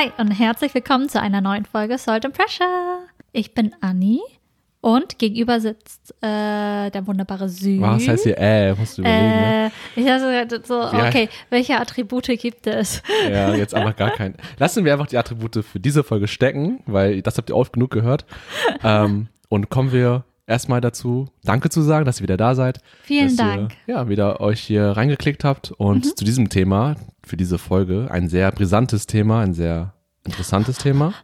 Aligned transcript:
Hi 0.00 0.12
und 0.16 0.30
herzlich 0.30 0.72
willkommen 0.72 1.10
zu 1.10 1.20
einer 1.20 1.42
neuen 1.42 1.66
Folge 1.66 1.98
Salt 1.98 2.24
and 2.24 2.34
Pressure. 2.34 3.00
Ich 3.32 3.52
bin 3.52 3.74
Anni 3.82 4.20
und 4.80 5.18
gegenüber 5.18 5.60
sitzt 5.60 6.14
äh, 6.22 6.90
der 6.90 7.06
wunderbare 7.06 7.50
Sü. 7.50 7.82
Was 7.82 8.08
heißt 8.08 8.22
hier, 8.22 8.38
äh, 8.38 8.72
musst 8.74 8.96
du 8.96 9.02
überlegen, 9.02 9.26
ne? 9.26 9.70
Äh, 9.96 10.00
ich 10.00 10.06
dachte 10.06 10.62
so, 10.64 10.80
Ja. 10.80 11.06
okay, 11.06 11.28
welche 11.50 11.78
Attribute 11.78 12.28
gibt 12.38 12.66
es? 12.66 13.02
Ja, 13.30 13.54
jetzt 13.54 13.74
einfach 13.74 13.94
gar 13.94 14.10
keinen. 14.10 14.36
Lassen 14.58 14.86
wir 14.86 14.94
einfach 14.94 15.08
die 15.08 15.18
Attribute 15.18 15.62
für 15.62 15.80
diese 15.80 16.02
Folge 16.02 16.28
stecken, 16.28 16.82
weil 16.86 17.20
das 17.20 17.36
habt 17.36 17.50
ihr 17.50 17.56
oft 17.56 17.74
genug 17.74 17.90
gehört. 17.90 18.24
Ähm, 18.82 19.28
und 19.50 19.68
kommen 19.68 19.92
wir 19.92 20.24
erstmal 20.50 20.80
dazu, 20.80 21.28
Danke 21.44 21.70
zu 21.70 21.80
sagen, 21.82 22.04
dass 22.04 22.18
ihr 22.20 22.24
wieder 22.24 22.36
da 22.36 22.54
seid. 22.54 22.80
Vielen 23.04 23.28
dass 23.28 23.36
Dank. 23.36 23.76
Ihr, 23.86 23.94
ja, 23.94 24.08
wieder 24.08 24.40
euch 24.40 24.60
hier 24.60 24.88
reingeklickt 24.90 25.44
habt 25.44 25.70
und 25.72 26.04
Mhm. 26.04 26.16
zu 26.16 26.24
diesem 26.24 26.48
Thema, 26.50 26.96
für 27.24 27.36
diese 27.36 27.58
Folge, 27.58 28.08
ein 28.10 28.28
sehr 28.28 28.50
brisantes 28.52 29.06
Thema, 29.06 29.40
ein 29.40 29.54
sehr 29.54 29.94
interessantes 30.24 30.78
Thema. 30.78 31.14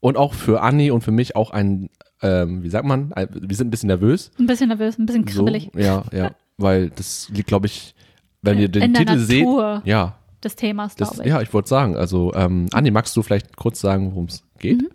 Und 0.00 0.16
auch 0.18 0.34
für 0.34 0.60
Anni 0.60 0.90
und 0.90 1.02
für 1.02 1.12
mich 1.12 1.34
auch 1.36 1.50
ein, 1.50 1.88
ähm, 2.20 2.62
wie 2.62 2.68
sagt 2.68 2.84
man, 2.84 3.12
ein, 3.14 3.28
wir 3.32 3.56
sind 3.56 3.68
ein 3.68 3.70
bisschen 3.70 3.86
nervös. 3.86 4.30
Ein 4.38 4.46
bisschen 4.46 4.68
nervös, 4.68 4.98
ein 4.98 5.06
bisschen 5.06 5.26
So, 5.26 5.44
kribbelig 5.44 5.70
ja, 5.74 6.04
ja, 6.12 6.32
weil 6.58 6.90
das 6.90 7.30
liegt, 7.32 7.48
glaube 7.48 7.66
ich, 7.66 7.94
wenn 8.42 8.58
ihr 8.58 8.68
den 8.68 8.82
in 8.82 8.94
Titel 8.94 9.16
seht. 9.18 9.46
Ja, 9.84 10.16
des 10.42 10.56
Themas, 10.56 10.94
glaube 10.96 11.16
ich. 11.22 11.26
ja, 11.26 11.40
ich 11.40 11.54
wollte 11.54 11.70
sagen, 11.70 11.96
also 11.96 12.34
ähm, 12.34 12.66
Anni, 12.74 12.90
magst 12.90 13.16
du 13.16 13.22
vielleicht 13.22 13.56
kurz 13.56 13.80
sagen, 13.80 14.10
worum 14.10 14.26
es 14.26 14.42
geht? 14.64 14.82
Mhm. 14.82 14.88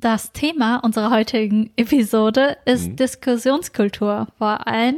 Das 0.00 0.32
Thema 0.32 0.76
unserer 0.78 1.10
heutigen 1.10 1.70
Episode 1.76 2.56
ist 2.66 2.88
Mhm. 2.90 2.96
Diskussionskultur. 2.96 4.28
Vor 4.38 4.66
allem 4.66 4.96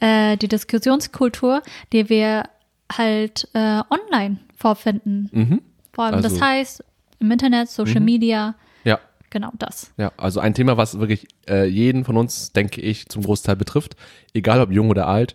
äh, 0.00 0.36
die 0.36 0.48
Diskussionskultur, 0.48 1.62
die 1.92 2.08
wir 2.08 2.44
halt 2.92 3.48
äh, 3.54 3.80
online 3.90 4.38
vorfinden. 4.56 5.28
Mhm. 5.32 5.60
Vor 5.92 6.04
allem, 6.04 6.22
das 6.22 6.32
Also- 6.34 6.44
heißt 6.44 6.84
im 7.20 7.30
Internet, 7.30 7.68
Social 7.70 8.00
Mhm. 8.00 8.04
Media, 8.06 8.54
Ja, 8.84 8.98
genau 9.30 9.52
das. 9.58 9.92
ja, 9.96 10.10
also 10.16 10.40
ein 10.40 10.52
Thema, 10.54 10.76
was 10.76 10.98
wirklich 10.98 11.28
äh, 11.48 11.66
jeden 11.66 12.04
von 12.04 12.16
uns, 12.16 12.52
denke 12.52 12.80
ich, 12.80 13.08
zum 13.08 13.22
Großteil 13.22 13.54
betrifft, 13.56 13.94
egal 14.34 14.60
ob 14.60 14.72
jung 14.72 14.90
oder 14.90 15.06
alt. 15.06 15.34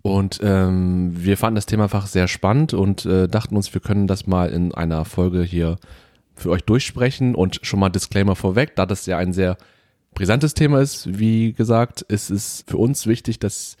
Und 0.00 0.40
ähm, 0.42 1.10
wir 1.14 1.36
fanden 1.36 1.56
das 1.56 1.66
Thema 1.66 1.82
einfach 1.84 2.06
sehr 2.06 2.28
spannend 2.28 2.72
und 2.72 3.04
äh, 3.04 3.28
dachten 3.28 3.56
uns, 3.56 3.74
wir 3.74 3.80
können 3.82 4.06
das 4.06 4.26
mal 4.26 4.48
in 4.48 4.72
einer 4.74 5.04
Folge 5.04 5.42
hier 5.42 5.76
für 6.38 6.50
euch 6.50 6.64
durchsprechen. 6.64 7.34
Und 7.34 7.60
schon 7.62 7.80
mal 7.80 7.90
Disclaimer 7.90 8.36
vorweg, 8.36 8.76
da 8.76 8.86
das 8.86 9.06
ja 9.06 9.18
ein 9.18 9.32
sehr 9.32 9.56
brisantes 10.14 10.54
Thema 10.54 10.80
ist, 10.80 11.18
wie 11.18 11.52
gesagt, 11.52 12.02
ist 12.02 12.30
es 12.30 12.64
für 12.66 12.76
uns 12.78 13.06
wichtig, 13.06 13.38
dass 13.38 13.76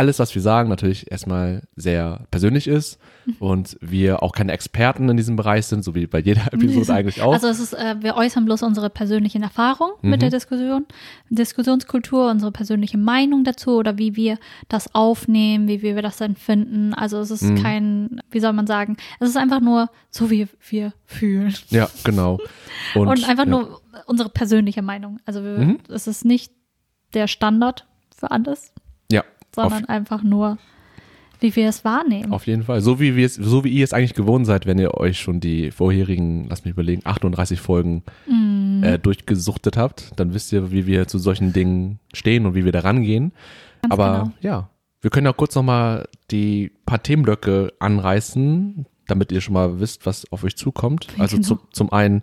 alles, 0.00 0.18
was 0.18 0.34
wir 0.34 0.40
sagen, 0.42 0.68
natürlich 0.70 1.10
erstmal 1.12 1.62
sehr 1.76 2.24
persönlich 2.30 2.66
ist 2.66 2.98
und 3.38 3.76
wir 3.82 4.22
auch 4.22 4.32
keine 4.32 4.52
Experten 4.52 5.08
in 5.10 5.16
diesem 5.18 5.36
Bereich 5.36 5.66
sind, 5.66 5.84
so 5.84 5.94
wie 5.94 6.06
bei 6.06 6.20
jeder 6.20 6.46
Episode 6.52 6.92
eigentlich 6.94 7.20
auch. 7.20 7.34
Also 7.34 7.48
es 7.48 7.60
ist, 7.60 7.74
äh, 7.74 7.96
wir 8.00 8.16
äußern 8.16 8.46
bloß 8.46 8.62
unsere 8.62 8.88
persönlichen 8.88 9.42
Erfahrungen 9.42 9.92
mit 10.00 10.16
Mhm. 10.16 10.20
der 10.20 10.30
Diskussion, 10.30 10.86
Diskussionskultur, 11.28 12.30
unsere 12.30 12.52
persönliche 12.52 12.98
Meinung 12.98 13.44
dazu 13.44 13.76
oder 13.76 13.98
wie 13.98 14.16
wir 14.16 14.38
das 14.68 14.94
aufnehmen, 14.94 15.68
wie 15.68 15.82
wir 15.82 16.00
das 16.02 16.20
empfinden. 16.20 16.94
Also 16.94 17.18
es 17.18 17.30
ist 17.30 17.42
Mhm. 17.42 17.62
kein, 17.62 18.20
wie 18.30 18.40
soll 18.40 18.52
man 18.52 18.66
sagen, 18.66 18.96
es 19.20 19.28
ist 19.28 19.36
einfach 19.36 19.60
nur 19.60 19.90
so, 20.10 20.30
wie 20.30 20.48
wir 20.68 20.92
fühlen. 21.06 21.54
ja, 21.70 21.88
genau. 22.04 22.38
Und, 22.94 23.08
einfach 23.28 23.44
ja. 23.44 23.50
nur 23.50 23.80
unsere 24.06 24.28
persönliche 24.28 24.82
Meinung. 24.82 25.18
Also 25.24 25.42
wir, 25.44 25.58
Mhm. 25.58 25.78
es 25.88 26.06
ist 26.06 26.24
nicht 26.24 26.52
der 27.14 27.26
Standard 27.26 27.86
für 28.16 28.30
alles, 28.30 28.72
Ja, 29.56 29.62
sondern 29.68 29.84
einfach 29.86 30.22
nur, 30.22 30.58
wie 31.40 31.54
wir 31.56 31.68
es 31.68 31.84
wahrnehmen. 31.84 32.32
auf 32.32 32.46
jeden 32.46 32.64
Fall. 32.64 32.80
So 32.82 33.00
wie 33.00 33.16
wir 33.16 33.24
es, 33.26 33.34
so 33.34 33.64
wie 33.64 33.70
ihr 33.70 33.84
es 33.84 33.92
eigentlich 33.92 34.14
gewohnt 34.14 34.46
seid, 34.46 34.66
wenn 34.66 34.78
ihr 34.78 34.94
euch 34.94 35.18
schon 35.20 35.40
die 35.40 35.70
vorherigen, 35.70 36.46
lass 36.48 36.64
mich 36.64 36.72
überlegen, 36.72 37.02
38 37.04 37.60
Folgen 37.60 38.02
Mhm. 38.26 38.82
äh, 38.84 38.98
durchgesuchtet 38.98 39.76
habt, 39.76 40.12
dann 40.16 40.34
wisst 40.34 40.52
ihr, 40.52 40.70
wie 40.70 40.86
wir 40.86 41.08
zu 41.08 41.18
solchen 41.18 41.52
Dingen 41.52 41.98
stehen 42.12 42.44
und 42.46 42.54
wie 42.54 42.64
wir 42.64 42.72
da 42.72 42.80
rangehen. 42.80 43.32
Ganz 43.82 43.92
Aber 43.92 44.18
genau. 44.24 44.32
ja, 44.42 44.70
wir 45.00 45.10
können 45.10 45.26
auch 45.28 45.36
kurz 45.36 45.54
nochmal 45.54 46.06
die 46.30 46.72
paar 46.84 47.02
Themenblöcke 47.02 47.72
anreißen, 47.78 48.84
damit 49.06 49.32
ihr 49.32 49.40
schon 49.40 49.54
mal 49.54 49.80
wisst, 49.80 50.04
was 50.06 50.30
auf 50.30 50.44
euch 50.44 50.56
zukommt. 50.56 51.08
Also 51.18 51.36
Genau. 51.36 51.48
zu, 51.48 51.58
zum 51.72 51.90
einen 51.92 52.22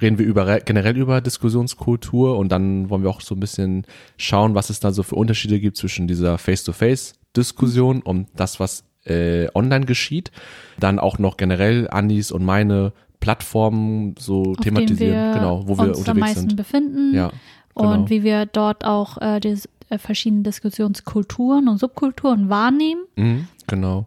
reden 0.00 0.18
wir 0.18 0.26
über, 0.26 0.60
generell 0.60 0.96
über 0.96 1.20
Diskussionskultur 1.20 2.38
und 2.38 2.50
dann 2.50 2.90
wollen 2.90 3.02
wir 3.02 3.10
auch 3.10 3.20
so 3.20 3.34
ein 3.34 3.40
bisschen 3.40 3.86
schauen, 4.16 4.54
was 4.54 4.70
es 4.70 4.80
da 4.80 4.92
so 4.92 5.02
für 5.02 5.14
Unterschiede 5.14 5.60
gibt 5.60 5.76
zwischen 5.76 6.06
dieser 6.06 6.38
Face-to-Face-Diskussion 6.38 8.02
und 8.02 8.28
das, 8.36 8.60
was 8.60 8.84
äh, 9.04 9.48
online 9.54 9.86
geschieht. 9.86 10.30
Dann 10.78 10.98
auch 10.98 11.18
noch 11.18 11.36
generell 11.36 11.88
Anis 11.90 12.30
und 12.30 12.44
meine 12.44 12.92
Plattformen 13.20 14.14
so 14.18 14.42
auf 14.42 14.56
thematisieren, 14.58 15.32
genau, 15.34 15.66
wo 15.66 15.78
wir 15.78 15.88
uns 15.88 15.98
am 15.98 16.00
unterwegs 16.00 16.20
meisten 16.20 16.48
sind. 16.50 16.56
befinden. 16.56 17.14
Ja, 17.14 17.30
und 17.74 17.90
genau. 17.90 18.10
wie 18.10 18.22
wir 18.22 18.46
dort 18.46 18.84
auch 18.84 19.18
äh, 19.20 19.40
die 19.40 19.56
äh, 19.88 19.98
verschiedenen 19.98 20.44
Diskussionskulturen 20.44 21.68
und 21.68 21.78
Subkulturen 21.78 22.48
wahrnehmen. 22.48 23.02
Mhm, 23.16 23.48
genau. 23.66 24.06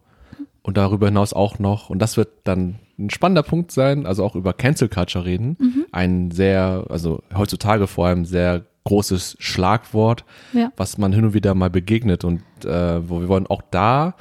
Und 0.62 0.78
darüber 0.78 1.08
hinaus 1.08 1.34
auch 1.34 1.60
noch, 1.60 1.90
und 1.90 2.00
das 2.00 2.18
wird 2.18 2.30
dann 2.44 2.80
ein 3.00 3.10
spannender 3.10 3.44
Punkt 3.44 3.72
sein, 3.72 4.06
also 4.06 4.24
auch 4.24 4.36
über 4.36 4.54
Cancel 4.54 4.90
Culture 4.90 5.26
reden. 5.26 5.56
Mhm. 5.60 5.86
Ein 5.92 6.32
sehr, 6.32 6.86
also 6.90 7.24
heutzutage 7.36 7.88
vor 7.88 8.08
allem 8.08 8.26
sehr 8.26 8.66
großes 8.84 9.38
Schlagwort, 9.40 10.26
Ja. 10.54 10.72
was 10.78 10.98
man 10.98 11.14
hin 11.14 11.24
und 11.26 11.34
wieder 11.34 11.56
mal 11.56 11.70
begegnet 11.70 12.24
und 12.24 12.42
äh, 12.66 13.08
wo 13.10 13.22
wir 13.22 13.28
wollen 13.30 13.48
auch 13.48 13.62
da 13.72 14.16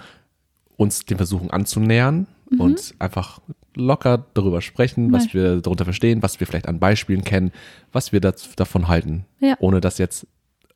uns 0.76 1.04
den 1.04 1.16
Versuchen 1.16 1.50
anzunähern 1.50 2.26
Mhm. 2.50 2.60
und 2.60 2.94
einfach 2.98 3.40
locker 3.74 4.24
darüber 4.34 4.60
sprechen, 4.62 5.12
was 5.12 5.26
Mal- 5.26 5.34
wir 5.34 5.60
darunter 5.60 5.84
verstehen, 5.84 6.22
was 6.22 6.40
wir 6.40 6.46
vielleicht 6.46 6.68
an 6.68 6.78
Beispielen 6.78 7.22
kennen, 7.24 7.52
was 7.92 8.12
wir 8.12 8.20
das, 8.20 8.54
davon 8.56 8.88
halten, 8.88 9.24
Ja. 9.40 9.54
ohne 9.60 9.80
dass 9.80 9.98
jetzt 9.98 10.26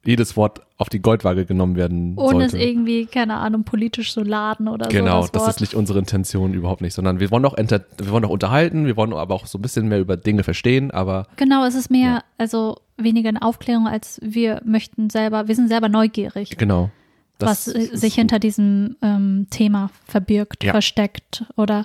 jedes 0.04 0.36
Wort 0.36 0.60
auf 0.78 0.88
die 0.88 1.00
Goldwaage 1.00 1.44
genommen 1.46 1.76
werden 1.76 2.14
Ohne 2.16 2.30
sollte. 2.40 2.56
es 2.56 2.62
irgendwie, 2.62 3.06
keine 3.06 3.34
Ahnung, 3.36 3.62
politisch 3.64 4.12
zu 4.12 4.22
laden 4.22 4.66
oder 4.66 4.88
Genau, 4.88 5.22
so. 5.22 5.28
das, 5.32 5.42
Wort. 5.42 5.50
ist 5.50 5.60
nicht 5.60 5.74
unsere 5.74 5.98
Intention 6.00 6.54
überhaupt 6.54 6.80
nicht, 6.80 6.94
sondern 6.94 7.20
wir 7.20 7.30
wollen 7.30 7.44
auch 7.44 7.54
enter 7.54 7.84
wir 7.98 8.10
wollen 8.10 8.24
auch 8.24 8.30
unterhalten, 8.30 8.86
wir 8.86 8.96
wollen 8.96 9.12
aber 9.12 9.34
auch 9.34 9.46
so 9.46 9.58
ein 9.58 9.62
bisschen 9.62 9.86
mehr 9.88 10.00
über 10.00 10.16
Dinge 10.16 10.42
verstehen, 10.42 10.90
aber 10.90 11.28
Genau, 11.36 11.64
es 11.64 11.74
ist 11.76 11.90
mehr, 11.90 12.10
Ja. 12.10 12.24
also 12.38 12.78
weniger 12.96 13.28
eine 13.28 13.42
Aufklärung, 13.42 13.86
als 13.86 14.18
wir 14.24 14.60
möchten 14.64 15.08
selber, 15.08 15.46
wir 15.46 15.54
sind 15.54 15.68
selber 15.68 15.88
neugierig, 15.88 16.56
genau. 16.58 16.90
was 17.38 17.64
Das 17.64 17.74
sich 17.74 18.14
gut. 18.14 18.20
hinter 18.20 18.38
diesem 18.40 18.96
ähm, 19.02 19.46
Thema 19.50 19.90
verbirgt, 20.06 20.64
Ja. 20.64 20.72
versteckt 20.72 21.44
oder 21.56 21.84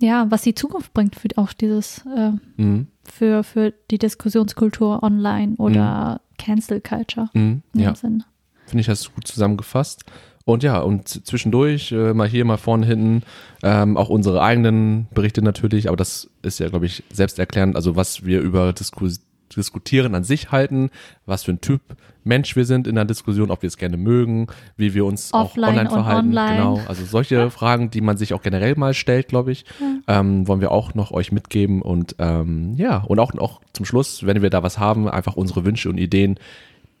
ja, 0.00 0.26
was 0.30 0.42
die 0.42 0.54
Zukunft 0.54 0.92
bringt 0.92 1.16
für 1.16 1.28
auch 1.36 1.54
dieses, 1.54 2.04
äh, 2.14 2.32
Mhm. 2.60 2.88
für, 3.04 3.42
für 3.42 3.72
die 3.90 3.98
Diskussionskultur 3.98 5.02
online 5.02 5.54
oder 5.56 6.20
Cancel 6.38 6.80
Culture. 6.80 7.28
Mhm. 7.34 7.62
Ja, 7.74 7.94
finde 7.94 8.80
ich 8.80 8.86
das 8.86 9.12
gut 9.14 9.26
zusammengefasst. 9.26 10.04
Und 10.46 10.62
ja, 10.62 10.80
und 10.80 11.08
zwischendurch, 11.08 11.90
äh, 11.92 12.12
mal 12.12 12.28
hier, 12.28 12.44
mal 12.44 12.58
vorne, 12.58 12.86
hinten, 12.86 13.22
ähm, 13.62 13.96
auch 13.96 14.10
unsere 14.10 14.42
eigenen 14.42 15.06
Berichte 15.14 15.40
natürlich, 15.40 15.88
aber 15.88 15.96
das 15.96 16.28
ist 16.42 16.60
ja, 16.60 16.68
glaube 16.68 16.84
ich, 16.84 17.02
selbsterklärend, 17.10 17.76
also 17.76 17.96
was 17.96 18.26
wir 18.26 18.40
über 18.40 18.74
Diskus 18.74 19.20
Diskutieren 19.60 20.14
an 20.14 20.24
sich 20.24 20.52
halten, 20.52 20.90
was 21.26 21.44
für 21.44 21.52
ein 21.52 21.60
Typ 21.60 21.80
Mensch 22.24 22.56
wir 22.56 22.64
sind 22.64 22.86
in 22.86 22.94
der 22.94 23.04
Diskussion, 23.04 23.50
ob 23.50 23.62
wir 23.62 23.68
es 23.68 23.76
gerne 23.76 23.96
mögen, 23.96 24.46
wie 24.76 24.94
wir 24.94 25.04
uns 25.04 25.32
Offline 25.32 25.64
auch 25.64 25.68
online 25.68 25.90
verhalten. 25.90 26.28
online. 26.28 26.56
Genau, 26.56 26.80
also 26.88 27.04
solche 27.04 27.50
Fragen, 27.50 27.90
die 27.90 28.00
man 28.00 28.16
sich 28.16 28.32
auch 28.32 28.42
generell 28.42 28.76
mal 28.76 28.94
stellt, 28.94 29.28
glaube 29.28 29.52
ich, 29.52 29.66
ähm, 30.08 30.48
wollen 30.48 30.60
wir 30.60 30.72
auch 30.72 30.94
noch 30.94 31.10
euch 31.10 31.32
mitgeben 31.32 31.82
und 31.82 32.16
ähm, 32.18 32.74
ja, 32.76 32.98
und 32.98 33.18
auch, 33.18 33.34
auch 33.34 33.60
zum 33.74 33.84
Schluss, 33.84 34.24
wenn 34.24 34.40
wir 34.40 34.50
da 34.50 34.62
was 34.62 34.78
haben, 34.78 35.08
einfach 35.08 35.36
unsere 35.36 35.64
Wünsche 35.64 35.90
und 35.90 35.98
Ideen, 35.98 36.38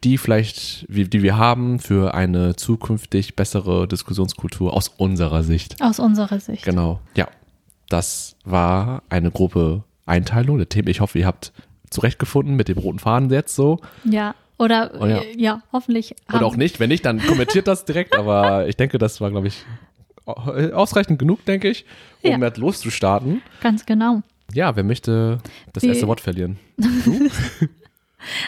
die 0.04 0.18
vielleicht, 0.18 0.86
die 0.90 1.22
wir 1.22 1.38
haben 1.38 1.78
für 1.78 2.12
eine 2.12 2.56
zukünftig 2.56 3.36
bessere 3.36 3.88
Diskussionskultur 3.88 4.74
aus 4.74 4.88
unserer 4.88 5.42
Sicht. 5.42 5.82
Aus 5.82 5.98
unserer 5.98 6.40
Sicht. 6.40 6.64
Genau. 6.64 7.00
Ja, 7.16 7.28
das 7.88 8.36
war 8.44 9.02
eine 9.08 9.30
grobe 9.30 9.84
Einteilung 10.04 10.58
der 10.58 10.68
Themen. 10.68 10.88
Ich 10.88 11.00
hoffe, 11.00 11.18
ihr 11.18 11.26
habt 11.26 11.52
zurechtgefunden 11.94 12.54
mit 12.56 12.68
dem 12.68 12.78
roten 12.78 12.98
Faden 12.98 13.30
jetzt 13.30 13.54
so. 13.56 13.80
Ja. 14.04 14.34
Oder 14.58 14.92
Oh 15.00 15.06
ja. 15.06 15.18
äh, 15.18 15.36
ja, 15.40 15.62
hoffentlich. 15.72 16.14
Oder 16.28 16.38
haben- 16.40 16.44
auch 16.44 16.56
nicht. 16.56 16.78
Wenn 16.80 16.88
nicht, 16.90 17.04
dann 17.04 17.18
kommentiert 17.24 17.66
das 17.66 17.84
direkt. 17.84 18.14
Aber 18.18 18.68
ich 18.68 18.76
denke, 18.76 18.98
das 18.98 19.20
war, 19.20 19.30
glaube 19.30 19.48
ich, 19.48 19.64
ausreichend 20.26 21.18
genug, 21.18 21.44
denke 21.44 21.68
ich, 21.68 21.84
um 22.22 22.30
Ja. 22.30 22.38
jetzt 22.38 22.58
loszustarten. 22.58 23.42
Ganz 23.60 23.84
genau. 23.86 24.22
Ja, 24.52 24.76
wer 24.76 24.84
möchte 24.84 25.38
das 25.72 25.82
Wie- 25.82 25.88
erste 25.88 26.06
Wort 26.06 26.20
verlieren? 26.20 26.58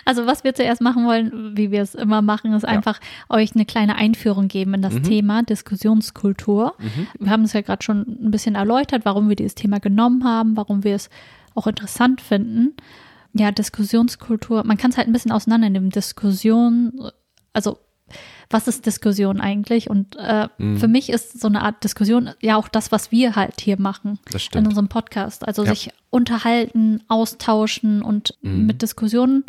Also 0.06 0.24
was 0.26 0.42
wir 0.42 0.54
zuerst 0.54 0.80
machen 0.80 1.04
wollen, 1.06 1.54
wie 1.54 1.70
wir 1.70 1.82
es 1.82 1.94
immer 1.94 2.22
machen, 2.22 2.54
ist 2.54 2.64
einfach 2.64 2.98
euch 3.28 3.54
eine 3.54 3.66
kleine 3.66 3.96
Einführung 3.96 4.48
geben 4.48 4.72
in 4.72 4.80
das 4.80 4.94
Mhm. 4.94 5.02
Thema 5.02 5.42
Diskussionskultur. 5.42 6.74
Wir 7.18 7.30
haben 7.30 7.42
es 7.42 7.52
ja 7.52 7.60
gerade 7.60 7.84
schon 7.84 7.98
ein 8.22 8.30
bisschen 8.30 8.54
erläutert, 8.54 9.04
warum 9.04 9.28
wir 9.28 9.36
dieses 9.36 9.54
Thema 9.54 9.78
genommen 9.78 10.24
haben, 10.24 10.56
warum 10.56 10.82
wir 10.82 10.94
es 10.94 11.10
auch 11.54 11.66
interessant 11.66 12.22
finden. 12.22 12.74
Ja, 13.38 13.50
Diskussionskultur, 13.52 14.64
man 14.64 14.76
kann 14.76 14.90
es 14.90 14.96
halt 14.96 15.08
ein 15.08 15.12
bisschen 15.12 15.32
auseinandernehmen. 15.32 15.90
Diskussion, 15.90 17.10
also 17.52 17.78
was 18.50 18.68
ist 18.68 18.86
Diskussion 18.86 19.40
eigentlich? 19.40 19.90
Und 19.90 20.14
äh, 20.16 20.48
Mhm. 20.58 20.76
für 20.78 20.86
mich 20.88 21.10
ist 21.10 21.40
so 21.40 21.48
eine 21.48 21.62
Art 21.62 21.82
Diskussion 21.82 22.30
ja 22.40 22.56
auch 22.56 22.68
das, 22.68 22.92
was 22.92 23.10
wir 23.10 23.34
halt 23.34 23.60
hier 23.60 23.80
machen 23.80 24.18
in 24.54 24.66
unserem 24.66 24.88
Podcast. 24.88 25.46
Also 25.46 25.64
Ja. 25.64 25.70
sich 25.74 25.90
unterhalten, 26.10 27.02
austauschen 27.08 28.02
und 28.02 28.34
Mhm. 28.42 28.66
mit 28.66 28.82
Diskussionen 28.82 29.44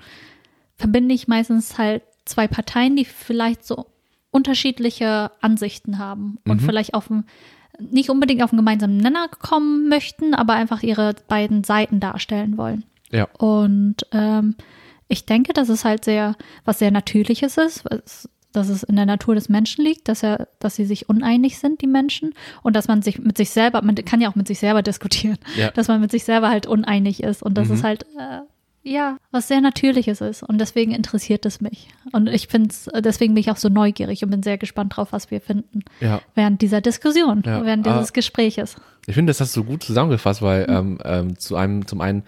verbinde 0.75 1.13
ich 1.13 1.27
meistens 1.27 1.77
halt 1.77 2.01
zwei 2.25 2.47
Parteien, 2.47 2.95
die 2.95 3.05
vielleicht 3.05 3.63
so 3.65 3.85
unterschiedliche 4.31 5.31
Ansichten 5.41 5.97
haben 5.99 6.39
und 6.45 6.61
Mhm. 6.61 6.65
vielleicht 6.65 6.93
auf 6.93 7.07
dem, 7.07 7.25
nicht 7.79 8.09
unbedingt 8.09 8.41
auf 8.43 8.51
einen 8.51 8.57
gemeinsamen 8.59 8.97
Nenner 8.97 9.27
kommen 9.27 9.87
möchten, 9.87 10.33
aber 10.33 10.53
einfach 10.53 10.81
ihre 10.83 11.13
beiden 11.27 11.63
Seiten 11.63 11.99
darstellen 11.99 12.57
wollen. 12.57 12.83
Ja. 13.11 13.25
Und 13.37 13.97
ähm, 14.11 14.55
ich 15.07 15.25
denke, 15.25 15.53
dass 15.53 15.69
es 15.69 15.85
halt 15.85 16.03
sehr, 16.05 16.35
was 16.65 16.79
sehr 16.79 16.91
Natürliches 16.91 17.57
ist, 17.57 17.85
was, 17.85 18.29
dass 18.51 18.69
es 18.69 18.83
in 18.83 18.95
der 18.95 19.05
Natur 19.05 19.35
des 19.35 19.49
Menschen 19.49 19.83
liegt, 19.85 20.07
dass 20.09 20.23
er, 20.23 20.47
dass 20.59 20.75
sie 20.75 20.85
sich 20.85 21.07
uneinig 21.09 21.59
sind, 21.59 21.81
die 21.81 21.87
Menschen, 21.87 22.33
und 22.63 22.75
dass 22.75 22.87
man 22.87 23.01
sich 23.01 23.19
mit 23.19 23.37
sich 23.37 23.51
selber, 23.51 23.81
man 23.81 23.95
kann 23.95 24.19
ja 24.21 24.29
auch 24.29 24.35
mit 24.35 24.47
sich 24.47 24.59
selber 24.59 24.81
diskutieren, 24.81 25.37
Ja. 25.55 25.71
dass 25.75 25.87
man 25.87 26.01
mit 26.01 26.11
sich 26.11 26.23
selber 26.23 26.49
halt 26.49 26.65
uneinig 26.67 27.23
ist 27.23 27.43
und 27.43 27.57
dass 27.57 27.67
Mhm. 27.69 27.73
es 27.75 27.83
halt 27.83 28.03
äh, 28.17 28.39
ja 28.83 29.17
was 29.31 29.47
sehr 29.49 29.59
Natürliches 29.61 30.21
ist 30.21 30.43
und 30.43 30.59
deswegen 30.59 30.91
interessiert 30.93 31.45
es 31.45 31.59
mich 31.61 31.89
und 32.13 32.27
ich 32.29 32.47
finde 32.47 32.69
es, 32.69 32.89
deswegen 33.03 33.33
bin 33.33 33.41
ich 33.41 33.51
auch 33.51 33.57
so 33.57 33.67
neugierig 33.69 34.23
und 34.23 34.29
bin 34.31 34.43
sehr 34.43 34.57
gespannt 34.57 34.95
drauf, 34.95 35.09
was 35.11 35.29
wir 35.29 35.41
finden 35.41 35.81
Ja. 35.99 36.21
während 36.35 36.61
dieser 36.61 36.79
Diskussion, 36.81 37.43
Ja, 37.45 37.63
während 37.65 37.85
dieses 37.85 38.13
Gespräches. 38.13 38.75
Ich 39.05 39.13
finde, 39.15 39.29
das 39.31 39.41
hast 39.41 39.55
du 39.57 39.63
gut 39.65 39.83
zusammengefasst, 39.83 40.41
weil 40.41 40.65
ähm, 40.69 40.99
ähm, 41.03 41.37
zu 41.37 41.55
einem, 41.57 41.85
zum 41.85 41.99
einen, 42.01 42.23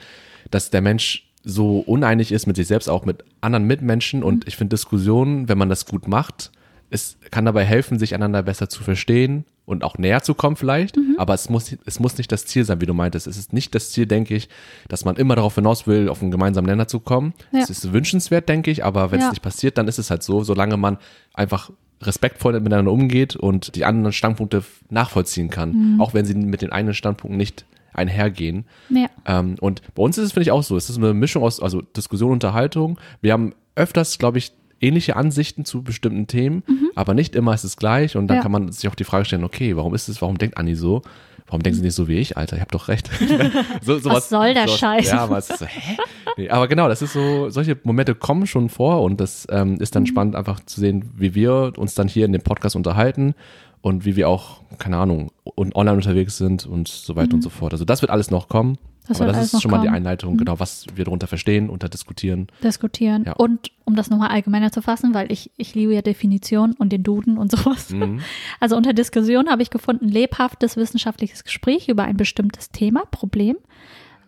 dass 0.51 0.69
der 0.71 0.81
Mensch 0.81 1.29
so 1.43 1.79
uneinig 1.79 2.31
ist 2.31 2.47
mit 2.47 2.55
sich 2.57 2.67
selbst, 2.67 2.89
auch 2.89 3.05
mit 3.05 3.23
anderen 3.41 3.65
Mitmenschen. 3.65 4.23
Und 4.23 4.47
ich 4.47 4.57
finde 4.57 4.75
Diskussionen, 4.75 5.47
wenn 5.49 5.57
man 5.57 5.69
das 5.69 5.85
gut 5.85 6.07
macht, 6.07 6.51
es 6.89 7.17
kann 7.31 7.45
dabei 7.45 7.63
helfen, 7.65 7.99
sich 7.99 8.13
einander 8.15 8.41
besser 8.43 8.67
zu 8.67 8.83
verstehen 8.83 9.45
und 9.65 9.83
auch 9.83 9.97
näher 9.99 10.21
zu 10.23 10.33
kommen 10.33 10.55
vielleicht. 10.55 10.97
Aber 11.17 11.35
es 11.35 11.47
muss, 11.49 11.75
es 11.85 11.99
muss 11.99 12.17
nicht 12.17 12.31
das 12.31 12.45
Ziel 12.47 12.65
sein, 12.65 12.81
wie 12.81 12.87
du 12.87 12.95
meintest. 12.95 13.27
Es 13.27 13.37
ist 13.37 13.53
nicht 13.53 13.73
das 13.75 13.91
Ziel, 13.91 14.07
denke 14.07 14.35
ich, 14.35 14.49
dass 14.87 15.05
man 15.05 15.15
immer 15.15 15.35
darauf 15.35 15.53
hinaus 15.55 15.85
will, 15.85 16.09
auf 16.09 16.21
einen 16.23 16.31
gemeinsamen 16.31 16.65
Nenner 16.67 16.87
zu 16.87 16.99
kommen. 16.99 17.33
Ja. 17.51 17.59
Es 17.61 17.69
ist 17.69 17.93
wünschenswert, 17.93 18.49
denke 18.49 18.71
ich, 18.71 18.83
aber 18.83 19.11
wenn 19.11 19.19
es 19.19 19.25
Ja. 19.25 19.29
nicht 19.29 19.43
passiert, 19.43 19.77
dann 19.77 19.87
ist 19.87 19.99
es 19.99 20.09
halt 20.09 20.23
so, 20.23 20.43
solange 20.43 20.77
man 20.77 20.97
einfach 21.35 21.69
respektvoll 22.01 22.59
miteinander 22.59 22.91
umgeht 22.91 23.35
und 23.35 23.75
die 23.75 23.85
anderen 23.85 24.13
Standpunkte 24.13 24.63
nachvollziehen 24.89 25.49
kann, 25.49 25.93
Mhm. 25.95 26.01
auch 26.01 26.13
wenn 26.13 26.25
sie 26.25 26.33
mit 26.33 26.61
den 26.63 26.71
eigenen 26.71 26.95
Standpunkten 26.95 27.37
nicht 27.37 27.65
einhergehen. 27.99 28.65
Ja. 28.89 29.07
Ähm, 29.25 29.55
und 29.61 29.81
bei 29.93 30.01
uns 30.03 30.17
ist 30.17 30.25
es, 30.25 30.31
finde 30.33 30.43
ich, 30.43 30.51
auch 30.51 30.63
so. 30.63 30.75
Es 30.77 30.89
ist 30.89 30.97
eine 30.97 31.13
Mischung 31.13 31.43
aus 31.43 31.61
also 31.61 31.81
Diskussion, 31.81 32.31
Unterhaltung. 32.31 32.97
Wir 33.21 33.33
haben 33.33 33.53
öfters, 33.75 34.17
glaube 34.17 34.37
ich, 34.39 34.51
ähnliche 34.81 35.15
Ansichten 35.17 35.65
zu 35.65 35.83
bestimmten 35.83 36.27
Themen, 36.27 36.63
aber 36.95 37.13
nicht 37.13 37.35
immer 37.35 37.53
ist 37.53 37.65
es 37.65 37.75
gleich. 37.77 38.15
Und 38.15 38.27
dann 38.27 38.35
Mhm. 38.35 38.39
Ja. 38.39 38.43
kann 38.43 38.51
man 38.51 38.71
sich 38.71 38.87
auch 38.89 38.95
die 38.95 39.03
Frage 39.03 39.25
stellen, 39.25 39.43
okay, 39.43 39.75
warum 39.75 39.93
ist 39.93 40.07
es, 40.07 40.21
warum 40.21 40.37
denkt 40.37 40.57
Anni 40.57 40.73
so? 40.75 41.01
Warum 41.47 41.63
denken 41.63 41.77
sie 41.79 41.83
nicht 41.83 41.95
so 41.95 42.07
wie 42.07 42.17
ich, 42.17 42.37
Alter? 42.37 42.55
Ich 42.57 42.61
habe 42.61 42.71
doch 42.71 42.87
recht. 42.89 43.09
so, 43.81 43.97
sowas, 43.99 44.29
soll 44.29 44.53
der 44.53 44.67
sowas, 44.67 44.79
Scheiß? 44.79 45.07
Ja, 45.11 45.19
aber 45.23 45.41
so, 45.41 45.65
hä? 45.65 45.97
Nee, 46.37 46.49
aber 46.49 46.67
genau, 46.67 46.87
das 46.87 47.01
ist 47.01 47.11
so, 47.13 47.49
solche 47.49 47.75
Momente 47.83 48.13
kommen 48.15 48.45
schon 48.47 48.69
vor 48.69 49.01
und 49.01 49.19
das 49.19 49.47
ähm, 49.49 49.73
ist 49.81 49.91
Mhm. 49.93 49.95
dann 49.95 50.05
spannend, 50.05 50.35
einfach 50.35 50.59
zu 50.65 50.79
sehen, 50.79 51.09
wie 51.17 51.33
wir 51.35 51.73
uns 51.75 51.95
dann 51.95 52.07
hier 52.07 52.25
in 52.25 52.31
dem 52.33 52.43
Podcast 52.43 52.75
unterhalten 52.75 53.33
und 53.81 54.05
wie 54.05 54.15
wir 54.15 54.29
auch, 54.29 54.61
keine 54.77 54.97
Ahnung, 54.97 55.31
und 55.43 55.75
online 55.75 55.97
unterwegs 55.97 56.37
sind 56.37 56.65
und 56.65 56.87
so 56.87 57.15
weiter 57.15 57.33
und 57.33 57.41
so 57.41 57.49
fort. 57.49 57.73
Also 57.73 57.85
das 57.85 58.01
wird 58.01 58.11
alles 58.11 58.31
noch 58.31 58.49
kommen. 58.49 58.71
Mhm. 58.71 58.77
Das 59.07 59.21
aber 59.21 59.31
das 59.31 59.53
ist 59.53 59.61
schon 59.61 59.71
mal 59.71 59.77
die 59.77 59.87
kommen. 59.87 59.91
Mhm. 59.91 59.95
Einleitung, 59.95 60.37
genau, 60.37 60.59
was 60.59 60.85
wir 60.93 61.05
darunter 61.05 61.27
verstehen, 61.27 61.69
unter 61.69 61.89
diskutieren. 61.89 62.47
diskutieren. 62.63 63.23
Ja. 63.25 63.33
Und 63.33 63.71
um 63.85 63.95
das 63.95 64.09
nochmal 64.09 64.29
allgemeiner 64.29 64.71
zu 64.71 64.81
fassen, 64.81 65.13
weil 65.13 65.31
ich, 65.31 65.51
ich 65.57 65.73
liebe 65.73 65.93
ja 65.95 66.01
Definition 66.01 66.73
und 66.73 66.91
den 66.91 67.03
Duden 67.03 67.37
und 67.37 67.51
sowas. 67.51 67.89
Mhm. 67.89 68.21
Also 68.59 68.75
unter 68.75 68.93
Diskussion 68.93 69.49
habe 69.49 69.61
ich 69.61 69.69
gefunden, 69.69 70.07
lebhaftes 70.07 70.77
wissenschaftliches 70.77 71.43
Gespräch 71.43 71.87
über 71.87 72.03
ein 72.03 72.17
bestimmtes 72.17 72.69
Thema, 72.71 73.03
Problem. 73.09 73.55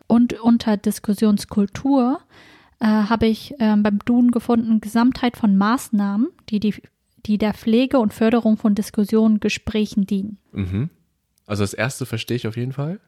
Und 0.07 0.33
unter 0.41 0.77
Diskussionskultur 0.77 2.19
äh, 2.79 2.85
habe 2.85 3.27
ich 3.27 3.53
ähm, 3.59 3.83
beim 3.83 3.99
Duden 3.99 4.31
gefunden, 4.31 4.81
Gesamtheit 4.81 5.37
von 5.37 5.55
Maßnahmen, 5.55 6.29
die, 6.49 6.59
die, 6.59 6.73
die 7.25 7.37
der 7.37 7.53
Pflege 7.53 7.99
und 7.99 8.13
Förderung 8.13 8.57
von 8.57 8.75
Diskussionen, 8.75 9.39
Gesprächen 9.39 10.05
dienen. 10.05 10.37
Mhm. 10.51 10.89
Also 11.47 11.63
das 11.63 11.73
erste 11.73 12.05
verstehe 12.05 12.37
ich 12.37 12.47
auf 12.47 12.57
jeden 12.57 12.71
Fall. 12.73 12.99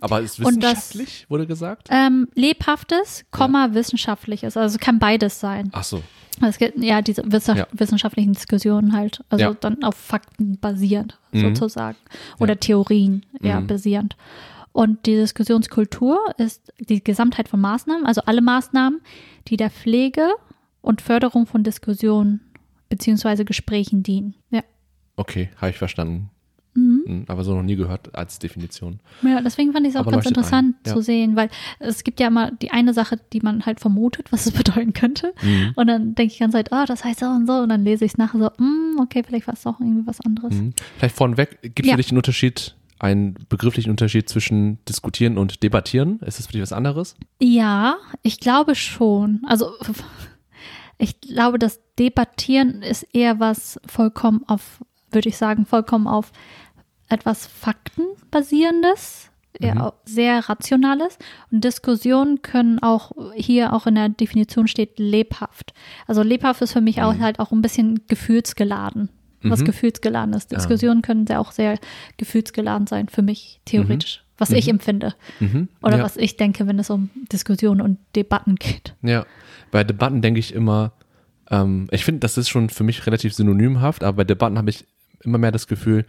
Aber 0.00 0.20
es 0.22 0.32
ist 0.32 0.38
Mhm. 0.40 0.46
Und 0.46 0.60
das- 0.62 0.72
wissenschaftlich, 0.94 1.26
wurde 1.30 1.46
gesagt? 1.46 1.88
Ähm, 1.90 2.26
lebhaftes, 2.34 3.24
Komma, 3.30 3.74
wissenschaftliches. 3.74 4.56
Also 4.56 4.76
kann 4.78 4.98
beides 4.98 5.38
sein. 5.38 5.70
Ach 5.72 5.84
so. 5.84 6.02
Es 6.40 6.58
gibt 6.58 6.78
ja 6.82 7.00
diese 7.00 7.22
Ja. 7.22 7.66
wissenschaftlichen 7.72 8.32
Diskussionen 8.32 8.92
halt, 8.92 9.22
also 9.28 9.44
Ja. 9.44 9.54
dann 9.54 9.84
auf 9.84 9.94
Fakten 9.94 10.58
basierend 10.58 11.18
Mhm. 11.30 11.54
sozusagen 11.54 11.96
oder 12.40 12.58
Theorien 12.58 13.24
ja 13.40 13.60
Mhm. 13.60 13.66
basierend. 13.68 14.16
Und 14.72 15.06
die 15.06 15.14
Diskussionskultur 15.14 16.18
ist 16.38 16.72
die 16.80 17.04
Gesamtheit 17.04 17.48
von 17.48 17.60
Maßnahmen, 17.60 18.04
also 18.06 18.22
alle 18.26 18.40
Maßnahmen, 18.42 19.00
die 19.48 19.56
der 19.56 19.70
Pflege 19.70 20.28
und 20.80 21.02
Förderung 21.02 21.46
von 21.46 21.62
Diskussionen 21.62 22.40
beziehungsweise 22.92 23.46
Gesprächen 23.46 24.02
dienen. 24.02 24.34
Ja. 24.50 24.62
Okay, 25.16 25.48
habe 25.56 25.70
ich 25.70 25.78
verstanden. 25.78 26.28
Mhm. 26.74 27.02
Mhm, 27.06 27.24
Aber 27.28 27.42
so 27.42 27.54
noch 27.54 27.62
nie 27.62 27.76
gehört 27.76 28.14
als 28.14 28.38
Definition. 28.38 29.00
Ja, 29.22 29.40
deswegen 29.40 29.72
fand 29.72 29.86
ich 29.86 29.94
es 29.94 29.96
auch 29.96 30.02
Aber 30.06 30.12
ganz 30.12 30.26
interessant 30.26 30.76
ja. 30.86 30.92
zu 30.92 31.00
sehen, 31.02 31.36
weil 31.36 31.48
es 31.78 32.04
gibt 32.04 32.20
ja 32.20 32.28
immer 32.28 32.50
die 32.50 32.70
eine 32.70 32.92
Sache, 32.94 33.18
die 33.32 33.40
man 33.40 33.64
halt 33.64 33.80
vermutet, 33.80 34.30
was 34.30 34.44
es 34.46 34.52
bedeuten 34.62 34.92
könnte. 34.92 35.32
Mhm. 35.42 35.72
Und 35.74 35.86
dann 35.86 36.14
denke 36.14 36.32
ich 36.34 36.38
ganze 36.38 36.56
Zeit, 36.58 36.68
oh, 36.70 36.84
das 36.86 37.02
heißt 37.04 37.20
so 37.20 37.26
und 37.26 37.46
so. 37.46 37.54
Und 37.54 37.70
dann 37.70 37.82
lese 37.84 38.04
ich 38.04 38.12
es 38.12 38.18
nachher 38.18 38.38
so, 38.38 38.50
mm, 38.62 39.00
okay, 39.00 39.22
vielleicht 39.26 39.46
war 39.46 39.54
es 39.54 39.62
doch 39.62 39.80
irgendwie 39.80 40.06
was 40.06 40.20
anderes. 40.20 40.54
Mhm. 40.54 40.74
Vielleicht 40.98 41.16
vorneweg, 41.16 41.60
gibt 41.62 41.80
es 41.80 41.86
Ja. 41.86 41.92
für 41.92 42.02
dich 42.02 42.10
einen 42.10 42.18
Unterschied, 42.18 42.74
einen 42.98 43.34
begrifflichen 43.48 43.90
Unterschied 43.90 44.28
zwischen 44.28 44.78
diskutieren 44.88 45.36
und 45.38 45.62
debattieren? 45.62 46.20
Ist 46.20 46.38
das 46.38 46.46
für 46.46 46.52
dich 46.52 46.62
was 46.62 46.72
anderes? 46.72 47.16
Ja, 47.40 47.96
ich 48.22 48.38
glaube 48.40 48.74
schon. 48.76 49.42
Also 49.46 49.72
ich 51.02 51.20
glaube, 51.20 51.58
das 51.58 51.80
Debattieren 51.98 52.82
ist 52.82 53.02
eher 53.12 53.40
was 53.40 53.80
vollkommen 53.86 54.44
auf, 54.46 54.80
würde 55.10 55.28
ich 55.28 55.36
sagen, 55.36 55.66
vollkommen 55.66 56.06
auf 56.06 56.32
etwas 57.08 57.46
Faktenbasierendes, 57.46 59.28
Mhm. 59.60 59.90
sehr 60.06 60.48
Rationales. 60.48 61.18
Und 61.50 61.62
Diskussionen 61.62 62.40
können 62.40 62.78
auch, 62.82 63.12
hier 63.34 63.74
auch 63.74 63.86
in 63.86 63.94
der 63.96 64.08
Definition 64.08 64.66
steht 64.66 64.98
lebhaft. 64.98 65.74
Also 66.06 66.22
lebhaft 66.22 66.62
ist 66.62 66.72
für 66.72 66.80
mich 66.80 67.02
auch 67.02 67.18
halt 67.18 67.38
auch 67.38 67.52
ein 67.52 67.60
bisschen 67.62 68.06
gefühlsgeladen. 68.08 69.10
Was 69.44 69.60
Mhm. 69.60 69.64
gefühlsgeladen 69.66 70.34
ist. 70.34 70.52
Diskussionen 70.52 71.02
können 71.02 71.26
sehr 71.26 71.40
auch 71.40 71.50
sehr 71.52 71.78
gefühlsgeladen 72.16 72.86
sein, 72.86 73.08
für 73.08 73.22
mich 73.22 73.60
theoretisch, 73.64 74.24
was 74.42 74.50
ich 74.50 74.68
empfinde. 74.68 75.14
Mhm. 75.40 75.68
Oder 75.82 75.98
ja. 75.98 76.04
was 76.04 76.16
ich 76.16 76.36
denke, 76.36 76.66
wenn 76.66 76.78
es 76.78 76.90
um 76.90 77.10
Diskussionen 77.32 77.80
und 77.80 77.98
Debatten 78.16 78.56
geht. 78.56 78.94
Ja, 79.02 79.24
bei 79.70 79.84
Debatten 79.84 80.20
denke 80.20 80.40
ich 80.40 80.54
immer, 80.54 80.92
ähm, 81.50 81.88
ich 81.90 82.04
finde, 82.04 82.20
das 82.20 82.36
ist 82.36 82.48
schon 82.48 82.68
für 82.68 82.84
mich 82.84 83.06
relativ 83.06 83.34
synonymhaft, 83.34 84.04
aber 84.04 84.18
bei 84.18 84.24
Debatten 84.24 84.58
habe 84.58 84.70
ich 84.70 84.84
immer 85.24 85.38
mehr 85.38 85.52
das 85.52 85.66
Gefühl, 85.66 86.04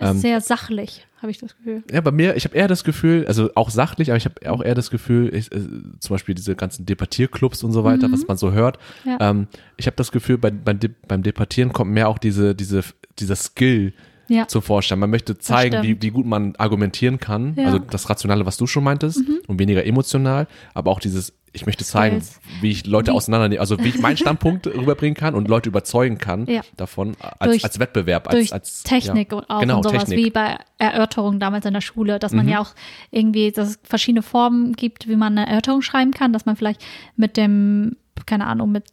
ähm, 0.00 0.18
sehr 0.18 0.40
sachlich, 0.40 1.06
habe 1.20 1.30
ich 1.30 1.38
das 1.38 1.56
Gefühl. 1.56 1.82
ja, 1.90 2.00
bei 2.00 2.12
mir, 2.12 2.36
ich 2.36 2.44
habe 2.44 2.54
eher 2.54 2.68
das 2.68 2.84
Gefühl, 2.84 3.26
also 3.26 3.50
auch 3.54 3.70
sachlich, 3.70 4.10
aber 4.10 4.16
ich 4.16 4.26
habe 4.26 4.50
auch 4.50 4.62
eher 4.62 4.74
das 4.74 4.90
Gefühl, 4.90 5.34
ich, 5.34 5.50
äh, 5.50 5.60
zum 5.98 6.14
Beispiel 6.14 6.34
diese 6.34 6.54
ganzen 6.54 6.86
Debattierclubs 6.86 7.64
und 7.64 7.72
so 7.72 7.84
weiter, 7.84 8.10
was 8.12 8.26
man 8.28 8.36
so 8.36 8.52
hört. 8.52 8.78
Mhm. 9.04 9.10
Ja. 9.10 9.30
Ähm, 9.30 9.48
ich 9.76 9.86
habe 9.86 9.96
das 9.96 10.12
Gefühl, 10.12 10.38
bei, 10.38 10.50
beim, 10.50 10.78
beim 11.08 11.22
Debattieren 11.22 11.72
kommt 11.72 11.90
mehr 11.90 12.08
auch 12.08 12.18
diese, 12.18 12.54
diese, 12.54 12.82
dieser 13.18 13.36
Skill 13.36 13.92
Ja. 14.28 14.46
zum 14.48 14.62
Vorschein. 14.62 14.98
Man 14.98 15.10
möchte 15.10 15.38
zeigen, 15.38 15.82
wie, 15.82 16.00
wie 16.02 16.10
gut 16.10 16.26
man 16.26 16.54
argumentieren 16.56 17.18
kann. 17.18 17.54
Ja. 17.56 17.62
Mhm. 17.62 17.66
Also 17.66 17.78
das 17.78 18.08
Rationale, 18.10 18.44
was 18.46 18.56
du 18.56 18.66
schon 18.66 18.84
meintest, 18.84 19.22
und 19.46 19.58
weniger 19.58 19.84
emotional, 19.86 20.46
aber 20.74 20.90
auch 20.90 21.00
dieses, 21.00 21.32
ich 21.52 21.64
möchte 21.64 21.82
zeigen, 21.84 22.22
wie 22.60 22.70
ich 22.70 22.86
Leute 22.86 23.10
Wie- 23.10 23.16
auseinandernehme, 23.16 23.58
also 23.60 23.78
wie 23.78 23.88
ich 23.88 23.98
meinen 23.98 24.18
Standpunkt 24.18 24.66
rüberbringen 24.66 25.14
kann 25.16 25.34
und 25.34 25.48
Leute 25.48 25.70
überzeugen 25.70 26.18
kann 26.18 26.46
Ja. 26.46 26.60
davon 26.76 27.16
als, 27.38 27.52
Durch- 27.52 27.64
als 27.64 27.78
Wettbewerb, 27.78 28.26
als, 28.28 28.36
Durch 28.36 28.52
als 28.52 28.82
Technik 28.82 29.32
ja. 29.32 29.38
und 29.38 29.48
auch 29.50 29.60
genau, 29.60 29.76
und 29.78 29.84
sowas, 29.84 30.04
Technik. 30.04 30.18
Mhm. 30.18 30.24
wie 30.26 30.30
bei 30.30 30.58
Erörterungen 30.76 31.40
damals 31.40 31.64
in 31.64 31.72
der 31.72 31.80
Schule, 31.80 32.18
dass 32.18 32.32
man 32.32 32.48
ja 32.48 32.60
auch 32.60 32.74
irgendwie, 33.10 33.50
dass 33.50 33.70
es 33.70 33.78
verschiedene 33.82 34.22
Formen 34.22 34.74
gibt, 34.74 35.08
wie 35.08 35.16
man 35.16 35.38
eine 35.38 35.48
Erörterung 35.48 35.80
schreiben 35.82 36.10
kann, 36.12 36.32
dass 36.34 36.44
man 36.44 36.54
vielleicht 36.56 36.84
mit 37.16 37.36
dem, 37.38 37.96
keine 38.26 38.46
Ahnung, 38.46 38.70
mit 38.70 38.84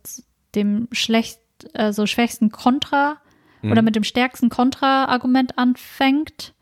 dem 0.55 0.87
schlecht, 0.93 1.39
also 1.73 2.05
schwächsten 2.05 2.51
Kontra 2.51 3.17
Mhm. 3.65 3.71
oder 3.71 3.81
mit 3.81 3.95
dem 3.95 4.03
stärksten 4.03 4.49
Kontra-Argument 4.49 5.57
anfängt 5.57 6.53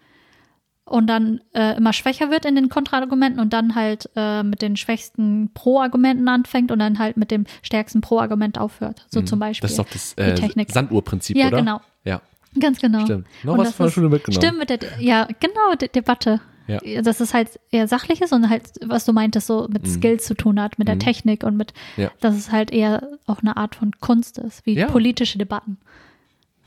und 0.85 1.07
dann 1.07 1.39
äh, 1.53 1.77
immer 1.77 1.93
schwächer 1.93 2.29
wird 2.29 2.45
in 2.45 2.55
den 2.55 2.67
Kontraargumenten 2.69 3.39
und 3.39 3.53
dann 3.53 3.73
halt 3.75 4.09
äh, 4.15 4.43
mit 4.43 4.61
den 4.61 4.75
schwächsten 4.75 5.51
Pro-Argumenten 5.53 6.27
anfängt 6.27 6.71
und 6.71 6.79
dann 6.79 6.99
halt 6.99 7.15
mit 7.17 7.31
dem 7.31 7.45
stärksten 7.61 8.01
Pro-Argument 8.01 8.57
aufhört. 8.57 9.05
So 9.09 9.21
zum 9.21 9.39
Beispiel. 9.39 9.69
Mhm. 9.69 9.77
Das 9.77 9.89
ist 9.89 10.15
doch 10.15 10.17
das 10.17 10.53
äh. 10.57 10.65
Sanduhrprinzip, 10.71 11.37
Ja, 11.37 11.47
oder? 11.47 11.57
genau. 11.57 11.81
Ja. 12.03 12.21
Ganz 12.59 12.79
genau. 12.79 13.05
Stimmt. 13.05 13.27
Noch 13.43 13.53
Und 13.53 13.59
was 13.61 13.73
von 13.75 13.85
der 13.87 13.91
Schule 13.91 14.09
mitgenommen. 14.09 14.43
Stimmt, 14.43 14.59
mit 14.59 14.69
der, 14.69 14.77
De- 14.77 14.89
ja, 14.99 15.27
genau, 15.39 15.73
De 15.79 15.87
Debatte. 15.87 16.41
Ja. 16.67 17.01
Dass 17.01 17.19
es 17.19 17.33
halt 17.33 17.59
eher 17.71 17.87
sachlich 17.89 18.21
ist 18.21 18.31
und 18.31 18.49
halt, 18.49 18.63
was 18.85 19.03
du 19.05 19.11
meintest, 19.11 19.47
so 19.47 19.67
mit 19.69 19.85
Skills 19.87 20.25
zu 20.25 20.33
tun 20.33 20.61
hat, 20.61 20.79
mit 20.79 20.87
der 20.87 20.97
Technik 20.99 21.43
und 21.43 21.57
mit, 21.57 21.73
Mhm. 21.97 22.03
Ja. 22.03 22.11
dass 22.21 22.35
es 22.35 22.51
halt 22.53 22.71
eher 22.71 23.07
auch 23.25 23.39
eine 23.39 23.57
Art 23.57 23.75
von 23.75 23.91
Kunst 23.99 24.37
ist, 24.37 24.65
wie 24.65 24.75
Ja. 24.75 24.87
politische 24.87 25.37
Debatten. 25.37 25.77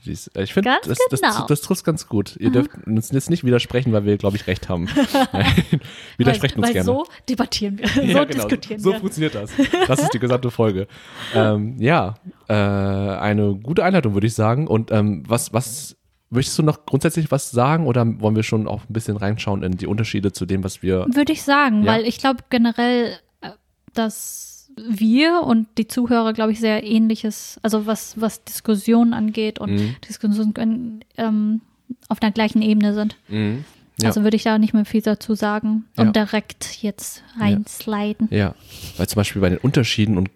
Siehst, 0.06 0.30
Ich 0.38 0.54
finde, 0.54 0.70
das, 0.86 0.98
das, 1.10 1.20
genau. 1.20 1.46
das 1.46 1.60
trifft 1.62 1.84
ganz 1.84 2.06
gut. 2.06 2.36
Ihr 2.38 2.50
dürft 2.50 2.70
uns 2.86 3.10
jetzt 3.10 3.28
nicht 3.28 3.42
widersprechen, 3.42 3.92
weil 3.92 4.04
wir, 4.04 4.16
glaube 4.18 4.36
ich, 4.36 4.46
recht 4.46 4.68
haben. 4.68 4.86
Weil, 5.32 6.28
uns 6.28 6.56
weil 6.56 6.72
gerne. 6.72 6.84
so 6.84 7.04
debattieren 7.28 7.78
wir, 7.78 7.88
so 7.88 8.00
Ja, 8.02 8.24
genau. 8.24 8.44
diskutieren 8.44 8.80
So 8.80 8.92
wir. 8.92 9.00
funktioniert 9.00 9.34
das. 9.34 9.50
Das 9.88 10.00
ist 10.00 10.14
die 10.14 10.18
gesamte 10.20 10.50
Folge. 10.50 10.86
ähm, 11.34 11.76
ja, 11.78 12.14
äh, 12.48 12.52
eine 12.54 13.56
gute 13.56 13.84
Einleitung, 13.84 14.14
würde 14.14 14.26
ich 14.28 14.34
sagen. 14.34 14.68
Und 14.68 14.92
ähm, 14.92 15.24
was, 15.26 15.52
was 15.52 15.96
möchtest 16.30 16.58
du 16.58 16.62
noch 16.62 16.86
grundsätzlich 16.86 17.30
was 17.30 17.50
sagen 17.50 17.86
oder 17.86 18.04
wollen 18.20 18.36
wir 18.36 18.42
schon 18.44 18.66
auch 18.68 18.82
ein 18.88 18.92
bisschen 18.92 19.16
reinschauen 19.16 19.62
in 19.62 19.72
die 19.76 19.86
Unterschiede 19.86 20.32
zu 20.32 20.46
dem, 20.46 20.62
was 20.64 20.82
wir. 20.82 21.06
Würde 21.12 21.32
ich 21.32 21.42
sagen, 21.42 21.82
Ja. 21.82 21.92
weil 21.94 22.04
ich 22.06 22.18
glaube 22.18 22.44
generell, 22.48 23.18
äh, 23.40 23.50
dass 23.92 24.55
wir 24.76 25.42
und 25.42 25.66
die 25.78 25.88
Zuhörer, 25.88 26.32
glaube 26.32 26.52
ich, 26.52 26.60
sehr 26.60 26.84
ähnliches, 26.84 27.58
also 27.62 27.86
was, 27.86 28.20
was 28.20 28.44
Diskussionen 28.44 29.14
angeht 29.14 29.58
und 29.58 29.72
Mhm. 29.72 29.96
Diskussionen 30.08 31.04
ähm, 31.16 31.60
auf 32.08 32.20
der 32.20 32.30
gleichen 32.30 32.62
Ebene 32.62 32.92
sind. 32.94 33.16
Mhm. 33.28 33.64
Ja. 34.00 34.08
Also 34.08 34.22
würde 34.24 34.36
ich 34.36 34.42
da 34.42 34.58
nicht 34.58 34.74
mehr 34.74 34.84
viel 34.84 35.00
dazu 35.00 35.34
sagen 35.34 35.86
Ja. 35.96 36.04
und 36.04 36.14
direkt 36.14 36.82
jetzt 36.82 37.22
reinsliden. 37.40 38.28
Ja, 38.30 38.54
weil 38.98 39.08
zum 39.08 39.16
Beispiel 39.16 39.40
bei 39.40 39.48
den 39.48 39.58
Unterschieden 39.58 40.18
und, 40.18 40.28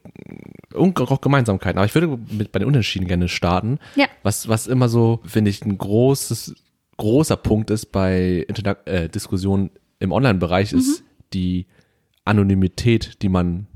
und 0.73 0.99
auch 0.99 1.21
Gemeinsamkeiten, 1.21 1.79
aber 1.79 1.85
ich 1.85 1.95
würde 1.95 2.19
mit, 2.31 2.53
bei 2.53 2.59
den 2.61 2.69
Unterschieden 2.69 3.07
gerne 3.07 3.29
starten. 3.29 3.79
Ja. 3.97 4.07
Was, 4.23 4.49
was 4.49 4.67
immer 4.67 4.89
so, 4.89 5.21
finde 5.27 5.51
ich, 5.51 5.63
ein 5.63 5.77
großes, 5.77 6.55
großer 6.97 7.37
Punkt 7.37 7.69
ist 7.71 7.93
bei 7.93 8.47
Interna 8.49 8.77
äh, 8.87 9.11
Diskussionen 9.11 9.69
im 9.99 10.13
Online-Bereich, 10.13 10.73
ist 10.73 11.05
die 11.35 11.67
Anonymität, 12.25 13.21
die 13.23 13.29
man 13.29 13.67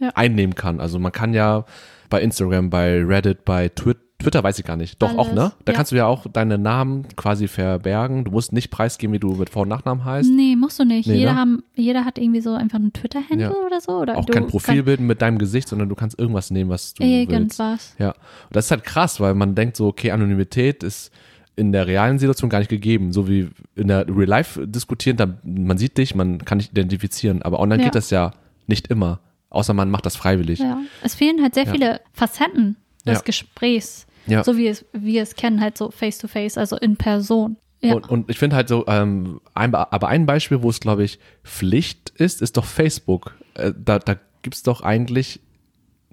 Ja. 0.00 0.10
einnehmen 0.14 0.54
kann. 0.54 0.80
Also 0.80 0.98
man 0.98 1.12
kann 1.12 1.34
ja 1.34 1.64
bei 2.10 2.20
Instagram, 2.20 2.68
bei 2.70 3.02
Reddit, 3.04 3.44
bei 3.44 3.68
Twi 3.68 3.94
Twitter 4.18 4.42
weiß 4.44 4.58
ich 4.60 4.64
gar 4.64 4.76
nicht. 4.76 5.02
Doch 5.02 5.18
auch, 5.18 5.32
ne? 5.32 5.40
Alles, 5.42 5.56
Da 5.64 5.72
ja. 5.72 5.76
kannst 5.76 5.92
du 5.92 5.96
ja 5.96 6.06
auch 6.06 6.26
deine 6.32 6.56
Namen 6.56 7.04
quasi 7.16 7.46
verbergen. 7.48 8.24
Du 8.24 8.30
musst 8.30 8.52
nicht 8.52 8.70
preisgeben, 8.70 9.12
wie 9.12 9.18
du 9.18 9.34
mit 9.34 9.50
Vor- 9.50 9.62
und 9.62 9.68
Nachnamen 9.68 10.04
heißt. 10.04 10.30
Nee, 10.30 10.56
musst 10.56 10.78
du 10.78 10.84
nicht. 10.84 11.08
Nee, 11.08 11.16
jeder, 11.16 11.32
ne? 11.34 11.38
haben, 11.38 11.62
jeder 11.74 12.04
hat 12.06 12.16
irgendwie 12.18 12.40
so 12.40 12.54
einfach 12.54 12.78
einen 12.78 12.92
Twitter-Handle 12.92 13.48
Ja. 13.48 13.66
oder 13.66 13.80
so. 13.80 13.92
Oder 13.98 14.16
Auch 14.16 14.24
kein 14.26 14.46
Profilbild 14.46 15.00
mit 15.00 15.20
deinem 15.20 15.36
Gesicht, 15.38 15.68
sondern 15.68 15.88
du 15.88 15.94
kannst 15.94 16.18
irgendwas 16.18 16.50
nehmen, 16.50 16.70
was 16.70 16.94
du 16.94 17.02
Kann, 17.02 17.10
willst. 17.12 17.32
irgendwas. 17.32 17.94
Ja, 17.98 18.10
und 18.10 18.16
das 18.52 18.66
ist 18.66 18.70
halt 18.70 18.84
krass, 18.84 19.20
weil 19.20 19.34
man 19.34 19.54
denkt 19.56 19.76
so, 19.76 19.88
okay, 19.88 20.12
Anonymität 20.12 20.82
ist 20.84 21.10
in 21.56 21.72
der 21.72 21.86
realen 21.86 22.18
Situation 22.18 22.48
gar 22.48 22.60
nicht 22.60 22.68
gegeben. 22.70 23.12
So 23.12 23.28
wie 23.28 23.50
in 23.74 23.88
der 23.88 24.06
Real 24.08 24.28
Life 24.28 24.66
diskutieren, 24.66 25.16
dann, 25.16 25.38
man 25.44 25.76
sieht 25.76 25.98
dich, 25.98 26.14
man 26.14 26.38
kann 26.38 26.58
dich 26.60 26.70
identifizieren, 26.70 27.42
aber 27.42 27.58
online 27.60 27.82
Ja. 27.82 27.88
geht 27.88 27.94
das 27.96 28.10
ja 28.10 28.30
nicht 28.68 28.86
immer, 28.88 29.20
außer 29.54 29.74
man 29.74 29.90
macht 29.90 30.06
das 30.06 30.16
freiwillig. 30.16 30.58
Ja. 30.60 30.78
Es 31.02 31.14
fehlen 31.14 31.42
halt 31.42 31.54
sehr 31.54 31.64
Ja. 31.64 31.72
viele 31.72 32.00
Facetten 32.12 32.76
des 33.06 33.18
Ja. 33.18 33.22
Gesprächs. 33.24 34.06
So 34.44 34.56
wie 34.56 34.68
es, 34.68 34.86
wir 34.94 35.22
es 35.22 35.34
kennen, 35.36 35.60
halt 35.60 35.76
so 35.76 35.90
face 35.90 36.16
to 36.16 36.28
face, 36.28 36.56
also 36.56 36.76
in 36.76 36.96
Person. 36.96 37.56
Und, 37.82 38.08
und 38.08 38.30
ich 38.30 38.38
finde 38.38 38.56
halt 38.56 38.68
so, 38.68 38.86
ähm, 38.86 39.42
ein, 39.52 39.74
aber 39.74 40.08
ein 40.08 40.24
Beispiel, 40.24 40.62
wo 40.62 40.70
es, 40.70 40.80
glaube 40.80 41.04
ich, 41.04 41.18
Pflicht 41.42 42.08
ist, 42.16 42.40
ist 42.40 42.56
doch 42.56 42.64
Facebook. 42.64 43.34
Äh, 43.52 43.72
da 43.78 43.98
da 43.98 44.16
gibt 44.40 44.54
es 44.54 44.62
doch 44.62 44.80
eigentlich, 44.80 45.40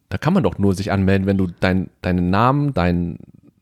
da 0.09 0.17
kann 0.17 0.33
man 0.33 0.43
doch 0.43 0.57
nur 0.57 0.75
sich 0.75 0.91
anmelden, 0.91 1.25
wenn 1.25 1.37
du 1.37 1.47
dein, 1.61 1.89
deinen 2.01 2.29
Namen, 2.29 2.73
dein, 2.73 3.17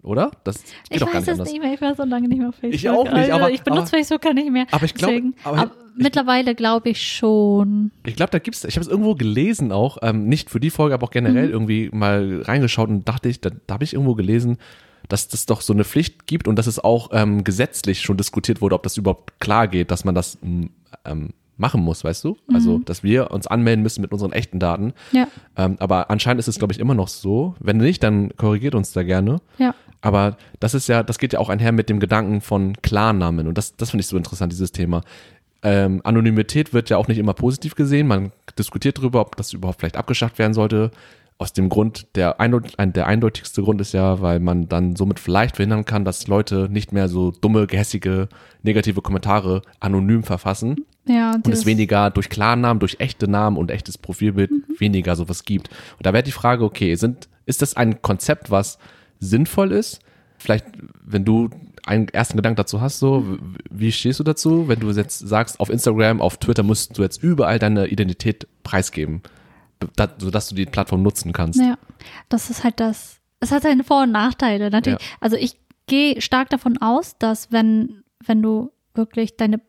oder? 0.09 0.31
Das 0.43 0.63
ich 0.89 0.99
weiß 1.01 1.23
es 1.23 1.29
anders. 1.29 1.49
nicht 1.51 1.61
mehr, 1.61 1.73
ich 1.73 1.81
war 1.81 1.95
so 1.95 2.03
lange 2.03 2.27
nicht 2.27 2.37
mehr 2.39 2.49
auf 2.49 2.55
Facebook. 2.55 2.73
Ich 2.75 2.89
auch 2.89 3.03
nicht, 3.05 3.13
also 3.13 3.31
aber- 3.33 3.51
ich 3.51 3.61
benutze 3.61 3.81
aber- 3.81 3.89
Facebook 3.89 4.21
gar 4.21 4.33
nicht 4.33 4.51
mehr. 4.51 4.65
aber 4.71 4.85
ich 4.85 4.93
glaub- 4.93 5.11
Deswegen. 5.11 5.35
aber 5.43 5.63
ich- 5.65 5.69
mittlerweile 6.03 6.55
glaube 6.55 6.89
ich 6.89 7.01
schon. 7.01 7.91
Ich 8.05 8.15
glaube, 8.15 8.31
da 8.31 8.39
gibt's, 8.39 8.63
ich 8.65 8.75
habe 8.75 8.83
es 8.83 8.87
irgendwo 8.89 9.15
gelesen 9.15 9.71
auch, 9.71 9.97
ähm, 10.01 10.27
nicht 10.27 10.49
für 10.49 10.59
die 10.59 10.69
Folge, 10.69 10.93
aber 10.95 11.07
auch 11.07 11.11
generell 11.11 11.47
Mhm. 11.47 11.51
irgendwie 11.53 11.89
mal 11.93 12.41
reingeschaut 12.43 12.89
und 12.89 13.07
dachte 13.07 13.29
ich, 13.29 13.41
da, 13.41 13.49
da 13.67 13.73
habe 13.75 13.83
ich 13.83 13.93
irgendwo 13.93 14.15
gelesen, 14.15 14.57
dass 15.07 15.27
das 15.27 15.45
doch 15.45 15.61
so 15.61 15.73
eine 15.73 15.85
Pflicht 15.85 16.27
gibt 16.27 16.47
und 16.47 16.55
dass 16.57 16.67
es 16.67 16.77
auch 16.79 17.09
ähm, 17.13 17.43
gesetzlich 17.43 18.01
schon 18.01 18.17
diskutiert 18.17 18.61
wurde, 18.61 18.75
ob 18.75 18.83
das 18.83 18.97
überhaupt 18.97 19.39
klar 19.39 19.67
geht, 19.67 19.91
dass 19.91 20.05
man 20.05 20.13
das 20.15 20.37
m, 20.43 20.69
ähm, 21.05 21.29
machen 21.59 21.81
muss, 21.81 22.03
weißt 22.03 22.23
du? 22.23 22.37
Also, 22.53 22.79
Mhm. 22.79 22.85
dass 22.85 23.03
wir 23.03 23.31
uns 23.31 23.45
anmelden 23.47 23.83
müssen 23.83 24.01
mit 24.01 24.11
unseren 24.11 24.31
echten 24.31 24.59
Daten. 24.59 24.93
Ja, 25.11 25.27
Ähm, 25.57 25.75
aber 25.79 26.09
anscheinend 26.09 26.39
ist 26.39 26.47
es, 26.47 26.57
glaube 26.57 26.73
ich, 26.73 26.79
immer 26.79 26.95
noch 26.95 27.07
so. 27.09 27.55
Wenn 27.59 27.77
nicht, 27.77 28.01
dann 28.03 28.29
korrigiert 28.37 28.75
uns 28.75 28.91
da 28.93 29.03
gerne. 29.03 29.37
ja. 29.57 29.75
Aber 30.01 30.37
das 30.61 30.73
ist 30.75 30.87
ja, 30.87 31.03
das 31.03 31.17
geht 31.19 31.33
ja 31.33 31.39
auch 31.39 31.49
einher 31.49 31.73
mit 31.73 31.89
dem 31.89 31.99
Gedanken 31.99 32.39
von 32.39 32.71
Klarnamen. 32.81 33.49
Und 33.49 33.57
das, 33.57 33.75
das 33.75 33.89
finde 33.91 33.99
ich 34.01 34.07
so 34.07 34.15
interessant, 34.15 34.49
dieses 34.53 34.71
Thema. 34.71 35.01
Ähm, 35.61 35.99
Anonymität 36.05 36.73
wird 36.73 36.89
ja 36.89 36.95
auch 36.95 37.09
nicht 37.09 37.17
immer 37.17 37.33
positiv 37.33 37.75
gesehen. 37.75 38.07
Man 38.07 38.31
diskutiert 38.57 38.97
darüber, 38.97 39.19
ob 39.19 39.35
das 39.35 39.51
überhaupt 39.51 39.81
vielleicht 39.81 39.97
abgeschafft 39.97 40.39
werden 40.39 40.53
sollte. 40.53 40.91
Aus 41.37 41.51
dem 41.51 41.67
Grund, 41.67 42.07
der, 42.15 42.39
eindeut 42.39 42.73
ein, 42.77 42.93
der 42.93 43.07
eindeutigste 43.07 43.61
Grund 43.61 43.81
ist 43.81 43.93
ja, 43.93 44.21
weil 44.21 44.39
man 44.39 44.69
dann 44.69 44.95
somit 44.95 45.19
vielleicht 45.19 45.57
verhindern 45.57 45.83
kann, 45.85 46.05
dass 46.05 46.27
Leute 46.27 46.69
nicht 46.71 46.93
mehr 46.93 47.09
so 47.09 47.31
dumme, 47.31 47.67
gehässige, 47.67 48.29
negative 48.63 49.01
Kommentare 49.01 49.61
anonym 49.81 50.23
verfassen 50.23 50.85
Ja, 51.09 51.33
und 51.33 51.47
es 51.47 51.65
weniger 51.65 52.11
durch 52.11 52.29
Klarnamen, 52.29 52.79
durch 52.79 52.97
echte 52.99 53.27
Namen 53.27 53.57
und 53.57 53.71
echtes 53.71 53.97
Profilbild 53.97 54.51
weniger 54.77 55.15
sowas 55.15 55.43
gibt. 55.43 55.69
Und 55.97 56.05
da 56.05 56.13
wäre 56.13 56.21
die 56.21 56.31
Frage, 56.31 56.63
okay, 56.63 56.93
sind, 56.93 57.27
ist 57.47 57.63
das 57.63 57.75
ein 57.75 58.03
Konzept, 58.03 58.51
was 58.51 58.77
sinnvoll 59.19 59.71
ist? 59.71 60.01
Vielleicht, 60.37 60.67
wenn 61.03 61.25
du 61.25 61.49
einen 61.83 62.09
ersten 62.09 62.37
Gedanken 62.37 62.57
dazu 62.57 62.79
hast, 62.79 62.99
so, 62.99 63.39
wie 63.71 63.91
stehst 63.91 64.19
du 64.19 64.23
dazu, 64.23 64.67
wenn 64.67 64.79
du 64.79 64.91
jetzt 64.91 65.17
sagst, 65.17 65.59
auf 65.59 65.71
Instagram, 65.71 66.21
auf 66.21 66.37
Twitter 66.37 66.61
musst 66.61 66.95
du 66.95 67.01
jetzt 67.01 67.23
überall 67.23 67.57
deine 67.57 67.87
Identität 67.87 68.47
preisgeben, 68.61 69.23
da, 69.95 70.09
sodass 70.19 70.49
du 70.49 70.55
die 70.55 70.67
Plattform 70.67 71.01
nutzen 71.01 71.33
kannst? 71.33 71.59
Ja, 71.59 71.79
das 72.29 72.51
ist 72.51 72.63
halt 72.63 72.79
das. 72.79 73.19
Es 73.39 73.51
hat 73.51 73.63
seine 73.63 73.83
Vor- 73.83 74.03
und 74.03 74.11
Nachteile. 74.11 74.69
Natürlich. 74.69 74.99
Also 75.19 75.37
ich 75.37 75.57
gehe 75.87 76.21
stark 76.21 76.51
davon 76.51 76.77
aus, 76.77 77.17
dass 77.17 77.51
wenn, 77.51 78.03
wenn 78.23 78.43
du 78.43 78.71
wirklich 78.93 79.37
deine 79.37 79.59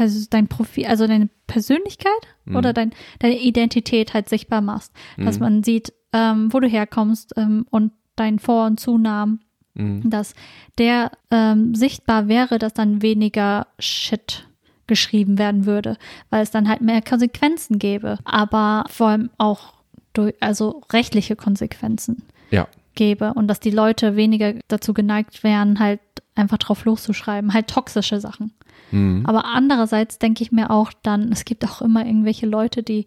Pers 0.00 0.28
dein 0.30 0.48
Profil, 0.48 0.86
also 0.86 1.06
deine 1.06 1.28
Persönlichkeit 1.46 2.12
Mhm. 2.46 2.56
oder 2.56 2.72
dein, 2.72 2.92
deine 3.18 3.38
Identität 3.38 4.14
halt 4.14 4.28
sichtbar 4.28 4.60
machst, 4.62 4.92
dass 5.18 5.36
Mhm. 5.38 5.44
man 5.44 5.62
sieht, 5.62 5.92
ähm, 6.12 6.52
wo 6.52 6.60
du 6.60 6.68
herkommst 6.68 7.34
ähm, 7.36 7.66
und 7.70 7.92
dein 8.16 8.38
Vor- 8.38 8.66
und 8.66 8.80
Zunamen, 8.80 9.40
Mhm. 9.74 10.08
dass 10.08 10.34
der 10.78 11.10
ähm, 11.30 11.74
sichtbar 11.74 12.28
wäre, 12.28 12.58
dass 12.58 12.72
dann 12.74 13.02
weniger 13.02 13.66
Shit 13.78 14.46
geschrieben 14.86 15.38
werden 15.38 15.66
würde, 15.66 15.96
weil 16.30 16.42
es 16.42 16.50
dann 16.50 16.68
halt 16.68 16.80
mehr 16.80 17.02
Konsequenzen 17.02 17.78
gäbe, 17.78 18.18
aber 18.24 18.84
vor 18.88 19.08
allem 19.08 19.30
auch 19.38 19.74
durch, 20.14 20.34
also 20.40 20.80
rechtliche 20.92 21.36
Konsequenzen 21.36 22.22
Ja. 22.50 22.66
gäbe 22.96 23.34
und 23.34 23.46
dass 23.48 23.60
die 23.60 23.70
Leute 23.70 24.16
weniger 24.16 24.54
dazu 24.66 24.92
geneigt 24.94 25.44
wären, 25.44 25.78
halt 25.78 26.00
einfach 26.34 26.58
drauf 26.58 26.84
loszuschreiben, 26.86 27.52
halt 27.54 27.68
toxische 27.68 28.18
Sachen. 28.20 28.52
Mhm. 28.90 29.24
Aber 29.26 29.44
andererseits 29.44 30.18
denke 30.18 30.42
ich 30.42 30.52
mir 30.52 30.70
auch 30.70 30.92
dann, 31.02 31.30
es 31.32 31.44
gibt 31.44 31.64
auch 31.64 31.82
immer 31.82 32.04
irgendwelche 32.06 32.46
Leute, 32.46 32.82
die 32.82 33.06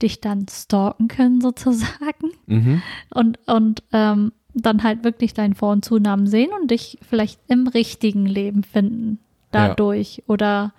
dich 0.00 0.20
dann 0.20 0.46
stalken 0.48 1.08
können 1.08 1.40
sozusagen 1.42 2.32
Mhm. 2.46 2.82
und, 3.14 3.38
und 3.46 3.82
ähm, 3.92 4.32
dann 4.54 4.82
halt 4.82 5.04
wirklich 5.04 5.34
deinen 5.34 5.54
Vor- 5.54 5.72
und 5.72 5.84
Zunamen 5.84 6.26
sehen 6.26 6.50
und 6.60 6.70
dich 6.70 6.98
vielleicht 7.08 7.40
im 7.48 7.66
richtigen 7.68 8.26
Leben 8.26 8.62
finden 8.64 9.18
dadurch 9.50 10.22
oder 10.26 10.72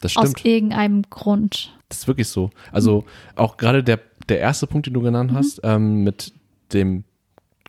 Das 0.00 0.16
aus 0.16 0.32
irgendeinem 0.42 1.02
Grund. 1.10 1.76
Das 1.88 1.98
ist 1.98 2.06
wirklich 2.08 2.28
so. 2.28 2.50
Also 2.72 3.04
auch 3.36 3.56
gerade 3.56 3.82
der, 3.84 4.00
der 4.28 4.40
erste 4.40 4.66
Punkt, 4.66 4.86
den 4.86 4.94
du 4.94 5.00
genannt 5.00 5.32
hast, 5.32 5.60
ähm, 5.62 6.04
mit 6.04 6.32
dem 6.72 7.04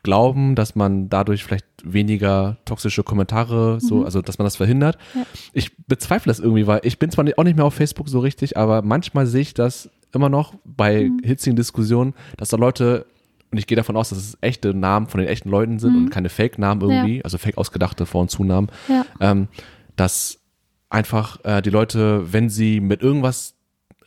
Glauben, 0.03 0.56
dass 0.56 0.75
man 0.75 1.10
dadurch 1.10 1.44
vielleicht 1.44 1.65
weniger 1.84 2.58
toxische 2.65 3.03
Kommentare, 3.03 3.79
so, 3.82 4.06
also 4.06 4.22
dass 4.22 4.38
man 4.38 4.46
das 4.46 4.56
verhindert. 4.56 4.98
Ja. 5.13 5.25
Ich 5.53 5.75
bezweifle 5.88 6.29
das 6.29 6.39
irgendwie, 6.39 6.68
weil 6.68 6.79
ich 6.84 7.00
bin 7.00 7.12
zwar 7.12 7.25
auch 7.38 7.44
nicht 7.44 7.56
mehr 7.58 7.65
auf 7.65 7.74
Facebook 7.74 8.08
so 8.10 8.20
richtig, 8.20 8.56
aber 8.58 8.82
manchmal 8.82 9.25
sehe 9.27 9.41
ich 9.41 9.53
das 9.53 9.89
immer 10.13 10.29
noch 10.29 10.53
bei 10.65 11.12
hitzigen 11.24 11.56
Diskussionen, 11.56 12.13
dass 12.38 12.50
da 12.50 12.58
Leute, 12.58 13.06
und 13.51 13.58
ich 13.58 13.68
gehe 13.68 13.75
davon 13.75 13.98
aus, 13.98 14.10
dass 14.10 14.18
es 14.18 14.38
echte 14.41 14.74
Namen 14.74 15.08
von 15.08 15.20
den 15.20 15.29
echten 15.29 15.50
Leuten 15.50 15.79
sind 15.79 15.96
und 15.96 16.10
keine 16.10 16.29
Fake-Namen 16.29 16.82
irgendwie, 16.82 17.24
also 17.24 17.38
fake 17.38 17.58
ausgedachte 17.58 18.06
Vor- 18.06 18.22
und 18.22 18.32
Zunamen, 18.32 18.70
Ja. 18.88 19.06
ähm, 19.20 19.48
dass 19.96 20.39
einfach 20.89 21.44
äh, 21.44 21.62
die 21.62 21.70
Leute, 21.70 22.32
wenn 22.34 22.50
sie 22.50 22.79
mit 22.79 23.01
irgendwas 23.03 23.56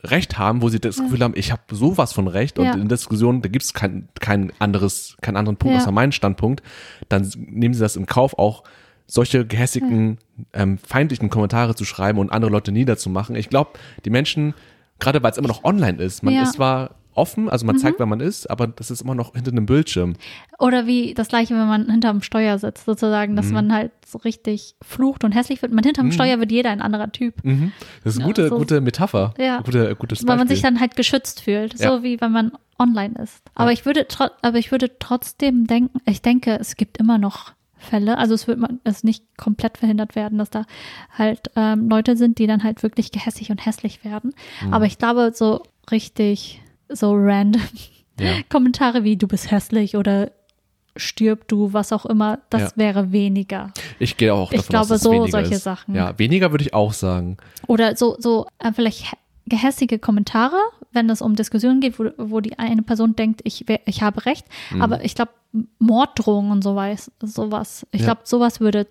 Recht 0.05 0.37
haben, 0.37 0.61
wo 0.61 0.69
sie 0.69 0.79
das 0.79 0.97
Gefühl 0.97 1.21
haben, 1.21 1.33
ich 1.35 1.51
habe 1.51 1.61
sowas 1.71 2.11
von 2.13 2.27
Recht 2.27 2.59
und 2.59 2.65
Ja. 2.65 2.73
in 2.73 2.89
der 2.89 2.97
Diskussion, 2.97 3.41
da 3.41 3.47
gibt 3.49 3.63
es 3.63 3.73
kein, 3.73 4.09
kein 4.19 4.51
anderes, 4.59 5.15
keinen 5.21 5.37
anderen 5.37 5.55
Punkt 5.57 5.75
Ja. 5.75 5.81
außer 5.81 5.91
meinen 5.91 6.11
Standpunkt, 6.11 6.61
dann 7.09 7.29
nehmen 7.37 7.73
sie 7.73 7.79
das 7.79 7.95
im 7.95 8.05
Kauf 8.05 8.37
auch 8.37 8.63
solche 9.07 9.45
gehässigen, 9.45 10.17
ähm, 10.53 10.77
feindlichen 10.77 11.29
Kommentare 11.29 11.75
zu 11.75 11.85
schreiben 11.85 12.19
und 12.19 12.31
andere 12.31 12.51
Leute 12.51 12.71
niederzumachen. 12.71 13.35
Ich 13.35 13.49
glaube, 13.49 13.71
die 14.05 14.09
Menschen, 14.09 14.53
gerade 14.99 15.21
weil 15.23 15.31
es 15.31 15.37
immer 15.37 15.47
noch 15.49 15.63
online 15.63 16.01
ist, 16.01 16.23
man 16.23 16.33
Ja. 16.33 16.43
Ist 16.43 16.53
zwar 16.53 16.95
offen, 17.15 17.49
also 17.49 17.65
man 17.65 17.77
zeigt, 17.77 17.99
wer 17.99 18.05
man 18.05 18.19
ist, 18.19 18.49
aber 18.49 18.67
das 18.67 18.91
ist 18.91 19.01
immer 19.01 19.15
noch 19.15 19.33
hinter 19.33 19.51
einem 19.51 19.65
Bildschirm. 19.65 20.13
Oder 20.59 20.85
wie 20.87 21.13
das 21.13 21.27
gleiche, 21.27 21.53
wenn 21.55 21.67
man 21.67 21.89
hinterm 21.89 22.21
Steuer 22.21 22.57
sitzt, 22.59 22.85
sozusagen, 22.85 23.33
Mhm. 23.33 23.37
dass 23.37 23.49
man 23.51 23.73
halt 23.73 23.91
so 24.05 24.17
richtig 24.19 24.75
flucht 24.81 25.23
und 25.23 25.31
hässlich 25.33 25.61
wird. 25.61 25.71
Man 25.73 25.83
hinterm 25.83 26.11
Steuer 26.11 26.39
wird 26.39 26.51
jeder 26.51 26.69
ein 26.71 26.81
anderer 26.81 27.11
Typ. 27.11 27.43
Mhm. 27.43 27.71
Das 28.03 28.13
ist 28.13 28.19
eine 28.19 28.25
Ja, 28.25 28.27
gute, 28.33 28.49
so- 28.49 28.57
gute 28.57 28.81
Metapher. 28.81 29.33
Ja. 29.37 29.61
Gute, 29.61 29.95
gutes 29.95 30.19
Beispiel. 30.19 30.27
Weil 30.29 30.37
man 30.37 30.47
sich 30.47 30.61
dann 30.61 30.79
halt 30.79 30.95
geschützt 30.95 31.41
fühlt, 31.41 31.79
Ja. 31.79 31.91
so 31.91 32.03
wie 32.03 32.19
wenn 32.21 32.31
man 32.31 32.51
online 32.79 33.15
ist. 33.21 33.41
Aber 33.55 33.71
ich 33.71 33.85
würde 33.85 34.05
aber 34.41 34.57
ich 34.57 34.71
würde 34.71 34.91
trotzdem 34.99 35.67
denken, 35.67 35.99
ich 36.05 36.21
denke, 36.21 36.57
es 36.59 36.75
gibt 36.75 36.97
immer 36.97 37.17
noch 37.17 37.53
Fälle. 37.77 38.17
Also 38.17 38.33
es 38.33 38.47
wird 38.47 38.59
man 38.59 38.79
es 38.85 39.03
nicht 39.03 39.25
komplett 39.37 39.77
verhindert 39.77 40.15
werden, 40.15 40.37
dass 40.37 40.49
da 40.49 40.65
halt 41.17 41.51
ähm, 41.57 41.89
Leute 41.89 42.15
sind, 42.15 42.39
die 42.39 42.47
dann 42.47 42.63
halt 42.63 42.81
wirklich 42.81 43.11
gehässig 43.11 43.51
und 43.51 43.65
hässlich 43.65 44.03
werden. 44.05 44.33
Mhm. 44.65 44.73
Aber 44.73 44.85
ich 44.85 44.97
glaube, 44.97 45.31
so 45.35 45.61
richtig 45.91 46.61
so 46.89 47.13
random 47.15 47.61
Ja. 48.19 48.33
Kommentare 48.49 49.03
wie 49.03 49.17
du 49.17 49.27
bist 49.27 49.49
hässlich 49.49 49.95
oder 49.97 50.31
stirb 50.95 51.47
du, 51.47 51.73
was 51.73 51.91
auch 51.91 52.05
immer, 52.05 52.39
das 52.51 52.61
Ja. 52.61 52.71
wäre 52.75 53.11
weniger. 53.11 53.71
Ich 53.97 54.17
gehe 54.17 54.31
auch 54.31 54.51
davon 54.51 54.53
Ich 54.53 54.59
aus, 54.59 54.67
glaube, 54.69 54.87
dass 54.89 54.97
es 54.97 55.01
so 55.03 55.11
weniger 55.11 55.31
solche 55.31 55.55
ist. 55.55 55.63
Sachen. 55.63 55.95
Ja, 55.95 56.17
weniger 56.19 56.51
würde 56.51 56.63
ich 56.63 56.73
auch 56.75 56.93
sagen. 56.93 57.37
Oder 57.65 57.95
so, 57.95 58.15
so 58.19 58.45
äh, 58.59 58.71
vielleicht 58.71 59.05
hä- 59.05 59.17
gehässige 59.47 59.97
Kommentare, 59.97 60.57
wenn 60.91 61.09
es 61.09 61.23
um 61.23 61.35
Diskussionen 61.35 61.79
geht, 61.81 61.97
wo, 61.97 62.11
wo 62.17 62.39
die 62.39 62.59
eine 62.59 62.83
Person 62.83 63.15
denkt, 63.15 63.41
ich, 63.43 63.65
ich 63.85 64.01
habe 64.03 64.23
recht. 64.27 64.45
Mhm. 64.71 64.81
Aber 64.83 65.03
ich 65.03 65.15
glaube, 65.15 65.31
Morddrohungen 65.79 66.51
und 66.51 66.61
sowas, 66.63 67.11
sowas 67.21 67.87
ich 67.91 68.01
Ja. 68.01 68.05
glaube, 68.07 68.21
sowas 68.25 68.59
würde 68.59 68.85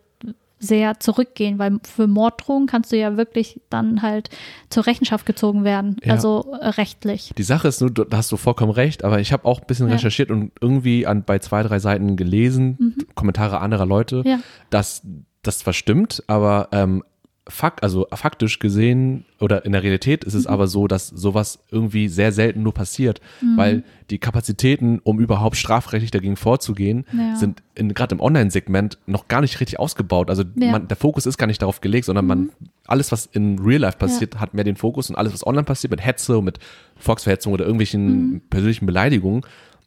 sehr 0.64 1.00
zurückgehen, 1.00 1.58
weil 1.58 1.78
für 1.82 2.06
Morddrohungen 2.06 2.68
kannst 2.68 2.92
du 2.92 2.96
ja 2.96 3.16
wirklich 3.16 3.60
dann 3.68 4.00
halt 4.00 4.30
zur 4.70 4.86
Rechenschaft 4.86 5.26
gezogen 5.26 5.64
werden, 5.64 5.96
Ja. 6.04 6.12
also 6.12 6.54
äh, 6.60 6.68
rechtlich. 6.68 7.32
Die 7.36 7.42
Sache 7.42 7.66
ist 7.66 7.80
nur, 7.80 7.90
du- 7.90 8.04
da 8.04 8.18
hast 8.18 8.30
du 8.30 8.36
vollkommen 8.36 8.70
recht, 8.70 9.02
aber 9.02 9.18
ich 9.18 9.32
habe 9.32 9.44
auch 9.44 9.60
ein 9.60 9.66
bisschen 9.66 9.88
Ja. 9.88 9.94
recherchiert 9.94 10.30
und 10.30 10.52
irgendwie 10.60 11.04
an, 11.06 11.24
bei 11.24 11.40
zwei, 11.40 11.64
drei 11.64 11.80
Seiten 11.80 12.14
gelesen, 12.16 12.96
Kommentare 13.16 13.60
anderer 13.60 13.86
Leute, 13.86 14.18
Mhm. 14.24 14.26
Ja. 14.26 14.38
dass 14.70 15.02
das 15.42 15.58
zwar 15.58 15.72
stimmt, 15.72 16.22
aber 16.28 16.68
ähm, 16.70 17.02
fakt, 17.48 17.82
also 17.82 18.06
faktisch 18.14 18.60
gesehen 18.60 19.24
oder 19.40 19.64
in 19.64 19.72
der 19.72 19.82
Realität 19.82 20.22
Mhm. 20.22 20.28
ist 20.28 20.34
es 20.34 20.46
aber 20.46 20.68
so, 20.68 20.86
dass 20.86 21.08
sowas 21.08 21.58
irgendwie 21.72 22.06
sehr 22.08 22.30
selten 22.30 22.62
nur 22.62 22.72
passiert, 22.72 23.20
weil 23.56 23.82
die 24.10 24.18
Kapazitäten, 24.18 25.00
um 25.02 25.18
überhaupt 25.18 25.56
strafrechtlich 25.56 26.12
dagegen 26.12 26.36
vorzugehen, 26.36 27.04
Ja. 27.12 27.34
sind 27.34 27.62
in- 27.74 27.94
gerade 27.94 28.14
im 28.14 28.20
Online-Segment 28.20 28.98
noch 29.06 29.26
gar 29.26 29.40
nicht 29.40 29.58
richtig 29.60 29.80
ausgebaut. 29.80 30.30
Also 30.30 30.44
Ja. 30.54 30.70
man, 30.70 30.86
der 30.86 30.96
Fokus 30.96 31.26
ist 31.26 31.36
gar 31.36 31.48
nicht 31.48 31.60
darauf 31.62 31.80
gelegt, 31.80 32.04
sondern 32.06 32.26
man 32.26 32.50
alles, 32.86 33.10
was 33.10 33.26
in 33.26 33.58
Real 33.58 33.80
Life 33.80 33.98
passiert, 33.98 34.38
hat 34.38 34.54
mehr 34.54 34.64
den 34.64 34.76
Fokus 34.76 35.10
und 35.10 35.16
alles, 35.16 35.32
was 35.32 35.44
online 35.46 35.64
passiert, 35.64 35.90
mit 35.90 36.04
Hetze, 36.04 36.40
mit 36.42 36.60
Volksverhetzung 36.96 37.52
oder 37.52 37.64
irgendwelchen 37.64 38.42
persönlichen 38.50 38.86
Beleidigungen, 38.86 39.42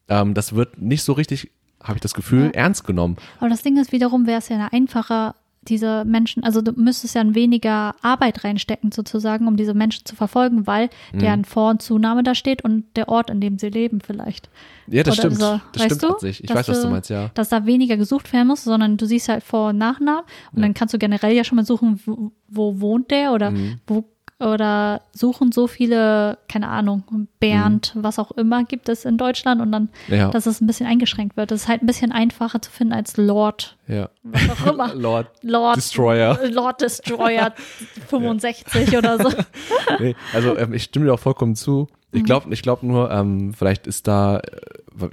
ähm, 0.09 0.33
das 0.33 0.55
wird 0.55 0.81
nicht 0.81 1.03
so 1.03 1.13
richtig, 1.13 1.51
habe 1.81 1.95
ich 1.97 2.01
das 2.01 2.13
Gefühl, 2.13 2.45
Ja. 2.47 2.51
ernst 2.51 2.85
genommen. 2.85 3.15
Aber 3.39 3.49
das 3.49 3.61
Ding 3.61 3.77
ist, 3.77 3.91
wiederum 3.93 4.27
wäre 4.27 4.39
es 4.39 4.49
ja 4.49 4.67
einfacher, 4.71 5.35
diese 5.67 6.05
Menschen, 6.05 6.43
also 6.43 6.61
du 6.61 6.71
müsstest 6.73 7.15
ja 7.15 7.23
weniger 7.35 7.95
Arbeit 8.01 8.43
reinstecken 8.43 8.91
sozusagen, 8.91 9.47
um 9.47 9.57
diese 9.57 9.73
Menschen 9.73 10.05
zu 10.05 10.15
verfolgen, 10.15 10.67
weil 10.67 10.89
Mhm. 11.13 11.19
deren 11.19 11.45
Vor- 11.45 11.71
und 11.71 11.81
Zunahme 11.81 12.23
da 12.23 12.35
steht 12.35 12.63
und 12.63 12.85
der 12.95 13.09
Ort, 13.09 13.29
in 13.29 13.41
dem 13.41 13.57
sie 13.57 13.69
leben 13.69 13.99
vielleicht. 14.01 14.49
Ja, 14.87 15.03
das 15.03 15.17
Oder 15.19 15.29
stimmt. 15.31 15.41
so, 15.41 15.61
das 15.73 15.83
weißt 15.83 15.95
stimmt 16.01 16.21
du? 16.21 16.27
Ich 16.27 16.49
weiß, 16.53 16.67
was 16.69 16.81
du 16.81 16.89
meinst, 16.89 17.09
ja. 17.09 17.31
Dass 17.33 17.49
da 17.49 17.65
weniger 17.65 17.97
gesucht 17.97 18.31
werden 18.33 18.47
muss, 18.47 18.63
sondern 18.63 18.97
du 18.97 19.05
siehst 19.05 19.29
halt 19.29 19.43
Vor- 19.43 19.69
und 19.69 19.77
Nachnamen 19.77 20.23
und 20.53 20.61
dann 20.61 20.73
kannst 20.73 20.93
du 20.93 20.97
generell 20.99 21.33
ja 21.35 21.43
schon 21.43 21.55
mal 21.55 21.65
suchen, 21.65 21.99
wo, 22.05 22.31
wo 22.47 22.79
wohnt 22.79 23.09
der 23.11 23.33
oder 23.33 23.51
Mhm. 23.51 23.79
wo 23.87 24.05
oder 24.39 25.01
suchen 25.13 25.51
so 25.53 25.65
viele, 25.67 26.37
keine 26.49 26.67
Ahnung, 26.67 27.03
Bernd, 27.39 27.93
was 27.95 28.19
auch 28.19 28.31
immer 28.31 28.65
gibt 28.65 28.89
es 28.89 29.05
in 29.05 29.17
Deutschland 29.17 29.61
und 29.61 29.71
dann, 29.71 29.89
Mhm. 30.09 30.13
Ja. 30.15 30.29
dass 30.29 30.45
es 30.45 30.59
ein 30.59 30.67
bisschen 30.67 30.87
eingeschränkt 30.87 31.37
wird. 31.37 31.51
Das 31.51 31.61
ist 31.63 31.67
halt 31.69 31.81
ein 31.81 31.85
bisschen 31.85 32.11
einfacher 32.11 32.61
zu 32.61 32.69
finden 32.69 32.93
als 32.93 33.15
Lord, 33.15 33.77
Ja. 33.87 34.09
was 34.23 34.61
auch 34.61 34.73
immer. 34.73 34.93
Lord 34.95 35.27
Lord 35.41 35.77
Destroyer. 35.77 36.37
Lord 36.49 36.81
Destroyer 36.81 37.53
65 38.09 38.97
oder 38.97 39.17
so. 39.19 39.29
nee, 39.99 40.15
also 40.33 40.57
ähm, 40.57 40.73
ich 40.73 40.83
stimme 40.83 41.05
dir 41.05 41.13
auch 41.13 41.19
vollkommen 41.19 41.55
zu. 41.55 41.87
Ich 42.11 42.21
Mhm. 42.21 42.25
glaube 42.25 42.53
ich 42.53 42.61
glaub 42.61 42.83
nur, 42.83 43.11
ähm, 43.11 43.53
vielleicht 43.53 43.87
ist 43.87 44.07
da, 44.07 44.39
äh, 44.39 44.41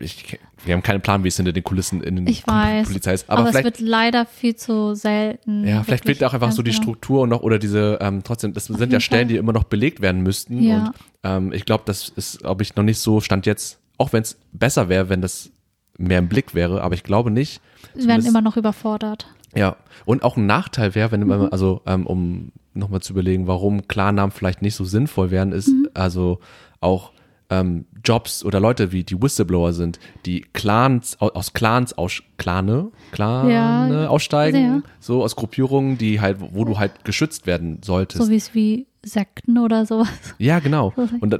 ich, 0.00 0.38
wir 0.64 0.74
haben 0.74 0.82
keinen 0.82 1.00
Plan, 1.00 1.24
wie 1.24 1.28
es 1.28 1.36
hinter 1.36 1.52
den 1.52 1.64
Kulissen 1.64 2.02
in 2.02 2.16
den 2.16 2.26
Ich 2.26 2.46
weiß. 2.46 2.86
Polizei 2.86 3.14
ist. 3.14 3.28
Aber, 3.30 3.48
Aber, 3.48 3.58
es 3.58 3.64
wird 3.64 3.80
leider 3.80 4.26
viel 4.26 4.54
zu 4.56 4.94
selten. 4.94 5.66
ja, 5.66 5.82
vielleicht 5.82 6.04
fehlt 6.06 6.22
auch 6.24 6.34
einfach 6.34 6.52
so 6.52 6.62
die 6.62 6.70
genau. 6.70 6.82
Struktur 6.82 7.22
und 7.22 7.28
noch, 7.30 7.42
oder 7.42 7.58
diese, 7.58 7.98
ähm, 8.00 8.22
trotzdem, 8.24 8.52
das 8.52 8.66
sind 8.66 8.92
ja 8.92 9.00
Stellen, 9.00 9.22
Fall. 9.22 9.28
die 9.28 9.36
immer 9.36 9.52
noch 9.52 9.64
belegt 9.64 10.00
werden 10.00 10.22
müssten. 10.22 10.62
Ja. 10.62 10.86
Und 10.86 10.92
ähm, 11.24 11.52
ich 11.52 11.64
glaube, 11.64 11.84
das 11.86 12.08
ist, 12.08 12.40
glaube 12.40 12.62
ich, 12.62 12.74
noch 12.76 12.84
nicht 12.84 12.98
so, 12.98 13.20
stand 13.20 13.46
jetzt, 13.46 13.78
auch 13.98 14.12
wenn 14.12 14.22
es 14.22 14.38
besser 14.52 14.88
wäre, 14.88 15.08
wenn 15.08 15.20
das 15.20 15.50
mehr 15.98 16.18
im 16.18 16.28
Blick 16.28 16.54
wäre, 16.54 16.82
aber 16.82 16.94
ich 16.94 17.02
glaube 17.04 17.30
nicht. 17.30 17.60
Sie 17.94 18.08
werden 18.08 18.24
immer 18.26 18.40
noch 18.40 18.56
überfordert. 18.56 19.26
Ja, 19.54 19.76
und 20.06 20.22
auch 20.24 20.36
ein 20.36 20.46
Nachteil 20.46 20.94
wäre, 20.94 21.12
wenn 21.12 21.26
man, 21.26 21.42
Mhm. 21.42 21.48
also 21.52 21.82
ähm, 21.86 22.06
um 22.06 22.52
nochmal 22.74 23.00
zu 23.00 23.12
überlegen, 23.12 23.46
warum 23.46 23.86
Klarnamen 23.86 24.30
vielleicht 24.32 24.62
nicht 24.62 24.74
so 24.74 24.84
sinnvoll 24.84 25.30
wären, 25.30 25.52
ist 25.52 25.68
Mhm. 25.68 25.88
also 25.92 26.40
auch 26.80 27.11
ähm, 27.52 27.84
Jobs 28.04 28.44
oder 28.44 28.58
Leute 28.60 28.90
wie 28.92 29.04
die 29.04 29.20
Whistleblower 29.20 29.72
sind, 29.72 29.98
die 30.26 30.40
Clans 30.52 31.20
au- 31.20 31.28
aus 31.30 31.52
Clans 31.52 31.96
aus 31.96 32.22
Clane, 32.38 32.90
Clane 33.12 34.02
Ja, 34.04 34.08
aussteigen, 34.08 34.56
sehr. 34.82 34.82
so 35.00 35.22
aus 35.22 35.36
Gruppierungen, 35.36 35.98
die 35.98 36.20
halt, 36.20 36.38
wo 36.40 36.64
du 36.64 36.78
halt 36.78 37.04
geschützt 37.04 37.46
werden 37.46 37.80
solltest. 37.84 38.24
So 38.24 38.30
wie 38.30 38.36
es 38.36 38.54
wie 38.54 38.86
Sekten 39.04 39.58
oder 39.58 39.86
sowas. 39.86 40.08
Ja, 40.38 40.58
genau. 40.60 40.92
Und 41.20 41.30
da, 41.32 41.38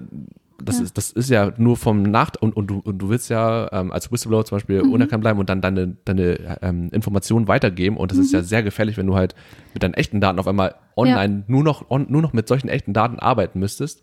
das, 0.64 0.78
Ja. 0.78 0.84
ist, 0.84 0.96
das 0.98 1.10
ist 1.10 1.30
ja 1.30 1.52
nur 1.56 1.76
vom 1.76 2.02
Nacht 2.04 2.40
und, 2.40 2.54
und, 2.56 2.68
du, 2.68 2.78
und 2.84 2.98
du 2.98 3.08
willst 3.08 3.28
ja 3.30 3.68
ähm, 3.72 3.90
als 3.90 4.12
Whistleblower 4.12 4.44
zum 4.44 4.56
Beispiel 4.56 4.82
Mhm. 4.84 4.92
unerkannt 4.92 5.20
bleiben 5.22 5.40
und 5.40 5.48
dann 5.50 5.60
deine, 5.60 5.96
deine 6.04 6.58
ähm, 6.62 6.88
Informationen 6.92 7.48
weitergeben. 7.48 7.96
Und 7.96 8.12
das 8.12 8.18
ist 8.18 8.30
Mhm. 8.32 8.38
ja 8.38 8.42
sehr 8.44 8.62
gefährlich, 8.62 8.96
wenn 8.96 9.08
du 9.08 9.16
halt 9.16 9.34
mit 9.74 9.82
deinen 9.82 9.94
echten 9.94 10.20
Daten 10.20 10.38
auf 10.38 10.46
einmal 10.46 10.76
online 10.96 11.42
nur, 11.48 11.64
noch, 11.64 11.90
on, 11.90 12.06
nur 12.08 12.22
noch 12.22 12.32
mit 12.32 12.46
solchen 12.46 12.68
echten 12.68 12.92
Daten 12.92 13.18
arbeiten 13.18 13.58
müsstest. 13.58 14.02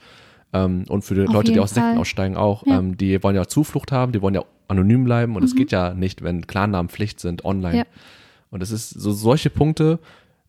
Ähm, 0.54 0.86
und 0.90 1.04
für 1.04 1.16
die 1.16 1.28
Auf 1.28 1.34
Leute, 1.34 1.52
die 1.52 1.60
aus 1.60 1.72
Sekten 1.72 1.92
Fall. 1.92 2.00
aussteigen, 2.00 2.38
auch. 2.38 2.66
Ja. 2.66 2.80
Ähm, 2.80 2.98
die 2.98 3.22
wollen 3.24 3.36
ja 3.36 3.48
Zuflucht 3.48 3.92
haben, 3.92 4.12
die 4.12 4.22
wollen 4.22 4.36
ja 4.36 4.44
anonym 4.68 5.04
bleiben. 5.04 5.36
Und 5.36 5.44
es 5.44 5.56
geht 5.56 5.72
ja 5.72 5.94
nicht, 5.94 6.24
wenn 6.24 6.48
Klarnamen 6.48 6.90
Pflicht 6.90 7.20
sind 7.20 7.46
online. 7.46 7.78
Ja. 7.78 7.84
Und 8.52 8.62
das 8.62 8.72
ist 8.72 8.90
so 8.90 9.12
solche 9.12 9.50
Punkte 9.50 10.00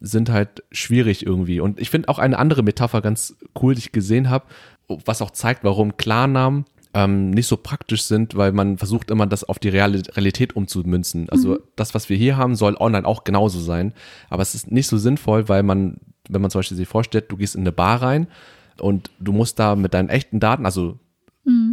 sind 0.00 0.30
halt 0.30 0.62
schwierig 0.72 1.26
irgendwie. 1.26 1.60
Und 1.60 1.78
ich 1.78 1.90
finde 1.90 2.08
auch 2.08 2.18
eine 2.18 2.38
andere 2.38 2.62
Metapher 2.62 3.02
ganz 3.02 3.36
cool, 3.60 3.74
die 3.74 3.80
ich 3.80 3.92
gesehen 3.92 4.30
habe, 4.30 4.46
was 4.88 5.20
auch 5.20 5.30
zeigt, 5.30 5.62
warum 5.62 5.98
Klarnamen 5.98 6.64
ähm, 6.94 7.30
nicht 7.30 7.46
so 7.46 7.56
praktisch 7.56 8.02
sind, 8.04 8.34
weil 8.34 8.52
man 8.52 8.78
versucht 8.78 9.10
immer, 9.10 9.26
das 9.26 9.44
auf 9.44 9.58
die 9.58 9.68
Realität 9.68 10.56
umzumünzen. 10.56 11.28
Also 11.28 11.58
das, 11.76 11.94
was 11.94 12.08
wir 12.08 12.16
hier 12.16 12.36
haben, 12.36 12.56
soll 12.56 12.76
online 12.76 13.06
auch 13.06 13.24
genauso 13.24 13.60
sein. 13.60 13.92
Aber 14.30 14.42
es 14.42 14.54
ist 14.54 14.72
nicht 14.72 14.88
so 14.88 14.98
sinnvoll, 14.98 15.48
weil 15.48 15.62
man, 15.62 15.98
wenn 16.28 16.40
man 16.40 16.50
zum 16.50 16.60
Beispiel 16.60 16.78
sich 16.78 16.88
vorstellt, 16.88 17.30
du 17.30 17.36
gehst 17.36 17.54
in 17.54 17.60
eine 17.60 17.72
Bar 17.72 18.02
rein 18.02 18.26
und 18.80 19.10
du 19.20 19.32
musst 19.32 19.58
da 19.58 19.76
mit 19.76 19.94
deinen 19.94 20.08
echten 20.08 20.40
Daten, 20.40 20.64
also 20.64 20.98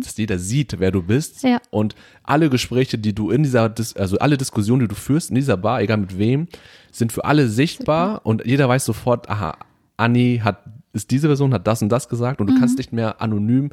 dass 0.01 0.17
jeder 0.17 0.39
sieht, 0.39 0.79
wer 0.79 0.91
du 0.91 1.03
bist. 1.03 1.43
Ja. 1.43 1.59
Und 1.69 1.93
alle 2.23 2.49
Gespräche, 2.49 2.97
die 2.97 3.13
du 3.13 3.29
in 3.31 3.43
dieser, 3.43 3.69
Dis 3.69 3.95
also 3.95 4.17
alle 4.17 4.37
Diskussionen, 4.37 4.79
die 4.81 4.87
du 4.87 4.95
führst 4.95 5.29
in 5.29 5.35
dieser 5.35 5.57
Bar, 5.57 5.81
egal 5.81 5.97
mit 5.97 6.17
wem, 6.17 6.47
sind 6.91 7.11
für 7.11 7.25
alle 7.25 7.47
sichtbar 7.49 8.25
und 8.25 8.45
jeder 8.45 8.67
weiß 8.69 8.85
sofort, 8.85 9.29
aha, 9.29 9.57
Anni 9.97 10.41
hat, 10.43 10.63
ist 10.93 11.11
diese 11.11 11.27
Person, 11.27 11.53
hat 11.53 11.67
das 11.67 11.81
und 11.81 11.89
das 11.89 12.07
gesagt 12.09 12.39
und 12.41 12.47
du 12.47 12.53
Mhm. 12.53 12.59
kannst 12.59 12.77
nicht 12.77 12.93
mehr 12.93 13.21
anonym 13.21 13.71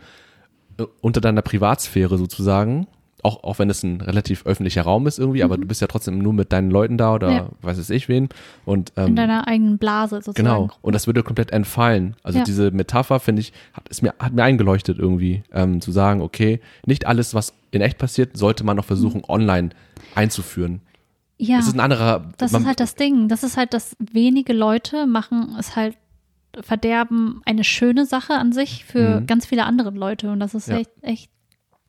äh, 0.79 0.85
unter 1.01 1.21
deiner 1.21 1.43
Privatsphäre 1.43 2.19
sozusagen, 2.19 2.87
auch, 3.25 3.43
auch 3.43 3.59
wenn 3.59 3.71
es 3.71 3.83
ein 3.83 4.01
relativ 4.01 4.45
öffentlicher 4.47 4.83
Raum 4.83 5.07
ist 5.07 5.19
irgendwie, 5.19 5.43
aber 5.43 5.57
du 5.57 5.67
bist 5.67 5.81
ja 5.81 5.87
trotzdem 5.87 6.19
nur 6.19 6.33
mit 6.33 6.53
deinen 6.53 6.71
Leuten 6.71 6.99
da 6.99 7.15
oder 7.15 7.29
Mhm. 7.31 7.37
Ja. 7.37 7.49
weiß 7.63 7.79
es 7.79 7.91
ich 7.91 8.09
wen. 8.09 8.29
Und 8.65 8.93
In 8.97 9.09
ähm, 9.09 9.17
deiner 9.17 9.49
eigenen 9.49 9.79
Blase 9.79 10.17
sozusagen. 10.17 10.37
Genau. 10.47 10.71
Und 10.83 10.93
das 10.95 11.07
würde 11.07 11.23
komplett 11.23 11.51
entfallen. 11.51 12.17
Also 12.23 12.39
Ja. 12.39 12.45
diese 12.45 12.71
Metapher, 12.71 13.19
finde 13.21 13.41
ich, 13.41 13.53
hat, 13.73 13.89
ist 13.89 14.03
mir, 14.03 14.15
hat 14.19 14.35
mir 14.35 14.45
eingeleuchtet 14.45 14.99
irgendwie, 14.99 15.43
ähm, 15.53 15.81
zu 15.81 15.91
sagen, 15.91 16.21
okay, 16.21 16.61
nicht 16.87 17.07
alles, 17.07 17.35
was 17.35 17.55
in 17.71 17.81
echt 17.81 17.99
passiert, 17.99 18.37
sollte 18.37 18.63
man 18.63 18.77
noch 18.77 18.85
versuchen, 18.85 19.23
online 19.27 19.71
einzuführen. 20.15 20.83
Ja. 21.39 21.57
Das 21.57 21.67
ist 21.67 21.75
ein 21.75 21.81
anderer. 21.81 22.31
Das 22.39 22.53
man, 22.53 22.63
ist 22.63 22.69
halt 22.69 22.79
das 22.81 22.95
Ding. 22.95 23.29
Das 23.29 23.43
ist 23.43 23.57
halt, 23.57 23.75
dass 23.75 23.97
wenige 23.99 24.53
Leute 24.53 25.07
machen 25.07 25.57
es 25.59 25.75
halt, 25.75 25.97
verderben 26.61 27.43
eine 27.45 27.65
schöne 27.65 28.07
Sache 28.07 28.35
an 28.35 28.53
sich 28.53 28.85
für 28.85 29.21
Mhm. 29.23 29.27
ganz 29.27 29.47
viele 29.47 29.65
andere 29.65 29.91
Leute. 29.91 30.31
Und 30.31 30.39
das 30.41 30.55
ist 30.55 30.69
Ja. 30.69 30.77
echt, 30.79 30.91
echt 31.03 31.31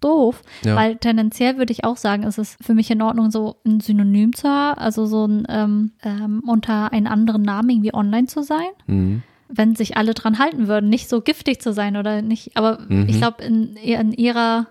doof. 0.06 0.42
Ja. 0.64 0.76
Weil 0.76 0.96
tendenziell 0.98 1.58
würde 1.58 1.74
ich 1.74 1.84
auch 1.84 1.98
sagen, 1.98 2.24
ist 2.24 2.38
es 2.38 2.56
für 2.62 2.74
mich 2.74 2.90
in 2.92 3.02
Ordnung, 3.02 3.32
so 3.32 3.56
ein 3.66 3.80
Synonym 3.82 4.34
zu 4.34 4.48
haben, 4.48 4.80
also 4.80 5.06
so 5.06 5.26
ein 5.26 5.46
ähm, 5.50 5.92
ähm, 6.04 6.44
unter 6.48 6.94
einem 6.94 7.08
anderen 7.08 7.42
Namen 7.42 7.70
irgendwie 7.72 7.94
online 7.94 8.28
zu 8.28 8.44
sein. 8.44 8.70
Mhm. 8.88 9.24
Wenn 9.50 9.76
sich 9.76 9.98
alle 9.98 10.14
dran 10.14 10.40
halten 10.40 10.68
würden, 10.68 10.90
nicht 10.90 11.10
so 11.10 11.22
giftig 11.22 11.62
zu 11.62 11.74
sein 11.74 11.98
oder 11.98 12.22
nicht. 12.22 12.56
Aber 12.58 12.80
Mhm. 12.88 13.08
ich 13.10 13.18
glaube, 13.18 13.44
in, 13.44 13.76
in 13.76 14.12
ihrer 14.14 14.68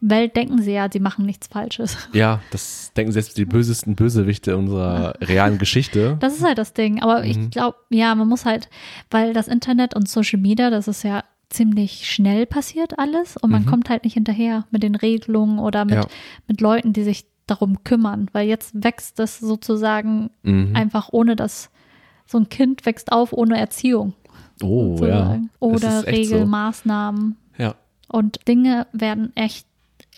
Welt 0.00 0.36
denken 0.36 0.60
sie 0.60 0.72
ja, 0.72 0.88
sie 0.92 1.00
machen 1.00 1.24
nichts 1.24 1.46
Falsches. 1.46 1.96
Ja, 2.12 2.40
das 2.50 2.92
denken 2.96 3.12
selbst 3.12 3.38
die 3.38 3.46
bösesten 3.46 3.94
Bösewichte 3.96 4.56
unserer 4.56 5.14
realen 5.22 5.58
Geschichte. 5.58 6.16
Das 6.20 6.34
ist 6.34 6.44
halt 6.44 6.58
das 6.58 6.74
Ding. 6.74 7.02
Aber 7.02 7.20
Mhm. 7.20 7.24
ich 7.30 7.50
glaube, 7.50 7.76
ja, 7.90 8.14
man 8.14 8.28
muss 8.28 8.44
halt, 8.44 8.68
weil 9.10 9.32
das 9.32 9.48
Internet 9.48 9.94
und 9.96 10.08
Social 10.08 10.38
Media, 10.40 10.70
das 10.70 10.86
ist 10.86 11.02
ja 11.02 11.24
ziemlich 11.50 12.10
schnell 12.10 12.46
passiert 12.46 12.98
alles 12.98 13.36
und 13.36 13.50
man 13.50 13.62
Mhm. 13.62 13.66
kommt 13.66 13.88
halt 13.90 14.04
nicht 14.04 14.14
hinterher 14.14 14.66
mit 14.70 14.82
den 14.82 14.94
Regelungen 14.94 15.58
oder 15.58 15.84
mit, 15.84 15.94
Ja. 15.94 16.06
mit 16.48 16.60
Leuten, 16.60 16.92
die 16.92 17.02
sich 17.04 17.26
darum 17.46 17.84
kümmern, 17.84 18.28
weil 18.32 18.48
jetzt 18.48 18.72
wächst 18.82 19.18
das 19.18 19.38
sozusagen 19.38 20.30
Mhm. 20.42 20.74
einfach 20.74 21.08
ohne 21.12 21.36
das, 21.36 21.70
so 22.26 22.38
ein 22.38 22.48
Kind 22.48 22.84
wächst 22.86 23.12
auf 23.12 23.32
ohne 23.32 23.56
Erziehung. 23.58 24.14
Oh, 24.62 24.92
ja. 24.92 24.96
sozusagen. 24.96 25.50
Das 25.60 25.60
Oder 25.60 26.08
echt 26.08 26.28
so. 26.28 26.34
Regelmaßnahmen 26.34 27.36
Ja. 27.58 27.74
und 28.08 28.48
Dinge 28.48 28.86
werden 28.92 29.30
echt 29.36 29.66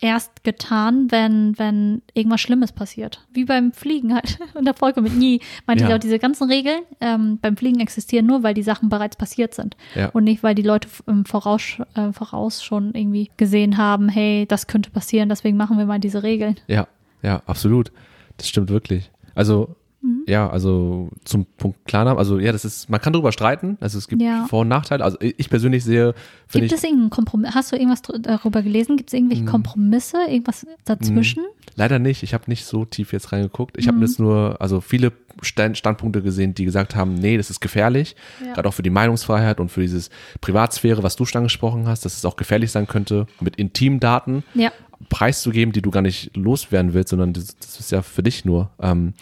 erst 0.01 0.43
getan, 0.43 1.11
wenn, 1.11 1.57
wenn 1.59 2.01
irgendwas 2.13 2.41
Schlimmes 2.41 2.71
passiert. 2.71 3.25
Wie 3.31 3.45
beim 3.45 3.71
Fliegen 3.71 4.13
halt. 4.13 4.39
In 4.57 4.65
der 4.65 4.73
Folge 4.73 5.01
mit 5.01 5.15
Nie 5.15 5.41
meinte 5.67 5.83
Ja. 5.83 5.89
ich 5.89 5.95
auch, 5.95 5.99
diese 5.99 6.19
ganzen 6.19 6.49
Regeln 6.49 6.81
ähm, 7.01 7.37
beim 7.41 7.57
Fliegen 7.57 7.79
existieren 7.79 8.25
nur, 8.25 8.43
weil 8.43 8.53
die 8.53 8.63
Sachen 8.63 8.89
bereits 8.89 9.15
passiert 9.15 9.53
sind. 9.53 9.75
Ja. 9.95 10.09
Und 10.09 10.23
nicht, 10.23 10.43
weil 10.43 10.55
die 10.55 10.61
Leute 10.61 10.87
im 11.07 11.25
Voraus, 11.25 11.77
äh, 11.95 12.11
voraus 12.13 12.63
schon 12.63 12.93
irgendwie 12.95 13.29
gesehen 13.37 13.77
haben, 13.77 14.09
hey, 14.09 14.45
das 14.47 14.67
könnte 14.67 14.89
passieren, 14.91 15.29
deswegen 15.29 15.57
machen 15.57 15.77
wir 15.77 15.85
mal 15.85 15.99
diese 15.99 16.23
Regeln. 16.23 16.57
Ja, 16.67 16.87
ja, 17.21 17.41
absolut. 17.45 17.91
Das 18.37 18.47
stimmt 18.47 18.69
wirklich. 18.69 19.11
Also, 19.35 19.75
Mhm. 20.01 20.23
ja, 20.27 20.49
also 20.49 21.09
zum 21.25 21.45
Punkt 21.57 21.85
Klarnamen, 21.85 22.17
also 22.19 22.39
ja, 22.39 22.51
das 22.53 22.63
ist, 22.63 22.89
man 22.89 23.01
kann 23.01 23.11
darüber 23.11 23.31
streiten, 23.33 23.77
also 23.81 23.97
es 23.97 24.07
gibt 24.07 24.21
Ja. 24.21 24.45
Vor- 24.49 24.61
und 24.61 24.69
Nachteile. 24.69 25.03
Also 25.03 25.17
ich 25.19 25.49
persönlich 25.49 25.83
sehe, 25.83 26.13
Gibt 26.51 26.65
ich, 26.65 26.71
es 26.71 26.83
irgendeinen 26.83 27.09
Kompromiss? 27.09 27.53
Hast 27.53 27.71
du 27.71 27.75
irgendwas 27.75 28.01
darüber 28.01 28.61
gelesen? 28.61 28.95
Gibt 28.97 29.09
es 29.09 29.13
irgendwelche 29.13 29.43
Mhm. 29.43 29.47
Kompromisse? 29.47 30.17
Irgendwas 30.29 30.65
dazwischen? 30.85 31.43
leider 31.75 31.99
nicht, 31.99 32.23
ich 32.23 32.33
habe 32.33 32.43
nicht 32.47 32.65
so 32.65 32.83
tief 32.83 33.13
jetzt 33.13 33.31
reingeguckt. 33.31 33.77
Ich 33.77 33.87
habe 33.87 33.99
jetzt 34.01 34.19
nur, 34.19 34.57
also 34.59 34.81
viele 34.81 35.13
Stand 35.41 35.77
Standpunkte 35.77 36.21
gesehen, 36.21 36.53
die 36.53 36.65
gesagt 36.65 36.93
haben, 36.95 37.13
nee, 37.13 37.37
das 37.37 37.49
ist 37.49 37.61
gefährlich, 37.61 38.15
Ja. 38.45 38.53
gerade 38.53 38.67
auch 38.67 38.73
für 38.73 38.81
die 38.83 38.89
Meinungsfreiheit 38.89 39.59
und 39.61 39.69
für 39.69 39.79
dieses 39.81 40.09
Privatsphäre, 40.41 41.03
was 41.03 41.15
du 41.15 41.23
schon 41.25 41.39
angesprochen 41.39 41.87
hast, 41.87 42.03
dass 42.03 42.17
es 42.17 42.25
auch 42.25 42.35
gefährlich 42.35 42.71
sein 42.71 42.87
könnte, 42.87 43.27
mit 43.39 43.55
intimen 43.57 43.99
Daten 44.01 44.43
Ja. 44.55 44.71
preiszugeben, 45.09 45.71
die 45.71 45.81
du 45.81 45.91
gar 45.91 46.01
nicht 46.01 46.35
loswerden 46.35 46.93
willst, 46.93 47.09
sondern 47.11 47.31
das, 47.33 47.55
das 47.57 47.79
ist 47.79 47.91
ja 47.91 48.01
für 48.01 48.23
dich 48.23 48.43
nur. 48.43 48.71
Ähm, 48.81 49.13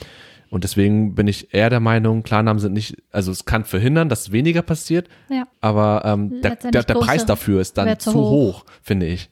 und 0.50 0.64
deswegen 0.64 1.16
bin 1.16 1.28
ich 1.28 1.54
eher 1.54 1.70
der 1.70 1.80
Meinung, 1.80 2.24
Klarnamen 2.24 2.60
sind 2.60 2.74
nicht, 2.74 2.96
also 3.12 3.32
es 3.32 3.46
kann 3.46 3.64
verhindern, 3.66 4.10
dass 4.10 4.32
weniger 4.32 4.62
passiert, 4.62 5.08
Ja. 5.30 5.44
aber 5.62 6.04
ähm, 6.06 6.30
der, 6.30 6.40
der, 6.42 6.50
Letztendlich 6.52 6.86
der 6.86 6.94
Preis 6.96 7.26
dafür 7.26 7.62
ist 7.62 7.78
dann 7.78 8.00
zu 8.00 8.14
hoch, 8.14 8.30
hoch. 8.32 8.66
finde 8.82 9.06
ich. 9.08 9.30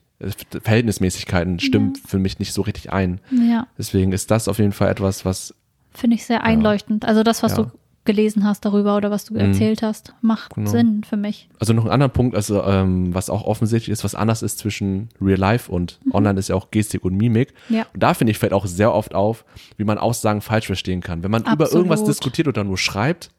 Verhältnismäßigkeiten 0.64 1.60
stimmt 1.60 1.98
für 2.00 2.18
mich 2.20 2.40
nicht 2.40 2.54
so 2.54 2.62
richtig 2.62 2.92
ein. 2.92 3.20
Ja. 3.32 3.68
Deswegen 3.78 4.12
ist 4.12 4.32
das 4.32 4.48
auf 4.48 4.60
jeden 4.60 4.72
Fall 4.72 4.90
etwas, 4.90 5.26
was 5.26 5.54
Finde 5.94 6.16
ich 6.16 6.26
sehr 6.26 6.44
einleuchtend. 6.44 7.06
Also 7.06 7.24
das, 7.24 7.42
was 7.44 7.56
Ja. 7.56 7.64
Du 7.64 7.72
gelesen 8.06 8.44
hast 8.46 8.64
darüber 8.66 8.96
oder 8.98 9.12
was 9.12 9.26
du 9.26 9.36
erzählt 9.36 9.82
hast, 9.82 10.14
macht 10.22 10.56
Genau. 10.56 10.70
Sinn 10.70 11.04
für 11.04 11.18
mich. 11.18 11.50
Also 11.60 11.74
noch 11.74 11.86
ein 11.86 11.92
anderer 11.92 12.10
Punkt, 12.10 12.36
also 12.36 12.64
ähm, 12.64 13.14
was 13.14 13.30
auch 13.30 13.44
offensichtlich 13.44 13.92
ist, 13.92 14.04
was 14.04 14.16
anders 14.16 14.42
ist 14.42 14.60
zwischen 14.60 15.10
Real 15.22 15.40
Life 15.40 15.72
und 15.72 16.00
Online 16.12 16.40
ist 16.40 16.50
ja 16.50 16.56
auch 16.56 16.72
Gestik 16.72 17.04
und 17.04 17.16
Mimik. 17.18 17.54
Mhm. 17.70 17.76
Ja. 17.78 17.86
Und 17.94 18.02
da 18.04 18.14
finde 18.14 18.32
ich 18.32 18.38
fällt 18.38 18.54
auch 18.54 18.66
sehr 18.66 18.94
oft 18.94 19.14
auf, 19.16 19.44
wie 19.78 19.84
man 19.84 19.98
Aussagen 19.98 20.42
falsch 20.42 20.68
verstehen 20.68 21.02
kann. 21.02 21.24
Wenn 21.24 21.32
man 21.32 21.42
über 21.44 21.52
Absolut. 21.66 21.74
irgendwas 21.86 22.04
diskutiert 22.04 22.48
oder 22.48 22.64
nur 22.64 22.78
schreibt 22.78 23.32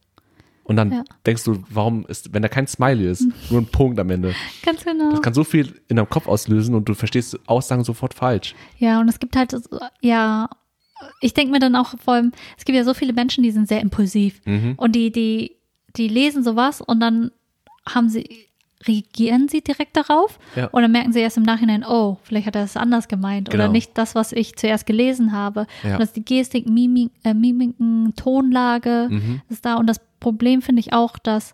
und 0.65 0.75
dann 0.77 0.91
Ja. 0.93 1.05
denkst 1.25 1.45
du, 1.45 1.63
warum 1.71 2.05
ist, 2.07 2.35
wenn 2.35 2.43
da 2.43 2.49
kein 2.49 2.67
Smiley 2.67 3.09
ist, 3.09 3.25
nur 3.51 3.61
ein 3.61 3.67
Punkt 3.67 4.01
am 4.01 4.11
Ende. 4.11 4.35
Ganz 4.65 4.85
genau. 4.85 5.11
Das 5.13 5.23
kann 5.23 5.33
so 5.33 5.45
viel 5.45 5.75
in 5.89 5.97
deinem 5.97 6.09
Kopf 6.09 6.27
auslösen 6.27 6.75
und 6.75 6.89
du 6.89 6.95
verstehst 6.95 7.39
Aussagen 7.47 7.85
sofort 7.85 8.15
falsch. 8.15 8.55
Ja, 8.79 9.01
und 9.01 9.09
es 9.09 9.21
gibt 9.21 9.37
halt, 9.37 9.55
ja, 10.01 10.49
ich 11.21 11.35
denke 11.35 11.53
mir 11.53 11.59
dann 11.59 11.77
auch 11.77 11.95
vor 11.99 12.15
allem, 12.15 12.33
es 12.57 12.65
gibt 12.65 12.77
ja 12.77 12.85
so 12.85 12.95
viele 12.95 13.13
Menschen, 13.13 13.43
die 13.43 13.51
sind 13.51 13.69
sehr 13.69 13.81
impulsiv 13.81 14.41
Mhm. 14.45 14.75
und 14.77 14.93
die, 14.97 15.11
die, 15.13 15.57
die 15.97 16.09
lesen 16.09 16.43
sowas 16.43 16.81
und 16.81 17.01
dann 17.01 17.31
haben 17.89 18.09
sie, 18.09 18.47
reagieren 18.87 19.49
sie 19.49 19.63
direkt 19.63 19.97
darauf 19.97 20.39
Ja. 20.55 20.67
und 20.69 20.83
dann 20.83 20.93
merken 20.93 21.13
sie 21.13 21.21
erst 21.21 21.37
im 21.39 21.43
Nachhinein, 21.43 21.85
oh, 21.85 22.19
vielleicht 22.23 22.47
hat 22.47 22.57
er 22.57 22.65
es 22.65 22.77
anders 22.77 23.09
gemeint 23.09 23.49
oder 23.49 23.59
Genau. 23.65 23.73
nicht 23.73 23.97
das, 23.97 24.15
was 24.15 24.33
ich 24.33 24.57
zuerst 24.57 24.87
gelesen 24.87 25.33
habe. 25.33 25.67
Ja. 25.83 25.93
Und 25.93 26.01
das 26.01 26.09
ist 26.11 26.17
die 26.17 26.25
Gestik, 26.25 26.69
Mimik, 26.69 27.11
äh, 27.25 27.35
Mimiken, 27.35 28.15
Tonlage 28.17 29.09
Mhm. 29.11 29.41
ist 29.49 29.65
da 29.65 29.75
und 29.77 29.87
das 29.87 30.01
Problem 30.21 30.63
finde 30.63 30.81
ich 30.81 30.93
auch, 30.93 31.19
dass 31.19 31.53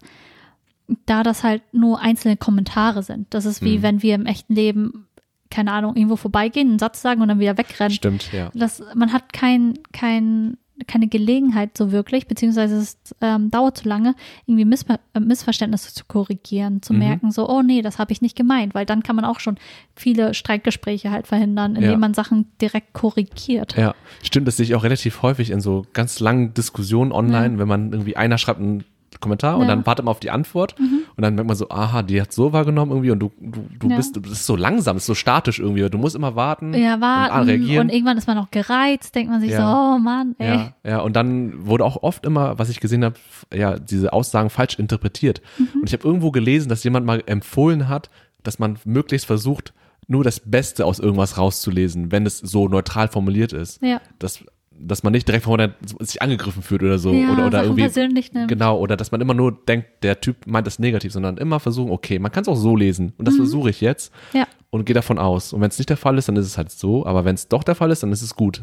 da 1.06 1.22
das 1.22 1.42
halt 1.42 1.62
nur 1.72 2.00
einzelne 2.00 2.36
Kommentare 2.36 3.02
sind. 3.02 3.32
Das 3.34 3.44
ist 3.44 3.62
wie 3.62 3.78
Mhm. 3.78 3.82
wenn 3.82 4.02
wir 4.02 4.14
im 4.14 4.26
echten 4.26 4.54
Leben, 4.54 5.06
keine 5.52 5.70
Ahnung, 5.72 5.94
irgendwo 5.94 6.16
vorbeigehen, 6.16 6.68
einen 6.70 6.78
Satz 6.80 7.02
sagen 7.02 7.20
und 7.22 7.28
dann 7.28 7.38
wieder 7.38 7.56
wegrennen. 7.58 7.92
Stimmt, 7.92 8.32
ja. 8.32 8.50
Das, 8.54 8.82
man 8.94 9.12
hat 9.12 9.32
kein, 9.32 9.74
kein, 9.92 10.56
keine 10.88 11.06
Gelegenheit 11.06 11.76
so 11.78 11.92
wirklich, 11.92 12.26
beziehungsweise 12.26 12.76
es 12.78 12.96
ähm, 13.20 13.50
dauert 13.50 13.76
zu 13.78 13.88
lange, 13.88 14.14
irgendwie 14.46 14.64
Missver 14.64 14.98
äh, 15.14 15.20
Missverständnisse 15.20 15.94
zu 15.94 16.04
korrigieren, 16.08 16.82
zu 16.82 16.92
Mhm. 16.94 16.98
merken, 16.98 17.30
so, 17.30 17.48
oh 17.48 17.62
nee, 17.62 17.82
das 17.82 17.98
habe 17.98 18.10
ich 18.12 18.22
nicht 18.22 18.34
gemeint, 18.34 18.74
weil 18.74 18.86
dann 18.86 19.02
kann 19.04 19.14
man 19.14 19.24
auch 19.26 19.38
schon 19.38 19.58
viele 19.94 20.34
Streitgespräche 20.34 21.10
halt 21.10 21.26
verhindern, 21.28 21.76
indem 21.76 21.90
Ja. 21.92 21.96
man 21.98 22.14
Sachen 22.14 22.46
direkt 22.60 22.94
korrigiert. 22.94 23.76
Ja, 23.76 23.94
stimmt, 24.22 24.48
das 24.48 24.56
sehe 24.56 24.64
ich 24.64 24.74
auch 24.74 24.82
relativ 24.82 25.22
häufig 25.22 25.50
in 25.50 25.60
so 25.60 25.84
ganz 25.92 26.18
langen 26.18 26.54
Diskussionen 26.54 27.12
online, 27.12 27.58
wenn 27.58 27.68
man 27.68 27.92
irgendwie 27.92 28.16
einer 28.16 28.38
schreibt 28.38 28.58
einen 28.60 28.84
Kommentar 29.20 29.56
und 29.58 29.62
Ja. 29.68 29.68
dann 29.68 29.86
wartet 29.86 30.04
man 30.06 30.10
auf 30.10 30.20
die 30.20 30.30
Antwort 30.30 30.74
und 31.16 31.22
dann 31.22 31.34
merkt 31.34 31.48
man 31.48 31.56
so, 31.56 31.68
aha, 31.68 32.02
die 32.02 32.20
hat 32.20 32.32
so 32.32 32.52
wahrgenommen 32.52 32.90
irgendwie 32.92 33.10
und 33.10 33.18
du, 33.20 33.30
du, 33.40 33.64
du 33.78 33.88
Ja. 33.88 33.96
bist, 33.96 34.16
du 34.16 34.22
bist 34.22 34.46
so 34.46 34.56
langsam, 34.56 34.96
ist 34.96 35.06
so 35.06 35.14
statisch 35.14 35.58
irgendwie, 35.58 35.88
du 35.90 35.98
musst 35.98 36.16
immer 36.16 36.34
warten 36.36 36.72
Ja, 36.74 36.94
und 36.94 37.00
warten 37.02 37.48
reagieren. 37.48 37.88
und 37.88 37.92
irgendwann 37.94 38.16
ist 38.18 38.26
man 38.26 38.38
auch 38.38 38.50
gereizt, 38.50 39.14
denkt 39.14 39.30
man 39.30 39.40
sich 39.40 39.50
Ja. 39.50 39.58
so, 39.58 39.64
oh 39.94 39.98
Mann, 39.98 40.34
ey. 40.38 40.48
ja, 40.48 40.72
ja, 40.84 41.00
und 41.00 41.14
dann 41.14 41.66
wurde 41.66 41.84
auch 41.84 42.02
oft 42.02 42.24
immer, 42.24 42.58
was 42.58 42.68
ich 42.68 42.80
gesehen 42.80 43.04
habe, 43.04 43.16
ja, 43.54 43.78
diese 43.78 44.12
Aussagen 44.12 44.50
falsch 44.50 44.78
interpretiert. 44.78 45.42
Mhm. 45.58 45.68
Und 45.80 45.88
ich 45.88 45.92
habe 45.92 46.06
irgendwo 46.06 46.30
gelesen, 46.30 46.68
dass 46.68 46.84
jemand 46.84 47.04
mal 47.06 47.22
empfohlen 47.26 47.88
hat, 47.88 48.08
dass 48.42 48.58
man 48.58 48.78
möglichst 48.84 49.26
versucht, 49.26 49.72
nur 50.08 50.24
das 50.24 50.40
Beste 50.40 50.84
aus 50.84 50.98
irgendwas 50.98 51.38
rauszulesen, 51.38 52.10
wenn 52.10 52.26
es 52.26 52.38
so 52.38 52.66
neutral 52.68 53.08
formuliert 53.08 53.52
ist. 53.52 53.80
Ja. 53.82 54.00
Dass, 54.18 54.44
dass 54.84 55.02
man 55.02 55.12
nicht 55.12 55.26
direkt 55.28 55.44
von 55.44 55.72
sich 56.00 56.20
angegriffen 56.22 56.62
fühlt 56.62 56.82
oder 56.82 56.98
so. 56.98 57.12
Ja, 57.12 57.32
oder, 57.32 57.46
oder 57.46 57.62
irgendwie. 57.62 57.82
persönlich 57.82 58.32
nimmt. 58.32 58.48
Genau, 58.48 58.78
oder 58.78 58.96
dass 58.96 59.12
man 59.12 59.20
immer 59.20 59.34
nur 59.34 59.52
denkt, 59.66 59.86
der 60.02 60.20
Typ 60.20 60.46
meint 60.46 60.66
das 60.66 60.78
negativ, 60.78 61.12
sondern 61.12 61.36
immer 61.38 61.60
versuchen, 61.60 61.90
okay, 61.90 62.18
man 62.18 62.32
kann 62.32 62.42
es 62.42 62.48
auch 62.48 62.56
so 62.56 62.76
lesen. 62.76 63.12
Und 63.18 63.28
das 63.28 63.36
versuche 63.36 63.70
ich 63.70 63.80
jetzt 63.80 64.12
Ja. 64.32 64.46
und 64.70 64.84
gehe 64.84 64.94
davon 64.94 65.18
aus. 65.18 65.52
Und 65.52 65.60
wenn 65.60 65.68
es 65.68 65.78
nicht 65.78 65.90
der 65.90 65.96
Fall 65.96 66.18
ist, 66.18 66.28
dann 66.28 66.36
ist 66.36 66.46
es 66.46 66.58
halt 66.58 66.70
so. 66.70 67.06
Aber 67.06 67.24
wenn 67.24 67.34
es 67.34 67.48
doch 67.48 67.62
der 67.64 67.74
Fall 67.74 67.90
ist, 67.90 68.02
dann 68.02 68.12
ist 68.12 68.22
es 68.22 68.34
gut. 68.36 68.62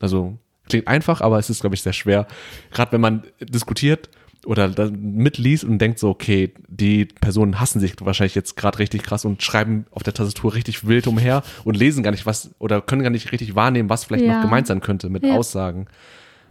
Also 0.00 0.36
klingt 0.68 0.88
einfach, 0.88 1.20
aber 1.20 1.38
es 1.38 1.48
ist, 1.50 1.60
glaube 1.60 1.74
ich, 1.76 1.82
sehr 1.82 1.92
schwer. 1.92 2.26
Gerade 2.72 2.92
wenn 2.92 3.00
man 3.00 3.22
diskutiert 3.40 4.08
oder 4.46 4.68
dann 4.68 5.00
mitliest 5.14 5.64
und 5.64 5.78
denkt 5.78 5.98
so, 5.98 6.08
okay, 6.08 6.52
die 6.68 7.04
Personen 7.04 7.60
hassen 7.60 7.80
sich 7.80 7.94
wahrscheinlich 8.00 8.34
jetzt 8.34 8.56
gerade 8.56 8.78
richtig 8.78 9.02
krass 9.02 9.24
und 9.24 9.42
schreiben 9.42 9.86
auf 9.92 10.02
der 10.02 10.14
Tastatur 10.14 10.54
richtig 10.54 10.86
wild 10.86 11.06
umher 11.06 11.42
und 11.64 11.76
lesen 11.76 12.02
gar 12.02 12.10
nicht 12.10 12.26
was 12.26 12.50
oder 12.58 12.80
können 12.80 13.02
gar 13.02 13.10
nicht 13.10 13.30
richtig 13.32 13.54
wahrnehmen, 13.54 13.88
was 13.88 14.04
vielleicht 14.04 14.24
Ja. 14.24 14.34
noch 14.34 14.42
gemeint 14.42 14.66
sein 14.66 14.80
könnte 14.80 15.10
mit 15.10 15.24
Ja. 15.24 15.32
Aussagen. 15.34 15.86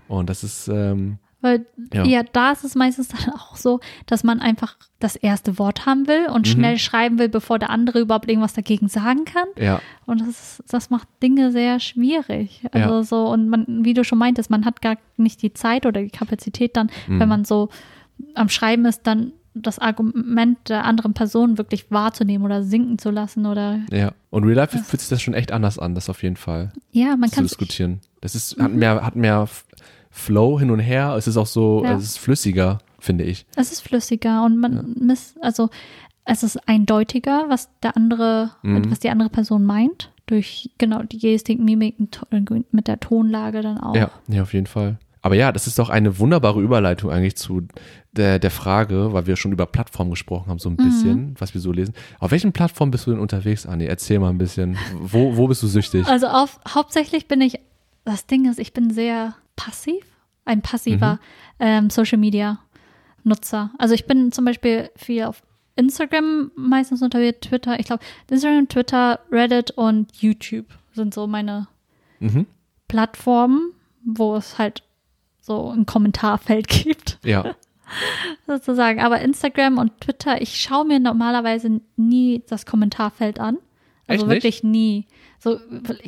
Und 0.08 0.30
das 0.30 0.44
ist, 0.44 0.68
ähm, 0.68 1.18
Weil 1.42 1.66
Ja. 1.94 2.04
ja. 2.06 2.24
da 2.32 2.52
ist 2.52 2.64
es 2.64 2.76
meistens 2.76 3.08
dann 3.10 3.30
auch 3.34 3.56
so, 3.56 3.80
dass 4.06 4.24
man 4.24 4.40
einfach 4.40 4.78
das 5.00 5.16
erste 5.16 5.58
Wort 5.58 5.86
haben 5.86 6.08
will 6.08 6.28
und 6.28 6.48
Mhm. 6.48 6.52
schnell 6.52 6.78
schreiben 6.78 7.18
will, 7.20 7.30
bevor 7.30 7.58
der 7.60 7.70
andere 7.72 8.00
überhaupt 8.00 8.30
irgendwas 8.30 8.54
dagegen 8.54 8.88
sagen 8.88 9.26
kann. 9.26 9.48
ja, 9.58 9.82
Und 10.06 10.22
das, 10.22 10.28
ist, 10.30 10.64
das 10.74 10.90
macht 10.90 11.08
Dinge 11.24 11.52
sehr 11.52 11.80
schwierig. 11.80 12.64
Also 12.72 12.90
Ja. 12.96 13.04
so, 13.04 13.28
und 13.30 13.50
man, 13.50 13.66
wie 13.84 13.94
du 13.96 14.04
schon 14.04 14.20
meintest, 14.20 14.50
man 14.50 14.66
hat 14.66 14.82
gar 14.82 14.98
nicht 15.18 15.42
die 15.42 15.54
Zeit 15.54 15.86
oder 15.86 16.02
die 16.02 16.10
Kapazität 16.10 16.78
dann, 16.78 16.90
Mhm. 17.08 17.20
wenn 17.20 17.30
man 17.30 17.46
so 17.46 17.70
am 18.36 18.50
Schreiben 18.50 18.86
ist, 18.86 19.08
dann 19.08 19.32
das 19.54 19.80
Argument 19.80 20.58
der 20.70 20.86
anderen 20.86 21.14
Person 21.14 21.58
wirklich 21.58 21.92
wahrzunehmen 21.92 22.46
oder 22.46 22.64
sinken 22.64 22.98
zu 23.00 23.10
lassen 23.10 23.46
oder 23.46 23.80
ja. 23.92 24.14
Und 24.30 24.46
Real 24.46 24.56
Life 24.56 24.78
fühlt 24.78 25.02
sich 25.02 25.10
das 25.10 25.22
schon 25.22 25.34
echt 25.34 25.52
anders 25.52 25.78
an, 25.78 25.94
das 25.94 26.10
auf 26.10 26.24
jeden 26.24 26.38
Fall. 26.38 26.72
ja, 26.92 27.18
man 27.18 27.28
zu 27.30 27.36
kann 27.36 27.44
diskutieren. 27.44 28.00
Das 28.22 28.34
ist, 28.36 28.58
hat 28.62 28.72
mehr, 28.72 29.04
hat 29.06 29.16
mehr 29.18 29.50
Flow 30.12 30.60
hin 30.60 30.70
und 30.72 30.80
her. 30.80 31.16
Es 31.18 31.28
ist 31.28 31.38
auch 31.38 31.48
so, 31.48 31.84
Ja. 31.84 31.96
es 31.96 32.04
ist 32.04 32.18
flüssiger, 32.20 32.80
finde 33.00 33.24
ich. 33.24 33.46
Es 33.56 33.72
ist 33.72 33.82
flüssiger 33.82 34.44
und 34.46 34.58
man 34.58 34.94
miss, 35.00 35.36
also 35.42 35.70
es 36.26 36.44
ist 36.44 36.58
eindeutiger, 36.68 37.46
was 37.48 37.70
der 37.82 37.98
andere, 37.98 38.52
Mhm. 38.62 38.92
was 38.92 39.00
die 39.00 39.10
andere 39.10 39.30
Person 39.30 39.64
meint. 39.64 40.12
Durch 40.28 40.70
genau 40.78 41.02
die 41.04 41.18
Gestik, 41.18 41.60
Mimik 41.60 41.96
mit 42.72 42.88
der 42.88 43.00
Tonlage 43.00 43.62
dann 43.62 43.78
auch. 43.80 43.96
Ja, 43.96 44.12
ja, 44.28 44.44
auf 44.44 44.54
jeden 44.54 44.68
Fall. 44.68 44.98
Aber 45.24 45.36
ja, 45.36 45.52
das 45.52 45.68
ist 45.68 45.78
doch 45.78 45.90
eine 45.90 46.18
wunderbare 46.20 46.60
Überleitung 46.62 47.12
eigentlich 47.12 47.36
zu 47.36 47.62
der, 48.12 48.40
der 48.40 48.50
Frage, 48.50 49.14
weil 49.14 49.28
wir 49.28 49.36
schon 49.36 49.52
über 49.52 49.66
Plattformen 49.68 50.10
gesprochen 50.10 50.50
haben, 50.50 50.58
so 50.58 50.70
ein 50.70 50.78
bisschen, 50.78 51.36
was 51.38 51.54
wir 51.54 51.62
so 51.62 51.72
lesen. 51.72 51.94
Auf 52.20 52.32
welchen 52.32 52.54
Plattformen 52.54 52.92
bist 52.92 53.06
du 53.08 53.12
denn 53.12 53.20
unterwegs, 53.20 53.66
Anni? 53.68 53.86
Erzähl 53.86 54.20
mal 54.20 54.30
ein 54.30 54.38
bisschen. 54.40 54.78
Wo, 55.00 55.38
wo 55.38 55.48
bist 55.48 55.62
du 55.64 55.68
süchtig? 55.68 56.08
Also 56.08 56.28
auf, 56.28 56.60
hauptsächlich 56.68 57.28
bin 57.28 57.40
ich, 57.42 57.60
das 58.04 58.26
Ding 58.26 58.50
ist, 58.50 58.58
ich 58.60 58.74
bin 58.74 58.90
sehr 58.92 59.36
passiv, 59.66 60.04
ein 60.46 60.62
passiver 60.62 61.20
ähm, 61.60 61.90
Social 61.90 62.18
Media 62.18 62.60
Nutzer. 63.24 63.72
Also 63.78 63.94
ich 63.94 64.06
bin 64.06 64.32
zum 64.32 64.46
Beispiel 64.46 64.90
viel 64.96 65.24
auf 65.24 65.44
Instagram 65.76 66.52
meistens 66.56 67.02
unterwegs, 67.02 67.40
Twitter, 67.42 67.80
ich 67.80 67.86
glaube 67.86 68.04
Instagram, 68.30 68.68
Twitter, 68.68 69.20
Reddit 69.32 69.72
und 69.72 70.12
YouTube 70.22 70.66
sind 70.94 71.14
so 71.14 71.28
meine 71.28 71.68
Mhm. 72.20 72.46
Plattformen, 72.88 73.72
wo 74.04 74.36
es 74.36 74.58
halt 74.60 74.84
so 75.40 75.72
ein 75.72 75.86
Kommentarfeld 75.86 76.68
gibt, 76.68 77.18
Ja, 77.24 77.56
sozusagen. 78.48 79.00
Aber 79.00 79.22
Instagram 79.22 79.78
und 79.78 80.00
Twitter, 80.02 80.42
ich 80.42 80.60
schaue 80.62 80.86
mir 80.86 81.00
normalerweise 81.00 81.82
nie 81.98 82.44
das 82.48 82.66
Kommentarfeld 82.66 83.40
an. 83.40 83.58
Also 84.08 84.24
Echt 84.24 84.28
nicht? 84.28 84.36
wirklich 84.36 84.64
nie. 84.64 85.08
So 85.44 85.58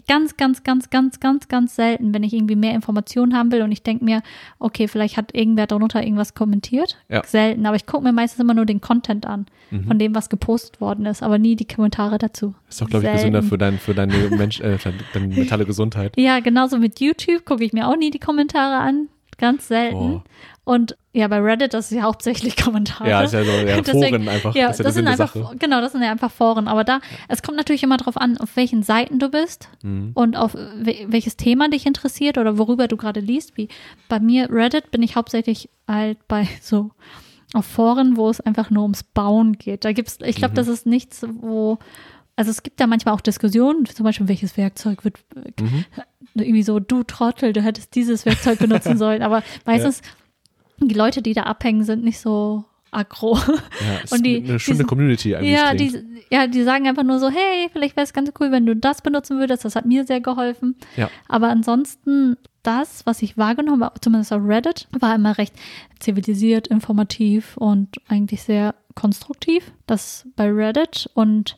ganz, 0.08 0.38
ganz, 0.38 0.62
ganz, 0.64 0.92
ganz, 0.92 1.20
ganz, 1.20 1.48
ganz 1.48 1.76
selten, 1.76 2.14
wenn 2.14 2.22
ich 2.22 2.34
irgendwie 2.34 2.56
mehr 2.56 2.76
Informationen 2.76 3.36
haben 3.36 3.52
will 3.52 3.64
und 3.64 3.72
ich 3.72 3.82
denke 3.82 4.06
mir, 4.06 4.22
okay, 4.60 4.88
vielleicht 4.88 5.18
hat 5.18 5.34
irgendwer 5.34 5.66
darunter 5.66 6.04
irgendwas 6.04 6.36
kommentiert. 6.36 6.98
Ja. 7.10 7.24
Selten, 7.26 7.66
aber 7.66 7.76
ich 7.76 7.88
gucke 7.88 8.04
mir 8.04 8.12
meistens 8.14 8.40
immer 8.40 8.54
nur 8.54 8.66
den 8.68 8.80
Content 8.80 9.26
an, 9.26 9.48
Mhm. 9.72 9.86
von 9.86 9.98
dem, 9.98 10.14
was 10.14 10.30
gepostet 10.30 10.80
worden 10.80 11.08
ist, 11.08 11.24
aber 11.24 11.40
nie 11.40 11.56
die 11.56 11.66
Kommentare 11.66 12.20
dazu. 12.20 12.54
Ist 12.70 12.80
doch, 12.80 12.88
glaube 12.88 13.08
ich, 13.08 13.12
gesünder 13.12 13.42
für, 13.42 13.58
dein, 13.58 13.80
für 13.80 13.96
deine, 13.96 14.14
Mensch, 14.30 14.60
äh, 14.62 14.78
deine 15.14 15.28
mentale 15.28 15.66
Gesundheit. 15.66 16.14
Ja, 16.16 16.40
genauso 16.40 16.78
mit 16.78 17.00
YouTube 17.00 17.44
gucke 17.44 17.64
ich 17.64 17.74
mir 17.74 17.88
auch 17.88 17.98
nie 17.98 18.12
die 18.12 18.20
Kommentare 18.20 18.78
an. 18.84 19.08
Ganz 19.40 19.68
selten. 19.68 19.96
Oh. 19.98 20.22
Und 20.66 20.96
ja, 21.12 21.28
bei 21.28 21.40
Reddit, 21.40 21.74
das 21.74 21.92
ist 21.92 21.98
ja 21.98 22.04
hauptsächlich 22.04 22.56
Kommentare. 22.64 23.10
Ja, 23.10 23.22
ist 23.24 23.34
ja 23.34 23.44
so, 23.44 23.52
ja, 23.52 23.82
Deswegen- 23.82 24.24
Foren 24.24 24.30
einfach. 24.30 24.56
Ja, 24.56 24.68
das 24.70 24.78
ja 24.78 24.84
das 24.86 24.94
sind 24.94 25.08
einfach, 25.08 25.34
Sache. 25.36 25.56
genau, 25.60 25.82
das 25.82 25.92
sind 25.92 26.02
ja 26.02 26.10
einfach 26.12 26.32
Foren. 26.32 26.68
Aber 26.70 26.84
da, 26.86 27.02
es 27.28 27.42
kommt 27.44 27.58
natürlich 27.58 27.84
immer 27.84 27.98
darauf 27.98 28.16
an, 28.18 28.38
auf 28.38 28.56
welchen 28.56 28.82
Seiten 28.84 29.20
du 29.20 29.30
bist 29.30 29.68
Mhm. 29.84 30.12
und 30.14 30.38
auf 30.38 30.54
we- 30.54 31.06
welches 31.08 31.36
Thema 31.36 31.68
dich 31.70 31.86
interessiert 31.86 32.38
oder 32.38 32.58
worüber 32.58 32.88
du 32.88 32.96
gerade 32.96 33.20
liest. 33.20 33.58
Wie 33.58 33.68
bei 34.08 34.20
mir 34.22 34.50
Reddit 34.50 34.90
bin 34.92 35.04
ich 35.04 35.16
hauptsächlich 35.18 35.70
halt 35.88 36.18
bei 36.30 36.48
so 36.62 36.92
auf 37.54 37.66
Foren, 37.66 38.16
wo 38.18 38.30
es 38.30 38.40
einfach 38.40 38.70
nur 38.70 38.84
ums 38.84 39.04
Bauen 39.04 39.58
geht. 39.58 39.84
Da 39.86 39.92
gibt's, 39.92 40.18
ich 40.24 40.38
glaube, 40.38 40.54
Mhm. 40.54 40.56
das 40.56 40.68
ist 40.70 40.86
nichts, 40.86 41.26
wo 41.42 41.78
also 42.36 42.50
es 42.50 42.64
gibt 42.64 42.80
ja 42.80 42.88
manchmal 42.88 43.14
auch 43.14 43.22
Diskussionen, 43.22 43.86
zum 43.86 44.06
Beispiel, 44.06 44.28
welches 44.28 44.58
Werkzeug 44.58 45.04
wird 45.06 45.18
Mhm. 45.62 45.86
irgendwie 46.34 46.64
so, 46.64 46.80
du 46.80 47.04
Trottel, 47.04 47.54
du 47.54 47.62
hättest 47.62 47.94
dieses 47.94 48.26
Werkzeug 48.26 48.58
benutzen 48.58 48.98
sollen. 48.98 49.22
Aber 49.22 49.44
meistens, 49.68 50.02
die 50.80 50.94
Leute, 50.96 51.22
die 51.22 51.34
da 51.34 51.44
abhängen, 51.44 51.84
sind 51.84 52.04
nicht 52.04 52.20
so 52.20 52.66
aggro. 52.92 53.38
Ja, 53.38 53.54
ist 54.04 54.14
Und 54.14 54.24
die- 54.26 54.38
eine 54.38 54.60
schöne 54.60 54.76
diesen- 54.78 54.88
Community 54.88 55.36
eigentlich. 55.36 55.52
Ja, 55.52 55.74
klingt. 55.74 55.94
die, 55.94 56.24
ja, 56.30 56.48
die 56.48 56.64
sagen 56.64 56.88
einfach 56.88 57.04
nur 57.04 57.20
so, 57.20 57.30
hey, 57.30 57.68
vielleicht 57.72 57.96
wäre 57.96 58.04
es 58.06 58.14
ganz 58.14 58.32
cool, 58.40 58.52
wenn 58.52 58.66
du 58.66 58.76
das 58.76 59.02
benutzen 59.02 59.40
würdest. 59.40 59.66
Das 59.66 59.76
hat 59.76 59.86
mir 59.86 60.06
sehr 60.06 60.22
geholfen. 60.22 60.76
Ja. 60.96 61.10
Aber 61.28 61.50
ansonsten, 61.50 62.38
das, 62.62 63.06
was 63.06 63.22
ich 63.22 63.38
wahrgenommen 63.38 63.84
habe, 63.84 64.00
zumindest 64.00 64.32
auf 64.32 64.42
Reddit, 64.46 64.88
war 64.92 65.16
immer 65.16 65.38
recht 65.38 65.54
zivilisiert, 66.00 66.68
informativ 66.68 67.58
und 67.58 67.90
eigentlich 68.08 68.44
sehr 68.44 68.76
konstruktiv. 68.96 69.72
Das 69.88 70.28
bei 70.36 70.50
Reddit 70.52 71.10
und 71.16 71.58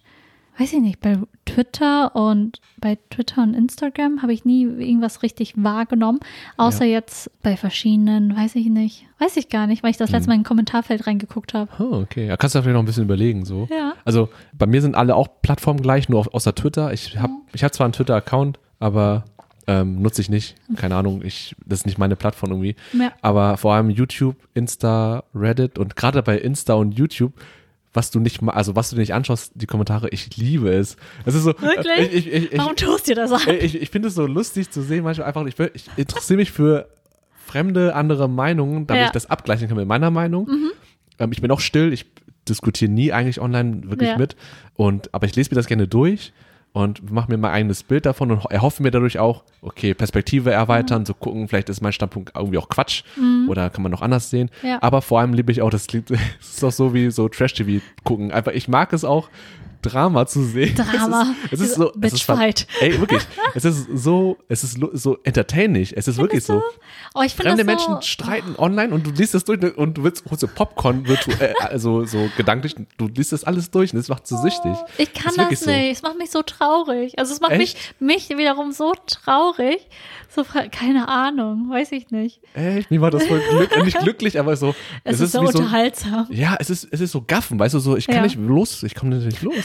weiß 0.58 0.74
ich 0.74 0.80
nicht, 0.82 1.00
bei 1.02 1.18
Twitter 1.46 2.16
und 2.16 2.60
bei 2.78 2.98
Twitter 3.10 3.44
und 3.44 3.54
Instagram 3.54 4.22
habe 4.22 4.34
ich 4.34 4.46
nie 4.46 4.64
irgendwas 4.64 5.22
richtig 5.24 5.54
wahrgenommen, 5.62 6.20
außer 6.58 6.86
jetzt 6.86 7.30
bei 7.44 7.58
verschiedenen, 7.58 8.36
weiß 8.36 8.56
ich 8.56 8.68
nicht, 8.68 9.06
weiß 9.20 9.38
ich 9.38 9.50
gar 9.50 9.68
nicht, 9.68 9.84
weil 9.84 9.92
ich 9.92 9.98
das 9.98 10.10
Mhm. 10.10 10.16
letzte 10.16 10.30
Mal 10.30 10.36
in 10.36 10.42
ein 10.42 10.46
Kommentarfeld 10.46 11.08
reingeguckt 11.08 11.54
habe. 11.54 11.70
Oh, 11.80 11.96
okay. 12.02 12.28
Ja, 12.28 12.38
kannst 12.38 12.56
du 12.56 12.62
vielleicht 12.62 12.74
noch 12.74 12.82
ein 12.84 12.86
bisschen 12.86 13.04
überlegen, 13.04 13.46
so. 13.46 13.68
Ja. 13.70 13.94
Also, 14.06 14.30
bei 14.54 14.66
mir 14.66 14.82
sind 14.82 14.96
alle 14.96 15.16
auch 15.16 15.28
Plattformen 15.42 15.82
gleich, 15.82 16.10
nur 16.10 16.34
außer 16.34 16.56
Twitter. 16.56 16.94
Ich 16.94 17.18
habe 17.20 17.34
ich 17.54 17.64
hab 17.64 17.74
zwar 17.74 17.86
einen 17.86 17.94
Twitter-Account, 17.94 18.60
aber 18.80 19.26
ähm, 19.68 20.02
nutze 20.02 20.22
ich 20.22 20.30
nicht. 20.30 20.56
Keine 20.76 20.96
Ahnung, 20.96 21.22
ich, 21.24 21.56
das 21.66 21.80
ist 21.80 21.86
nicht 21.86 21.98
meine 21.98 22.16
Plattform 22.16 22.52
irgendwie. 22.52 22.76
Ja. 22.94 23.12
Aber 23.22 23.58
vor 23.58 23.74
allem 23.74 23.90
YouTube, 23.90 24.36
Insta, 24.54 25.24
Reddit 25.34 25.80
und 25.80 25.96
gerade 25.96 26.22
bei 26.22 26.38
Insta 26.38 26.76
und 26.76 26.92
YouTube, 26.94 27.34
was 27.96 28.12
du 28.12 28.20
nicht, 28.20 28.42
also 28.44 28.76
was 28.76 28.90
du 28.90 28.98
nicht 28.98 29.14
anschaust, 29.14 29.52
die 29.56 29.66
Kommentare, 29.66 30.10
ich 30.10 30.36
liebe 30.38 30.70
es. 30.70 30.98
Es 31.26 31.36
ist 31.36 31.44
so, 31.44 31.54
Wirklich? 31.60 32.14
Ich, 32.14 32.28
ich, 32.28 32.52
ich, 32.54 32.58
Warum 32.58 32.76
tust 32.76 33.08
du 33.08 33.16
das 33.16 33.32
an? 33.32 33.42
ich, 33.60 33.82
ich, 33.82 33.90
finde 33.90 34.10
es 34.10 34.16
so 34.16 34.26
lustig 34.26 34.70
zu 34.70 34.82
sehen, 34.82 35.04
manchmal 35.04 35.28
einfach, 35.28 35.46
ich, 35.46 35.60
ich 35.74 35.86
interessiere 35.96 36.38
mich 36.38 36.52
für 36.52 36.88
fremde, 37.46 37.96
andere 37.96 38.28
Meinungen, 38.28 38.88
damit 38.88 39.00
Ja. 39.00 39.06
Mhm. 39.06 39.08
ich 39.08 39.12
das 39.14 39.30
abgleichen 39.30 39.68
kann 39.68 39.78
mit 39.78 39.88
meiner 39.88 40.12
Meinung. 40.12 40.50
Ähm, 41.20 41.32
ich 41.32 41.42
bin 41.42 41.52
auch 41.52 41.60
still, 41.60 41.94
ich 41.94 42.06
diskutiere 42.50 42.92
nie 42.92 43.12
eigentlich 43.12 43.40
online 43.40 43.90
wirklich 43.90 44.10
Ja. 44.10 44.18
mit. 44.18 44.36
Und, 44.76 45.14
aber 45.14 45.26
ich 45.26 45.36
lese 45.36 45.52
mir 45.52 45.56
das 45.56 45.68
gerne 45.68 45.88
durch 45.88 46.34
und 46.76 47.10
mache 47.10 47.32
mir 47.32 47.38
mein 47.38 47.52
eigenes 47.52 47.84
Bild 47.84 48.06
davon 48.06 48.32
und 48.32 48.44
erhoffe 48.52 48.84
mir 48.84 48.92
dadurch 48.92 49.18
auch, 49.18 49.44
okay, 49.62 49.94
Perspektive 49.94 50.52
erweitern, 50.52 51.04
Mhm. 51.04 51.06
so 51.06 51.14
gucken, 51.14 51.48
vielleicht 51.48 51.70
ist 51.70 51.80
mein 51.82 51.94
Standpunkt 51.94 52.34
irgendwie 52.36 52.58
auch 52.58 52.68
Quatsch 52.68 53.04
oder 53.48 53.70
kann 53.70 53.82
man 53.82 53.92
noch 53.94 54.02
anders 54.02 54.30
sehen. 54.30 54.50
Ja. 54.62 54.80
Aber 54.82 55.02
vor 55.02 55.22
allem 55.22 55.34
liebe 55.34 55.54
ich 55.54 55.62
auch, 55.62 55.70
das 55.70 55.88
klingt, 55.88 56.12
es 56.42 56.56
ist 56.56 56.64
auch 56.66 56.72
so 56.74 56.94
wie 56.94 57.10
so 57.12 57.30
Trash-TV 57.30 57.82
gucken. 58.04 58.32
Einfach, 58.32 58.52
ich 58.52 58.68
mag 58.68 58.92
es 58.92 59.06
auch, 59.06 59.30
Drama 59.90 60.26
zu 60.26 60.44
sehen. 60.44 60.76
Drama. 60.76 61.36
Es 61.52 61.60
ist, 61.60 61.62
es 61.62 61.70
ist 61.72 61.76
so, 61.76 61.92
es 62.02 62.14
ist. 62.14 62.68
Ey, 62.80 63.00
wirklich. 63.00 63.22
Es 63.54 63.66
ist 63.66 63.88
so, 63.94 64.38
es 64.48 64.64
ist 64.64 64.78
so 64.94 65.18
entertaining. 65.24 65.88
Es 65.96 66.08
ist 66.08 66.18
wirklich 66.18 66.44
so. 66.44 66.62
Oh, 67.14 67.22
ich 67.22 67.34
finde 67.34 67.56
Fremde 67.56 67.66
das 67.66 67.84
so, 67.84 67.90
Menschen 67.92 68.02
streiten 68.02 68.56
online 68.58 68.94
und 68.94 69.06
du 69.06 69.12
liest 69.12 69.34
das 69.34 69.44
durch 69.46 69.62
und 69.78 69.98
du 69.98 70.04
willst 70.04 70.24
holst 70.30 70.42
so 70.42 70.48
Popcorn 70.48 71.08
virtuell, 71.08 71.54
also 71.60 72.06
so 72.06 72.30
gedanklich, 72.38 72.76
du 72.98 73.08
liest 73.08 73.32
das 73.32 73.44
alles 73.44 73.72
durch 73.72 73.94
und 73.94 74.00
das 74.00 74.10
macht 74.10 74.28
so 74.28 74.38
süchtig. 74.38 74.74
ich 74.98 75.14
kann 75.14 75.30
ist 75.32 75.38
das 75.38 75.38
wirklich 75.38 75.66
nicht. 75.66 75.86
so. 75.86 75.92
Es 75.92 76.02
macht 76.02 76.18
mich 76.18 76.32
so 76.32 76.42
traurig. 76.42 77.18
Also 77.18 77.34
es 77.34 77.42
macht 77.42 77.58
mich, 77.58 77.76
Echt? 77.76 78.02
mich 78.02 78.30
wiederum 78.30 78.72
so 78.72 78.94
traurig. 79.06 79.88
So, 80.36 80.44
keine 80.44 81.08
Ahnung, 81.08 81.70
weiß 81.70 81.94
ich 81.94 82.12
nicht. 82.12 82.42
Echt? 82.54 82.92
Mir 82.92 83.00
war 83.00 83.12
das 83.12 83.26
voll 83.26 83.42
glück, 83.50 83.86
nicht 83.86 84.00
glücklich, 84.00 84.40
aber 84.40 84.58
so. 84.58 84.76
Es, 85.04 85.20
ist, 85.20 85.32
so 85.32 85.44
wie 85.44 85.48
unterhaltsam. 85.48 86.28
Ja, 86.30 86.58
es 86.60 86.70
ist, 86.70 86.88
es 86.92 87.00
ist 87.00 87.12
so 87.12 87.22
gaffen, 87.22 87.60
weißt 87.60 87.74
du, 87.76 87.80
so, 87.80 87.96
ich 87.96 88.08
kann 88.08 88.18
Ja. 88.18 88.22
nicht 88.24 88.38
los, 88.38 88.84
ich 88.84 88.96
komme 88.96 89.16
nicht 89.16 89.42
los. 89.42 89.56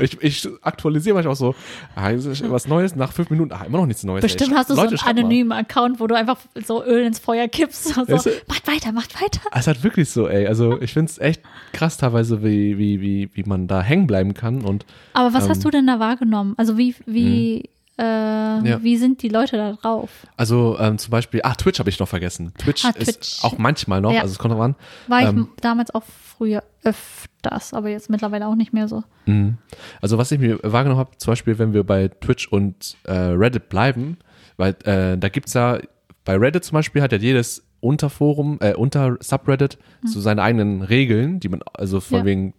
Ich, 0.00 0.20
ich 0.22 0.48
aktualisiere 0.62 1.14
manchmal 1.14 1.32
auch 1.32 1.36
so, 1.38 1.54
ah, 1.94 2.10
was 2.48 2.66
Neues, 2.66 2.94
nach 2.96 3.12
fünf 3.12 3.30
Minuten, 3.30 3.52
ah, 3.52 3.64
immer 3.64 3.78
noch 3.78 3.86
nichts 3.86 4.04
Neues. 4.04 4.22
Bestimmt 4.22 4.52
ey. 4.52 4.56
hast 4.56 4.70
du 4.70 4.74
so 4.74 4.80
Leute, 4.80 4.90
einen 4.90 4.98
schreibt 4.98 5.16
mal. 5.16 5.20
anonymen 5.20 5.52
Account, 5.52 6.00
wo 6.00 6.06
du 6.06 6.14
einfach 6.14 6.38
so 6.64 6.84
Öl 6.84 7.04
ins 7.04 7.18
Feuer 7.18 7.48
kippst. 7.48 7.84
So, 7.94 8.08
Weißt 8.08 8.26
du- 8.26 8.30
macht 8.48 8.66
weiter, 8.66 8.92
macht 8.92 9.20
weiter. 9.22 9.40
Es 9.52 9.66
hat 9.66 9.82
wirklich 9.84 10.08
so, 10.10 10.28
ey. 10.28 10.46
Also 10.46 10.80
ich 10.80 10.92
finde 10.92 11.10
es 11.10 11.18
echt 11.18 11.42
krass 11.72 11.96
teilweise, 11.96 12.42
wie, 12.42 12.78
wie, 12.78 13.00
wie, 13.00 13.30
wie 13.34 13.42
man 13.44 13.68
da 13.68 13.82
hängen 13.82 14.06
bleiben 14.06 14.34
kann. 14.34 14.62
Und 14.62 14.86
Aber 15.12 15.34
was 15.34 15.44
Ähm, 15.44 15.50
hast 15.50 15.64
du 15.64 15.70
denn 15.70 15.86
da 15.86 15.98
wahrgenommen? 16.00 16.54
Also 16.56 16.78
wie, 16.78 16.94
wie, 17.06 17.68
äh, 18.02 18.68
Ja. 18.68 18.82
wie 18.82 18.96
sind 18.96 19.22
die 19.22 19.28
Leute 19.28 19.56
da 19.56 19.72
drauf? 19.72 20.10
also 20.36 20.76
ähm, 20.78 20.98
zum 20.98 21.10
Beispiel, 21.10 21.40
ach, 21.44 21.56
Twitch 21.56 21.78
habe 21.78 21.88
ich 21.90 21.98
noch 21.98 22.08
vergessen. 22.08 22.52
Twitch, 22.58 22.84
Ah, 22.84 22.92
Twitch. 22.92 23.08
ist 23.08 23.44
auch 23.44 23.58
manchmal 23.58 24.00
noch, 24.00 24.12
Ja. 24.12 24.22
also 24.22 24.32
es 24.32 24.38
kommt 24.38 24.54
noch 24.54 24.60
an. 24.62 24.74
War 25.08 25.20
ich 25.22 25.28
Ähm, 25.28 25.48
damals 25.60 25.94
auch 25.94 26.02
früher 26.04 26.62
öfters, 26.84 27.72
aber 27.74 27.88
jetzt 27.88 28.10
mittlerweile 28.10 28.46
auch 28.46 28.54
nicht 28.54 28.72
mehr 28.72 28.88
so. 28.88 29.04
Mhm. 29.26 29.58
Also 30.00 30.18
was 30.18 30.32
ich 30.32 30.38
mir 30.40 30.58
wahrgenommen 30.62 30.98
habe, 30.98 31.16
zum 31.18 31.32
Beispiel, 31.32 31.58
wenn 31.58 31.72
wir 31.72 31.84
bei 31.84 32.08
Twitch 32.08 32.48
und 32.48 32.96
äh, 33.04 33.12
Reddit 33.12 33.68
bleiben, 33.68 34.18
weil 34.56 34.74
äh, 34.84 35.16
da 35.18 35.28
gibt's 35.28 35.54
ja, 35.54 35.78
bei 36.24 36.36
Reddit 36.36 36.64
zum 36.64 36.74
Beispiel 36.74 37.02
hat 37.02 37.12
ja 37.12 37.18
jedes 37.18 37.64
Unterforum, 37.80 38.58
äh, 38.60 38.74
unter 38.74 39.16
Subreddit 39.20 39.76
so 40.04 40.20
seine 40.20 40.42
eigenen 40.42 40.82
Regeln, 40.82 41.40
die 41.40 41.48
man, 41.48 41.62
also 41.74 42.00
von. 42.00 42.18
Ja. 42.18 42.24
wegen, 42.24 42.54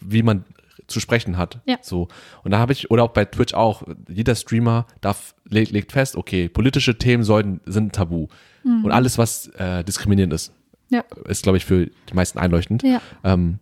wie 0.00 0.22
man 0.22 0.44
zu 0.86 1.00
sprechen 1.00 1.36
hat. 1.38 1.60
Ja. 1.66 1.76
So. 1.82 2.08
Und 2.44 2.50
da 2.50 2.58
habe 2.58 2.72
ich, 2.72 2.90
oder 2.90 3.04
auch 3.04 3.10
bei 3.12 3.24
Twitch 3.24 3.54
auch, 3.54 3.82
jeder 4.08 4.34
Streamer 4.34 4.86
darf, 5.00 5.34
legt, 5.48 5.72
legt 5.72 5.92
fest, 5.92 6.16
okay, 6.16 6.48
politische 6.48 6.98
Themen 6.98 7.22
sollten, 7.24 7.60
sind 7.66 7.94
tabu. 7.94 8.28
Hm. 8.62 8.84
Und 8.84 8.92
alles, 8.92 9.18
was 9.18 9.48
äh, 9.58 9.84
diskriminierend 9.84 10.32
ist, 10.32 10.52
Ja. 10.90 11.04
ist, 11.28 11.42
glaube 11.42 11.58
ich, 11.58 11.64
für 11.64 11.86
die 11.86 12.14
meisten 12.14 12.38
einleuchtend. 12.38 12.82
Ja. 12.82 13.00
Ähm, 13.24 13.58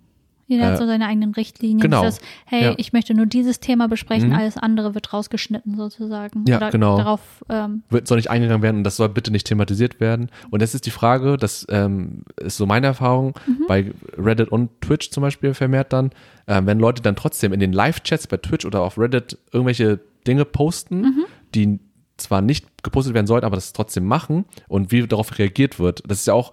Jeder 0.51 0.65
Äh, 0.65 0.71
hat 0.73 0.79
so 0.79 0.87
seine 0.87 1.07
eigenen 1.07 1.33
Richtlinien. 1.33 1.79
genau. 1.79 2.01
Dieses, 2.03 2.21
hey, 2.45 2.65
Ja. 2.65 2.75
ich 2.77 2.93
möchte 2.93 3.15
nur 3.15 3.27
dieses 3.27 3.61
Thema 3.61 3.87
besprechen, 3.87 4.31
Mhm. 4.31 4.35
alles 4.35 4.57
andere 4.57 4.95
wird 4.95 5.13
rausgeschnitten 5.13 5.77
sozusagen. 5.77 6.45
Ja, 6.49 6.57
Oder 6.57 6.71
genau. 6.71 6.97
Darauf, 6.99 7.21
ähm, 7.49 7.85
wird, 7.89 8.09
soll 8.09 8.17
nicht 8.17 8.31
eingegangen 8.31 8.63
werden 8.63 8.79
und 8.79 8.85
das 8.85 8.97
soll 8.97 9.09
bitte 9.09 9.31
nicht 9.31 9.47
thematisiert 9.47 10.01
werden. 10.01 10.29
Und 10.51 10.61
das 10.61 10.75
ist 10.75 10.87
die 10.87 10.91
Frage, 10.91 11.37
das 11.37 11.65
ähm, 11.71 12.25
ist 12.37 12.57
so 12.57 12.67
meine 12.67 12.89
Erfahrung 12.89 13.39
Mhm. 13.47 13.65
bei 13.69 13.93
Reddit 14.19 14.49
und 14.49 14.71
Twitch 14.81 15.11
zum 15.11 15.23
Beispiel 15.23 15.55
vermehrt 15.55 15.93
dann, 15.93 16.11
ähm, 16.49 16.67
wenn 16.67 16.81
Leute 16.81 17.01
dann 17.01 17.15
trotzdem 17.15 17.53
in 17.53 17.61
den 17.61 17.73
Live-Chats 17.73 18.27
bei 18.27 18.37
Twitch 18.39 18.67
oder 18.67 18.81
auf 18.83 18.99
Reddit 18.99 19.39
irgendwelche 19.53 20.01
Dinge 20.27 20.45
posten, 20.45 21.01
Mhm. 21.03 21.25
die 21.55 21.79
zwar 22.17 22.43
nicht 22.43 22.67
gepostet 22.83 23.15
werden 23.15 23.27
sollten, 23.27 23.47
aber 23.47 23.57
das 23.57 23.73
trotzdem 23.73 24.05
machen 24.05 24.45
und 24.69 24.91
wie 24.93 25.07
darauf 25.07 25.39
reagiert 25.39 25.79
wird. 25.79 26.03
Das 26.07 26.19
ist 26.19 26.27
ja 26.27 26.35
auch 26.35 26.53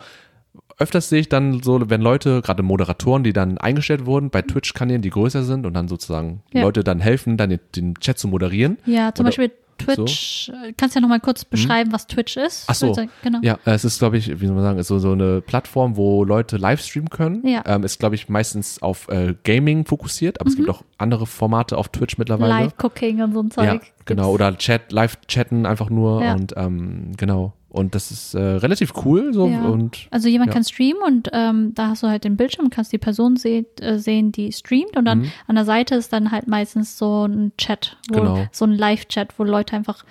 öfters 0.80 1.10
sehe 1.10 1.20
ich 1.22 1.30
dann 1.30 1.62
so, 1.64 1.90
wenn 1.90 2.02
Leute, 2.02 2.42
gerade 2.42 2.64
Moderatoren, 2.64 3.24
die 3.24 3.34
dann 3.34 3.58
eingestellt 3.58 4.06
wurden 4.06 4.30
bei 4.30 4.42
Twitch-Kanälen, 4.42 5.02
die 5.02 5.10
größer 5.10 5.44
sind 5.44 5.66
und 5.66 5.74
dann 5.74 5.88
sozusagen 5.88 6.44
Ja. 6.54 6.62
Leute 6.62 6.84
dann 6.84 7.00
helfen, 7.00 7.38
dann 7.38 7.50
den, 7.50 7.60
den 7.76 7.96
Chat 7.96 8.18
zu 8.20 8.28
moderieren. 8.28 8.78
ja, 8.86 9.14
zum 9.14 9.24
Oder- 9.26 9.30
Beispiel 9.30 9.52
Twitch. 9.80 10.50
äh, 10.50 10.74
Kannst 10.76 10.96
du 10.96 11.00
ja 11.00 11.02
nochmal 11.04 11.20
kurz 11.20 11.46
beschreiben, 11.46 11.92
was 11.94 12.08
Twitch 12.08 12.36
ist? 12.36 12.64
Ach 12.68 12.74
so. 12.74 12.96
Genau. 13.22 13.40
Ja, 13.44 13.60
es 13.66 13.86
ist, 13.86 14.00
glaube 14.00 14.18
ich, 14.18 14.42
wie 14.42 14.46
soll 14.48 14.56
man 14.56 14.64
sagen, 14.64 14.80
ist 14.80 14.88
so, 14.88 14.98
so 14.98 15.12
eine 15.12 15.40
Plattform, 15.42 15.96
wo 15.98 16.24
Leute 16.24 16.58
live 16.58 16.82
streamen 16.82 17.10
können. 17.12 17.46
Ja. 17.48 17.62
Ähm, 17.68 17.84
ist, 17.84 18.00
glaube 18.00 18.16
ich, 18.16 18.28
meistens 18.28 18.82
auf 18.82 19.08
äh, 19.10 19.36
Gaming 19.44 19.86
fokussiert, 19.86 20.42
aber 20.42 20.50
es 20.50 20.56
gibt 20.56 20.68
auch 20.70 20.82
andere 20.98 21.28
Formate 21.28 21.78
auf 21.78 21.90
Twitch 21.90 22.18
mittlerweile. 22.18 22.50
Live-Cooking 22.54 23.22
und 23.22 23.34
so 23.34 23.40
ein 23.42 23.52
Zeug. 23.52 23.66
ja, 23.66 23.80
genau. 24.06 24.32
Oder 24.32 24.58
Chat, 24.58 24.92
live 24.92 25.20
chatten 25.28 25.68
einfach 25.68 25.92
nur 25.92 26.24
Ja. 26.24 26.34
und 26.34 26.56
ähm, 26.58 27.12
genau. 27.16 27.54
Und 27.78 27.96
das 27.96 28.12
ist 28.12 28.34
äh, 28.34 28.40
relativ 28.40 28.94
cool 29.06 29.34
so 29.34 29.48
Ja. 29.48 29.62
und 29.62 30.08
Also 30.12 30.28
jemand 30.28 30.50
Ja. 30.50 30.54
kann 30.54 30.64
streamen 30.64 31.02
und 31.04 31.30
ähm, 31.34 31.74
da 31.76 31.90
hast 31.90 32.04
du 32.04 32.08
halt 32.08 32.24
den 32.24 32.36
Bildschirm, 32.38 32.70
kannst 32.70 32.92
die 32.92 32.98
Person 32.98 33.38
se 33.38 33.66
äh, 33.80 33.98
sehen, 33.98 34.32
die 34.32 34.52
streamt 34.52 34.98
und 34.98 35.06
dann 35.06 35.20
Mhm. 35.20 35.32
an 35.48 35.56
der 35.56 35.66
Seite 35.66 35.96
ist 35.96 36.12
dann 36.12 36.32
halt 36.32 36.48
meistens 36.48 36.98
so 36.98 37.26
ein 37.26 37.52
Chat, 37.58 37.98
wo, 38.10 38.20
Genau. 38.20 38.48
so 38.52 38.66
ein 38.66 38.72
Live-Chat, 38.74 39.38
wo 39.40 39.44
Leute 39.44 39.76
einfach 39.76 40.04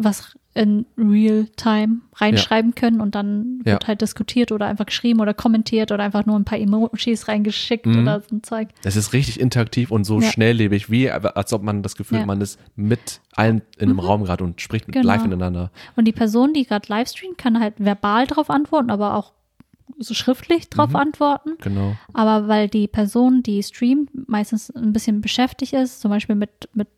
was 0.00 0.36
in 0.54 0.86
Real-Time 0.96 1.98
reinschreiben 2.16 2.74
können 2.74 3.00
und 3.00 3.14
dann 3.14 3.60
Ja. 3.64 3.72
wird 3.74 3.86
halt 3.86 4.00
diskutiert 4.00 4.50
oder 4.52 4.66
einfach 4.66 4.86
geschrieben 4.86 5.20
oder 5.20 5.34
kommentiert 5.34 5.92
oder 5.92 6.02
einfach 6.02 6.26
nur 6.26 6.36
ein 6.36 6.44
paar 6.44 6.58
Emojis 6.58 7.28
reingeschickt 7.28 7.86
Mhm. 7.86 8.02
oder 8.02 8.20
so 8.20 8.36
ein 8.36 8.42
Zeug. 8.42 8.68
Es 8.84 8.96
ist 8.96 9.12
richtig 9.12 9.38
interaktiv 9.40 9.90
und 9.90 10.04
so 10.04 10.20
Ja. 10.20 10.30
schnelllebig, 10.30 10.90
wie 10.90 11.10
als 11.10 11.52
ob 11.52 11.62
man 11.62 11.82
das 11.82 11.96
Gefühl, 11.96 12.16
Ja. 12.18 12.20
hat, 12.22 12.26
man 12.28 12.40
ist 12.40 12.58
mit 12.76 13.20
allen 13.32 13.62
in 13.76 13.90
einem 13.90 13.98
Raum 14.00 14.24
gerade 14.24 14.42
und 14.44 14.60
spricht 14.60 14.86
mit 14.88 14.94
Genau. 14.94 15.06
live 15.06 15.22
miteinander. 15.24 15.70
Und 15.96 16.06
die 16.06 16.12
Person, 16.12 16.52
die 16.54 16.64
gerade 16.64 16.86
live 16.88 17.08
streamt, 17.08 17.38
kann 17.38 17.60
halt 17.60 17.74
verbal 17.78 18.26
drauf 18.26 18.50
antworten, 18.50 18.90
aber 18.90 19.14
auch 19.14 19.32
so 19.98 20.14
schriftlich 20.14 20.68
drauf 20.70 20.90
Mhm. 20.90 20.96
antworten. 20.96 21.50
Genau. 21.60 21.96
Aber 22.12 22.46
weil 22.48 22.68
die 22.68 22.86
Person, 22.88 23.42
die 23.42 23.62
streamt, 23.62 24.10
meistens 24.28 24.70
ein 24.70 24.92
bisschen 24.92 25.20
beschäftigt 25.20 25.72
ist, 25.72 26.00
zum 26.00 26.10
Beispiel 26.10 26.36
mit, 26.36 26.68
mit 26.74 26.88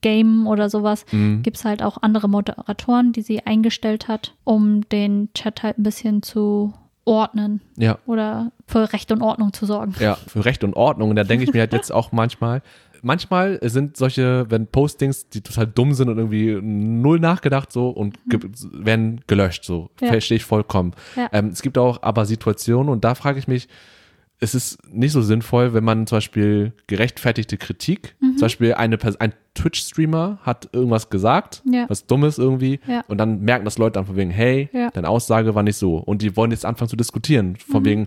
Game 0.00 0.46
oder 0.46 0.68
sowas, 0.70 1.04
Mhm. 1.12 1.42
gibt 1.42 1.56
es 1.56 1.64
halt 1.64 1.82
auch 1.82 1.98
andere 2.02 2.28
Moderatoren, 2.28 3.12
die 3.12 3.22
sie 3.22 3.46
eingestellt 3.46 4.08
hat, 4.08 4.34
um 4.44 4.88
den 4.88 5.28
Chat 5.34 5.62
halt 5.62 5.78
ein 5.78 5.82
bisschen 5.82 6.22
zu 6.22 6.72
ordnen 7.04 7.60
Ja. 7.76 7.98
oder 8.06 8.52
für 8.66 8.92
Recht 8.92 9.10
und 9.10 9.22
Ordnung 9.22 9.52
zu 9.52 9.66
sorgen. 9.66 9.94
Ja, 10.00 10.14
für 10.14 10.44
Recht 10.44 10.62
und 10.64 10.74
Ordnung. 10.74 11.10
Und 11.10 11.16
da 11.16 11.24
denke 11.24 11.44
ich 11.44 11.52
mir 11.52 11.60
halt 11.60 11.72
jetzt 11.72 11.90
auch 11.92 12.12
manchmal, 12.12 12.62
manchmal 13.02 13.58
sind 13.62 13.96
solche, 13.96 14.46
wenn 14.50 14.66
Postings, 14.66 15.28
die 15.30 15.40
total 15.40 15.66
dumm 15.66 15.94
sind 15.94 16.08
und 16.08 16.18
irgendwie 16.18 16.58
null 16.62 17.18
nachgedacht 17.18 17.72
so 17.72 17.88
und 17.88 18.18
ge 18.28 18.38
werden 18.72 19.22
gelöscht, 19.26 19.64
so. 19.64 19.88
Ja. 20.00 20.08
Verstehe 20.08 20.36
ich 20.36 20.44
vollkommen. 20.44 20.92
Ja. 21.16 21.28
Ähm, 21.32 21.48
es 21.48 21.62
gibt 21.62 21.78
auch 21.78 22.02
aber 22.02 22.26
Situationen 22.26 22.90
und 22.90 23.02
da 23.04 23.14
frage 23.14 23.38
ich 23.38 23.48
mich, 23.48 23.66
es 24.42 24.54
ist 24.54 24.78
nicht 24.92 25.12
so 25.12 25.20
sinnvoll, 25.20 25.74
wenn 25.74 25.84
man 25.84 26.06
zum 26.06 26.16
Beispiel 26.16 26.72
gerechtfertigte 26.86 27.58
Kritik, 27.58 28.16
Mhm. 28.20 28.36
zum 28.38 28.40
Beispiel 28.46 28.74
eine, 28.74 28.98
ein 29.18 29.34
Twitch-Streamer 29.54 30.38
hat 30.42 30.68
irgendwas 30.72 31.10
gesagt, 31.10 31.62
Ja. 31.70 31.84
was 31.88 32.06
Dummes 32.06 32.38
irgendwie, 32.38 32.80
Ja. 32.86 33.04
und 33.08 33.18
dann 33.18 33.40
merken 33.42 33.64
das 33.66 33.76
Leute 33.78 33.92
dann 33.94 34.06
von 34.06 34.16
wegen, 34.16 34.30
hey, 34.30 34.68
Ja. 34.72 34.90
deine 34.90 35.08
Aussage 35.08 35.54
war 35.54 35.62
nicht 35.62 35.76
so. 35.76 35.96
Und 35.96 36.22
die 36.22 36.36
wollen 36.36 36.50
jetzt 36.52 36.64
anfangen 36.64 36.88
zu 36.88 36.96
diskutieren, 36.96 37.56
von 37.56 37.84
wegen 37.84 38.06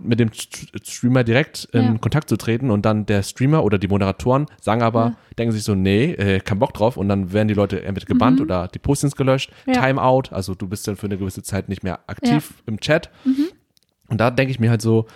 mit 0.00 0.20
dem 0.20 0.28
St- 0.30 0.68
Streamer 0.88 1.24
direkt 1.24 1.68
in. 1.72 2.00
Kontakt 2.00 2.28
zu 2.28 2.36
treten 2.36 2.70
und 2.70 2.86
dann 2.86 3.04
der 3.04 3.24
Streamer 3.24 3.64
oder 3.64 3.78
die 3.78 3.88
Moderatoren 3.88 4.46
sagen 4.60 4.80
aber, 4.80 5.16
denken 5.38 5.50
sich 5.52 5.64
so, 5.64 5.74
nee, 5.74 6.12
äh, 6.12 6.38
kein 6.38 6.60
Bock 6.60 6.72
drauf 6.72 6.96
und 6.96 7.08
dann 7.08 7.32
werden 7.32 7.48
die 7.48 7.54
Leute 7.54 7.82
entweder 7.84 8.06
gebannt 8.06 8.40
oder 8.40 8.68
die 8.68 8.78
Postings 8.78 9.16
gelöscht, 9.16 9.50
Mhm. 9.66 9.72
Timeout, 9.72 10.22
also 10.30 10.54
du 10.54 10.68
bist 10.68 10.86
dann 10.86 10.94
für 10.96 11.06
eine 11.06 11.18
gewisse 11.18 11.42
Zeit 11.42 11.68
nicht 11.68 11.82
mehr 11.82 11.98
aktiv 12.06 12.54
im 12.66 12.78
Chat. 12.78 13.10
Und 14.08 14.18
da 14.20 14.30
denke 14.30 14.52
ich 14.52 14.60
mir 14.60 14.70
halt 14.70 14.80
so, 14.82 15.06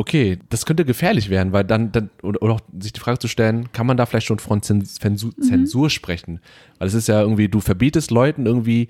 okay, 0.00 0.38
das 0.48 0.64
könnte 0.64 0.86
gefährlich 0.86 1.28
werden, 1.28 1.52
weil 1.52 1.62
dann, 1.64 1.92
dann 1.92 2.08
oder, 2.22 2.42
oder 2.42 2.54
auch 2.54 2.60
sich 2.78 2.92
die 2.94 3.00
Frage 3.00 3.18
zu 3.18 3.28
stellen, 3.28 3.70
kann 3.72 3.86
man 3.86 3.98
da 3.98 4.06
vielleicht 4.06 4.26
schon 4.26 4.38
von 4.38 4.62
Zens- 4.62 4.94
Zensur, 4.98 5.32
Mhm. 5.36 5.42
Zensur 5.42 5.90
sprechen? 5.90 6.40
Weil 6.78 6.88
es 6.88 6.94
ist 6.94 7.06
ja 7.06 7.20
irgendwie, 7.20 7.48
du 7.48 7.60
verbietest 7.60 8.10
Leuten 8.10 8.46
irgendwie 8.46 8.88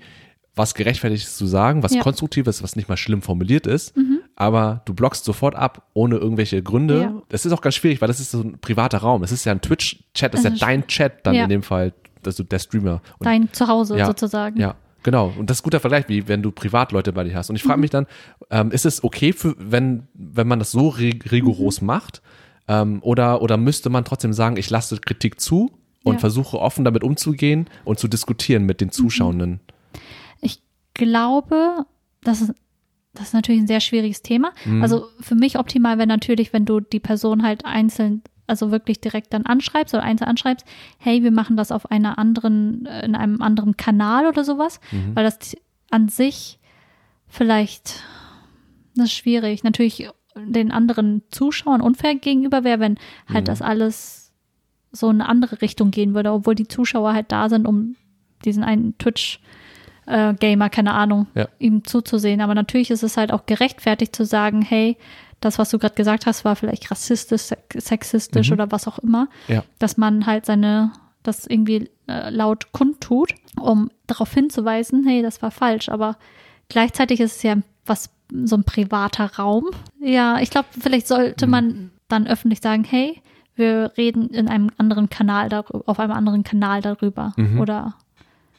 was 0.55 0.73
gerechtfertigtes 0.73 1.35
zu 1.37 1.45
sagen, 1.45 1.83
was 1.83 1.93
Ja. 1.93 1.99
Mhm. 1.99 2.03
konstruktives, 2.03 2.63
was 2.63 2.75
nicht 2.77 2.87
mal 2.89 2.97
schlimm 2.97 3.21
formuliert 3.21 3.67
ist, 3.67 3.93
aber 4.35 4.81
du 4.85 4.93
blockst 4.93 5.23
sofort 5.25 5.55
ab 5.55 5.87
ohne 5.93 6.15
irgendwelche 6.17 6.61
Gründe. 6.63 7.01
Ja. 7.01 7.21
Das 7.29 7.45
ist 7.45 7.51
auch 7.51 7.61
ganz 7.61 7.75
schwierig, 7.75 7.99
weil 8.01 8.07
das 8.07 8.19
ist 8.19 8.31
so 8.31 8.41
ein 8.41 8.57
privater 8.59 8.99
Raum. 8.99 9.21
Das 9.21 9.31
ist 9.31 9.45
ja 9.45 9.51
ein 9.51 9.61
Twitch-Chat, 9.61 10.33
das 10.33 10.43
ist 10.45 10.59
ja 10.59 10.65
dein 10.67 10.87
Chat 10.87 11.25
dann 11.25 11.35
ja. 11.35 11.43
in 11.43 11.49
dem 11.49 11.63
Fall, 11.63 11.93
also 12.25 12.43
der 12.43 12.59
Streamer. 12.59 13.01
Und 13.19 13.25
Dein 13.25 13.51
Zuhause 13.53 13.97
sozusagen. 14.05 14.59
Ja, 14.59 14.75
genau. 15.03 15.33
Und 15.37 15.49
das 15.49 15.57
ist 15.57 15.61
ein 15.61 15.65
guter 15.65 15.79
Vergleich, 15.79 16.07
wie 16.09 16.27
wenn 16.27 16.41
du 16.43 16.51
Privatleute 16.51 17.13
bei 17.13 17.23
dir 17.23 17.35
hast. 17.35 17.49
Und 17.49 17.55
ich 17.55 17.63
frage 17.63 17.77
Mhm. 17.77 17.81
mich 17.81 17.89
dann, 17.91 18.07
ähm, 18.49 18.71
ist 18.71 18.85
es 18.85 19.03
okay, 19.03 19.33
für, 19.33 19.55
wenn, 19.57 20.07
wenn 20.13 20.47
man 20.47 20.59
das 20.59 20.71
so 20.71 20.89
rig 20.89 21.31
rigoros 21.31 21.81
Mhm. 21.81 21.87
macht? 21.87 22.21
Ähm, 22.67 22.99
oder, 23.01 23.41
oder 23.41 23.57
müsste 23.57 23.89
man 23.89 24.05
trotzdem 24.05 24.33
sagen, 24.33 24.57
ich 24.57 24.69
lasse 24.69 24.97
Kritik 24.97 25.39
zu 25.41 25.71
und 26.03 26.13
Ja. 26.15 26.19
versuche 26.19 26.59
offen 26.59 26.85
damit 26.85 27.03
umzugehen 27.03 27.67
und 27.85 27.99
zu 27.99 28.07
diskutieren 28.07 28.65
mit 28.65 28.81
den 28.81 28.87
Mhm. 28.89 28.91
Zuschauenden? 28.93 29.59
Ich 30.41 30.61
glaube, 30.93 31.85
das 32.23 32.41
ist, 32.41 32.53
das 33.13 33.27
ist 33.27 33.33
natürlich 33.33 33.61
ein 33.61 33.67
sehr 33.67 33.81
schwieriges 33.81 34.21
Thema. 34.21 34.53
Mhm. 34.65 34.81
Also 34.81 35.05
für 35.19 35.35
mich 35.35 35.57
optimal 35.59 35.97
wäre 35.97 36.07
natürlich, 36.07 36.53
wenn 36.53 36.65
du 36.65 36.79
die 36.79 36.99
Person 36.99 37.43
halt 37.43 37.65
einzeln, 37.65 38.21
also 38.47 38.71
wirklich 38.71 38.99
direkt 38.99 39.33
dann 39.33 39.45
anschreibst 39.45 39.93
oder 39.93 40.03
einzeln 40.03 40.27
anschreibst, 40.27 40.65
hey, 40.97 41.23
wir 41.23 41.31
machen 41.31 41.55
das 41.57 41.71
auf 41.71 41.89
einer 41.91 42.17
anderen, 42.17 42.85
äh, 42.85 43.05
in 43.05 43.15
einem 43.15 43.41
anderen 43.41 43.77
Kanal 43.77 44.25
oder 44.27 44.43
sowas, 44.43 44.79
Mhm. 44.91 45.15
weil 45.15 45.23
das 45.23 45.55
an 45.89 46.09
sich 46.09 46.59
vielleicht, 47.27 48.03
das 48.95 49.05
ist 49.07 49.13
schwierig, 49.13 49.63
natürlich 49.63 50.07
den 50.35 50.71
anderen 50.71 51.23
Zuschauern 51.29 51.81
unfair 51.81 52.15
gegenüber 52.15 52.63
wäre, 52.63 52.79
wenn 52.79 52.95
halt 53.31 53.43
Mhm. 53.43 53.47
das 53.47 53.61
alles 53.61 54.31
so 54.91 55.09
in 55.09 55.21
eine 55.21 55.29
andere 55.29 55.61
Richtung 55.61 55.91
gehen 55.91 56.13
würde, 56.13 56.31
obwohl 56.31 56.55
die 56.55 56.67
Zuschauer 56.67 57.13
halt 57.13 57.31
da 57.31 57.49
sind, 57.49 57.65
um 57.65 57.95
diesen 58.45 58.63
einen 58.63 58.97
Twitch 58.97 59.39
äh, 60.07 60.33
Gamer, 60.33 60.69
keine 60.69 60.93
Ahnung, 60.93 61.27
Ja. 61.35 61.47
ihm 61.59 61.83
zuzusehen. 61.85 62.41
Aber 62.41 62.55
natürlich 62.55 62.89
ist 62.91 63.03
es 63.03 63.17
halt 63.17 63.31
auch 63.31 63.45
gerechtfertigt 63.45 64.15
zu 64.15 64.25
sagen, 64.25 64.61
hey, 64.61 64.97
das, 65.41 65.59
was 65.59 65.69
du 65.69 65.77
gerade 65.79 65.95
gesagt 65.95 66.25
hast, 66.25 66.45
war 66.45 66.55
vielleicht 66.55 66.89
rassistisch, 66.91 67.41
sex- 67.41 67.85
sexistisch 67.85 68.49
Mhm. 68.49 68.53
oder 68.53 68.71
was 68.71 68.87
auch 68.87 68.99
immer, 68.99 69.27
Ja. 69.47 69.63
dass 69.79 69.97
man 69.97 70.25
halt 70.25 70.45
seine, 70.45 70.91
das 71.23 71.45
irgendwie 71.47 71.89
äh, 72.07 72.29
laut 72.29 72.71
kundtut, 72.71 73.33
um 73.59 73.89
darauf 74.07 74.33
hinzuweisen, 74.33 75.05
hey, 75.05 75.21
das 75.21 75.41
war 75.41 75.51
falsch. 75.51 75.89
Aber 75.89 76.17
gleichzeitig 76.69 77.19
ist 77.19 77.37
es 77.37 77.43
ja 77.43 77.55
was, 77.85 78.09
so 78.31 78.55
ein 78.55 78.63
privater 78.63 79.31
Raum. 79.37 79.65
Ja, 79.99 80.39
ich 80.39 80.49
glaube, 80.49 80.67
vielleicht 80.79 81.07
sollte 81.07 81.45
Mhm. 81.47 81.51
man 81.51 81.91
dann 82.07 82.27
öffentlich 82.27 82.61
sagen, 82.61 82.83
hey, 82.83 83.21
wir 83.55 83.91
reden 83.97 84.29
in 84.29 84.47
einem 84.47 84.69
anderen 84.77 85.09
Kanal 85.09 85.49
darüber, 85.49 85.83
auf 85.85 85.99
einem 85.99 86.13
anderen 86.13 86.43
Kanal 86.43 86.81
darüber. 86.81 87.33
Mhm. 87.35 87.59
Oder 87.59 87.95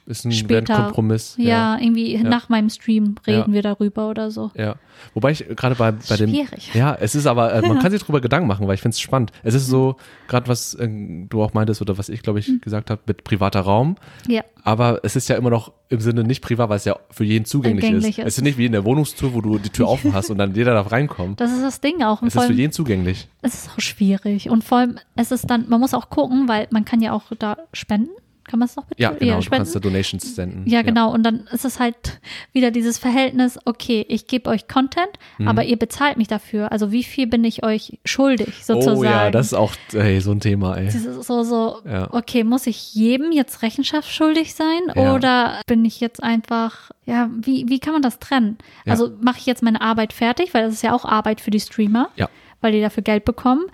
Ist 0.05 0.25
ein, 0.25 0.33
Später, 0.33 0.77
ein 0.77 0.85
Kompromiss. 0.87 1.37
ja, 1.39 1.79
irgendwie 1.79 2.19
nach 2.19 2.49
meinem 2.49 2.71
Stream 2.71 3.15
reden 3.27 3.51
Ja. 3.51 3.53
wir 3.55 3.63
darüber 3.63 4.11
oder 4.11 4.33
so. 4.33 4.51
Ja, 4.57 4.75
wobei 5.15 5.31
ich 5.31 5.45
gerade 5.57 5.77
bei, 5.77 5.93
bei 5.93 6.17
dem. 6.17 6.31
Schwierig. 6.31 6.75
Ja, 6.75 6.97
es 7.01 7.15
ist 7.15 7.27
aber, 7.27 7.55
äh, 7.55 7.63
man 7.63 7.79
kann 7.81 7.93
sich 7.93 8.01
darüber 8.01 8.21
Gedanken 8.21 8.49
machen, 8.49 8.67
weil 8.67 8.75
ich 8.75 8.81
finde 8.83 8.95
es 8.95 9.01
spannend. 9.01 9.31
Es 9.45 9.55
ist 9.55 9.69
so, 9.69 9.95
gerade 10.27 10.49
was 10.49 10.75
äh, 10.75 10.89
du 11.29 11.43
auch 11.43 11.55
meintest 11.55 11.81
oder 11.83 11.99
was 11.99 12.09
ich, 12.09 12.23
glaube 12.23 12.41
ich, 12.41 12.49
Mhm. 12.49 12.61
gesagt 12.63 12.91
habe, 12.91 13.01
mit 13.07 13.23
privater 13.23 13.61
Raum. 13.61 13.95
Ja, 14.27 14.43
Aber 14.65 15.01
es 15.05 15.15
ist 15.15 15.29
ja 15.29 15.37
immer 15.37 15.51
noch 15.51 15.73
im 15.89 16.01
Sinne 16.01 16.25
nicht 16.25 16.43
privat, 16.43 16.69
weil 16.69 16.77
es 16.79 16.85
ja 16.85 16.97
für 17.11 17.25
jeden 17.25 17.45
zugänglich 17.45 17.91
ist. 17.91 18.05
ist. 18.09 18.19
Es 18.19 18.39
ist 18.39 18.43
nicht 18.43 18.59
wie 18.59 18.67
in 18.67 18.73
der 18.73 18.85
Wohnungstour, 18.85 19.35
wo 19.35 19.41
du 19.41 19.59
die 19.59 19.71
Tür 19.71 19.89
offen 19.89 20.13
hast 20.15 20.31
und 20.31 20.39
dann 20.39 20.53
jeder 20.57 20.73
darf 20.75 20.91
reinkommen. 20.91 21.37
das 21.37 21.53
ist 21.53 21.63
das 21.63 21.81
Ding 21.81 22.03
auch. 22.03 22.23
Und 22.23 22.29
Es 22.29 22.35
ist 22.35 22.45
für 22.45 22.53
jeden 22.53 22.73
zugänglich. 22.73 23.29
es 23.43 23.55
ist 23.55 23.71
auch 23.71 23.81
schwierig. 23.81 24.51
Und 24.51 24.65
vor 24.65 24.79
allem, 24.79 24.99
es 25.15 25.31
ist 25.31 25.49
dann, 25.49 25.69
man 25.69 25.79
muss 25.81 25.95
auch 25.95 26.11
gucken, 26.11 26.49
weil 26.49 26.67
man 26.73 26.85
kann 26.85 27.01
ja 27.01 27.13
auch 27.13 27.25
da 27.39 27.57
spenden. 27.73 28.11
Kann 28.53 28.59
man 28.59 28.67
es 28.69 28.77
noch 28.77 28.85
bitte? 28.85 29.01
Ja, 29.01 29.13
genau. 29.13 29.37
du 29.37 29.41
spenden. 29.43 29.57
kannst 29.61 29.75
da 29.75 29.81
Donations 29.81 30.35
senden. 30.37 30.69
Ja, 30.69 30.83
genau. 30.83 31.11
Und 31.11 31.23
dann 31.23 31.49
ist 31.53 31.65
es 31.65 31.81
halt 31.81 32.21
wieder 32.53 32.71
dieses 32.71 32.99
Verhältnis, 32.99 33.59
okay, 33.65 34.05
ich 34.11 34.27
gebe 34.27 34.51
euch 34.51 34.69
Content, 34.69 35.09
Mhm. 35.39 35.49
aber 35.49 35.65
ihr 35.65 35.79
bezahlt 35.79 36.19
mich 36.19 36.29
dafür. 36.29 36.71
Also 36.71 36.93
wie 36.93 37.03
viel 37.03 37.27
bin 37.27 37.45
ich 37.45 37.65
euch 37.65 37.99
schuldig, 38.05 38.63
sozusagen? 38.63 38.99
Oh 38.99 39.05
ja, 39.05 39.31
das 39.31 39.47
ist 39.47 39.55
auch 39.55 39.73
ey, 39.95 40.21
so 40.21 40.33
ein 40.33 40.41
Thema, 40.41 40.77
ey. 40.77 40.91
So, 40.91 41.43
so, 41.45 41.79
Ja. 41.87 42.13
okay, 42.13 42.45
muss 42.45 42.67
ich 42.67 42.95
jedem 42.95 43.33
jetzt 43.33 43.63
Rechenschaft 43.63 44.13
schuldig 44.13 44.55
sein? 44.55 44.81
Ja. 44.95 45.15
Oder 45.15 45.61
bin 45.67 45.83
ich 45.87 45.99
jetzt 46.01 46.23
einfach, 46.23 46.91
ja, 47.07 47.31
wie, 47.35 47.65
wie 47.71 47.79
kann 47.79 47.95
man 47.95 48.03
das 48.03 48.19
trennen? 48.19 48.59
Ja. 48.85 48.93
Also 48.93 49.13
mache 49.23 49.39
ich 49.39 49.47
jetzt 49.47 49.63
meine 49.63 49.81
Arbeit 49.81 50.13
fertig, 50.13 50.53
weil 50.53 50.65
das 50.65 50.75
ist 50.75 50.83
ja 50.83 50.93
auch 50.93 51.07
Arbeit 51.07 51.41
für 51.41 51.51
die 51.51 51.61
Streamer, 51.61 52.11
Ja. 52.17 52.29
weil 52.61 52.73
die 52.73 52.83
dafür 52.83 53.03
Geld 53.03 53.25
bekommen. 53.25 53.65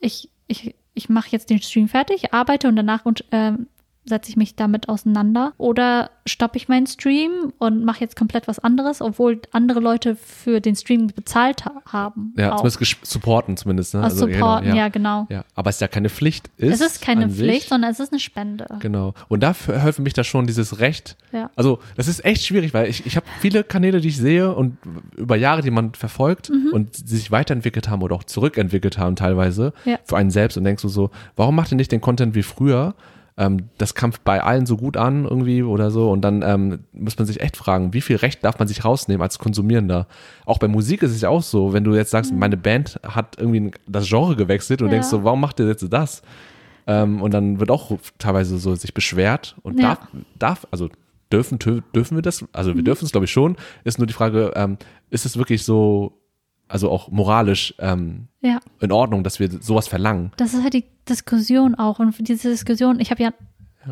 Ich 0.00 0.30
ich, 0.48 0.74
ich 0.94 1.08
mache 1.10 1.28
jetzt 1.32 1.50
den 1.50 1.60
Stream 1.60 1.88
fertig, 1.88 2.32
arbeite 2.32 2.68
und 2.68 2.76
danach 2.76 3.04
und, 3.04 3.22
ähm, 3.32 3.66
setze 4.06 4.30
ich 4.30 4.36
mich 4.36 4.54
damit 4.56 4.88
auseinander? 4.88 5.52
Oder 5.58 6.10
stoppe 6.26 6.56
ich 6.56 6.68
meinen 6.68 6.86
Stream 6.86 7.52
und 7.58 7.84
mache 7.84 8.00
jetzt 8.00 8.16
komplett 8.16 8.48
was 8.48 8.58
anderes, 8.58 9.00
obwohl 9.02 9.40
andere 9.52 9.80
Leute 9.80 10.16
für 10.16 10.60
den 10.60 10.74
Stream 10.76 11.08
bezahlt 11.08 11.64
ha 11.64 11.72
haben? 11.86 12.32
Ja, 12.36 12.54
auch. 12.54 12.56
zumindest 12.68 13.06
supporten 13.06 13.56
zumindest. 13.56 13.94
Ne? 13.94 14.00
Aus 14.00 14.12
Also, 14.12 14.26
supporten, 14.28 14.64
genau, 14.66 14.76
ja, 14.76 14.88
genau. 14.88 15.26
ja. 15.28 15.44
Aber 15.54 15.70
es 15.70 15.76
ist 15.76 15.80
ja 15.80 15.88
keine 15.88 16.08
Pflicht 16.08 16.50
ist. 16.56 16.80
Es 16.80 16.86
ist 16.86 17.02
keine 17.02 17.28
Pflicht, 17.28 17.60
Sich. 17.62 17.68
sondern 17.68 17.90
es 17.90 18.00
ist 18.00 18.12
eine 18.12 18.20
Spende. 18.20 18.66
Genau. 18.80 19.14
Und 19.28 19.42
da 19.42 19.54
hört 19.66 19.94
für 19.94 20.02
mich 20.02 20.14
da 20.14 20.24
schon 20.24 20.46
dieses 20.46 20.78
Recht. 20.80 21.16
Ja. 21.32 21.50
Also, 21.56 21.78
das 21.96 22.08
ist 22.08 22.24
echt 22.24 22.44
schwierig, 22.44 22.72
weil 22.74 22.88
ich, 22.88 23.06
ich 23.06 23.16
habe 23.16 23.26
viele 23.40 23.62
Kanäle, 23.64 24.00
die 24.00 24.08
ich 24.08 24.16
sehe 24.16 24.54
und 24.54 24.78
über 25.16 25.36
Jahre, 25.36 25.62
die 25.62 25.70
man 25.70 25.94
verfolgt 25.94 26.50
Mhm. 26.50 26.70
und 26.72 27.10
die 27.10 27.16
sich 27.16 27.30
weiterentwickelt 27.30 27.88
haben 27.88 28.02
oder 28.02 28.14
auch 28.14 28.24
zurückentwickelt 28.24 28.98
haben 28.98 29.16
teilweise 29.16 29.72
Ja. 29.84 29.98
für 30.04 30.16
einen 30.16 30.30
selbst 30.30 30.56
und 30.56 30.64
denkst 30.64 30.82
du 30.82 30.88
so, 30.88 31.10
warum 31.36 31.54
macht 31.56 31.72
ihr 31.72 31.76
nicht 31.76 31.92
den 31.92 32.00
Content 32.00 32.34
wie 32.34 32.42
früher? 32.42 32.94
Ähm, 33.38 33.68
das 33.76 33.94
kam 33.94 34.12
bei 34.24 34.42
allen 34.42 34.64
so 34.64 34.76
gut 34.78 34.96
an 34.96 35.24
irgendwie 35.24 35.62
oder 35.62 35.90
so 35.90 36.10
und 36.10 36.22
dann 36.22 36.42
ähm, 36.42 36.78
muss 36.94 37.18
man 37.18 37.26
sich 37.26 37.40
echt 37.40 37.56
fragen, 37.56 37.92
wie 37.92 38.00
viel 38.00 38.16
Recht 38.16 38.42
darf 38.44 38.58
man 38.58 38.66
sich 38.66 38.84
rausnehmen 38.84 39.20
als 39.22 39.38
Konsumierender? 39.38 40.06
Auch 40.46 40.58
bei 40.58 40.68
Musik 40.68 41.02
ist 41.02 41.10
es 41.10 41.20
ja 41.20 41.28
auch 41.28 41.42
so, 41.42 41.74
wenn 41.74 41.84
du 41.84 41.94
jetzt 41.94 42.10
sagst, 42.12 42.32
meine 42.32 42.56
Band 42.56 42.98
hat 43.06 43.36
irgendwie 43.38 43.72
das 43.86 44.08
Genre 44.08 44.36
gewechselt 44.36 44.80
und 44.80 44.86
Mhm. 44.86 44.92
Ja. 44.92 44.94
denkst 45.00 45.08
so, 45.08 45.22
warum 45.22 45.40
macht 45.42 45.60
ihr 45.60 45.66
jetzt 45.68 45.86
das? 45.92 46.22
Ähm, 46.86 47.20
und 47.20 47.34
dann 47.34 47.60
wird 47.60 47.70
auch 47.70 47.90
teilweise 48.18 48.56
so 48.58 48.74
sich 48.74 48.94
beschwert 48.94 49.56
und 49.62 49.80
Ja. 49.80 49.88
darf, 49.96 49.98
darf, 50.38 50.66
also 50.70 50.88
dürfen, 51.30 51.58
dürfen 51.58 52.16
wir 52.16 52.22
das? 52.22 52.44
Also 52.52 52.74
wir 52.74 52.82
dürfen 52.84 53.04
es, 53.04 53.10
glaube 53.12 53.26
ich, 53.26 53.32
schon. 53.32 53.56
Ist 53.84 53.98
nur 53.98 54.06
die 54.06 54.12
Frage, 54.14 54.52
ähm, 54.54 54.78
ist 55.10 55.26
es 55.26 55.36
wirklich 55.36 55.62
so, 55.64 56.12
also 56.68 56.90
auch 56.90 57.10
moralisch 57.10 57.74
ähm, 57.78 58.28
Ja. 58.40 58.60
in 58.80 58.92
Ordnung, 58.92 59.22
dass 59.24 59.38
wir 59.40 59.50
sowas 59.60 59.88
verlangen? 59.88 60.32
Das 60.36 60.54
ist 60.54 60.62
halt 60.62 60.74
die 60.74 60.84
Diskussion 61.08 61.74
auch. 61.74 61.98
Und 61.98 62.16
diese 62.28 62.48
Diskussion, 62.50 63.00
ich 63.00 63.10
habe 63.10 63.22
ja 63.22 63.30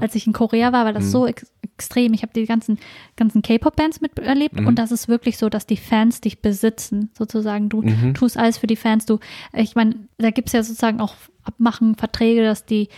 als 0.00 0.16
ich 0.16 0.26
in 0.26 0.32
Korea 0.32 0.72
war, 0.72 0.84
war 0.86 0.92
das 0.92 1.04
Mhm. 1.04 1.08
so 1.10 1.26
ex 1.28 1.46
extrem. 1.62 2.12
Ich 2.14 2.22
habe 2.22 2.32
die 2.32 2.46
ganzen, 2.46 2.78
ganzen 3.16 3.42
K-Pop-Bands 3.42 4.00
miterlebt 4.00 4.58
Mhm. 4.58 4.66
und 4.66 4.76
das 4.76 4.90
ist 4.90 5.06
wirklich 5.08 5.38
so, 5.38 5.48
dass 5.48 5.66
die 5.66 5.76
Fans 5.76 6.20
dich 6.20 6.40
besitzen, 6.42 7.10
sozusagen. 7.16 7.68
Du 7.68 7.82
Mhm. 7.82 8.12
tust 8.14 8.36
alles 8.36 8.58
für 8.58 8.66
die 8.66 8.74
Fans. 8.76 9.06
Du, 9.06 9.18
ich 9.52 9.76
meine, 9.76 9.94
da 10.18 10.30
gibt 10.30 10.48
es 10.48 10.52
ja 10.52 10.62
sozusagen 10.64 11.00
auch 11.00 11.14
Abmachen, 11.44 11.94
Verträge, 11.94 12.42
dass 12.42 12.64
die 12.66 12.88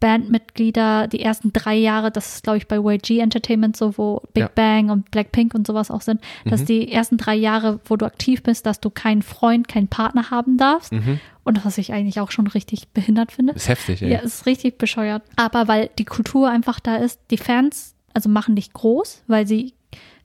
Bandmitglieder 0.00 1.06
die 1.08 1.20
ersten 1.20 1.52
drei 1.52 1.74
Jahre, 1.76 2.10
das 2.10 2.34
ist 2.36 2.42
glaube 2.42 2.58
ich 2.58 2.68
bei 2.68 2.76
YG 2.78 3.20
Entertainment 3.20 3.76
so, 3.76 3.96
wo 3.98 4.22
Big 4.34 4.42
Ja. 4.42 4.50
Bang 4.54 4.90
und 4.90 5.10
Blackpink 5.10 5.54
und 5.54 5.66
sowas 5.66 5.90
auch 5.90 6.00
sind, 6.00 6.20
dass 6.44 6.62
Mhm. 6.62 6.66
die 6.66 6.92
ersten 6.92 7.16
drei 7.16 7.34
Jahre, 7.34 7.80
wo 7.86 7.96
du 7.96 8.06
aktiv 8.06 8.42
bist, 8.42 8.66
dass 8.66 8.80
du 8.80 8.90
keinen 8.90 9.22
Freund, 9.22 9.68
keinen 9.68 9.88
Partner 9.88 10.30
haben 10.30 10.56
darfst. 10.56 10.92
Mhm. 10.92 11.20
Und 11.44 11.64
was 11.64 11.78
ich 11.78 11.92
eigentlich 11.92 12.18
auch 12.20 12.32
schon 12.32 12.48
richtig 12.48 12.88
behindert 12.88 13.30
finde. 13.32 13.52
Ist 13.52 13.68
heftig, 13.68 14.02
ey. 14.02 14.10
Ja, 14.12 14.18
ist 14.18 14.46
richtig 14.46 14.78
bescheuert. 14.78 15.22
Aber 15.36 15.68
weil 15.68 15.90
die 15.98 16.04
Kultur 16.04 16.50
einfach 16.50 16.80
da 16.80 16.96
ist, 16.96 17.20
die 17.30 17.38
Fans, 17.38 17.94
also 18.14 18.28
machen 18.28 18.56
dich 18.56 18.72
groß, 18.72 19.22
weil 19.28 19.46
sie 19.46 19.72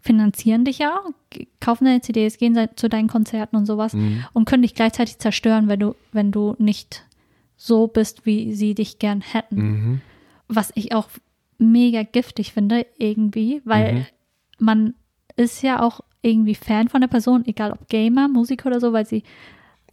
finanzieren 0.01 0.65
dich 0.65 0.79
ja, 0.79 0.99
kaufen 1.59 1.85
deine 1.85 2.01
CDs, 2.01 2.37
gehen 2.39 2.57
zu 2.75 2.89
deinen 2.89 3.07
Konzerten 3.07 3.55
und 3.55 3.67
sowas 3.67 3.93
Mhm. 3.93 4.25
und 4.33 4.45
können 4.45 4.63
dich 4.63 4.73
gleichzeitig 4.73 5.19
zerstören, 5.19 5.67
wenn 5.67 5.79
du, 5.79 5.95
wenn 6.11 6.31
du 6.31 6.55
nicht 6.57 7.03
so 7.63 7.85
bist, 7.87 8.25
wie 8.25 8.53
sie 8.55 8.73
dich 8.73 8.97
gern 8.97 9.21
hätten. 9.21 9.55
Mhm. 9.55 10.01
Was 10.47 10.71
ich 10.75 10.93
auch 10.95 11.09
mega 11.59 12.01
giftig 12.03 12.53
finde, 12.53 12.87
irgendwie, 12.97 13.61
weil 13.65 13.93
Mhm. 13.93 14.05
man 14.57 14.93
ist 15.35 15.61
ja 15.61 15.81
auch 15.81 16.01
irgendwie 16.23 16.55
Fan 16.55 16.89
von 16.89 17.01
der 17.01 17.07
Person, 17.07 17.45
egal 17.45 17.71
ob 17.71 17.87
Gamer, 17.87 18.27
Musiker 18.27 18.67
oder 18.67 18.79
so, 18.79 18.93
weil 18.93 19.05
sie 19.05 19.23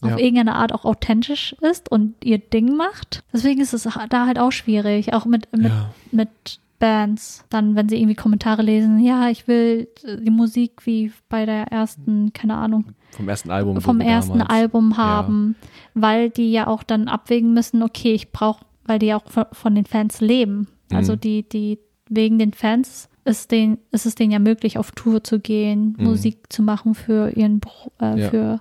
auf 0.01 0.11
Ja. 0.13 0.19
irgendeine 0.19 0.55
Art 0.55 0.73
auch 0.73 0.85
authentisch 0.87 1.55
ist 1.61 1.91
und 1.91 2.15
ihr 2.25 2.39
Ding 2.39 2.75
macht. 2.77 3.23
Deswegen 3.33 3.61
ist 3.61 3.75
es 3.75 3.83
da 4.09 4.27
halt 4.27 4.39
auch 4.39 4.53
schwierig, 4.53 5.13
auch 5.13 5.27
mit, 5.27 5.53
mit, 5.53 5.71
Ja. 5.71 5.93
mit 6.11 6.61
Bands. 6.79 7.45
Dann, 7.51 7.75
wenn 7.77 7.89
sie 7.89 7.97
irgendwie 7.97 8.15
Kommentare 8.15 8.63
lesen, 8.63 8.99
ja, 9.01 9.29
ich 9.31 9.49
will 9.49 9.89
die 10.23 10.31
Musik 10.31 10.87
wie 10.87 11.13
bei 11.29 11.45
der 11.47 11.65
ersten, 11.73 12.33
keine 12.33 12.55
Ahnung, 12.55 12.85
Vom 13.13 13.29
ersten 13.29 13.51
Album. 13.51 13.81
vom 13.81 14.01
ersten 14.01 14.39
damals. 14.39 14.51
Album 14.51 14.97
haben, 14.97 15.57
weil 15.95 16.31
die 16.31 16.53
ja 16.53 16.67
auch 16.67 16.83
dann 16.83 17.09
abwägen 17.09 17.53
müssen, 17.55 17.83
okay, 17.83 18.13
ich 18.15 18.31
brauche, 18.33 18.65
weil 18.85 18.99
die 18.99 19.07
ja 19.07 19.17
auch 19.17 19.29
von, 19.31 19.45
von 19.53 19.75
den 19.75 19.87
Fans 19.87 20.21
leben. 20.21 20.69
Also 20.93 21.15
Mhm. 21.15 21.21
die, 21.21 21.49
die, 21.49 21.79
wegen 22.09 22.39
den 22.39 22.53
Fans 22.53 23.09
ist, 23.25 23.51
den, 23.51 23.79
ist 23.91 24.07
es 24.07 24.15
denen 24.15 24.33
ja 24.33 24.39
möglich, 24.39 24.79
auf 24.79 24.93
Tour 24.93 25.23
zu 25.23 25.39
gehen, 25.41 25.95
Mhm. 25.99 26.05
Musik 26.05 26.51
zu 26.53 26.63
machen 26.63 26.95
für 26.95 27.31
ihren, 27.37 27.61
äh, 28.01 28.21
Ja. 28.21 28.31
für, 28.31 28.61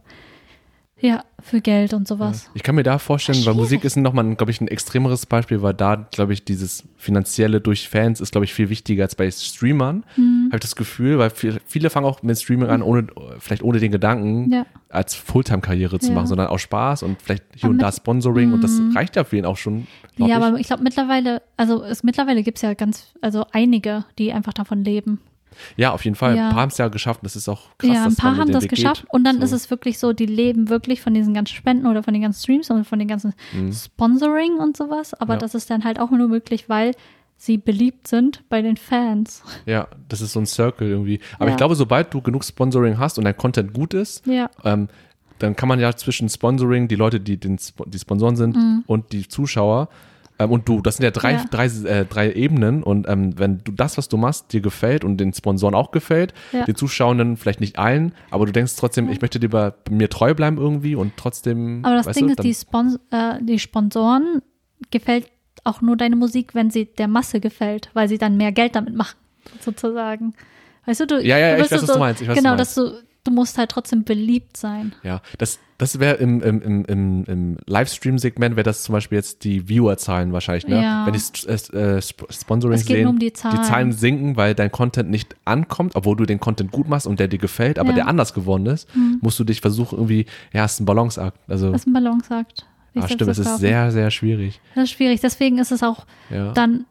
ja, 1.00 1.24
für 1.42 1.62
Geld 1.62 1.94
und 1.94 2.10
Ja. 2.10 2.16
sowas. 2.18 2.50
Ich 2.56 2.64
kann 2.64 2.76
mir 2.76 2.84
da 2.84 2.98
vorstellen, 2.98 3.46
weil. 3.46 3.54
Musik 3.54 3.84
ist 3.84 3.96
nochmal, 3.98 4.36
glaube 4.36 4.52
ich, 4.52 4.60
ein 4.62 4.68
extremeres 4.68 5.26
Beispiel, 5.26 5.62
weil 5.62 5.74
da, 5.74 6.08
glaube 6.12 6.34
ich, 6.34 6.44
dieses 6.44 6.84
finanzielle 6.98 7.62
durch 7.62 7.88
Fans 7.88 8.20
ist, 8.22 8.32
glaube 8.32 8.46
ich, 8.46 8.54
viel 8.54 8.70
wichtiger 8.70 9.04
als 9.04 9.16
bei 9.16 9.30
Streamern. 9.30 10.04
Mhm. 10.16 10.48
Habe 10.48 10.58
ich 10.58 10.62
das 10.62 10.76
Gefühl, 10.76 11.18
weil 11.20 11.30
viel, 11.30 11.60
viele 11.66 11.90
fangen 11.90 12.06
auch 12.08 12.24
mit 12.24 12.40
Streaming 12.40 12.70
an, 12.70 12.82
ohne, 12.82 13.08
vielleicht 13.40 13.64
ohne 13.64 13.80
den 13.80 13.92
Gedanken, 13.92 14.52
Ja. 14.52 14.66
als 14.90 15.14
Fulltime-Karriere 15.16 16.00
zu 16.00 16.10
Ja. 16.10 16.16
machen, 16.16 16.28
sondern 16.28 16.48
aus 16.48 16.62
Spaß 16.62 17.04
und 17.04 17.22
vielleicht 17.22 17.44
hier 17.54 17.66
Aber 17.66 17.72
und 17.74 17.80
da 17.82 17.92
Sponsoring 17.92 18.54
und 18.54 18.64
das 18.64 18.72
Mhm. 18.80 18.96
reicht 18.98 19.16
ja 19.16 19.24
für 19.24 19.38
ihn 19.38 19.46
auch 19.46 19.58
schon. 19.58 19.86
Ja, 20.18 20.26
ich. 20.28 20.34
aber 20.36 20.60
ich 20.60 20.68
glaube 20.68 20.84
mittlerweile, 20.84 21.42
also 21.58 21.84
es 21.84 22.04
mittlerweile 22.04 22.42
gibt 22.44 22.58
es 22.58 22.62
ja 22.64 22.74
ganz, 22.74 23.14
also 23.22 23.46
einige, 23.52 24.06
die 24.18 24.34
einfach 24.34 24.54
davon 24.54 24.84
leben. 24.84 25.20
Ja, 25.76 25.92
auf 25.92 26.04
jeden 26.06 26.16
Fall. 26.16 26.36
Ja. 26.36 26.46
Ein 26.48 26.54
paar 26.54 26.62
haben 26.62 26.70
es 26.70 26.78
ja 26.78 26.88
geschafft. 26.88 27.20
Das 27.24 27.36
ist 27.36 27.48
auch 27.50 27.62
krass. 27.78 27.92
ja, 27.94 28.04
ein 28.06 28.16
paar 28.16 28.38
haben 28.38 28.52
das 28.52 28.64
Weg 28.64 28.70
geschafft 28.72 29.02
geht. 29.04 29.14
und 29.14 29.24
dann 29.24 29.38
So. 29.38 29.44
ist 29.44 29.52
es 29.52 29.70
wirklich 29.70 30.00
so, 30.00 30.14
die 30.14 30.26
leben 30.26 30.70
wirklich 30.70 31.02
von 31.02 31.14
diesen 31.14 31.34
ganzen 31.34 31.54
Spenden 31.56 31.86
oder 31.88 32.04
von 32.04 32.14
den 32.14 32.22
ganzen 32.24 32.42
Streams 32.42 32.70
und 32.70 32.86
von 32.86 33.00
den 33.00 33.08
ganzen 33.08 33.34
Mhm. 33.54 33.72
Sponsoring 33.74 34.56
und 34.58 34.78
sowas, 34.78 35.14
aber 35.14 35.34
Ja. 35.34 35.40
das 35.40 35.56
ist 35.56 35.70
dann 35.70 35.84
halt 35.84 36.00
auch 36.00 36.12
nur 36.12 36.28
möglich, 36.28 36.70
weil 36.70 36.92
sie 37.40 37.58
beliebt 37.58 38.08
sind 38.08 38.44
bei 38.50 38.62
den 38.62 38.78
Fans. 38.78 39.44
Ja, 39.66 39.88
das 40.10 40.22
ist 40.22 40.34
so 40.34 40.40
ein 40.40 40.46
Circle 40.48 40.88
irgendwie. 40.90 41.20
Aber 41.36 41.46
Ja. 41.46 41.52
ich 41.52 41.58
glaube, 41.58 41.76
sobald 41.76 42.14
du 42.14 42.22
genug 42.22 42.44
Sponsoring 42.44 42.98
hast 42.98 43.18
und 43.20 43.26
dein 43.26 43.38
Content 43.38 43.74
gut 43.74 43.94
ist, 43.94 44.26
Ja, 44.26 44.50
ähm, 44.64 44.88
dann 45.40 45.56
kann 45.56 45.70
man 45.70 45.80
ja 45.80 45.94
zwischen 45.96 46.30
Sponsoring, 46.30 46.88
die 46.88 46.96
Leute, 46.96 47.20
die 47.20 47.38
den, 47.38 47.60
die 47.86 48.00
Sponsoren 48.00 48.36
sind 48.36 48.58
und 48.88 49.12
die 49.12 49.28
Zuschauer 49.28 49.88
ähm, 50.40 50.52
und 50.52 50.68
du, 50.70 50.82
das 50.82 50.98
sind 50.98 51.04
ja 51.04 51.12
drei. 51.12 51.34
Ja. 51.34 51.46
drei, 51.50 51.66
äh, 51.66 52.06
drei 52.06 52.32
Ebenen 52.34 52.84
und 52.84 53.08
ähm, 53.08 53.38
wenn 53.40 53.60
du 53.64 53.72
das, 53.72 53.98
was 53.98 54.10
du 54.10 54.18
machst, 54.18 54.54
dir 54.54 54.62
gefällt 54.62 55.04
und 55.04 55.18
den 55.18 55.34
Sponsoren 55.34 55.76
auch 55.76 55.92
gefällt, 55.92 56.34
Ja. 56.52 56.66
den 56.66 56.76
Zuschauenden 56.76 57.38
vielleicht 57.38 57.62
nicht 57.62 57.80
allen, 57.80 58.14
aber 58.32 58.46
du 58.46 58.52
denkst 58.52 58.76
trotzdem, 58.78 59.10
ich 59.10 59.22
möchte 59.22 59.40
dir 59.40 59.50
bei 59.50 59.74
mir 59.90 60.10
treu 60.10 60.34
bleiben 60.34 60.58
irgendwie 60.58 60.96
und 60.96 61.14
trotzdem. 61.18 61.84
aber 61.84 61.96
das 61.96 62.08
Ding 62.16 62.28
du, 62.28 62.34
ist, 62.34 62.44
die, 62.44 62.54
Spons 62.54 63.00
äh, 63.12 63.36
die 63.42 63.60
Sponsoren 63.60 64.42
gefällt 64.92 65.28
auch 65.64 65.82
nur 65.82 65.98
deine 65.98 66.16
Musik, 66.16 66.56
wenn 66.56 66.70
sie 66.70 66.86
der 66.86 67.08
Masse 67.08 67.40
gefällt, 67.40 67.90
weil 67.94 68.08
sie 68.08 68.18
dann 68.18 68.38
mehr 68.38 68.52
Geld 68.52 68.76
damit 68.76 68.96
machen, 68.96 69.18
sozusagen. 69.60 70.34
Weißt 70.86 71.02
du, 71.02 71.08
du, 71.08 71.22
Ja, 71.22 71.38
ja, 71.38 71.56
du 71.58 71.64
ich 71.64 71.72
weiß, 71.72 71.82
so, 71.82 71.88
was 71.88 71.94
du 71.94 72.00
meinst, 72.00 72.22
ich 72.22 72.28
weiß, 72.28 72.38
genau, 72.38 72.52
du 72.52 72.58
dass 72.58 72.76
du, 72.76 72.92
du 73.24 73.32
musst 73.32 73.58
halt 73.58 73.70
trotzdem 73.72 74.04
beliebt 74.06 74.56
sein. 74.56 74.94
Ja, 75.04 75.22
das, 75.38 75.60
das 75.78 76.00
wäre 76.00 76.16
im, 76.16 76.42
im, 76.42 76.62
im, 76.62 76.86
im, 76.86 77.24
im 77.26 77.58
Livestream-Segment, 77.68 78.56
wäre 78.56 78.64
das 78.64 78.82
zum 78.84 78.94
Beispiel 78.94 79.18
jetzt 79.18 79.44
die 79.44 79.70
Viewer-Zahlen 79.70 80.34
wahrscheinlich, 80.34 80.68
ne? 80.68 80.82
Ja. 80.82 81.06
Wenn 81.06 81.14
die 81.14 81.20
St- 81.20 81.48
äh, 81.74 81.98
Sp- 82.02 82.26
Sponsoring 82.32 82.76
Es 82.76 82.86
geht 82.86 82.96
sehen, 82.98 83.04
nur 83.04 83.12
um 83.14 83.20
die 83.20 83.32
Zahlen. 83.32 83.58
die 83.58 83.62
Zahlen 83.64 83.92
sinken, 83.92 84.38
weil 84.38 84.56
dein 84.56 84.72
Content 84.72 85.10
nicht 85.12 85.36
ankommt, 85.46 85.96
obwohl 85.96 86.16
du 86.16 86.26
den 86.26 86.40
Content 86.40 86.72
gut 86.72 86.88
machst 86.90 87.06
und 87.06 87.20
der 87.20 87.28
dir 87.28 87.38
gefällt, 87.38 87.78
aber 87.78 87.90
Ja. 87.90 87.94
Mhm. 87.94 87.98
der 87.98 88.08
anders 88.08 88.34
geworden 88.34 88.66
ist, 88.66 88.88
musst 89.22 89.38
du 89.40 89.44
dich 89.44 89.62
versuchen 89.62 89.98
irgendwie, 90.00 90.26
ja, 90.52 90.66
es 90.66 90.74
ist 90.74 90.80
ein 90.80 90.86
Balanceakt. 90.86 91.38
Also, 91.48 91.72
Was 91.74 91.86
ein 91.86 91.94
Ballon 91.94 92.22
sagt. 92.22 92.66
wie 92.94 93.02
ah, 93.02 93.08
stimmt, 93.08 93.30
es 93.30 93.38
ist 93.38 93.58
sehr, 93.60 93.92
sehr 93.92 94.10
schwierig. 94.10 94.60
Das 94.74 94.86
ist 94.86 94.92
schwierig. 94.92 95.22
Deswegen 95.22 95.60
ist 95.60 95.72
es 95.72 95.84
auch 95.84 96.06
Ja. 96.32 96.54
dann, 96.54 96.86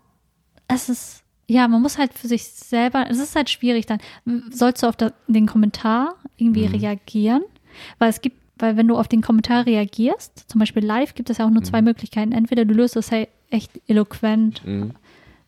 es 0.68 0.88
ist, 0.88 1.22
ja, 1.48 1.66
man 1.66 1.82
muss 1.82 1.98
halt 1.98 2.14
für 2.14 2.28
sich 2.28 2.44
selber, 2.44 3.06
es 3.10 3.18
ist 3.18 3.34
halt 3.34 3.50
schwierig 3.50 3.86
dann. 3.86 3.98
Sollst 4.52 4.82
du 4.84 4.86
auf 4.88 4.96
den 5.26 5.46
Kommentar 5.46 6.14
irgendwie 6.36 6.68
Mhm. 6.68 6.74
reagieren? 6.76 7.42
Weil 7.98 8.10
es 8.10 8.20
gibt, 8.20 8.36
weil 8.58 8.76
wenn 8.76 8.88
du 8.88 8.96
auf 8.96 9.08
den 9.08 9.20
Kommentar 9.22 9.66
reagierst, 9.66 10.44
zum 10.48 10.58
Beispiel 10.58 10.84
live, 10.84 11.14
gibt 11.14 11.30
es 11.30 11.38
ja 11.38 11.46
auch 11.46 11.50
nur 11.50 11.62
zwei 11.62 11.82
Möglichkeiten. 11.82 12.32
Entweder 12.32 12.64
du 12.64 12.74
löst 12.74 12.96
es 12.96 13.10
hey, 13.10 13.28
echt 13.50 13.70
eloquent, 13.86 14.64
Mhm. 14.66 14.92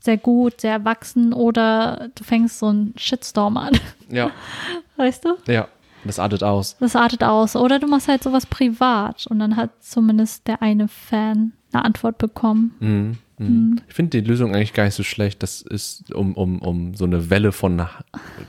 sehr 0.01 0.17
gut, 0.19 0.61
sehr 0.61 0.73
erwachsen 0.73 1.33
oder 1.33 2.11
du 2.15 2.25
fängst 2.25 2.59
so 2.59 2.67
einen 2.67 2.95
Shitstorm 2.97 3.57
an. 3.57 3.73
Ja, 4.11 4.31
Weißt 4.97 5.25
du? 5.25 5.37
ja, 5.51 5.69
das 6.05 6.19
artet 6.19 6.43
aus. 6.43 6.77
Das 6.81 6.97
artet 6.97 7.23
aus. 7.25 7.57
Oder 7.57 7.79
du 7.79 7.87
machst 7.87 8.09
halt 8.09 8.23
sowas 8.23 8.47
privat 8.47 9.27
und 9.29 9.39
dann 9.39 9.57
hat 9.57 9.71
zumindest 9.83 10.47
der 10.47 10.63
eine 10.63 10.89
Fan 10.89 11.53
eine 11.73 11.85
Antwort 11.85 12.19
bekommen. 12.19 12.75
Mhm. 12.81 13.19
Mhm. 13.39 13.81
Ich 13.89 13.95
finde 13.95 14.21
die 14.21 14.27
Lösung 14.29 14.55
eigentlich 14.55 14.73
gar 14.75 14.85
nicht 14.85 14.95
so 14.95 15.03
schlecht. 15.05 15.43
Das 15.43 15.61
ist 15.63 16.13
um, 16.13 16.35
um, 16.35 16.61
um 16.61 16.95
so 16.95 17.05
eine 17.05 17.31
Welle 17.31 17.53
von 17.53 17.81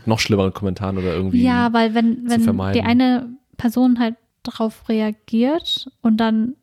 noch 0.05 0.19
schlimmeren 0.19 0.53
Kommentaren 0.53 0.97
oder 0.97 1.13
irgendwie. 1.13 1.43
Ja, 1.43 1.71
weil 1.73 1.93
wenn, 1.93 2.27
wenn 2.29 2.71
die 2.73 2.81
eine 2.81 3.27
Person 3.57 3.99
halt 3.99 4.15
darauf 4.43 4.87
reagiert 4.89 5.89
und 6.01 6.17
dann 6.17 6.55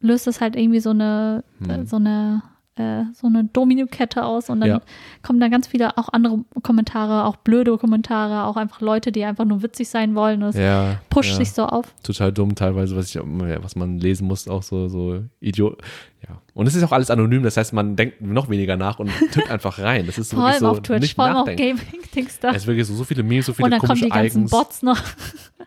löst 0.00 0.26
es 0.26 0.40
halt 0.40 0.56
irgendwie 0.56 0.80
so 0.80 0.90
eine, 0.90 1.44
Hm. 1.60 1.70
äh, 1.70 1.86
so 1.86 1.96
eine, 1.96 2.42
äh, 2.76 3.04
so 3.14 3.28
eine 3.28 3.44
Domino-Kette 3.44 4.24
aus 4.24 4.50
und 4.50 4.60
dann 4.60 4.68
Ja. 4.68 4.80
kommen 5.22 5.38
da 5.40 5.48
ganz 5.48 5.68
viele 5.68 5.96
auch 5.96 6.08
andere 6.12 6.44
Kommentare, 6.62 7.24
auch 7.24 7.36
blöde 7.36 7.78
Kommentare, 7.78 8.44
auch 8.44 8.56
einfach 8.56 8.80
Leute, 8.80 9.12
die 9.12 9.24
einfach 9.24 9.44
nur 9.44 9.62
witzig 9.62 9.88
sein 9.88 10.14
wollen 10.16 10.42
und 10.42 10.48
es 10.50 10.56
ja, 10.56 10.98
pusht 11.08 11.30
ja. 11.30 11.36
sich 11.36 11.52
so 11.52 11.66
auf. 11.66 11.94
total 12.02 12.32
dumm 12.32 12.54
teilweise, 12.56 12.96
was 12.96 13.14
ich 13.14 13.22
was 13.22 13.76
man 13.76 13.98
lesen 13.98 14.26
muss, 14.26 14.48
auch 14.48 14.62
so 14.64 14.88
so 14.88 15.22
Idiot. 15.40 15.80
Ja. 16.28 16.40
Und 16.54 16.66
es 16.66 16.74
ist 16.74 16.82
auch 16.84 16.92
alles 16.92 17.10
anonym, 17.10 17.42
das 17.42 17.56
heißt, 17.56 17.72
man 17.72 17.96
denkt 17.96 18.20
noch 18.20 18.48
weniger 18.48 18.76
nach 18.76 18.98
und 18.98 19.10
tippt 19.32 19.50
einfach 19.50 19.78
rein. 19.78 20.06
Das 20.06 20.16
ist 20.18 20.32
Vor 20.32 20.42
wirklich 20.44 20.58
so 20.60 20.68
auf 20.68 20.80
Twitch, 20.82 21.00
nicht 21.00 21.14
vor 21.16 21.24
allem 21.24 21.36
auf 21.36 21.46
nachdenken. 21.46 21.80
Gaming-Dings 21.86 22.40
da. 22.40 22.50
Es 22.50 22.58
ist 22.58 22.66
wirklich 22.66 22.86
so, 22.86 22.94
so 22.94 23.04
viele 23.04 23.22
Memes, 23.22 23.46
so 23.46 23.52
viele 23.52 23.64
Und 23.66 23.70
dann 23.72 23.80
kommen 23.80 23.88
komische 23.88 24.04
die 24.06 24.10
ganzen 24.10 24.38
Icons. 24.46 24.50
Bots 24.50 24.82
noch. 24.82 25.00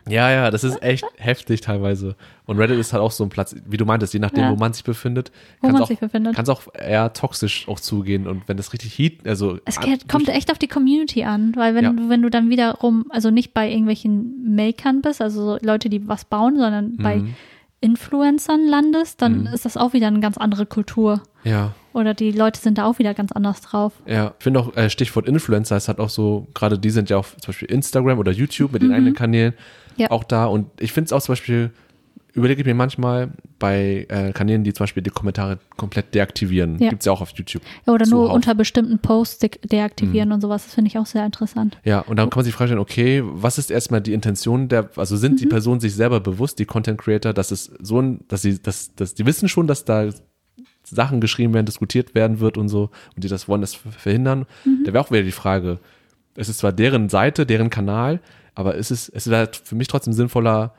Ja, 0.08 0.30
ja, 0.30 0.50
das 0.50 0.64
ist 0.64 0.82
echt 0.82 1.04
heftig 1.18 1.60
teilweise. 1.60 2.16
Und 2.46 2.56
Reddit 2.56 2.78
ist 2.78 2.94
halt 2.94 3.02
auch 3.02 3.10
so 3.10 3.24
ein 3.24 3.28
Platz, 3.28 3.54
wie 3.66 3.76
du 3.76 3.84
meintest, 3.84 4.14
je 4.14 4.20
nachdem, 4.20 4.44
Ja. 4.44 4.50
wo 4.52 4.56
man 4.56 4.72
sich 4.72 4.82
befindet, 4.82 5.30
Wo 5.60 5.66
kann 5.66 5.72
man 5.74 5.82
es 5.82 5.88
sich 5.88 5.98
auch, 6.02 6.48
auch 6.48 6.62
eher 6.74 7.12
toxisch 7.12 7.68
auch 7.68 7.78
zugehen. 7.78 8.26
Und 8.26 8.48
wenn 8.48 8.56
das 8.56 8.72
richtig 8.72 8.98
heat, 8.98 9.26
also 9.26 9.58
Es 9.66 9.76
an- 9.76 9.98
kommt 10.08 10.28
echt 10.30 10.50
auf 10.50 10.56
die 10.58 10.68
Community 10.68 11.24
an, 11.24 11.52
weil 11.56 11.74
wenn, 11.74 11.84
Ja. 11.84 11.92
du, 11.92 12.08
wenn 12.08 12.22
du 12.22 12.30
dann 12.30 12.48
wiederum, 12.48 13.04
also 13.10 13.30
nicht 13.30 13.52
bei 13.52 13.68
irgendwelchen 13.68 14.54
Makern 14.54 15.02
bist, 15.02 15.20
also 15.20 15.58
so 15.58 15.66
Leute, 15.66 15.90
die 15.90 16.08
was 16.08 16.24
bauen, 16.24 16.56
sondern 16.56 16.96
bei 16.96 17.16
Mhm. 17.16 17.34
Influencern 17.80 18.66
landest, 18.66 19.22
dann 19.22 19.46
ist 19.46 19.64
das 19.64 19.76
auch 19.76 19.92
wieder 19.92 20.08
eine 20.08 20.20
ganz 20.20 20.36
andere 20.36 20.66
Kultur. 20.66 21.22
ja, 21.44 21.74
Oder 21.92 22.14
die 22.14 22.32
Leute 22.32 22.60
sind 22.60 22.78
da 22.78 22.84
auch 22.86 22.98
wieder 22.98 23.14
ganz 23.14 23.32
anders 23.32 23.60
drauf. 23.60 23.92
Ja, 24.06 24.34
ich 24.38 24.42
finde 24.44 24.60
auch 24.60 24.76
äh, 24.76 24.90
Stichwort 24.90 25.26
Influencer 25.28 25.76
ist 25.76 25.88
halt 25.88 25.98
auch 26.00 26.10
so, 26.10 26.48
gerade 26.54 26.78
die 26.78 26.90
sind 26.90 27.08
ja 27.10 27.16
auf 27.18 27.36
zum 27.36 27.48
Beispiel 27.52 27.70
Instagram 27.70 28.18
oder 28.18 28.32
YouTube 28.32 28.72
mit 28.72 28.82
den 28.82 28.92
eigenen 28.92 29.14
Kanälen 29.14 29.54
Mhm. 29.96 30.02
Ja. 30.02 30.10
auch 30.12 30.22
da 30.22 30.46
und 30.46 30.66
ich 30.78 30.92
finde 30.92 31.06
es 31.06 31.12
auch 31.12 31.20
zum 31.20 31.32
Beispiel, 31.32 31.72
überlege 32.34 32.60
ich 32.60 32.66
mir 32.66 32.74
manchmal 32.74 33.30
bei 33.58 34.06
äh, 34.08 34.32
Kanälen, 34.32 34.62
die 34.64 34.72
zum 34.72 34.84
Beispiel 34.84 35.02
die 35.02 35.10
Kommentare 35.10 35.58
komplett 35.76 36.14
deaktivieren. 36.14 36.78
Ja. 36.78 36.90
Gibt 36.90 37.02
es 37.02 37.06
ja 37.06 37.12
auch 37.12 37.20
auf 37.20 37.30
YouTube. 37.34 37.62
Ja, 37.86 37.92
oder 37.92 38.06
nur 38.06 38.24
Zuhauf. 38.26 38.34
unter 38.36 38.54
bestimmten 38.54 38.98
Posts 38.98 39.38
de 39.38 39.50
Mhm. 39.62 39.68
deaktivieren 39.68 40.32
und 40.32 40.40
sowas. 40.40 40.64
Das 40.64 40.74
finde 40.74 40.88
ich 40.88 40.98
auch 40.98 41.06
sehr 41.06 41.24
interessant. 41.26 41.78
Ja, 41.84 42.00
und 42.00 42.16
dann 42.16 42.30
kann 42.30 42.38
man 42.40 42.44
sich 42.44 42.54
fragen, 42.54 42.78
okay, 42.78 43.22
was 43.24 43.58
ist 43.58 43.70
erstmal 43.70 44.00
die 44.00 44.12
Intention 44.12 44.68
der, 44.68 44.88
also 44.96 45.16
sind 45.16 45.40
die 45.40 45.46
Mhm. 45.46 45.50
Personen 45.50 45.80
sich 45.80 45.94
selber 45.94 46.20
bewusst, 46.20 46.58
die 46.58 46.64
Content 46.66 46.98
Creator, 47.00 47.32
dass 47.32 47.50
es 47.50 47.72
so 47.80 48.00
ein, 48.00 48.20
dass 48.28 48.42
sie, 48.42 48.60
dass, 48.62 48.94
dass 48.94 49.14
die 49.14 49.26
wissen 49.26 49.48
schon, 49.48 49.66
dass 49.66 49.84
da 49.84 50.08
Sachen 50.84 51.20
geschrieben 51.20 51.52
werden, 51.54 51.66
diskutiert 51.66 52.14
werden 52.14 52.40
wird 52.40 52.56
und 52.56 52.68
so 52.68 52.90
und 53.14 53.24
die 53.24 53.28
das 53.28 53.48
wollen 53.48 53.60
das 53.60 53.74
verhindern, 53.74 54.46
Mhm. 54.64 54.84
da 54.84 54.92
wäre 54.92 55.04
auch 55.04 55.10
wieder 55.10 55.22
die 55.22 55.32
Frage, 55.32 55.80
es 56.34 56.48
ist 56.48 56.58
zwar 56.58 56.72
deren 56.72 57.08
Seite, 57.08 57.44
deren 57.46 57.68
Kanal, 57.68 58.20
aber 58.54 58.76
es 58.76 58.90
ist, 58.90 59.08
es 59.10 59.26
ist 59.26 59.32
halt 59.32 59.56
für 59.56 59.74
mich 59.74 59.88
trotzdem 59.88 60.12
sinnvoller, 60.14 60.72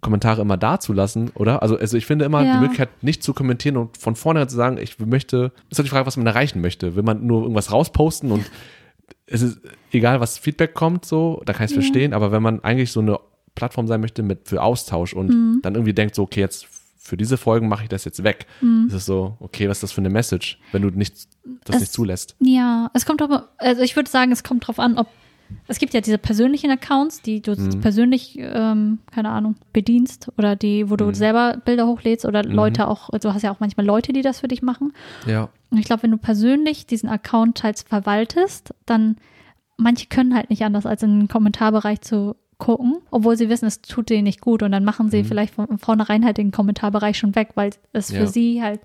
Kommentare 0.00 0.42
immer 0.42 0.56
da 0.56 0.80
zu 0.80 0.92
lassen, 0.92 1.30
oder? 1.34 1.62
Also, 1.62 1.76
also 1.78 1.96
ich 1.96 2.06
finde 2.06 2.24
immer 2.24 2.44
Ja. 2.44 2.52
die 2.52 2.58
Möglichkeit, 2.58 3.02
nicht 3.02 3.22
zu 3.22 3.32
kommentieren 3.34 3.76
und 3.76 3.96
von 3.96 4.16
vornherein 4.16 4.48
zu 4.48 4.56
sagen, 4.56 4.78
ich 4.78 4.98
möchte, 4.98 5.52
ist 5.70 5.78
doch 5.78 5.84
die 5.84 5.90
Frage, 5.90 6.06
was 6.06 6.16
man 6.16 6.26
erreichen 6.26 6.60
möchte. 6.60 6.96
Will 6.96 7.02
man 7.02 7.26
nur 7.26 7.42
irgendwas 7.42 7.72
rausposten 7.72 8.30
und 8.32 8.44
es 9.26 9.42
ist 9.42 9.60
egal, 9.92 10.20
was 10.20 10.38
Feedback 10.38 10.74
kommt, 10.74 11.04
so, 11.04 11.42
da 11.46 11.52
kann 11.52 11.64
ich 11.64 11.70
es 11.70 11.74
verstehen, 11.74 12.12
aber 12.14 12.32
wenn 12.32 12.42
man 12.42 12.62
eigentlich 12.64 12.92
so 12.92 13.00
eine 13.00 13.18
Plattform 13.54 13.86
sein 13.86 14.00
möchte 14.00 14.22
mit 14.22 14.48
für 14.48 14.62
Austausch 14.62 15.14
und 15.14 15.28
Mhm. 15.28 15.60
dann 15.62 15.74
irgendwie 15.74 15.94
denkt, 15.94 16.14
so, 16.14 16.22
okay, 16.22 16.40
jetzt 16.40 16.66
für 16.98 17.16
diese 17.16 17.36
Folgen 17.38 17.68
mache 17.68 17.84
ich 17.84 17.88
das 17.88 18.04
jetzt 18.04 18.22
weg, 18.22 18.46
ist 18.86 18.92
es 18.92 19.06
so, 19.06 19.36
okay, 19.40 19.68
was 19.68 19.78
ist 19.78 19.82
das 19.84 19.92
für 19.92 20.00
eine 20.02 20.10
Message, 20.10 20.58
wenn 20.72 20.82
du 20.82 20.90
nicht, 20.90 21.14
das 21.64 21.76
Es- 21.76 21.80
nicht 21.80 21.92
zulässt. 21.92 22.36
Ja, 22.40 22.90
es 22.94 23.06
kommt 23.06 23.20
drauf, 23.20 23.42
also 23.56 23.82
ich 23.82 23.96
würde 23.96 24.10
sagen, 24.10 24.30
es 24.30 24.44
kommt 24.44 24.66
drauf 24.66 24.78
an, 24.78 24.98
ob 24.98 25.08
es 25.66 25.78
gibt 25.78 25.94
ja 25.94 26.00
diese 26.00 26.18
persönlichen 26.18 26.70
Accounts, 26.70 27.20
die 27.22 27.40
du 27.42 27.52
Mhm. 27.52 27.80
persönlich, 27.80 28.38
ähm, 28.38 28.98
keine 29.12 29.30
Ahnung, 29.30 29.56
bedienst 29.72 30.30
oder 30.38 30.56
die, 30.56 30.90
wo 30.90 30.96
du 30.96 31.06
Mhm. 31.06 31.14
selber 31.14 31.56
Bilder 31.64 31.86
hochlädst 31.86 32.24
oder 32.24 32.42
Leute 32.42 32.88
auch, 32.88 33.10
du 33.10 33.34
hast 33.34 33.42
ja 33.42 33.50
auch 33.52 33.60
manchmal 33.60 33.84
Leute, 33.86 34.12
die 34.12 34.22
das 34.22 34.40
für 34.40 34.48
dich 34.48 34.62
machen. 34.62 34.92
Ja. 35.26 35.48
Und 35.70 35.78
ich 35.78 35.84
glaube, 35.84 36.04
wenn 36.04 36.10
du 36.10 36.16
persönlich 36.18 36.86
diesen 36.86 37.08
Account 37.08 37.58
teils 37.58 37.82
verwaltest, 37.82 38.74
dann 38.86 39.16
manche 39.76 40.06
können 40.06 40.34
halt 40.34 40.50
nicht 40.50 40.64
anders, 40.64 40.86
als 40.86 41.02
in 41.02 41.18
den 41.20 41.28
Kommentarbereich 41.28 42.00
zu 42.00 42.34
gucken, 42.56 42.96
obwohl 43.12 43.36
sie 43.36 43.48
wissen, 43.48 43.66
es 43.66 43.82
tut 43.82 44.10
denen 44.10 44.24
nicht 44.24 44.40
gut 44.40 44.62
und 44.64 44.72
dann 44.72 44.84
machen 44.84 45.10
sie 45.10 45.22
vielleicht 45.22 45.54
von 45.54 45.78
vornherein 45.78 46.24
halt 46.24 46.38
den 46.38 46.50
Kommentarbereich 46.50 47.16
schon 47.16 47.34
weg, 47.36 47.50
weil 47.54 47.70
es 47.92 48.10
Ja. 48.10 48.18
für 48.20 48.26
sie 48.26 48.60
halt, 48.62 48.80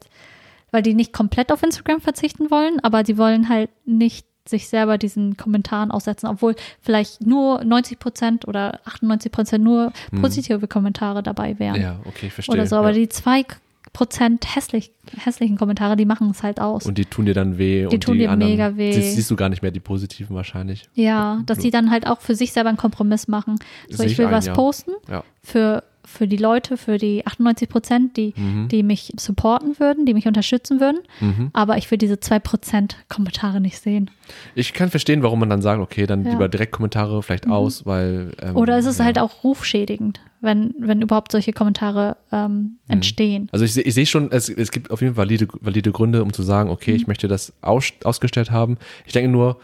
weil 0.71 0.83
die 0.83 0.93
nicht 0.93 1.11
komplett 1.13 1.51
auf 1.51 1.63
Instagram 1.63 1.99
verzichten 2.01 2.51
wollen, 2.51 2.79
aber 2.81 3.03
sie 3.05 3.17
wollen 3.17 3.49
halt 3.49 3.71
nicht 3.85 4.27
sich 4.47 4.67
selber 4.67 4.97
diesen 4.97 5.37
Kommentaren 5.37 5.89
aussetzen, 5.91 6.27
obwohl 6.27 6.55
vielleicht 6.81 7.25
nur 7.25 7.63
90 7.63 7.99
Prozent 7.99 8.47
oder 8.47 8.79
98 8.85 9.31
Prozent 9.31 9.63
nur 9.63 9.93
positive 10.19 10.67
Kommentare 10.67 11.23
dabei 11.23 11.57
wären 11.59 11.81
Ja, 11.81 11.99
okay, 12.05 12.27
ich 12.27 12.33
verstehe. 12.33 12.53
oder 12.53 12.67
so, 12.67 12.75
aber 12.75 12.89
ja. 12.89 12.95
die 12.95 13.09
zwei 13.09 13.45
Prozent 13.93 14.55
hässlich, 14.55 14.91
hässlichen 15.17 15.55
Kommentare, 15.55 15.95
die 15.95 16.05
machen 16.05 16.29
es 16.31 16.41
halt 16.41 16.59
aus. 16.59 16.85
und 16.87 16.97
die 16.97 17.05
tun 17.05 17.25
dir 17.25 17.35
dann 17.35 17.57
weh. 17.59 17.81
Die 17.87 17.95
und 17.95 18.03
tun 18.03 18.15
die 18.15 18.21
dir 18.21 18.31
anderen, 18.31 18.51
mega 18.53 18.75
weh. 18.75 18.91
Siehst, 18.91 19.15
siehst 19.15 19.29
du 19.31 19.35
gar 19.35 19.49
nicht 19.49 19.61
mehr 19.61 19.71
die 19.71 19.79
positiven 19.79 20.35
wahrscheinlich. 20.35 20.89
Ja, 20.95 21.41
dass 21.45 21.61
sie 21.61 21.69
dann 21.69 21.91
halt 21.91 22.07
auch 22.07 22.19
für 22.19 22.33
sich 22.33 22.53
selber 22.53 22.69
einen 22.69 22.77
Kompromiss 22.77 23.27
machen. 23.27 23.59
So, 23.89 23.97
Sehe 23.97 24.07
ich 24.07 24.11
ich 24.13 24.17
will 24.17 24.25
ein, 24.27 24.31
was 24.31 24.47
ja. 24.47 24.53
posten 24.53 24.91
Ja. 25.09 25.23
für, 25.43 25.83
für 26.05 26.27
die 26.27 26.37
Leute, 26.37 26.77
für 26.77 26.97
die 26.97 27.25
98 27.25 27.69
Prozent, 27.69 28.17
die, 28.17 28.33
Mhm. 28.35 28.67
die 28.67 28.83
mich 28.83 29.13
supporten 29.17 29.79
würden, 29.79 30.05
die 30.05 30.13
mich 30.13 30.27
unterstützen 30.27 30.79
würden. 30.79 30.99
Mhm. 31.21 31.49
Aber 31.53 31.77
ich 31.77 31.89
will 31.91 31.97
diese 31.97 32.19
2 32.19 32.39
Prozent 32.39 32.97
Kommentare 33.09 33.61
nicht 33.61 33.79
sehen. 33.79 34.09
Ich 34.55 34.73
kann 34.73 34.89
verstehen, 34.89 35.23
warum 35.23 35.39
man 35.39 35.49
dann 35.49 35.61
sagt, 35.61 35.81
okay, 35.81 36.05
dann 36.05 36.25
Ja. 36.25 36.31
lieber 36.31 36.47
Direktkommentare 36.49 37.21
vielleicht 37.23 37.47
aus, 37.47 37.85
weil. 37.85 38.31
Ähm, 38.41 38.55
Oder 38.55 38.77
ist 38.77 38.85
es 38.85 38.97
ja. 38.97 39.05
halt 39.05 39.19
auch 39.19 39.43
rufschädigend, 39.43 40.19
wenn, 40.41 40.73
wenn 40.77 41.01
überhaupt 41.01 41.31
solche 41.31 41.53
Kommentare 41.53 42.17
ähm, 42.31 42.51
Mhm. 42.51 42.77
entstehen. 42.87 43.49
Also 43.51 43.65
ich, 43.65 43.77
ich 43.77 43.93
sehe 43.93 44.05
schon, 44.05 44.31
es, 44.31 44.49
es 44.49 44.71
gibt 44.71 44.91
auf 44.91 45.01
jeden 45.01 45.15
Fall 45.15 45.25
valide, 45.25 45.47
valide 45.61 45.91
Gründe, 45.91 46.21
um 46.23 46.33
zu 46.33 46.43
sagen, 46.43 46.69
okay, 46.69 46.91
Mhm. 46.91 46.97
ich 46.97 47.07
möchte 47.07 47.27
das 47.27 47.53
aus, 47.61 47.91
ausgestellt 48.03 48.51
haben. 48.51 48.77
Ich 49.05 49.13
denke 49.13 49.29
nur, 49.31 49.57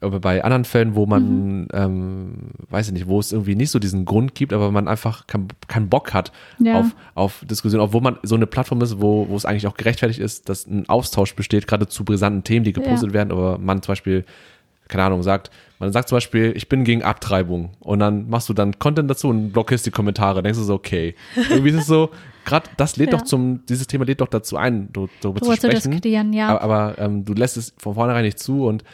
aber 0.00 0.20
bei 0.20 0.42
anderen 0.44 0.64
Fällen, 0.64 0.94
wo 0.94 1.06
man, 1.06 1.62
Mhm. 1.62 1.68
ähm, 1.72 2.34
weiß 2.70 2.88
ich 2.88 2.92
nicht, 2.92 3.06
wo 3.06 3.18
es 3.20 3.32
irgendwie 3.32 3.54
nicht 3.54 3.70
so 3.70 3.78
diesen 3.78 4.04
Grund 4.04 4.34
gibt, 4.34 4.52
aber 4.52 4.70
man 4.70 4.88
einfach 4.88 5.26
keinen 5.26 5.48
keinen 5.68 5.88
Bock 5.88 6.12
hat 6.12 6.32
Ja. 6.58 6.78
auf, 6.80 6.94
auf 7.14 7.44
Diskussion, 7.48 7.80
obwohl 7.80 8.00
man 8.00 8.18
so 8.22 8.34
eine 8.34 8.46
Plattform 8.46 8.80
ist, 8.82 9.00
wo, 9.00 9.28
wo 9.28 9.36
es 9.36 9.44
eigentlich 9.44 9.66
auch 9.66 9.76
gerechtfertigt 9.76 10.20
ist, 10.20 10.48
dass 10.48 10.66
ein 10.66 10.88
Austausch 10.88 11.34
besteht, 11.34 11.66
gerade 11.66 11.86
zu 11.88 12.04
brisanten 12.04 12.44
Themen, 12.44 12.64
die 12.64 12.72
gepostet 12.72 13.12
werden, 13.12 13.30
aber 13.32 13.58
man 13.58 13.82
zum 13.82 13.92
Beispiel, 13.92 14.24
keine 14.88 15.04
Ahnung, 15.04 15.22
sagt, 15.22 15.50
man 15.78 15.92
sagt 15.92 16.08
zum 16.08 16.16
Beispiel, 16.16 16.52
ich 16.56 16.68
bin 16.68 16.84
gegen 16.84 17.02
Abtreibung 17.02 17.70
und 17.80 17.98
dann 17.98 18.28
machst 18.28 18.48
du 18.48 18.52
dann 18.54 18.78
Content 18.78 19.10
dazu 19.10 19.28
und 19.28 19.52
blockierst 19.52 19.84
die 19.86 19.90
Kommentare, 19.90 20.42
denkst 20.42 20.58
du 20.58 20.64
so, 20.64 20.74
okay. 20.74 21.14
Irgendwie 21.50 21.70
ist 21.70 21.76
es 21.76 21.86
so, 21.86 22.10
gerade 22.44 22.68
das 22.76 22.96
lädt 22.96 23.10
Ja. 23.12 23.18
doch 23.18 23.24
zum, 23.24 23.64
dieses 23.66 23.86
Thema 23.86 24.04
lädt 24.04 24.20
doch 24.20 24.28
dazu 24.28 24.56
ein, 24.56 24.88
darüber 24.92 25.08
zu 25.20 25.30
Darüber 25.30 25.40
zu 25.40 25.54
sprechen. 25.56 25.90
diskutieren, 25.90 26.32
ja. 26.32 26.48
Aber, 26.48 26.62
aber 26.62 26.98
ähm, 26.98 27.24
du 27.24 27.32
lässt 27.34 27.56
es 27.56 27.74
von 27.78 27.94
vornherein 27.94 28.24
nicht 28.24 28.38
zu 28.38 28.66
und 28.66 28.84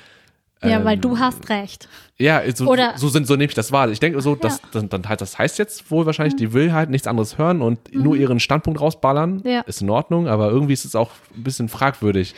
ja, 0.62 0.84
weil 0.84 0.94
ähm, 0.96 1.00
du 1.00 1.18
hast 1.18 1.48
recht. 1.48 1.88
ja, 2.18 2.42
so, 2.54 2.66
Oder- 2.66 2.92
so 2.96 3.08
sind 3.08 3.26
so 3.26 3.34
nehme 3.34 3.48
ich 3.48 3.54
das 3.54 3.72
wahr. 3.72 3.88
Ich 3.90 4.00
denke 4.00 4.20
so, 4.20 4.34
dass 4.34 4.60
dann, 4.72 4.88
dann 4.88 5.08
halt 5.08 5.20
das 5.20 5.38
heißt 5.38 5.58
jetzt 5.58 5.90
wohl 5.90 6.06
wahrscheinlich, 6.06 6.36
die 6.36 6.52
will 6.52 6.72
halt 6.72 6.90
nichts 6.90 7.06
anderes 7.06 7.38
hören 7.38 7.62
und 7.62 7.94
nur 7.94 8.16
ihren 8.16 8.40
Standpunkt 8.40 8.80
rausballern. 8.80 9.36
Mhm. 9.36 9.46
Ja. 9.50 9.60
Ist 9.62 9.80
in 9.82 9.90
Ordnung, 9.90 10.28
aber 10.28 10.50
irgendwie 10.50 10.72
ist 10.74 10.84
es 10.84 10.94
auch 10.94 11.10
ein 11.36 11.42
bisschen 11.42 11.68
fragwürdig. 11.68 12.34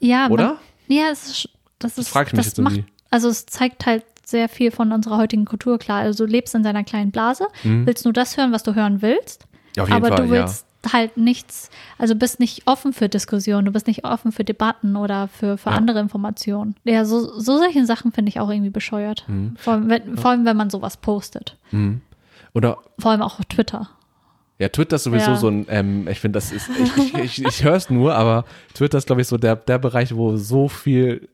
Ja, 0.00 0.28
Oder? 0.28 0.58
Man, 0.88 0.98
ja, 0.98 1.10
ist, 1.10 1.48
das 1.78 1.96
ist, 1.98 2.08
frag 2.08 2.26
ich 2.28 2.32
mich 2.34 2.38
das 2.40 2.46
jetzt 2.46 2.58
irgendwie. 2.58 2.80
macht, 2.80 2.88
also 3.10 3.28
es 3.28 3.46
zeigt 3.46 3.86
halt 3.86 4.04
sehr 4.24 4.48
viel 4.48 4.70
von 4.70 4.92
unserer 4.92 5.16
heutigen 5.18 5.44
Kultur 5.44 5.78
klar. 5.78 6.00
Also 6.00 6.26
du 6.26 6.30
lebst 6.32 6.54
in 6.54 6.62
deiner 6.62 6.84
kleinen 6.84 7.10
Blase, 7.10 7.46
willst 7.62 8.04
nur 8.04 8.12
das 8.12 8.36
hören, 8.36 8.52
was 8.52 8.62
du 8.62 8.74
hören 8.74 9.02
willst, 9.02 9.46
Mhm. 9.46 9.48
Ja, 9.76 9.82
auf 9.84 9.88
jeden 9.88 10.04
aber 10.04 10.16
Fall, 10.16 10.26
du 10.26 10.30
willst 10.32 10.66
halt 10.92 11.16
nichts, 11.16 11.70
also 11.98 12.14
bist 12.16 12.40
nicht 12.40 12.62
offen 12.66 12.92
für 12.92 13.08
Diskussionen, 13.08 13.66
du 13.66 13.72
bist 13.72 13.86
nicht 13.86 14.04
offen 14.04 14.32
für 14.32 14.44
Debatten 14.44 14.96
oder 14.96 15.28
für, 15.28 15.56
für 15.58 15.70
Ja. 15.70 15.76
andere 15.76 16.00
Informationen. 16.00 16.74
Ja, 16.84 17.04
so, 17.04 17.38
so 17.38 17.58
solche 17.58 17.84
Sachen 17.86 18.12
finde 18.12 18.30
ich 18.30 18.40
auch 18.40 18.50
irgendwie 18.50 18.70
bescheuert. 18.70 19.24
Mhm. 19.28 19.54
Vor, 19.58 19.74
allem, 19.74 19.88
wenn, 19.88 20.16
vor 20.16 20.30
allem, 20.32 20.44
wenn 20.44 20.56
man 20.56 20.70
sowas 20.70 20.96
postet. 20.96 21.56
ja. 21.70 21.78
Oder 22.54 22.78
Vor 22.98 23.12
allem 23.12 23.22
auch 23.22 23.38
auf 23.38 23.46
Twitter. 23.46 23.88
Ja, 24.58 24.68
Twitter 24.68 24.96
ist 24.96 25.04
sowieso 25.04 25.30
Ja. 25.30 25.36
so 25.36 25.48
ein, 25.48 25.66
ähm, 25.70 26.06
ich 26.08 26.20
finde, 26.20 26.36
das 26.36 26.52
ist, 26.52 26.68
ich, 26.78 26.96
ich, 26.96 27.14
ich, 27.14 27.44
ich 27.46 27.64
höre 27.64 27.74
es 27.76 27.88
nur, 27.88 28.14
aber 28.14 28.44
Twitter 28.74 28.98
ist, 28.98 29.06
glaube 29.06 29.22
ich, 29.22 29.28
so 29.28 29.38
der, 29.38 29.56
der 29.56 29.78
Bereich, 29.78 30.14
wo 30.14 30.36
so 30.36 30.68
viel 30.68 31.28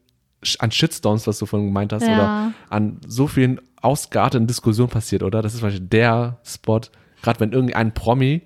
an 0.61 0.71
Shitstorms, 0.71 1.27
was 1.27 1.39
du 1.41 1.47
vorhin 1.47 1.67
gemeint 1.69 1.93
hast, 1.93 2.07
Ja. 2.07 2.15
oder 2.15 2.53
an 2.71 3.01
so 3.07 3.27
vielen 3.27 3.61
ausgearteten 3.83 4.47
Diskussionen 4.47 4.91
passiert, 4.91 5.25
oder? 5.25 5.43
Das 5.43 5.55
ist 5.55 5.63
wahrscheinlich 5.63 5.89
der 5.91 6.39
Spot, 6.45 6.81
gerade 7.23 7.41
wenn 7.41 7.51
irgendein 7.53 7.93
Promi 7.93 8.43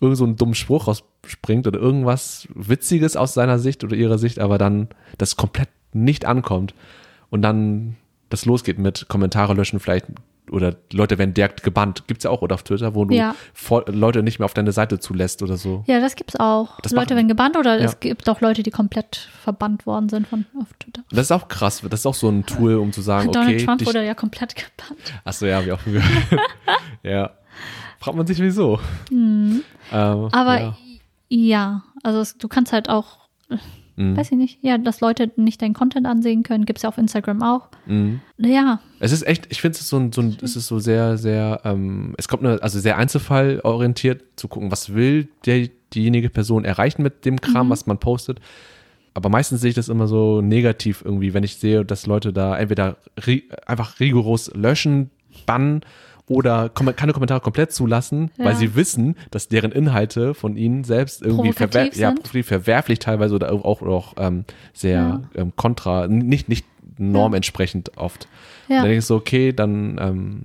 irgend 0.00 0.16
so 0.18 0.24
einen 0.24 0.36
dummen 0.36 0.54
Spruch 0.54 0.86
rausspringt 0.88 1.66
oder 1.66 1.78
irgendwas 1.78 2.48
Witziges 2.54 3.16
aus 3.16 3.34
seiner 3.34 3.58
Sicht 3.58 3.84
oder 3.84 3.96
ihrer 3.96 4.18
Sicht, 4.18 4.38
aber 4.38 4.58
dann 4.58 4.88
das 5.18 5.36
komplett 5.36 5.68
nicht 5.92 6.24
ankommt 6.24 6.74
und 7.30 7.42
dann 7.42 7.96
das 8.28 8.44
losgeht 8.44 8.78
mit 8.78 9.06
Kommentare 9.08 9.54
löschen 9.54 9.80
vielleicht 9.80 10.06
oder 10.50 10.76
Leute 10.92 11.18
werden 11.18 11.34
direkt 11.34 11.64
gebannt. 11.64 12.04
Gibt's 12.06 12.22
ja 12.22 12.30
auch, 12.30 12.40
oder 12.40 12.54
auf 12.54 12.62
Twitter, 12.62 12.94
wo 12.94 13.04
du 13.04 13.14
Ja. 13.16 13.34
Leute 13.88 14.22
nicht 14.22 14.38
mehr 14.38 14.44
auf 14.46 14.54
deine 14.54 14.70
Seite 14.70 15.00
zulässt 15.00 15.42
oder 15.42 15.56
so. 15.56 15.82
Ja, 15.88 16.00
das 16.00 16.14
gibt's 16.14 16.36
auch. 16.36 16.80
Das 16.82 16.92
Leute 16.92 17.16
werden 17.16 17.26
gebannt 17.26 17.56
oder 17.56 17.78
Ja. 17.78 17.84
es 17.84 17.98
gibt 17.98 18.28
auch 18.28 18.40
Leute, 18.40 18.62
die 18.62 18.70
komplett 18.70 19.28
verbannt 19.42 19.86
worden 19.86 20.08
sind 20.08 20.28
von 20.28 20.44
auf 20.60 20.68
Twitter. 20.78 21.02
Das 21.10 21.22
ist 21.22 21.32
auch 21.32 21.48
krass. 21.48 21.82
Das 21.90 22.00
ist 22.00 22.06
auch 22.06 22.14
so 22.14 22.28
ein 22.28 22.46
Tool, 22.46 22.76
um 22.76 22.92
zu 22.92 23.00
sagen, 23.02 23.32
Donald 23.32 23.56
okay, 23.56 23.64
Trump 23.64 23.78
dich, 23.78 23.88
wurde 23.88 24.04
ja 24.04 24.14
komplett 24.14 24.54
gebannt. 24.54 25.14
achso, 25.24 25.46
ja, 25.46 25.60
ich 25.62 25.72
auch 25.72 25.84
gehört. 25.84 26.04
ja. 27.02 27.30
Fragt 28.06 28.16
man 28.16 28.26
sich 28.26 28.38
wieso. 28.40 28.78
Ähm, 29.10 29.62
Mhm. 29.90 30.28
Aber 30.30 30.60
ja. 30.60 30.76
ja, 31.28 31.82
also 32.04 32.20
es, 32.20 32.38
du 32.38 32.46
kannst 32.46 32.72
halt 32.72 32.88
auch, 32.88 33.26
Mhm. 33.96 34.16
weiß 34.16 34.30
ich 34.30 34.38
nicht, 34.38 34.58
ja, 34.62 34.78
dass 34.78 35.00
Leute 35.00 35.32
nicht 35.36 35.60
deinen 35.60 35.74
Content 35.74 36.06
ansehen 36.06 36.42
können, 36.44 36.66
gibt's 36.66 36.82
ja 36.82 36.88
auf 36.88 36.98
Instagram 36.98 37.42
auch. 37.42 37.68
Mhm. 37.86 38.20
Ja, 38.38 38.78
Es 39.00 39.10
ist 39.10 39.26
echt, 39.26 39.46
ich 39.50 39.60
finde 39.60 39.76
es 39.78 39.88
so 39.88 39.96
ein, 39.98 40.12
so 40.12 40.20
ein, 40.20 40.36
es 40.42 40.54
ist 40.54 40.68
so 40.68 40.78
sehr, 40.78 41.16
sehr, 41.18 41.62
ähm, 41.64 42.14
es 42.16 42.28
kommt 42.28 42.44
eine, 42.44 42.62
also 42.62 42.78
sehr 42.78 42.96
einzelfallorientiert 42.96 44.22
zu 44.36 44.46
gucken, 44.48 44.70
was 44.70 44.94
will 44.94 45.28
der, 45.46 45.68
diejenige 45.94 46.28
Person 46.30 46.64
erreichen 46.64 47.02
mit 47.02 47.24
dem 47.24 47.40
Kram, 47.40 47.70
was 47.70 47.86
man 47.86 47.98
postet. 47.98 48.38
Aber 49.14 49.30
meistens 49.30 49.62
sehe 49.62 49.70
ich 49.70 49.76
das 49.76 49.88
immer 49.88 50.06
so 50.08 50.42
negativ 50.42 51.02
irgendwie, 51.04 51.32
wenn 51.34 51.42
ich 51.44 51.56
sehe, 51.56 51.84
dass 51.84 52.06
Leute 52.06 52.32
da 52.32 52.56
entweder 52.58 52.98
ri 53.26 53.44
einfach 53.66 53.98
rigoros 53.98 54.52
löschen, 54.54 55.10
bannen 55.46 55.80
oder 56.28 56.68
keine 56.70 57.12
Kommentare 57.12 57.40
komplett 57.40 57.72
zulassen, 57.72 58.30
Ja. 58.36 58.46
weil 58.46 58.56
sie 58.56 58.74
wissen, 58.74 59.14
dass 59.30 59.48
deren 59.48 59.70
Inhalte 59.72 60.34
von 60.34 60.56
ihnen 60.56 60.82
selbst 60.84 61.22
irgendwie 61.22 61.52
verwer 61.52 61.94
ja, 61.94 62.12
verwerflich 62.42 62.98
teilweise 62.98 63.34
oder 63.34 63.52
auch, 63.52 63.80
auch 63.82 64.14
ähm, 64.18 64.44
sehr 64.72 65.22
ähm, 65.36 65.52
kontra, 65.54 66.08
nicht, 66.08 66.48
nicht 66.48 66.64
normentsprechend 66.98 67.96
oft. 67.96 68.28
ja. 68.68 68.76
Und 68.76 68.82
dann 68.82 68.84
denke 68.84 68.98
ich 68.98 69.04
so, 69.06 69.16
okay, 69.16 69.52
dann 69.52 69.98
ähm, 70.00 70.42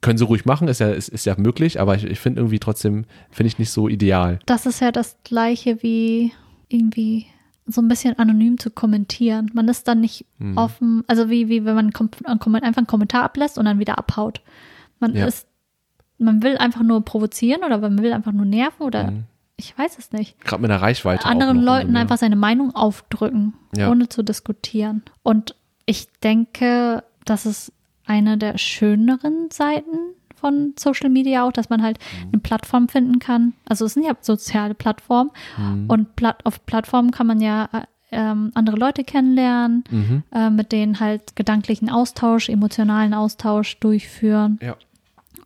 können 0.00 0.18
sie 0.18 0.24
ruhig 0.24 0.44
machen, 0.44 0.68
ist 0.68 0.78
ja, 0.80 0.90
ist, 0.90 1.08
ist 1.08 1.26
ja 1.26 1.34
möglich, 1.36 1.80
aber 1.80 1.94
ich, 1.96 2.04
ich 2.04 2.20
finde 2.20 2.40
irgendwie 2.40 2.58
trotzdem, 2.60 3.04
finde 3.30 3.48
ich 3.48 3.58
nicht 3.58 3.70
so 3.70 3.88
ideal. 3.88 4.38
Das 4.46 4.64
ist 4.66 4.80
ja 4.80 4.92
das 4.92 5.16
gleiche 5.24 5.82
wie 5.82 6.32
irgendwie 6.68 7.26
so 7.66 7.82
ein 7.82 7.88
bisschen 7.88 8.18
anonym 8.18 8.58
zu 8.58 8.70
kommentieren. 8.70 9.50
Man 9.54 9.68
ist 9.68 9.86
dann 9.88 10.00
nicht 10.00 10.24
Mhm. 10.38 10.56
offen, 10.56 11.02
also 11.08 11.28
wie, 11.28 11.48
wie 11.48 11.64
wenn 11.64 11.74
man 11.74 11.90
kom- 11.90 12.12
einfach 12.26 12.78
einen 12.78 12.86
Kommentar 12.86 13.24
ablässt 13.24 13.58
und 13.58 13.64
dann 13.64 13.78
wieder 13.80 13.98
abhaut. 13.98 14.40
Man 15.00 15.14
Ja. 15.14 15.26
ist, 15.26 15.46
man 16.18 16.42
will 16.42 16.56
einfach 16.58 16.82
nur 16.82 17.04
provozieren 17.04 17.62
oder 17.64 17.78
man 17.78 17.98
will 18.02 18.12
einfach 18.12 18.32
nur 18.32 18.46
nerven 18.46 18.82
oder 18.82 19.10
Mhm. 19.10 19.24
ich 19.56 19.76
weiß 19.78 19.98
es 19.98 20.12
nicht. 20.12 20.40
Gerade 20.40 20.62
mit 20.62 20.70
der 20.70 20.82
Reichweite. 20.82 21.24
anderen 21.26 21.60
Leuten 21.62 21.96
einfach 21.96 22.18
seine 22.18 22.36
Meinung 22.36 22.74
aufdrücken, 22.74 23.54
Ja. 23.76 23.90
ohne 23.90 24.08
zu 24.08 24.22
diskutieren. 24.22 25.02
Und 25.22 25.54
ich 25.86 26.08
denke, 26.22 27.04
das 27.24 27.46
ist 27.46 27.72
eine 28.06 28.38
der 28.38 28.58
schöneren 28.58 29.50
Seiten 29.50 29.96
von 30.34 30.74
Social 30.78 31.10
Media 31.10 31.44
auch, 31.44 31.52
dass 31.52 31.68
man 31.68 31.82
halt 31.82 31.98
Mhm. 31.98 32.28
eine 32.32 32.40
Plattform 32.40 32.88
finden 32.88 33.18
kann. 33.18 33.54
Also 33.68 33.84
es 33.86 33.94
sind 33.94 34.04
ja 34.04 34.12
soziale 34.20 34.74
Plattformen 34.74 35.30
Mhm. 35.58 35.84
und 35.90 36.16
Platt, 36.16 36.44
auf 36.46 36.64
Plattformen 36.64 37.10
kann 37.10 37.26
man 37.26 37.40
ja 37.40 37.68
äh, 37.72 37.82
ähm, 38.10 38.52
andere 38.54 38.76
Leute 38.78 39.04
kennenlernen, 39.04 39.84
Mhm. 39.90 40.22
äh, 40.32 40.48
mit 40.48 40.72
denen 40.72 40.98
halt 40.98 41.36
gedanklichen 41.36 41.90
Austausch, 41.90 42.48
emotionalen 42.48 43.12
Austausch 43.12 43.78
durchführen. 43.80 44.58
Ja. 44.62 44.76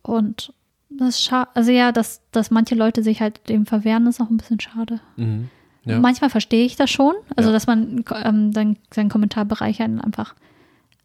Und 0.03 0.53
das 0.89 1.09
ist 1.15 1.23
schade, 1.23 1.49
also 1.55 1.71
ja, 1.71 1.91
dass, 1.91 2.21
dass 2.31 2.51
manche 2.51 2.75
Leute 2.75 3.01
sich 3.03 3.19
halt 3.21 3.49
dem 3.49 3.65
verwehren, 3.65 4.05
ist 4.07 4.21
auch 4.21 4.29
ein 4.29 4.37
bisschen 4.37 4.59
schade. 4.59 4.99
Mhm. 5.17 5.49
Ja. 5.85 5.99
Manchmal 5.99 6.29
verstehe 6.29 6.65
ich 6.65 6.75
das 6.75 6.89
schon, 6.91 7.13
also 7.35 7.49
Ja. 7.49 7.53
dass 7.53 7.67
man 7.67 8.05
ähm, 8.23 8.53
dann 8.53 8.77
seinen 8.93 9.09
Kommentarbereich 9.09 9.77
dann 9.77 9.99
einfach 9.99 10.33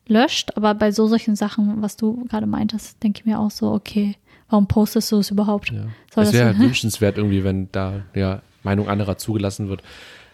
löscht, 0.07 0.57
aber 0.57 0.75
bei 0.75 0.93
so 0.93 1.07
solchen 1.07 1.37
Sachen, 1.37 1.83
was 1.83 1.97
du 1.97 2.25
gerade 2.27 2.47
meintest, 2.47 3.03
denke 3.03 3.21
ich 3.21 3.27
mir 3.27 3.39
auch 3.39 3.51
so, 3.51 3.73
okay, 3.73 4.17
warum 4.49 4.67
postest 4.69 5.11
du 5.13 5.19
es 5.19 5.31
überhaupt? 5.31 5.71
Ja. 5.71 5.87
Soll 6.15 6.25
es 6.25 6.33
wäre 6.33 6.47
halt 6.49 6.59
wünschenswert 6.59 7.19
irgendwie, 7.19 7.45
wenn 7.45 7.69
da 7.73 8.03
ja 8.15 8.41
Meinung 8.63 8.89
anderer 8.89 9.19
zugelassen 9.19 9.69
wird. 9.69 9.83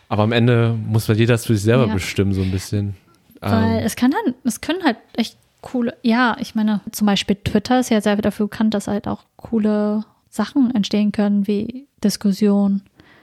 Aber 0.08 0.22
am 0.24 0.32
Ende 0.32 0.74
muss 0.86 1.08
man 1.08 1.16
jeder 1.16 1.34
das 1.34 1.46
für 1.46 1.54
sich 1.54 1.64
selber 1.64 1.86
Ja. 1.86 1.94
bestimmen, 1.94 2.32
so 2.34 2.42
ein 2.42 2.50
bisschen. 2.50 2.94
Weil 3.40 3.78
Ähm, 3.78 3.84
es 3.84 3.96
kann 3.96 4.10
dann, 4.12 4.34
es 4.44 4.60
können 4.60 4.84
halt 4.84 4.98
echt 5.14 5.36
coole, 5.64 5.96
ja, 6.02 6.36
ich 6.38 6.54
meine, 6.54 6.80
zum 6.92 7.06
Beispiel 7.06 7.36
Twitter 7.42 7.80
ist 7.80 7.90
ja 7.90 8.00
sehr 8.00 8.16
dafür 8.16 8.46
bekannt, 8.46 8.74
dass 8.74 8.86
halt 8.86 9.08
auch 9.08 9.22
coole 9.36 10.04
Sachen 10.28 10.74
entstehen 10.74 11.10
können, 11.10 11.46
wie 11.46 11.88
Diskussion 12.04 12.82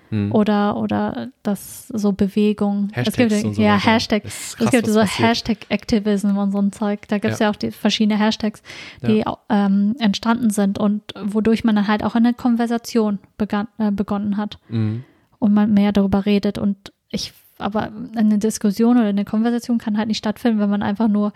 hm. 0.09 0.31
oder, 0.33 0.75
oder 0.75 1.29
das 1.43 1.87
so 1.87 2.11
Bewegung. 2.13 2.89
es 2.91 2.97
Hashtags 2.97 3.17
gibt, 3.17 3.45
und 3.45 3.53
so 3.53 3.61
ja, 3.61 3.75
weiter. 3.75 3.85
Hashtag. 3.91 4.25
Ist 4.25 4.39
Es 4.41 4.57
krass, 4.57 4.71
gibt 4.71 4.87
so. 4.87 5.01
Hashtag-Activism 5.01 6.35
und 6.35 6.51
so 6.51 6.57
ein 6.57 6.71
Zeug. 6.71 7.07
Da 7.07 7.19
gibt 7.19 7.33
es 7.33 7.39
ja. 7.39 7.45
Ja. 7.45 7.51
auch 7.51 7.55
die 7.55 7.71
verschiedene 7.71 8.19
Hashtags, 8.19 8.63
die 9.03 9.23
ähm, 9.49 9.95
entstanden 9.99 10.49
sind 10.49 10.79
und 10.79 11.01
wodurch 11.23 11.63
man 11.63 11.75
dann 11.75 11.87
halt 11.87 12.03
auch 12.03 12.15
eine 12.15 12.33
Konversation 12.33 13.19
begann, 13.37 13.67
äh, 13.77 13.91
begonnen 13.91 14.35
hat 14.37 14.57
Mhm. 14.67 15.03
und 15.39 15.53
man 15.53 15.73
mehr 15.73 15.91
darüber 15.91 16.25
redet. 16.25 16.57
Und 16.57 16.91
ich, 17.09 17.33
aber 17.59 17.91
eine 18.15 18.39
Diskussion 18.39 18.97
oder 18.97 19.07
eine 19.07 19.25
Konversation 19.25 19.77
kann 19.77 19.97
halt 19.97 20.07
nicht 20.07 20.17
stattfinden, 20.17 20.59
wenn 20.59 20.69
man 20.69 20.81
einfach 20.81 21.07
nur, 21.07 21.33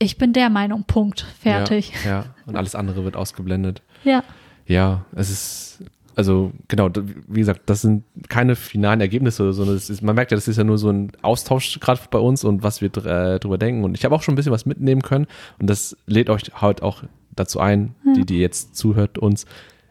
ich 0.00 0.18
bin 0.18 0.32
der 0.32 0.50
Meinung, 0.50 0.84
Punkt, 0.84 1.26
fertig. 1.38 1.92
Ja, 2.04 2.10
ja, 2.10 2.24
und 2.46 2.56
alles 2.56 2.74
andere 2.74 3.04
wird 3.04 3.16
ausgeblendet. 3.16 3.82
Ja, 4.02 4.24
Ja, 4.66 5.04
es 5.14 5.30
ist, 5.30 5.84
also 6.16 6.52
genau, 6.68 6.88
wie 7.28 7.40
gesagt, 7.40 7.62
das 7.66 7.82
sind 7.82 8.04
keine 8.28 8.56
finalen 8.56 9.00
Ergebnisse 9.00 9.42
oder 9.42 9.52
so. 9.52 9.62
sondern 9.62 9.76
es 9.76 9.90
ist, 9.90 10.00
man 10.02 10.14
merkt 10.14 10.30
ja, 10.30 10.36
das 10.36 10.48
ist 10.48 10.56
ja 10.56 10.64
nur 10.64 10.78
so 10.78 10.90
ein 10.90 11.12
Austausch 11.22 11.80
gerade 11.80 12.00
bei 12.10 12.18
uns 12.18 12.44
und 12.44 12.62
was 12.62 12.80
wir 12.80 12.88
äh, 13.04 13.38
drüber 13.38 13.58
denken. 13.58 13.84
Und 13.84 13.96
ich 13.96 14.04
habe 14.04 14.14
auch 14.14 14.22
schon 14.22 14.32
ein 14.32 14.36
bisschen 14.36 14.52
was 14.52 14.66
mitnehmen 14.66 15.02
können 15.02 15.26
und 15.58 15.68
das 15.68 15.96
lädt 16.06 16.30
euch 16.30 16.44
halt 16.54 16.82
auch 16.82 17.02
dazu 17.36 17.60
ein, 17.60 17.94
die, 18.16 18.24
die 18.24 18.38
jetzt 18.38 18.76
zuhört, 18.76 19.18
uns 19.18 19.44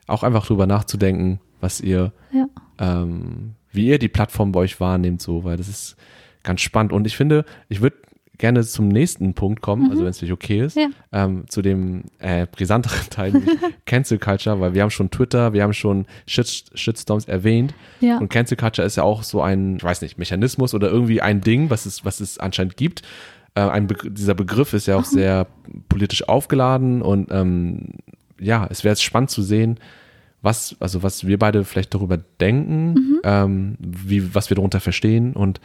auch 0.07 0.23
einfach 0.23 0.45
drüber 0.45 0.65
nachzudenken, 0.65 1.39
was 1.61 1.81
ihr, 1.81 2.13
ja. 2.31 2.47
ähm, 2.79 3.55
wie 3.71 3.87
ihr 3.87 3.99
die 3.99 4.07
Plattform 4.07 4.51
bei 4.51 4.61
euch 4.61 4.79
wahrnehmt, 4.79 5.21
so, 5.21 5.43
weil 5.43 5.57
das 5.57 5.67
ist 5.67 5.97
ganz 6.43 6.61
spannend. 6.61 6.93
Und 6.93 7.05
ich 7.05 7.17
finde, 7.17 7.45
ich 7.67 7.81
würde 7.81 7.97
gerne 8.39 8.63
zum 8.63 8.87
nächsten 8.87 9.33
Punkt 9.35 9.61
kommen, 9.61 9.91
also 9.91 10.01
wenn 10.03 10.09
es 10.09 10.17
dich 10.17 10.31
okay 10.31 10.61
ist, 10.65 10.75
Ja. 10.75 10.87
ähm, 11.11 11.43
zu 11.49 11.61
dem 11.61 12.05
äh, 12.17 12.47
brisanteren 12.51 12.99
Teil, 13.11 13.33
Cancel 13.85 14.17
Culture, 14.17 14.59
weil 14.59 14.73
wir 14.73 14.81
haben 14.81 14.89
schon 14.89 15.11
Twitter, 15.11 15.53
wir 15.53 15.61
haben 15.61 15.73
schon 15.73 16.05
Shit, 16.25 16.65
Shitstorms 16.73 17.25
erwähnt 17.25 17.73
Ja. 17.99 18.17
und 18.17 18.29
Cancel 18.29 18.57
Culture 18.57 18.85
ist 18.87 18.95
ja 18.95 19.03
auch 19.03 19.21
so 19.23 19.41
ein, 19.41 19.75
ich 19.75 19.83
weiß 19.83 20.01
nicht, 20.01 20.17
Mechanismus 20.17 20.73
oder 20.73 20.89
irgendwie 20.89 21.21
ein 21.21 21.41
Ding, 21.41 21.69
was 21.69 21.85
es, 21.85 22.03
was 22.03 22.19
es 22.19 22.39
anscheinend 22.39 22.75
gibt. 22.77 23.03
Äh, 23.55 23.81
Begr 23.81 24.09
dieser 24.09 24.35
Begriff 24.35 24.73
ist 24.73 24.87
ja 24.87 24.97
auch 24.97 25.05
sehr 25.05 25.45
politisch 25.89 26.27
aufgeladen 26.27 27.01
und 27.01 27.29
ähm, 27.31 27.89
ja, 28.39 28.65
es 28.69 28.83
wäre 28.83 28.93
jetzt 28.93 29.03
spannend 29.03 29.29
zu 29.31 29.41
sehen, 29.41 29.77
was, 30.41 30.77
also 30.79 31.03
was 31.03 31.27
wir 31.27 31.37
beide 31.37 31.65
vielleicht 31.65 31.93
darüber 31.93 32.17
denken, 32.39 33.19
ähm, 33.25 33.75
wie, 33.79 34.33
was 34.33 34.49
wir 34.49 34.55
darunter 34.55 34.79
verstehen 34.79 35.33
und 35.33 35.59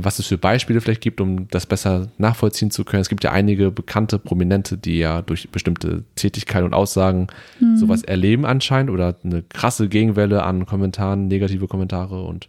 was 0.00 0.18
es 0.18 0.26
für 0.28 0.38
Beispiele 0.38 0.80
vielleicht 0.80 1.00
gibt, 1.00 1.20
um 1.20 1.48
das 1.48 1.66
besser 1.66 2.08
nachvollziehen 2.18 2.70
zu 2.70 2.84
können. 2.84 3.00
Es 3.00 3.08
gibt 3.08 3.24
ja 3.24 3.32
einige 3.32 3.70
bekannte 3.70 4.18
Prominente, 4.18 4.78
die 4.78 4.98
ja 4.98 5.22
durch 5.22 5.50
bestimmte 5.50 6.04
Tätigkeiten 6.14 6.64
und 6.66 6.74
Aussagen 6.74 7.26
sowas 7.74 8.02
erleben 8.02 8.46
anscheinend 8.46 8.90
oder 8.90 9.16
eine 9.24 9.42
krasse 9.42 9.88
Gegenwelle 9.88 10.42
an 10.44 10.66
Kommentaren, 10.66 11.26
negative 11.28 11.66
Kommentare 11.66 12.24
und 12.24 12.48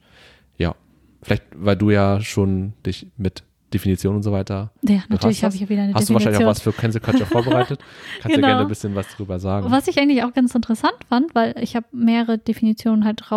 ja, 0.58 0.76
vielleicht, 1.24 1.44
weil 1.56 1.76
du 1.76 1.90
ja 1.90 2.22
schon 2.22 2.74
dich 2.86 3.08
mit 3.18 3.44
Definition 3.74 4.16
und 4.16 4.24
so 4.24 4.32
weiter 4.32 4.72
Ja, 4.82 5.04
natürlich 5.10 5.44
habe 5.44 5.48
hast. 5.48 5.56
ich 5.56 5.62
ja 5.62 5.70
wieder 5.70 5.84
eine 5.84 5.94
Hast 5.94 6.10
du 6.10 6.14
Definition. 6.14 6.16
wahrscheinlich 6.16 6.46
auch 6.46 6.50
was 6.50 6.62
für 6.62 6.72
Cancel 6.72 7.02
Culture 7.02 7.26
vorbereitet? 7.30 7.80
Kannst 8.22 8.36
du 8.36 8.42
Genau. 8.42 8.48
gerne 8.48 8.62
ein 8.64 8.68
bisschen 8.68 8.96
was 8.96 9.08
drüber 9.16 9.40
sagen. 9.40 9.70
Was 9.70 9.88
ich 9.88 10.00
eigentlich 10.00 10.24
auch 10.24 10.34
ganz 10.34 10.56
interessant 10.56 10.96
fand, 11.08 11.36
weil 11.36 11.56
ich 11.62 11.76
habe 11.76 11.86
mehrere 11.92 12.38
Definitionen 12.40 13.06
halt 13.06 13.30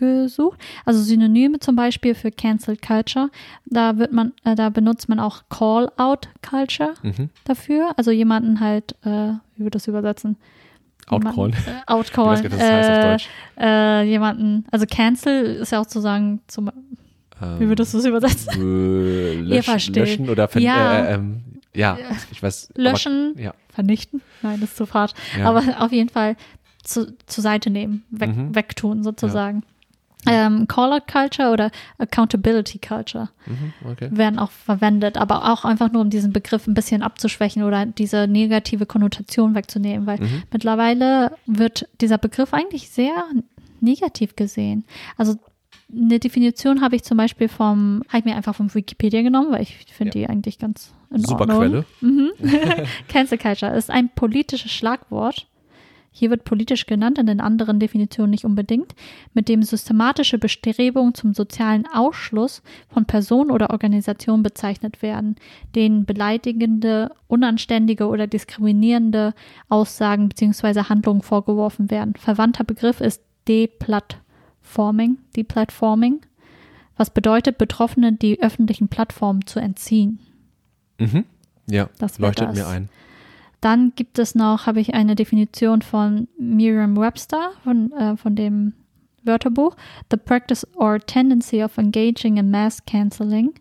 rausgesucht. 0.00 0.60
Also 0.84 1.00
Synonyme 1.02 1.58
zum 1.60 1.76
Beispiel 1.76 2.14
für 2.14 2.30
Cancel 2.30 2.76
Culture. 2.76 3.30
Da 3.66 3.98
wird 3.98 4.12
man, 4.12 4.32
äh, 4.44 4.54
da 4.54 4.68
benutzt 4.70 5.08
man 5.08 5.18
auch 5.20 5.42
Call-out 5.48 6.28
Culture 6.48 6.94
Mhm. 7.02 7.30
dafür. 7.44 7.92
Also 7.96 8.10
jemanden 8.10 8.60
halt, 8.60 8.92
äh, 9.04 9.32
wie 9.56 9.64
wird 9.64 9.74
das 9.74 9.86
übersetzen? 9.88 10.36
Jemanden, 11.10 11.52
Äh, 11.52 11.82
gar 11.86 12.00
nicht, 12.00 12.44
das 12.52 12.60
heißt 12.60 12.90
auf 12.90 12.96
äh, 12.96 13.10
Deutsch. 13.12 13.28
äh, 13.60 14.02
jemanden, 14.04 14.64
also 14.70 14.86
Cancel 14.90 15.44
ist 15.56 15.72
ja 15.72 15.80
auch 15.80 15.86
zu 15.86 16.00
sagen, 16.00 16.40
zum, 16.46 16.70
wie 17.58 17.68
würdest 17.68 17.92
du 17.92 17.98
es 17.98 18.04
übersetzen? 18.06 18.52
äh, 18.54 19.34
löschen, 19.40 19.62
versteht. 19.64 19.96
löschen 19.96 20.30
oder 20.30 20.48
Ja. 20.58 21.04
äh, 21.04 21.14
ähm, 21.14 21.42
ja, 21.74 21.98
ich 22.30 22.40
weiß. 22.42 22.70
Löschen, 22.76 23.32
Aber, 23.34 23.40
ja, 23.42 23.54
vernichten? 23.68 24.22
Nein, 24.42 24.60
das 24.60 24.70
ist 24.70 24.76
zu 24.76 24.86
fad. 24.86 25.12
Ja. 25.36 25.46
Aber 25.50 25.62
auf 25.80 25.90
jeden 25.92 26.08
Fall 26.08 26.36
zu, 26.84 27.16
zur 27.26 27.42
Seite 27.42 27.68
nehmen, 27.68 28.04
weg, 28.10 28.34
Mhm. 28.34 28.54
wegtun 28.54 29.02
sozusagen. 29.02 29.62
Ähm, 30.26 30.66
Call-out 30.68 31.06
Culture 31.06 31.50
oder 31.50 31.70
Accountability 31.98 32.78
Culture 32.78 33.28
mhm, 33.46 33.72
okay. 33.90 34.08
werden 34.12 34.38
auch 34.38 34.50
verwendet, 34.50 35.16
aber 35.18 35.52
auch 35.52 35.64
einfach 35.64 35.90
nur, 35.92 36.02
um 36.02 36.10
diesen 36.10 36.32
Begriff 36.32 36.66
ein 36.66 36.74
bisschen 36.74 37.02
abzuschwächen 37.02 37.62
oder 37.62 37.86
diese 37.86 38.26
negative 38.28 38.86
Konnotation 38.86 39.54
wegzunehmen, 39.54 40.06
weil 40.06 40.20
Mhm. 40.20 40.42
mittlerweile 40.52 41.32
wird 41.46 41.88
dieser 42.00 42.18
Begriff 42.18 42.54
eigentlich 42.54 42.88
sehr 42.90 43.24
negativ 43.80 44.36
gesehen. 44.36 44.84
Also 45.16 45.36
eine 45.94 46.18
Definition 46.18 46.80
habe 46.80 46.96
ich 46.96 47.04
zum 47.04 47.18
Beispiel 47.18 47.48
vom, 47.48 48.02
habe 48.08 48.18
ich 48.18 48.24
mir 48.24 48.34
einfach 48.36 48.54
vom 48.54 48.74
Wikipedia 48.74 49.22
genommen, 49.22 49.52
weil 49.52 49.62
ich 49.62 49.76
finde 49.92 50.18
Ja. 50.18 50.26
die 50.26 50.30
eigentlich 50.32 50.58
ganz 50.58 50.92
in 51.10 51.22
Super 51.22 51.40
Ordnung. 51.42 51.58
Quelle. 51.58 51.84
Mhm. 52.00 52.30
Cancel 53.08 53.38
Culture 53.38 53.76
ist 53.76 53.90
ein 53.90 54.08
politisches 54.14 54.72
Schlagwort. 54.72 55.46
Hier 56.16 56.30
wird 56.30 56.44
politisch 56.44 56.86
genannt, 56.86 57.18
in 57.18 57.26
den 57.26 57.40
anderen 57.40 57.80
Definitionen 57.80 58.30
nicht 58.30 58.44
unbedingt, 58.44 58.94
mit 59.32 59.48
dem 59.48 59.64
systematische 59.64 60.38
Bestrebungen 60.38 61.12
zum 61.12 61.34
sozialen 61.34 61.86
Ausschluss 61.92 62.62
von 62.88 63.04
Personen 63.04 63.50
oder 63.50 63.70
Organisationen 63.70 64.44
bezeichnet 64.44 65.02
werden, 65.02 65.34
denen 65.74 66.04
beleidigende, 66.04 67.10
unanständige 67.26 68.06
oder 68.06 68.28
diskriminierende 68.28 69.34
Aussagen 69.68 70.28
bzw. 70.28 70.84
Handlungen 70.84 71.20
vorgeworfen 71.22 71.90
werden. 71.90 72.14
Verwandter 72.14 72.62
Begriff 72.62 73.00
ist 73.00 73.20
Deplattforming, 73.48 75.18
Deplatforming, 75.36 76.20
was 76.96 77.10
bedeutet, 77.10 77.58
Betroffenen 77.58 78.20
die 78.20 78.40
öffentlichen 78.40 78.86
Plattformen 78.86 79.46
zu 79.48 79.58
entziehen. 79.58 80.20
Mhm. 81.00 81.24
Ja, 81.68 81.88
Das 81.98 82.20
leuchtet 82.20 82.50
das. 82.50 82.56
mir 82.56 82.68
ein. 82.68 82.88
Dann 83.64 83.92
gibt 83.96 84.18
es 84.18 84.34
noch, 84.34 84.66
habe 84.66 84.80
ich 84.80 84.92
eine 84.92 85.14
Definition 85.14 85.80
von 85.80 86.28
Merriam-Webster, 86.38 87.52
von, 87.62 87.92
äh, 87.92 88.14
von 88.16 88.36
dem 88.36 88.74
Wörterbuch. 89.22 89.74
The 90.10 90.18
practice 90.18 90.66
or 90.76 90.98
tendency 91.00 91.64
of 91.64 91.78
engaging 91.78 92.36
in 92.36 92.50
mass 92.50 92.84
canceling 92.84 93.54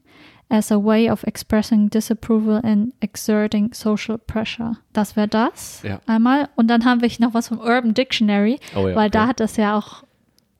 as 0.49 0.73
a 0.73 0.83
way 0.83 1.09
of 1.09 1.23
expressing 1.23 1.89
disapproval 1.89 2.59
and 2.65 2.93
exerting 2.99 3.73
social 3.73 4.17
pressure. 4.17 4.73
Das 4.91 5.15
wäre 5.15 5.29
das 5.29 5.81
Ja. 5.83 6.01
einmal. 6.05 6.49
Und 6.57 6.67
dann 6.67 6.83
habe 6.83 7.05
ich 7.05 7.21
noch 7.21 7.33
was 7.33 7.47
vom 7.47 7.59
Urban 7.59 7.93
Dictionary, 7.93 8.59
Oh 8.75 8.89
ja, 8.89 8.95
weil 8.97 9.09
da 9.09 9.21
okay. 9.21 9.29
hat 9.29 9.39
das 9.39 9.55
ja 9.55 9.77
auch 9.77 10.03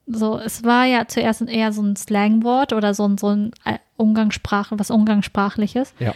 so, 0.08 0.38
es 0.38 0.64
war 0.64 0.86
ja 0.86 1.06
zuerst 1.08 1.41
eher 1.41 1.74
so 1.74 1.82
ein 1.82 1.98
Slangwort 1.98 2.72
oder 2.72 2.94
so 2.94 3.06
ein, 3.06 3.18
so 3.18 3.28
ein 3.28 3.52
äh, 3.66 3.78
Umgangssprache, 3.98 4.80
was 4.80 4.89
Umgangssprachliches. 4.89 5.94
Ja. 6.00 6.14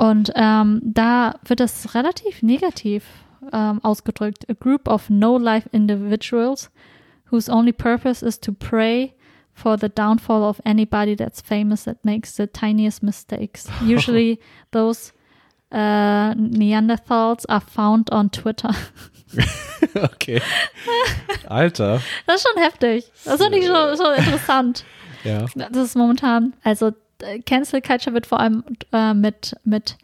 Und 0.00 0.32
ähm, 0.34 0.80
da 0.82 1.34
wird 1.44 1.60
das 1.60 1.94
relativ 1.94 2.42
negativ 2.42 3.04
ähm, 3.52 3.80
ausgedrückt. 3.84 4.48
A 4.48 4.54
group 4.54 4.88
of 4.88 5.10
no-life 5.10 5.68
individuals 5.72 6.70
whose 7.30 7.52
only 7.52 7.70
purpose 7.70 8.24
is 8.24 8.40
to 8.40 8.50
pray 8.50 9.12
for 9.52 9.76
the 9.76 9.90
downfall 9.90 10.42
of 10.42 10.58
anybody 10.64 11.14
that's 11.14 11.42
famous 11.42 11.84
that 11.84 12.02
makes 12.02 12.34
the 12.34 12.46
tiniest 12.46 13.02
mistakes. 13.02 13.68
Usually 13.82 14.40
those 14.70 15.12
uh, 15.70 16.32
Neanderthals 16.32 17.44
are 17.50 17.60
found 17.60 18.10
on 18.10 18.30
Twitter. 18.30 18.70
okay. 19.96 20.40
Alter. 21.46 22.00
Das 22.26 22.36
ist 22.36 22.48
schon 22.48 22.62
heftig. 22.62 23.12
Das 23.26 23.38
finde 23.38 23.58
ich 23.58 23.66
schon, 23.66 23.96
schon 23.98 24.14
interessant. 24.14 24.84
Ja. 25.24 25.44
Das 25.54 25.88
ist 25.88 25.94
momentan, 25.94 26.54
also 26.64 26.92
Cancel 27.46 27.80
Culture 27.82 28.14
wird 28.14 28.26
vor 28.26 28.40
allem 28.40 28.64
äh, 28.92 29.14
mit, 29.14 29.56
mit 29.64 29.96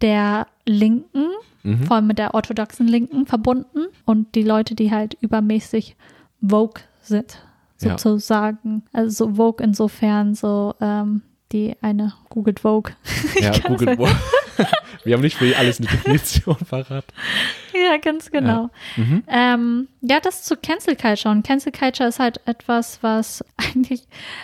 der 0.00 0.46
Linken 0.66 1.26
Mhm. 1.66 1.84
vor 1.86 1.96
allem 1.96 2.06
mit 2.08 2.18
der 2.18 2.34
orthodoxen 2.34 2.86
Linken 2.86 3.24
verbunden 3.24 3.86
und 4.04 4.34
die 4.34 4.42
Leute, 4.42 4.74
die 4.74 4.90
halt 4.90 5.16
übermäßig 5.22 5.96
Vogue 6.46 6.82
sind, 7.00 7.38
Ja. 7.80 7.96
sozusagen. 7.96 8.82
Also 8.92 9.24
so 9.28 9.34
Vogue 9.36 9.64
insofern 9.64 10.34
so 10.34 10.74
ähm, 10.82 11.22
die 11.52 11.74
eine 11.80 12.12
googelt 12.28 12.60
Vogue. 12.60 12.92
Ja, 13.40 13.50
kann's 13.52 13.80
Google. 13.80 13.96
Wir 15.04 15.14
haben 15.14 15.22
nicht 15.22 15.36
für 15.38 15.56
alles 15.56 15.78
eine 15.80 15.88
Definition 15.88 16.56
verraten. 16.56 17.08
Ja, 17.74 17.96
ganz 17.96 18.30
genau. 18.30 18.68
Mhm. 18.96 19.22
Ähm, 19.26 19.88
ja, 20.02 20.20
das 20.20 20.42
zu 20.44 20.56
Cancel 20.58 20.96
Culture. 20.96 21.34
Und 21.34 21.46
Cancel 21.46 21.72
Culture 21.72 22.08
ist 22.10 22.18
halt 22.20 22.40
etwas, 22.46 22.98
was 23.02 23.42
eigentlich, 23.56 24.02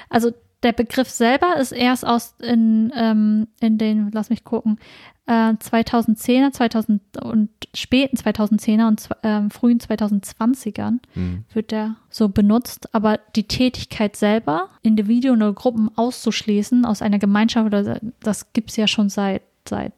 also 0.09 0.33
der 0.63 0.73
Begriff 0.73 1.09
selber 1.09 1.57
ist 1.57 1.73
erst 1.73 2.07
aus 2.07 2.35
in, 2.41 2.93
ähm, 2.95 3.49
in 3.61 3.79
den, 3.79 4.11
lass 4.13 4.31
mich 4.31 4.45
gucken, 4.45 4.79
äh, 5.27 5.55
2010er, 5.55 6.53
2000 6.53 7.01
und 7.23 7.51
späten 7.75 8.17
2010er 8.17 8.89
und 8.89 9.09
ähm, 9.23 9.51
frühen 9.51 9.79
2020ern 9.79 10.99
Mhm. 11.15 11.45
wird 11.53 11.71
der 11.71 11.97
so 12.11 12.29
benutzt, 12.29 12.95
aber 12.95 13.19
die 13.37 13.45
Tätigkeit 13.45 14.17
selber, 14.17 14.69
Individuen 14.83 15.43
oder 15.43 15.53
Gruppen 15.53 15.91
auszuschließen 15.97 16.85
aus 16.85 17.01
einer 17.01 17.19
Gemeinschaft, 17.19 17.67
oder 17.67 18.01
das 18.21 18.53
gibt's 18.53 18.77
ja 18.77 18.87
schon 18.87 19.09
seit, 19.09 19.43
seit, 19.69 19.93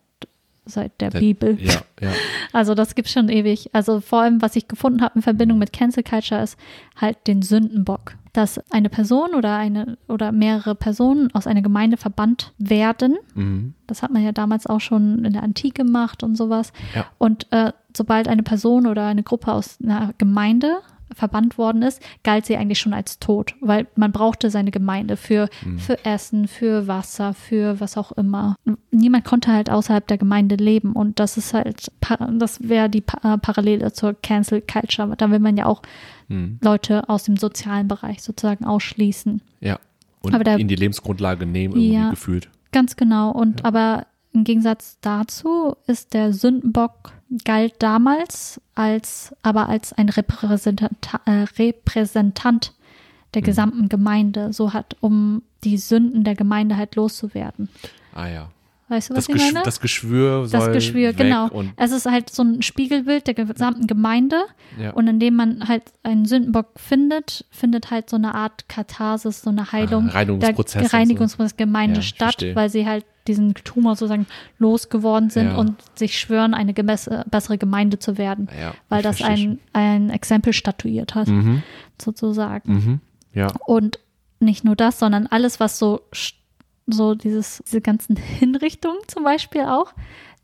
seit 0.65 1.01
der 1.01 1.11
Der- 1.11 1.21
Bibel. 1.21 1.59
Ja, 1.61 1.81
ja. 2.01 2.11
Also 2.55 2.75
das 2.75 2.95
gibt's 2.95 3.13
schon 3.13 3.29
ewig. 3.31 3.71
Also 3.73 4.01
vor 4.01 4.21
allem, 4.23 4.43
was 4.43 4.57
ich 4.57 4.69
gefunden 4.69 5.01
habe 5.01 5.15
in 5.17 5.23
Verbindung 5.23 5.59
mit 5.59 5.73
Cancel 5.73 6.03
Culture 6.03 6.43
ist 6.43 6.59
halt 7.01 7.17
den 7.27 7.41
Sündenbock. 7.43 8.15
Dass 8.35 8.61
eine 8.71 8.89
Person 8.91 9.35
oder 9.35 9.57
eine 9.57 9.97
oder 10.09 10.33
mehrere 10.33 10.75
Personen 10.75 11.35
aus 11.35 11.47
einer 11.47 11.63
Gemeinde 11.63 11.97
verbannt 11.97 12.53
werden. 12.59 13.17
Mhm. 13.35 13.75
Das 13.87 14.03
hat 14.03 14.11
man 14.11 14.23
ja 14.23 14.33
damals 14.33 14.67
auch 14.67 14.81
schon 14.81 15.25
in 15.25 15.33
der 15.33 15.43
Antike 15.43 15.83
gemacht 15.85 16.23
und 16.23 16.37
sowas. 16.37 16.73
Ja. 16.95 17.07
Und 17.19 17.47
äh, 17.53 17.73
sobald 17.97 18.29
eine 18.29 18.43
Person 18.43 18.87
oder 18.87 19.07
eine 19.07 19.23
Gruppe 19.23 19.53
aus 19.53 19.79
einer 19.83 20.13
Gemeinde 20.19 20.79
verbannt 21.15 21.59
worden 21.59 21.83
ist, 21.83 22.01
galt 22.25 22.47
sie 22.47 22.57
eigentlich 22.57 22.79
schon 22.79 22.95
als 22.95 23.19
tot, 23.19 23.55
weil 23.61 23.87
man 23.97 24.13
brauchte 24.13 24.51
seine 24.51 24.71
Gemeinde 24.71 25.17
für, 25.17 25.49
für 25.79 26.05
Essen, 26.05 26.49
für 26.49 26.87
Wasser, 26.89 27.35
für 27.35 27.81
was 27.81 27.97
auch 27.97 28.13
immer. 28.13 28.57
Niemand 28.91 29.25
konnte 29.25 29.53
halt 29.53 29.71
außerhalb 29.71 30.07
der 30.07 30.19
Gemeinde 30.19 30.57
leben 30.57 30.93
und 30.93 31.19
das 31.21 31.37
ist 31.37 31.55
halt, 31.55 31.91
das 32.39 32.69
wäre 32.69 32.89
die 32.89 33.05
äh, 33.23 33.39
Parallele 33.39 33.93
zur 33.93 34.15
Cancel 34.21 34.61
Culture. 34.63 35.15
Da 35.17 35.31
will 35.31 35.39
man 35.41 35.57
ja 35.57 35.67
auch 35.67 35.83
Mhm. 36.29 36.59
Leute 36.63 37.09
aus 37.11 37.25
dem 37.25 37.37
sozialen 37.37 37.89
Bereich 37.89 38.23
sozusagen 38.23 38.65
ausschließen. 38.65 39.43
Ja. 39.61 39.79
Und 40.23 40.35
Aber 40.35 40.45
der- 40.45 40.57
ihnen 40.59 40.69
die 40.69 40.77
Lebensgrundlage 40.77 41.45
nehmen, 41.45 41.75
irgendwie 41.75 41.95
Ja. 41.95 42.11
gefühlt. 42.11 42.49
Ganz 42.71 42.97
genau. 42.97 43.33
Und 43.33 43.65
aber 43.65 44.07
im 44.33 44.45
Gegensatz 44.45 44.97
dazu 45.03 45.75
ist 45.87 46.15
der 46.15 46.33
Sündenbock 46.33 47.13
galt 47.45 47.75
damals 47.79 48.61
als, 48.75 49.35
aber 49.43 49.69
als 49.69 49.93
ein 49.93 50.09
Repräsentant, 50.09 50.93
äh, 51.27 51.45
Repräsentant 51.59 52.73
der 53.35 53.43
gesamten 53.43 53.89
Gemeinde, 53.89 54.53
so 54.53 54.73
hat, 54.73 54.97
um 55.01 55.43
die 55.65 55.79
Sünden 55.79 56.25
der 56.25 56.35
Gemeinde 56.35 56.77
halt 56.77 56.97
loszuwerden. 56.97 57.69
Ah 58.15 58.27
ja. 58.29 58.49
Weißt 58.89 59.09
du, 59.09 59.15
was 59.17 59.27
Das, 59.27 59.35
ich 59.35 59.41
meine? 59.43 59.65
das 59.65 59.81
Geschwür 59.81 60.47
soll 60.47 60.61
Das 60.61 60.73
Geschwür, 60.73 61.15
genau. 61.15 61.49
Und, 61.49 61.73
Es 61.77 61.93
ist 61.93 62.05
halt 62.05 62.29
so 62.29 62.43
ein 62.43 62.61
Spiegelbild 62.61 63.27
der 63.27 63.33
gesamten 63.33 63.87
Gemeinde. 63.87 64.43
ja. 64.79 64.91
Und 64.91 65.09
indem 65.09 65.37
man 65.37 65.67
halt 65.67 65.85
einen 66.03 66.27
Sündenbock 66.27 66.67
findet, 66.77 67.47
findet 67.51 67.91
halt 67.91 68.11
so 68.11 68.17
eine 68.17 68.35
Art 68.35 68.69
Katharsis, 68.69 69.41
so 69.41 69.49
eine 69.49 69.73
Heilung 69.73 70.11
Ah, 70.11 70.13
Reinigungsprozess 70.13 70.83
der 70.83 70.91
so. 70.91 70.97
Reinigungsprozess 70.99 71.57
Gemeinde 71.57 72.01
Ja, 72.01 72.03
statt, 72.03 72.45
weil 72.53 72.69
sie 72.69 72.87
halt 72.87 73.07
diesen 73.27 73.55
Tumor 73.55 73.95
sozusagen 73.97 74.27
losgeworden 74.59 75.31
sind 75.31 75.49
Ja. 75.49 75.57
und 75.57 75.77
sich 75.95 76.19
schwören, 76.19 76.55
eine 76.55 76.75
gemesse, 76.75 77.25
bessere 77.31 77.59
Gemeinde 77.59 77.99
zu 77.99 78.19
werden, 78.19 78.49
ja, 78.61 78.75
weil 78.89 79.03
das 79.03 79.23
ein, 79.23 79.59
ein 79.73 80.11
Exempel 80.11 80.53
statuiert 80.53 81.15
hat. 81.15 81.29
Mhm. 81.29 81.63
sozusagen. 82.01 82.73
Mhm. 82.73 83.01
Ja. 83.33 83.49
Und 83.67 84.01
nicht 84.41 84.65
nur 84.65 84.75
das, 84.75 84.99
sondern 84.99 85.27
alles, 85.29 85.61
was 85.61 85.79
so, 85.79 86.01
so 86.87 87.15
dieses, 87.15 87.63
diese 87.67 87.81
ganzen 87.81 88.17
Hinrichtungen 88.17 88.99
zum 89.07 89.23
Beispiel 89.23 89.63
auch, 89.63 89.93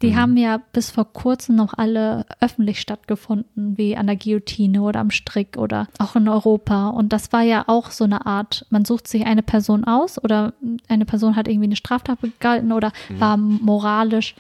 die 0.03 0.11
Mhm. 0.13 0.17
haben 0.17 0.37
ja 0.37 0.61
bis 0.73 0.91
vor 0.91 1.13
kurzem 1.13 1.57
noch 1.57 1.75
alle 1.77 2.25
öffentlich 2.41 2.81
stattgefunden, 2.81 3.77
wie 3.77 3.97
an 3.97 4.07
der 4.07 4.17
Guillotine 4.17 4.81
oder 4.83 5.01
am 5.01 5.11
Strick 5.11 5.57
oder 5.57 5.89
auch 5.99 6.15
in 6.15 6.29
Europa. 6.29 6.89
Und 6.91 7.13
das 7.13 7.33
war 7.33 7.43
ja 7.43 7.65
auch 7.67 7.91
so 7.91 8.05
eine 8.05 8.25
Art, 8.27 8.65
man 8.71 8.85
sucht 8.85 9.09
sich 9.09 9.27
eine 9.27 9.43
Person 9.43 9.85
aus 9.85 10.23
oder 10.23 10.53
eine 10.89 11.05
Person 11.05 11.35
hat 11.35 11.49
irgendwie 11.49 11.67
eine 11.67 11.77
Straftat 11.77 12.21
begangen 12.21 12.71
oder 12.73 12.93
Mhm. 13.09 13.21
war 13.21 13.37
moralisch 13.37 14.35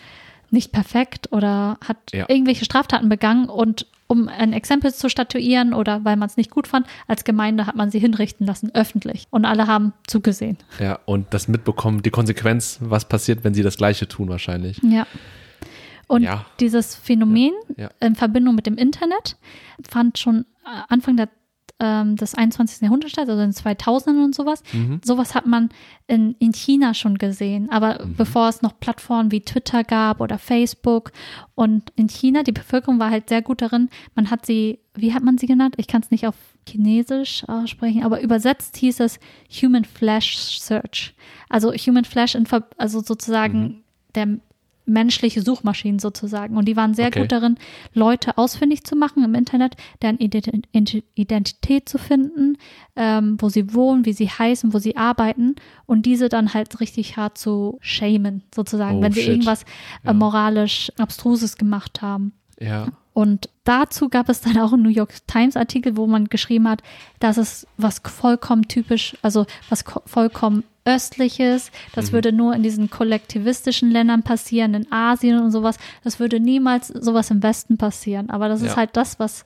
nicht 0.50 0.72
perfekt 0.72 1.30
oder 1.32 1.76
hat 1.86 1.96
Ja. 2.12 2.24
irgendwelche 2.28 2.64
Straftaten 2.64 3.08
begangen 3.08 3.48
und 3.48 3.86
um 4.06 4.28
ein 4.28 4.54
Exempel 4.54 4.94
zu 4.94 5.10
statuieren 5.10 5.74
oder 5.74 6.02
weil 6.04 6.16
man 6.16 6.28
es 6.28 6.38
nicht 6.38 6.50
gut 6.50 6.66
fand, 6.66 6.86
als 7.08 7.24
Gemeinde 7.24 7.66
hat 7.66 7.76
man 7.76 7.90
sie 7.90 7.98
hinrichten 7.98 8.46
lassen, 8.46 8.70
öffentlich. 8.74 9.26
Und 9.28 9.44
alle 9.44 9.66
haben 9.66 9.92
zugesehen. 10.06 10.56
Ja, 10.80 10.98
und 11.04 11.26
das 11.34 11.46
mitbekommen, 11.48 12.00
die 12.02 12.08
Konsequenz, 12.10 12.78
was 12.80 13.06
passiert, 13.06 13.44
wenn 13.44 13.52
sie 13.52 13.62
das 13.62 13.76
Gleiche 13.76 14.08
tun, 14.08 14.30
wahrscheinlich. 14.30 14.80
Ja. 14.82 15.06
Und 16.08 16.22
Ja. 16.22 16.44
dieses 16.58 16.96
Phänomen 16.96 17.52
Ja. 17.76 17.90
in 18.00 18.14
Verbindung 18.16 18.54
mit 18.56 18.66
dem 18.66 18.76
Internet 18.76 19.36
fand 19.88 20.18
schon 20.18 20.44
Anfang 20.88 21.16
der, 21.16 21.28
ähm, 21.80 22.16
des 22.16 22.34
21. 22.34 22.82
Jahrhunderts 22.82 23.12
statt, 23.12 23.28
also 23.28 23.40
in 23.42 23.50
den 23.50 23.54
2000ern 23.54 24.24
und 24.24 24.34
sowas. 24.34 24.62
Mhm. 24.72 25.00
Sowas 25.04 25.34
hat 25.34 25.46
man 25.46 25.68
in, 26.08 26.34
in 26.40 26.52
China 26.52 26.92
schon 26.94 27.18
gesehen, 27.18 27.70
aber 27.70 28.04
Mhm. 28.04 28.14
bevor 28.16 28.48
es 28.48 28.62
noch 28.62 28.80
Plattformen 28.80 29.30
wie 29.30 29.42
Twitter 29.42 29.84
gab 29.84 30.20
oder 30.20 30.38
Facebook 30.38 31.12
und 31.54 31.92
in 31.94 32.08
China, 32.08 32.42
die 32.42 32.52
Bevölkerung 32.52 32.98
war 32.98 33.10
halt 33.10 33.28
sehr 33.28 33.42
gut 33.42 33.62
darin, 33.62 33.88
man 34.16 34.30
hat 34.30 34.44
sie, 34.44 34.80
wie 34.94 35.14
hat 35.14 35.22
man 35.22 35.38
sie 35.38 35.46
genannt? 35.46 35.74
Ich 35.78 35.86
kann 35.86 36.02
es 36.02 36.10
nicht 36.10 36.26
auf 36.26 36.34
Chinesisch 36.68 37.44
aussprechen, 37.48 38.02
aber 38.02 38.20
übersetzt 38.22 38.76
hieß 38.78 39.00
es 39.00 39.20
Human 39.62 39.84
Flash 39.84 40.58
Search. 40.58 41.14
Also 41.48 41.72
Human 41.72 42.04
Flash, 42.04 42.34
in, 42.34 42.46
Ver- 42.46 42.68
also 42.76 43.00
sozusagen 43.00 43.60
Mhm. 43.62 43.82
der 44.14 44.28
menschliche 44.88 45.42
Suchmaschinen 45.42 45.98
sozusagen. 45.98 46.56
Und 46.56 46.66
die 46.66 46.76
waren 46.76 46.94
sehr 46.94 47.08
Okay. 47.08 47.20
gut 47.20 47.32
darin, 47.32 47.56
Leute 47.94 48.38
ausfindig 48.38 48.84
zu 48.84 48.96
machen 48.96 49.22
im 49.22 49.34
Internet, 49.34 49.76
deren 50.02 50.16
Ident- 50.18 50.64
Ident- 50.72 51.02
Identität 51.14 51.88
zu 51.88 51.98
finden, 51.98 52.56
ähm, 52.96 53.36
wo 53.40 53.48
sie 53.48 53.74
wohnen, 53.74 54.04
wie 54.06 54.12
sie 54.12 54.28
heißen, 54.28 54.72
wo 54.72 54.78
sie 54.78 54.96
arbeiten 54.96 55.54
und 55.86 56.06
diese 56.06 56.28
dann 56.28 56.54
halt 56.54 56.80
richtig 56.80 57.16
hart 57.16 57.38
zu 57.38 57.78
shamen, 57.80 58.42
sozusagen, 58.54 58.98
Oh, 58.98 59.02
wenn 59.02 59.12
sie 59.12 59.20
shit. 59.20 59.28
irgendwas 59.30 59.64
Ja. 60.04 60.10
äh, 60.10 60.14
moralisch 60.14 60.90
Abstruses 60.98 61.56
gemacht 61.56 62.02
haben. 62.02 62.32
Ja. 62.60 62.88
Und 63.18 63.48
dazu 63.64 64.08
gab 64.08 64.28
es 64.28 64.42
dann 64.42 64.56
auch 64.58 64.72
einen 64.72 64.82
New 64.84 64.90
York 64.90 65.26
Times 65.26 65.56
Artikel, 65.56 65.96
wo 65.96 66.06
man 66.06 66.28
geschrieben 66.28 66.68
hat, 66.68 66.82
dass 67.18 67.36
es 67.36 67.66
was 67.76 67.98
vollkommen 68.04 68.68
typisch, 68.68 69.16
also 69.22 69.44
was 69.70 69.84
ko- 69.84 70.02
vollkommen 70.06 70.62
östliches, 70.84 71.72
das 71.96 72.08
Mhm. 72.08 72.12
würde 72.12 72.32
nur 72.32 72.54
in 72.54 72.62
diesen 72.62 72.90
kollektivistischen 72.90 73.90
Ländern 73.90 74.22
passieren, 74.22 74.72
in 74.74 74.92
Asien 74.92 75.40
und 75.42 75.50
sowas. 75.50 75.78
Das 76.04 76.20
würde 76.20 76.38
niemals 76.38 76.86
sowas 76.88 77.32
im 77.32 77.42
Westen 77.42 77.76
passieren. 77.76 78.30
Aber 78.30 78.48
das 78.48 78.60
Ja. 78.62 78.68
ist 78.68 78.76
halt 78.76 78.90
das, 78.96 79.18
was 79.18 79.44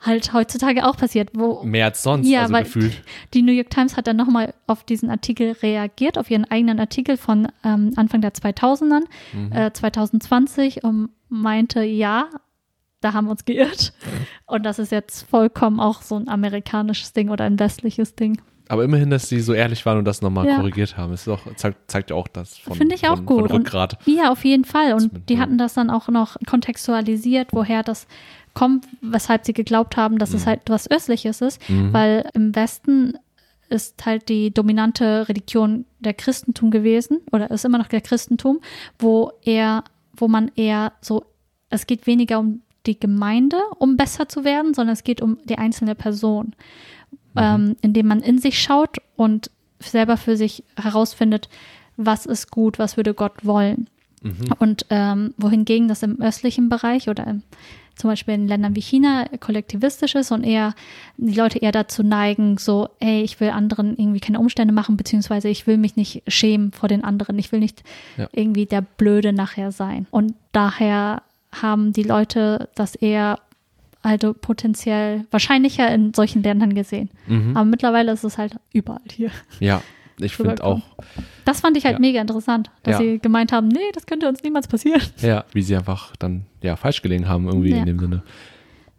halt 0.00 0.32
heutzutage 0.32 0.84
auch 0.84 0.96
passiert, 0.96 1.30
wo 1.34 1.62
Mehr 1.62 1.84
als 1.86 2.02
sonst, 2.02 2.26
Ja, 2.28 2.42
also 2.42 2.52
weil- 2.52 2.64
gefühlt. 2.64 3.02
die 3.32 3.42
New 3.42 3.52
York 3.52 3.70
Times 3.70 3.96
hat 3.96 4.08
dann 4.08 4.16
nochmal 4.16 4.54
auf 4.66 4.82
diesen 4.82 5.08
Artikel 5.08 5.52
reagiert, 5.62 6.18
auf 6.18 6.30
ihren 6.32 6.44
eigenen 6.50 6.80
Artikel 6.80 7.16
von 7.16 7.46
ähm, 7.64 7.92
Anfang 7.94 8.20
der 8.22 8.34
2000ern, 8.34 9.04
Mhm. 9.32 9.52
äh, 9.52 9.72
2020 9.72 10.82
und 10.82 11.10
meinte, 11.28 11.82
ja, 11.84 12.26
da 13.00 13.12
haben 13.12 13.26
wir 13.26 13.30
uns 13.32 13.44
geirrt. 13.44 13.92
Und 14.46 14.64
das 14.64 14.78
ist 14.78 14.92
jetzt 14.92 15.22
vollkommen 15.28 15.80
auch 15.80 16.02
so 16.02 16.16
ein 16.16 16.28
amerikanisches 16.28 17.12
Ding 17.12 17.28
oder 17.30 17.44
ein 17.44 17.58
westliches 17.58 18.14
Ding. 18.14 18.40
Aber 18.70 18.84
immerhin, 18.84 19.08
dass 19.08 19.28
sie 19.30 19.40
so 19.40 19.54
ehrlich 19.54 19.86
waren 19.86 19.96
und 19.98 20.04
das 20.04 20.20
nochmal 20.20 20.46
Ja. 20.46 20.56
korrigiert 20.56 20.96
haben. 20.98 21.14
Ist 21.14 21.26
doch, 21.26 21.40
zeigt, 21.56 21.90
zeigt 21.90 22.10
ja 22.10 22.16
auch 22.16 22.28
das 22.28 22.58
von, 22.58 22.74
Finde 22.76 22.94
ich 22.96 23.08
auch 23.08 23.16
von, 23.16 23.24
gut. 23.26 23.36
von 23.42 23.50
Und- 23.50 23.56
Rückgrat. 23.66 23.96
Ja, 24.04 24.30
auf 24.30 24.44
jeden 24.44 24.64
Fall. 24.66 24.92
Und 24.92 25.10
die 25.30 25.34
ja. 25.34 25.40
hatten 25.40 25.56
das 25.56 25.72
dann 25.74 25.88
auch 25.90 26.08
noch 26.08 26.36
kontextualisiert, 26.46 27.48
woher 27.52 27.82
das 27.82 28.06
kommt, 28.54 28.86
weshalb 29.00 29.46
sie 29.46 29.52
geglaubt 29.54 29.96
haben, 29.96 30.18
dass 30.18 30.34
es 30.34 30.42
Mhm. 30.44 30.48
halt 30.50 30.60
was 30.68 30.90
Östliches 30.90 31.40
ist. 31.40 31.66
Mhm. 31.70 31.92
Weil 31.92 32.28
im 32.34 32.54
Westen 32.54 33.14
ist 33.70 34.04
halt 34.04 34.28
die 34.28 34.52
dominante 34.52 35.28
Religion 35.28 35.84
der 36.00 36.14
Christentum 36.14 36.70
gewesen 36.70 37.20
oder 37.32 37.50
ist 37.50 37.64
immer 37.64 37.78
noch 37.78 37.88
der 37.88 38.00
Christentum, 38.00 38.60
wo 38.98 39.32
eher, 39.42 39.84
wo 40.16 40.28
man 40.28 40.50
eher 40.56 40.92
so, 41.00 41.24
es 41.70 41.86
geht 41.86 42.06
weniger 42.06 42.38
um 42.38 42.62
die 42.86 42.98
Gemeinde, 42.98 43.58
um 43.78 43.96
besser 43.96 44.28
zu 44.28 44.44
werden, 44.44 44.74
sondern 44.74 44.94
es 44.94 45.04
geht 45.04 45.20
um 45.20 45.38
die 45.44 45.58
einzelne 45.58 45.94
Person, 45.94 46.54
ähm, 47.36 47.76
indem 47.82 48.06
man 48.08 48.20
in 48.20 48.38
sich 48.38 48.60
schaut 48.60 48.98
und 49.16 49.50
selber 49.80 50.16
für 50.16 50.36
sich 50.36 50.64
herausfindet, 50.80 51.48
was 51.96 52.26
ist 52.26 52.50
gut, 52.50 52.78
was 52.78 52.96
würde 52.96 53.14
Gott 53.14 53.44
wollen. 53.44 53.88
Mhm. 54.22 54.54
Und 54.58 54.86
ähm, 54.90 55.34
wohingegen 55.36 55.88
das 55.88 56.02
im 56.02 56.20
östlichen 56.20 56.68
Bereich 56.68 57.08
oder 57.08 57.26
im, 57.26 57.42
zum 57.94 58.10
Beispiel 58.10 58.34
in 58.34 58.48
Ländern 58.48 58.74
wie 58.74 58.80
China 58.80 59.26
kollektivistisch 59.40 60.14
ist 60.14 60.30
und 60.32 60.42
eher 60.44 60.74
die 61.16 61.34
Leute 61.34 61.58
eher 61.58 61.72
dazu 61.72 62.02
neigen, 62.02 62.58
so, 62.58 62.88
ey, 63.00 63.22
ich 63.22 63.38
will 63.40 63.50
anderen 63.50 63.96
irgendwie 63.96 64.20
keine 64.20 64.40
Umstände 64.40 64.72
machen, 64.74 64.96
beziehungsweise 64.96 65.48
ich 65.48 65.66
will 65.66 65.78
mich 65.78 65.96
nicht 65.96 66.22
schämen 66.26 66.72
vor 66.72 66.88
den 66.88 67.04
anderen, 67.04 67.38
ich 67.38 67.52
will 67.52 67.60
nicht 67.60 67.82
Ja. 68.16 68.28
irgendwie 68.32 68.66
der 68.66 68.82
Blöde 68.82 69.32
nachher 69.32 69.70
sein. 69.72 70.06
Und 70.10 70.34
daher 70.52 71.22
haben 71.52 71.92
die 71.92 72.02
Leute 72.02 72.68
das 72.74 72.94
eher 72.94 73.38
also 74.02 74.32
potenziell 74.32 75.24
wahrscheinlicher 75.30 75.92
in 75.92 76.14
solchen 76.14 76.42
Ländern 76.42 76.74
gesehen. 76.74 77.10
Mhm. 77.26 77.56
Aber 77.56 77.64
mittlerweile 77.64 78.12
ist 78.12 78.24
es 78.24 78.38
halt 78.38 78.54
überall 78.72 79.00
hier. 79.10 79.30
Ja, 79.60 79.82
ich 80.20 80.36
finde 80.36 80.62
auch, 80.62 80.80
Das 81.44 81.60
fand 81.60 81.76
ich 81.76 81.84
halt 81.84 81.94
Ja. 81.94 82.00
mega 82.00 82.20
interessant, 82.20 82.70
dass 82.84 82.92
Ja. 82.94 82.98
sie 82.98 83.18
gemeint 83.18 83.50
haben, 83.52 83.68
nee, 83.68 83.78
das 83.94 84.06
könnte 84.06 84.28
uns 84.28 84.42
niemals 84.42 84.68
passieren. 84.68 85.00
ja, 85.20 85.44
wie 85.52 85.62
sie 85.62 85.74
einfach 85.76 86.14
dann 86.16 86.44
ja 86.62 86.76
falsch 86.76 87.02
gelegen 87.02 87.28
haben, 87.28 87.46
irgendwie 87.48 87.70
Ja. 87.70 87.78
in 87.78 87.86
dem 87.86 87.98
Sinne. 87.98 88.22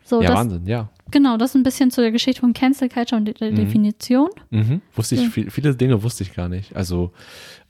So, 0.03 0.21
ja, 0.21 0.29
das, 0.29 0.39
Wahnsinn, 0.39 0.65
ja. 0.65 0.89
genau, 1.11 1.37
das 1.37 1.51
ist 1.51 1.55
ein 1.55 1.61
bisschen 1.63 1.91
zu 1.91 2.01
der 2.01 2.11
Geschichte 2.11 2.41
von 2.41 2.53
Cancel 2.53 2.89
Culture 2.89 3.19
und 3.21 3.39
der 3.39 3.51
Mhm. 3.51 3.55
Definition. 3.55 4.29
Mhm. 4.49 4.81
Wusste 4.95 5.15
ich, 5.15 5.29
viel, 5.29 5.51
viele 5.51 5.75
Dinge 5.75 6.01
wusste 6.01 6.23
ich 6.23 6.33
gar 6.33 6.49
nicht. 6.49 6.75
Also, 6.75 7.11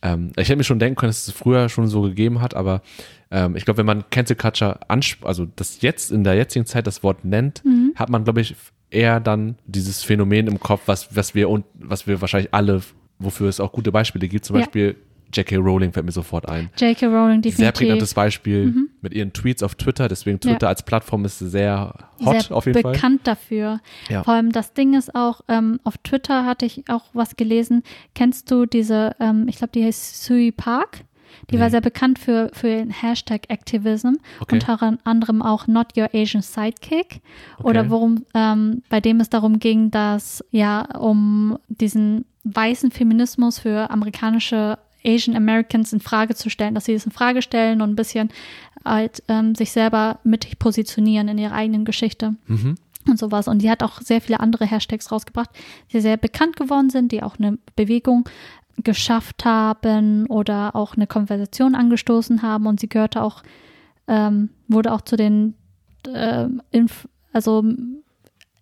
ähm, 0.01 0.31
ich 0.37 0.47
hätte 0.47 0.55
mir 0.55 0.63
schon 0.63 0.79
denken 0.79 0.95
können, 0.97 1.09
dass 1.09 1.27
es 1.27 1.33
früher 1.33 1.67
schon 1.67 1.87
so 1.87 2.01
gegeben 2.03 2.39
hat, 2.41 2.53
aber 2.55 2.81
ähm, 3.31 3.55
ich 3.55 3.65
glaube, 3.65 3.77
wenn 3.79 3.85
man 3.85 4.09
Cancel 4.09 4.35
Culture 4.35 4.79
ansp 4.87 5.25
also 5.25 5.45
das 5.55 5.81
jetzt 5.81 6.11
in 6.11 6.23
der 6.23 6.35
jetzigen 6.35 6.65
Zeit 6.65 6.87
das 6.87 7.03
Wort 7.03 7.25
nennt, 7.25 7.63
Mhm. 7.65 7.93
hat 7.95 8.09
man, 8.09 8.23
glaube 8.23 8.41
ich, 8.41 8.55
eher 8.91 9.19
dann 9.19 9.55
dieses 9.65 10.03
Phänomen 10.03 10.47
im 10.47 10.59
Kopf, 10.59 10.81
was, 10.87 11.15
was 11.15 11.35
wir 11.35 11.49
und 11.49 11.65
was 11.75 12.07
wir 12.07 12.21
wahrscheinlich 12.21 12.53
alle, 12.53 12.81
wofür 13.19 13.47
es 13.49 13.59
auch 13.59 13.71
gute 13.71 13.91
Beispiele 13.91 14.27
gibt, 14.27 14.45
zum 14.45 14.55
Ja. 14.55 14.61
Beispiel 14.63 14.95
J.K. 15.31 15.57
Rowling 15.57 15.93
fällt 15.93 16.07
mir 16.07 16.11
sofort 16.11 16.49
ein. 16.49 16.71
J.K. 16.79 17.05
Rowling 17.05 17.43
Sehr 17.43 17.51
definitiv. 17.51 17.73
prägnantes 17.75 18.15
Beispiel 18.15 18.73
mit 19.01 19.13
ihren 19.13 19.31
Tweets 19.31 19.61
auf 19.61 19.75
Twitter, 19.75 20.07
deswegen 20.07 20.39
Twitter 20.39 20.67
als 20.67 20.81
Plattform 20.81 21.23
ist 21.23 21.37
sehr 21.37 21.93
hot 22.25 22.41
sehr 22.41 22.57
auf 22.57 22.65
jeden 22.65 22.81
Fall. 22.81 22.93
bekannt 22.93 23.21
dafür. 23.27 23.79
Ja. 24.09 24.23
Vor 24.23 24.33
allem 24.33 24.51
das 24.51 24.73
Ding 24.73 24.95
ist 24.97 25.13
auch, 25.13 25.41
ähm, 25.47 25.79
auf 25.83 25.99
Twitter 25.99 26.47
hatte 26.47 26.65
ich 26.65 26.85
auch 26.89 27.05
was 27.13 27.35
gelesen. 27.35 27.83
Kennst 28.15 28.49
du 28.49 28.65
diese, 28.65 29.15
ähm, 29.19 29.45
ich 29.47 29.57
glaube, 29.57 29.69
die 29.75 29.83
heißt 29.85 30.23
Sui 30.23 30.51
Park? 30.51 31.01
Die 31.51 31.59
war 31.59 31.65
Nee. 31.67 31.71
sehr 31.71 31.81
bekannt 31.81 32.19
für, 32.19 32.49
für 32.53 32.67
den 32.67 32.89
Hashtag 32.91 33.49
Activism, 33.49 34.13
Okay. 34.39 34.55
unter 34.55 34.97
anderem 35.03 35.41
auch 35.41 35.67
Not 35.67 35.97
Your 35.97 36.09
Asian 36.13 36.41
Sidekick. 36.41 37.21
Oder 37.63 37.81
Okay. 37.81 37.89
worum, 37.89 38.25
ähm, 38.33 38.83
bei 38.89 38.99
dem 39.01 39.19
es 39.19 39.29
darum 39.29 39.59
ging, 39.59 39.91
dass 39.91 40.43
ja 40.51 40.81
um 40.97 41.57
diesen 41.67 42.25
weißen 42.43 42.91
Feminismus 42.91 43.59
für 43.59 43.89
amerikanische 43.89 44.77
Asian 45.05 45.35
Americans 45.35 45.93
in 45.93 45.99
Frage 46.01 46.35
zu 46.35 46.49
stellen, 46.49 46.75
dass 46.75 46.85
sie 46.85 46.93
das 46.93 47.05
in 47.05 47.11
Frage 47.11 47.41
stellen 47.41 47.81
und 47.81 47.91
ein 47.91 47.95
bisschen 47.95 48.29
halt 48.83 49.23
ähm, 49.27 49.55
sich 49.55 49.71
selber 49.71 50.19
mittig 50.23 50.59
positionieren 50.59 51.27
in 51.29 51.37
ihrer 51.37 51.53
eigenen 51.53 51.85
Geschichte 51.85 52.35
Mhm. 52.47 52.75
und 53.07 53.17
sowas. 53.19 53.47
Und 53.47 53.61
die 53.61 53.69
hat 53.69 53.81
auch 53.83 54.01
sehr 54.01 54.19
viele 54.21 54.39
andere 54.41 54.65
Hashtags 54.65 55.11
rausgebracht, 55.11 55.49
die 55.93 56.01
sehr 56.01 56.17
bekannt 56.17 56.55
geworden 56.57 56.89
sind, 56.89 57.11
die 57.11 57.23
auch 57.23 57.37
eine 57.39 57.57
Bewegung 57.75 58.27
geschafft 58.83 59.45
haben 59.45 60.25
oder 60.27 60.75
auch 60.75 60.95
eine 60.95 61.07
Konversation 61.07 61.75
angestoßen 61.75 62.41
haben. 62.41 62.65
Und 62.67 62.79
sie 62.79 62.89
gehörte 62.89 63.21
auch, 63.21 63.43
ähm, 64.07 64.49
wurde 64.67 64.91
auch 64.91 65.01
zu 65.01 65.15
den, 65.15 65.55
ähm, 66.13 66.61
Inf 66.71 67.07
also 67.33 67.63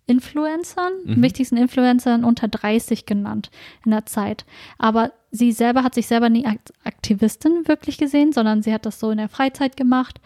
Influencern, 0.06 0.92
Mhm. 1.04 1.22
wichtigsten 1.22 1.56
Influencern 1.58 2.24
unter 2.24 2.48
30 2.48 3.04
genannt 3.04 3.50
in 3.84 3.90
der 3.90 4.06
Zeit. 4.06 4.46
Aber 4.78 5.12
sie 5.30 5.52
selber 5.52 5.82
hat 5.84 5.94
sich 5.94 6.06
selber 6.06 6.30
nie 6.30 6.46
als 6.46 6.72
Aktivistin 6.84 7.68
wirklich 7.68 7.98
gesehen, 7.98 8.32
sondern 8.32 8.62
sie 8.62 8.72
hat 8.72 8.86
das 8.86 9.00
so 9.00 9.10
in 9.10 9.18
der 9.18 9.28
Freizeit 9.28 9.76
gemacht. 9.76 10.20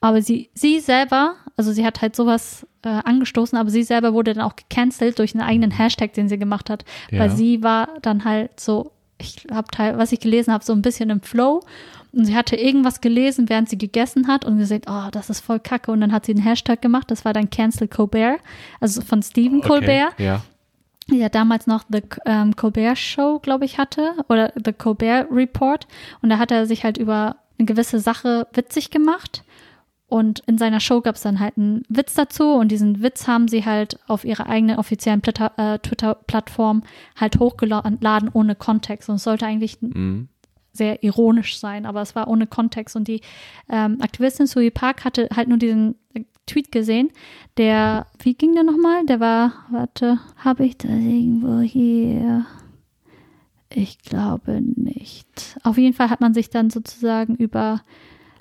Aber 0.00 0.22
sie, 0.22 0.50
sie 0.54 0.80
selber, 0.80 1.34
also 1.56 1.72
sie 1.72 1.84
hat 1.84 2.00
halt 2.00 2.16
sowas 2.16 2.66
äh, 2.82 2.88
angestoßen, 2.88 3.58
aber 3.58 3.70
sie 3.70 3.82
selber 3.82 4.14
wurde 4.14 4.32
dann 4.34 4.44
auch 4.44 4.56
gecancelt 4.56 5.18
durch 5.18 5.34
einen 5.34 5.44
eigenen 5.44 5.70
Hashtag, 5.70 6.14
den 6.14 6.28
sie 6.28 6.38
gemacht 6.38 6.70
hat. 6.70 6.84
Ja. 7.10 7.20
Weil 7.20 7.30
sie 7.30 7.62
war 7.62 7.88
dann 8.00 8.24
halt 8.24 8.58
so, 8.58 8.92
ich 9.18 9.46
habe 9.52 9.68
teil, 9.70 9.98
was 9.98 10.12
ich 10.12 10.20
gelesen 10.20 10.52
habe, 10.52 10.64
so 10.64 10.72
ein 10.72 10.82
bisschen 10.82 11.10
im 11.10 11.20
Flow. 11.20 11.62
Und 12.12 12.24
sie 12.24 12.34
hatte 12.34 12.56
irgendwas 12.56 13.00
gelesen, 13.00 13.48
während 13.48 13.68
sie 13.68 13.78
gegessen 13.78 14.26
hat 14.26 14.44
und 14.44 14.58
gesagt, 14.58 14.86
oh, 14.88 15.10
das 15.12 15.30
ist 15.30 15.40
voll 15.40 15.60
kacke. 15.60 15.92
Und 15.92 16.00
dann 16.00 16.12
hat 16.12 16.26
sie 16.26 16.32
einen 16.32 16.42
Hashtag 16.42 16.82
gemacht, 16.82 17.10
das 17.10 17.24
war 17.24 17.32
dann 17.32 17.50
Cancel 17.50 17.86
Colbert, 17.86 18.40
also 18.80 19.02
von 19.02 19.22
Stephen 19.22 19.60
Colbert 19.60 20.14
Okay. 20.14 20.24
Ja. 20.24 20.42
die 21.08 21.18
ja 21.18 21.28
damals 21.28 21.66
noch 21.66 21.84
The 21.88 22.02
ähm, 22.24 22.56
Colbert 22.56 22.98
Show, 22.98 23.38
glaube 23.38 23.64
ich, 23.66 23.78
hatte 23.78 24.14
oder 24.28 24.52
The 24.64 24.72
Colbert 24.72 25.28
Report. 25.30 25.86
Und 26.22 26.30
da 26.30 26.38
hat 26.38 26.50
er 26.50 26.66
sich 26.66 26.84
halt 26.84 26.96
über 26.96 27.36
eine 27.58 27.66
gewisse 27.66 28.00
Sache 28.00 28.48
witzig 28.54 28.90
gemacht. 28.90 29.44
Und 30.10 30.40
in 30.40 30.58
seiner 30.58 30.80
Show 30.80 31.00
gab 31.00 31.14
es 31.14 31.22
dann 31.22 31.40
halt 31.40 31.56
einen 31.56 31.82
Witz 31.88 32.14
dazu 32.14 32.54
und 32.54 32.70
diesen 32.70 33.00
Witz 33.02 33.26
haben 33.28 33.48
sie 33.48 33.64
halt 33.64 33.98
auf 34.08 34.24
ihrer 34.24 34.48
eigenen 34.48 34.76
offiziellen 34.78 35.22
äh, 35.56 35.78
Twitter-Plattform 35.78 36.82
halt 37.16 37.38
hochgeladen 37.38 38.28
ohne 38.32 38.54
Kontext. 38.56 39.08
Und 39.08 39.16
es 39.16 39.24
sollte 39.24 39.46
eigentlich 39.46 39.80
Mhm. 39.80 40.28
sehr 40.72 41.02
ironisch 41.02 41.58
sein, 41.58 41.86
aber 41.86 42.02
es 42.02 42.14
war 42.14 42.28
ohne 42.28 42.46
Kontext. 42.46 42.96
Und 42.96 43.08
die 43.08 43.20
ähm, 43.68 43.98
Aktivistin 44.00 44.46
Sui 44.46 44.70
Park 44.70 45.04
hatte 45.04 45.28
halt 45.34 45.48
nur 45.48 45.58
diesen 45.58 45.94
äh, 46.14 46.24
Tweet 46.46 46.72
gesehen, 46.72 47.10
der, 47.56 48.06
wie 48.18 48.34
ging 48.34 48.54
der 48.54 48.64
nochmal? 48.64 49.06
Der 49.06 49.20
war, 49.20 49.52
warte, 49.70 50.18
habe 50.36 50.64
ich 50.66 50.76
das 50.76 50.90
irgendwo 50.90 51.60
hier? 51.60 52.44
Ich 53.72 54.00
glaube 54.00 54.60
nicht. 54.60 55.56
Auf 55.62 55.78
jeden 55.78 55.94
Fall 55.94 56.10
hat 56.10 56.20
man 56.20 56.34
sich 56.34 56.50
dann 56.50 56.70
sozusagen 56.70 57.36
über, 57.36 57.82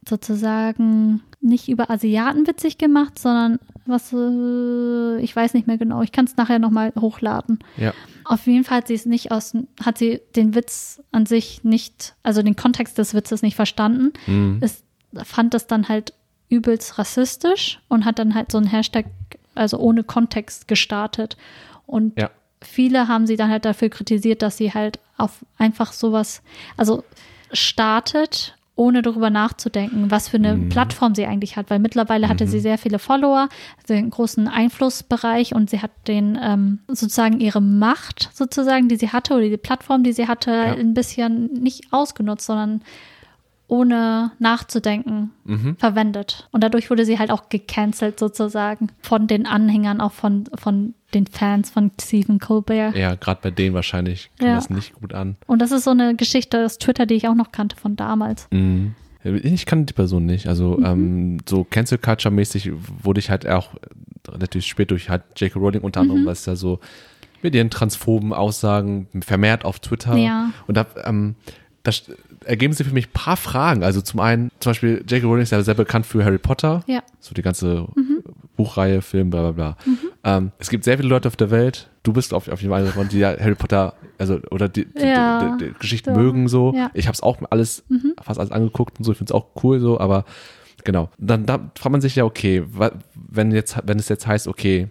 sozusagen 0.07 1.21
nicht 1.41 1.69
über 1.69 1.89
Asiaten 1.89 2.45
witzig 2.47 2.77
gemacht, 2.77 3.17
sondern 3.17 3.59
was, 3.85 4.11
äh, 4.13 5.17
ich 5.21 5.35
weiß 5.35 5.53
nicht 5.53 5.67
mehr 5.67 5.77
genau. 5.77 6.01
Ich 6.01 6.11
kann 6.11 6.25
es 6.25 6.37
nachher 6.37 6.59
nochmal 6.59 6.93
hochladen. 6.99 7.59
Ja. 7.77 7.93
Auf 8.25 8.45
jeden 8.45 8.63
Fall 8.63 8.79
hat 8.79 8.87
sie 8.87 8.93
es 8.93 9.05
nicht 9.05 9.31
aus, 9.31 9.53
hat 9.83 9.97
sie 9.97 10.21
den 10.35 10.53
Witz 10.53 11.01
an 11.11 11.25
sich 11.25 11.63
nicht, 11.63 12.13
also 12.23 12.41
den 12.43 12.55
Kontext 12.55 12.97
des 12.97 13.13
Witzes 13.13 13.41
nicht 13.41 13.55
verstanden. 13.55 14.13
Mhm. 14.27 14.59
Es 14.61 14.83
fand 15.23 15.53
das 15.53 15.65
dann 15.65 15.89
halt 15.89 16.13
übelst 16.49 16.97
rassistisch 16.99 17.79
und 17.87 18.05
hat 18.05 18.19
dann 18.19 18.35
halt 18.35 18.51
so 18.51 18.57
einen 18.57 18.67
Hashtag, 18.67 19.05
also 19.55 19.77
ohne 19.79 20.03
Kontext 20.03 20.67
gestartet. 20.67 21.37
Und 21.87 22.19
Ja. 22.19 22.29
viele 22.61 23.07
haben 23.07 23.25
sie 23.25 23.37
dann 23.37 23.49
halt 23.49 23.65
dafür 23.65 23.89
kritisiert, 23.89 24.41
dass 24.41 24.57
sie 24.57 24.73
halt 24.73 24.99
auf 25.17 25.43
einfach 25.57 25.93
sowas, 25.93 26.41
also 26.77 27.03
startet, 27.51 28.55
ohne 28.79 29.01
darüber 29.01 29.29
nachzudenken, 29.29 30.09
was 30.09 30.29
für 30.29 30.37
eine 30.37 30.55
Mhm. 30.55 30.69
Plattform 30.69 31.13
sie 31.13 31.25
eigentlich 31.25 31.57
hat, 31.57 31.69
weil 31.69 31.79
mittlerweile 31.79 32.29
hatte 32.29 32.47
sie 32.47 32.59
sehr 32.59 32.77
viele 32.77 32.97
Follower, 32.97 33.49
einen 33.89 34.09
großen 34.09 34.47
Einflussbereich 34.47 35.53
und 35.53 35.69
sie 35.69 35.81
hat 35.81 35.91
den 36.07 36.37
ähm, 36.41 36.79
sozusagen 36.87 37.39
ihre 37.39 37.61
Macht 37.61 38.29
sozusagen, 38.33 38.87
die 38.87 38.95
sie 38.95 39.09
hatte 39.09 39.33
oder 39.35 39.49
die 39.49 39.57
Plattform, 39.57 40.03
die 40.03 40.13
sie 40.13 40.27
hatte, 40.27 40.51
Ja. 40.51 40.73
ein 40.75 40.93
bisschen 40.93 41.51
nicht 41.61 41.91
ausgenutzt, 41.91 42.45
sondern 42.45 42.81
ohne 43.69 44.31
nachzudenken 44.39 45.31
Mhm. 45.45 45.77
verwendet. 45.77 46.47
Und 46.51 46.63
dadurch 46.63 46.89
wurde 46.89 47.05
sie 47.05 47.17
halt 47.19 47.31
auch 47.31 47.49
gecancelt 47.49 48.19
sozusagen 48.19 48.87
von 49.01 49.27
den 49.27 49.45
Anhängern, 49.45 50.01
auch 50.01 50.11
von, 50.11 50.45
von 50.55 50.93
den 51.13 51.25
Fans 51.27 51.69
von 51.69 51.91
Stephen 52.01 52.39
Colbert. 52.39 52.95
Ja, 52.95 53.15
gerade 53.15 53.39
bei 53.41 53.51
denen 53.51 53.73
wahrscheinlich 53.73 54.29
kam 54.37 54.47
Ja. 54.49 54.55
das 54.55 54.69
nicht 54.69 54.93
gut 54.95 55.13
an. 55.13 55.37
Und 55.47 55.61
das 55.61 55.71
ist 55.71 55.85
so 55.85 55.91
eine 55.91 56.15
Geschichte 56.15 56.65
aus 56.65 56.77
Twitter, 56.77 57.05
die 57.05 57.15
ich 57.15 57.27
auch 57.27 57.35
noch 57.35 57.51
kannte 57.51 57.75
von 57.77 57.95
damals. 57.95 58.47
Mhm. 58.51 58.95
Ich 59.23 59.65
kannte 59.65 59.85
die 59.87 59.93
Person 59.93 60.25
nicht. 60.25 60.47
Also 60.47 60.77
Mhm. 60.77 60.85
ähm, 60.85 61.37
so 61.47 61.63
Cancel 61.63 61.97
Culture 61.97 62.33
mäßig 62.33 62.71
wurde 63.03 63.19
ich 63.19 63.29
halt 63.29 63.47
auch 63.47 63.69
relativ 64.27 64.65
spät 64.65 64.91
durch 64.91 65.09
halt 65.09 65.23
J.K. 65.37 65.59
Rowling 65.59 65.81
unter 65.81 66.03
Mhm. 66.03 66.09
anderem, 66.11 66.25
was 66.27 66.45
ja 66.45 66.55
so 66.55 66.79
mit 67.41 67.55
ihren 67.55 67.69
transphoben 67.69 68.33
Aussagen 68.33 69.07
vermehrt 69.21 69.65
auf 69.65 69.79
Twitter. 69.79 70.15
Ja. 70.17 70.51
Und 70.67 70.75
da, 70.75 70.85
ähm, 71.05 71.35
da 71.83 71.91
st- 71.91 72.11
ergeben 72.45 72.73
sich 72.73 72.87
für 72.87 72.93
mich 72.93 73.07
ein 73.07 73.13
paar 73.13 73.37
Fragen. 73.37 73.83
Also 73.83 74.01
zum 74.01 74.19
einen, 74.19 74.49
zum 74.59 74.71
Beispiel 74.71 75.03
J.K. 75.07 75.25
Rowling 75.25 75.43
ist 75.43 75.51
ja 75.51 75.61
sehr 75.61 75.73
bekannt 75.75 76.05
für 76.05 76.23
Harry 76.23 76.37
Potter. 76.37 76.83
Ja. 76.87 77.01
So 77.19 77.33
die 77.33 77.41
ganze 77.41 77.87
Buchreihe, 78.55 79.01
Film, 79.01 79.29
bla 79.29 79.41
bla 79.41 79.51
bla. 79.51 79.77
Mhm. 79.85 79.97
Ähm, 80.23 80.51
es 80.59 80.69
gibt 80.69 80.83
sehr 80.83 80.97
viele 80.97 81.09
Leute 81.09 81.27
auf 81.27 81.35
der 81.35 81.51
Welt, 81.51 81.89
du 82.03 82.13
bist 82.13 82.33
auf, 82.33 82.47
auf 82.47 82.61
jeden 82.61 82.71
Fall 82.71 82.81
einer 82.81 82.87
davon, 82.91 83.07
die 83.09 83.19
ja 83.19 83.29
Harry 83.39 83.55
Potter, 83.55 83.93
also 84.17 84.39
oder 84.51 84.67
die, 84.69 84.85
die, 84.85 85.05
Ja, 85.05 85.55
die, 85.57 85.65
die, 85.65 85.73
Geschichten 85.79 86.13
so. 86.13 86.19
mögen 86.19 86.47
so. 86.47 86.73
Ja. 86.75 86.85
Mhm. 86.85 86.91
Ich 86.93 87.07
habe 87.07 87.13
es 87.13 87.23
auch 87.23 87.37
alles, 87.49 87.83
fast 88.21 88.39
alles 88.39 88.51
angeguckt 88.51 88.97
und 88.99 89.05
so, 89.05 89.11
ich 89.11 89.17
finde 89.17 89.31
es 89.31 89.35
auch 89.35 89.47
cool 89.63 89.79
so, 89.79 89.99
aber 89.99 90.25
genau. 90.83 91.09
Dann 91.17 91.45
da 91.45 91.71
fragt 91.77 91.91
man 91.91 92.01
sich 92.01 92.15
ja, 92.15 92.25
okay, 92.25 92.63
wenn 93.29 93.51
jetzt, 93.51 93.77
wenn 93.85 93.99
es 93.99 94.09
jetzt 94.09 94.27
heißt, 94.27 94.47
okay, 94.47 94.87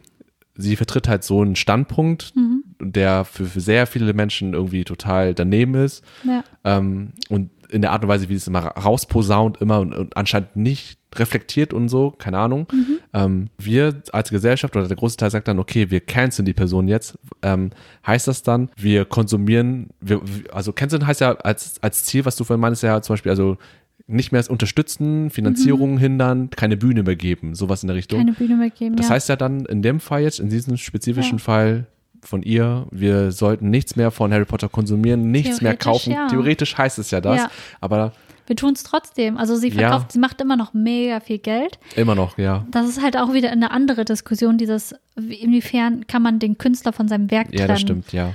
sie 0.55 0.77
vertritt 0.77 1.09
halt 1.09 1.25
so 1.25 1.41
einen 1.43 1.57
Standpunkt, 1.57 2.33
Mhm. 2.37 2.65
Der 2.81 3.25
für, 3.25 3.45
für 3.45 3.61
sehr 3.61 3.87
viele 3.87 4.13
Menschen 4.13 4.55
irgendwie 4.55 4.85
total 4.85 5.35
daneben 5.35 5.75
ist. 5.75 6.05
Ja. 6.25 6.45
Ähm, 6.65 7.13
und 7.29 7.51
in 7.71 7.83
der 7.83 7.93
Art 7.93 8.03
und 8.03 8.09
Weise, 8.09 8.29
wie 8.31 8.35
es 8.35 8.47
immer 8.47 8.61
ra- 8.61 8.81
rausposaunt, 8.81 9.61
immer 9.61 9.81
und, 9.81 9.93
und 9.93 10.17
anscheinend 10.17 10.57
nicht 10.57 10.99
reflektiert 11.15 11.75
und 11.75 11.89
so, 11.89 12.11
keine 12.13 12.39
Ahnung. 12.39 12.67
Ähm, 13.13 13.49
wir 13.59 14.03
als 14.13 14.31
Gesellschaft 14.31 14.75
oder 14.77 14.89
der 14.89 14.97
große 14.97 15.17
Teil 15.17 15.31
sagt 15.31 15.49
dann, 15.49 15.59
okay, 15.59 15.91
wir 15.91 16.01
canceln 16.01 16.47
die 16.47 16.53
Person 16.55 16.89
jetzt. 16.89 17.19
Ähm, 17.43 17.71
heißt 18.07 18.29
das 18.29 18.43
dann, 18.43 18.71
wir 18.77 19.05
konsumieren, 19.05 19.89
wir, 20.01 20.21
also 20.53 20.73
canceln 20.73 21.07
heißt 21.07 21.21
ja 21.21 21.33
als, 21.33 21.83
als 21.83 22.05
Ziel, 22.05 22.25
was 22.25 22.37
du 22.37 22.45
vorhin 22.45 22.61
meinst, 22.61 22.83
ja 22.83 23.01
zum 23.03 23.15
Beispiel, 23.15 23.31
also 23.31 23.59
nicht 24.07 24.33
mehr 24.33 24.39
das 24.41 24.49
unterstützen, 24.49 25.29
Finanzierung 25.29 25.99
hindern, 25.99 26.49
keine 26.51 26.79
Bühne 26.79 27.03
mehr 27.03 27.17
geben, 27.17 27.55
sowas 27.55 27.83
in 27.83 27.89
der 27.89 27.97
Richtung. 27.97 28.21
Keine 28.21 28.33
Bühne 28.33 28.57
mehr 28.57 28.71
geben. 28.71 28.97
Das 28.97 29.09
ja. 29.09 29.15
heißt 29.15 29.29
ja 29.29 29.37
dann 29.37 29.67
in 29.67 29.83
dem 29.83 30.01
Fall 30.01 30.23
jetzt, 30.23 30.41
in 30.41 30.49
diesem 30.49 30.79
spezifischen 30.79 31.39
Ja. 31.39 31.45
Fall 31.45 31.87
von 32.23 32.43
ihr, 32.43 32.87
wir 32.91 33.33
sollten 33.33 33.71
nichts 33.71 33.97
mehr 33.97 34.11
von 34.11 34.33
Harry 34.33 34.45
Potter 34.45 34.69
konsumieren, 34.69 35.31
nichts 35.31 35.61
mehr 35.61 35.77
kaufen. 35.77 36.13
ja. 36.13 36.29
Theoretisch 36.29 36.77
heißt 36.77 36.99
es 36.99 37.11
ja 37.11 37.21
das. 37.21 37.37
Ja. 37.39 37.51
Aber 37.81 38.13
wir 38.47 38.57
tun 38.57 38.73
es 38.73 38.83
trotzdem. 38.83 39.37
Also 39.37 39.57
sie 39.57 39.69
Ja. 39.69 39.89
verkauft, 39.91 40.13
sie 40.13 40.19
macht 40.19 40.41
immer 40.41 40.57
noch 40.57 40.73
mega 40.75 41.21
viel 41.21 41.39
Geld. 41.39 41.79
Immer 41.97 42.15
noch, 42.15 42.39
ja. 42.39 42.65
Das 42.71 42.89
ist 42.89 43.03
halt 43.03 43.17
auch 43.17 43.33
wieder 43.33 43.51
eine 43.51 43.71
andere 43.71 44.05
Diskussion, 44.05 44.57
dieses, 44.59 44.95
inwiefern 45.17 46.07
kann 46.07 46.23
man 46.23 46.39
den 46.39 46.57
Künstler 46.59 46.93
von 46.93 47.09
seinem 47.09 47.31
Werk 47.31 47.49
trennen. 47.49 47.61
Ja, 47.61 47.67
das 47.67 47.81
stimmt, 47.81 48.13
ja. 48.13 48.33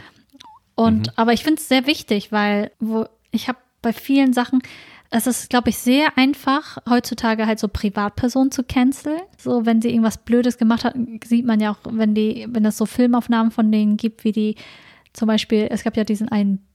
Und 0.76 1.18
aber 1.18 1.34
ich 1.34 1.44
finde 1.44 1.60
es 1.62 1.68
sehr 1.68 1.86
wichtig, 1.88 2.32
weil 2.32 2.72
wo 2.80 3.06
ich 3.32 3.48
habe 3.48 3.58
bei 3.82 3.94
vielen 3.94 4.34
Sachen, 4.34 4.62
es 5.14 5.28
ist, 5.28 5.50
glaube 5.50 5.70
ich, 5.70 5.78
sehr 5.78 6.18
einfach, 6.18 6.80
heutzutage 6.90 7.46
halt 7.46 7.60
so 7.60 7.68
Privatpersonen 7.68 8.52
zu 8.52 8.64
canceln. 8.64 9.22
So, 9.38 9.66
wenn 9.66 9.80
sie 9.82 9.90
irgendwas 9.90 10.18
Blödes 10.18 10.58
gemacht 10.58 10.84
hat, 10.84 10.96
sieht 11.24 11.46
man 11.46 11.60
ja 11.60 11.72
auch, 11.72 11.78
wenn 11.86 12.16
die, 12.16 12.48
wenn 12.50 12.66
es 12.66 12.78
so 12.78 12.88
Filmaufnahmen 12.88 13.52
von 13.52 13.72
denen 13.72 13.96
gibt, 13.98 14.24
wie 14.24 14.32
die 14.32 14.56
zum 15.14 15.28
Beispiel, 15.28 15.68
es 15.70 15.84
gab 15.84 15.96
ja 15.96 16.04
diesen 16.04 16.30
einen 16.30 16.66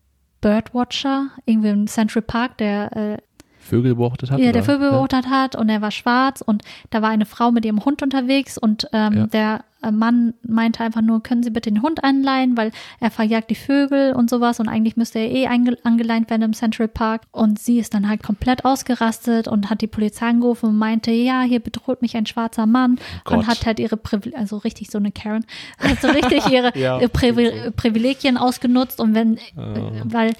Birdwatcher, 0.40 1.30
irgendwie 1.46 1.70
im 1.70 1.86
Central 1.88 2.22
Park, 2.22 2.58
der 2.58 2.96
äh, 2.96 3.16
Vögel 3.58 3.96
beobachtet 3.96 4.30
hat? 4.30 4.38
ja, 4.38 4.52
der 4.52 4.62
Vögel 4.62 4.90
beobachtet 4.90 5.28
hat 5.28 5.56
und 5.56 5.68
er 5.68 5.82
war 5.82 5.90
schwarz 5.90 6.40
und 6.40 6.62
da 6.90 7.02
war 7.02 7.10
eine 7.10 7.26
Frau 7.26 7.50
mit 7.50 7.64
ihrem 7.64 7.84
Hund 7.84 8.02
unterwegs 8.02 8.56
und 8.56 8.88
ähm, 8.92 9.12
Ja. 9.14 9.26
der 9.26 9.64
Mann 9.92 10.34
meinte 10.42 10.82
einfach 10.82 11.02
nur, 11.02 11.22
können 11.22 11.42
Sie 11.42 11.50
bitte 11.50 11.70
den 11.70 11.82
Hund 11.82 12.02
anleihen, 12.02 12.56
weil 12.56 12.72
er 13.00 13.10
verjagt 13.10 13.48
die 13.50 13.54
Vögel 13.54 14.12
und 14.12 14.28
sowas 14.28 14.58
und 14.60 14.68
eigentlich 14.68 14.96
müsste 14.96 15.20
er 15.20 15.30
eh 15.30 15.46
angeleint 15.46 16.30
werden 16.30 16.42
im 16.42 16.52
Central 16.52 16.88
Park 16.88 17.22
und 17.30 17.58
sie 17.58 17.78
ist 17.78 17.94
dann 17.94 18.08
halt 18.08 18.22
komplett 18.22 18.64
ausgerastet 18.64 19.46
und 19.46 19.70
hat 19.70 19.80
die 19.80 19.86
Polizei 19.86 20.26
angerufen 20.28 20.70
und 20.70 20.78
meinte, 20.78 21.10
ja, 21.12 21.42
hier 21.42 21.60
bedroht 21.60 22.02
mich 22.02 22.16
ein 22.16 22.26
schwarzer 22.26 22.66
Mann 22.66 22.98
Gott. 23.24 23.38
und 23.38 23.46
hat 23.46 23.66
halt 23.66 23.78
ihre 23.78 23.96
Privilegien, 23.96 24.40
also 24.40 24.56
richtig 24.58 24.90
so 24.90 24.98
eine 24.98 25.12
Karen, 25.12 25.46
hat 25.78 26.00
so 26.00 26.08
richtig 26.08 26.46
ihre, 26.48 26.72
Ja, 26.78 26.98
Privi. 27.08 27.70
Privilegien 27.76 28.36
ausgenutzt 28.36 29.00
und 29.00 29.14
wenn, 29.14 29.38
Ah. 29.56 29.74
weil 30.04 30.32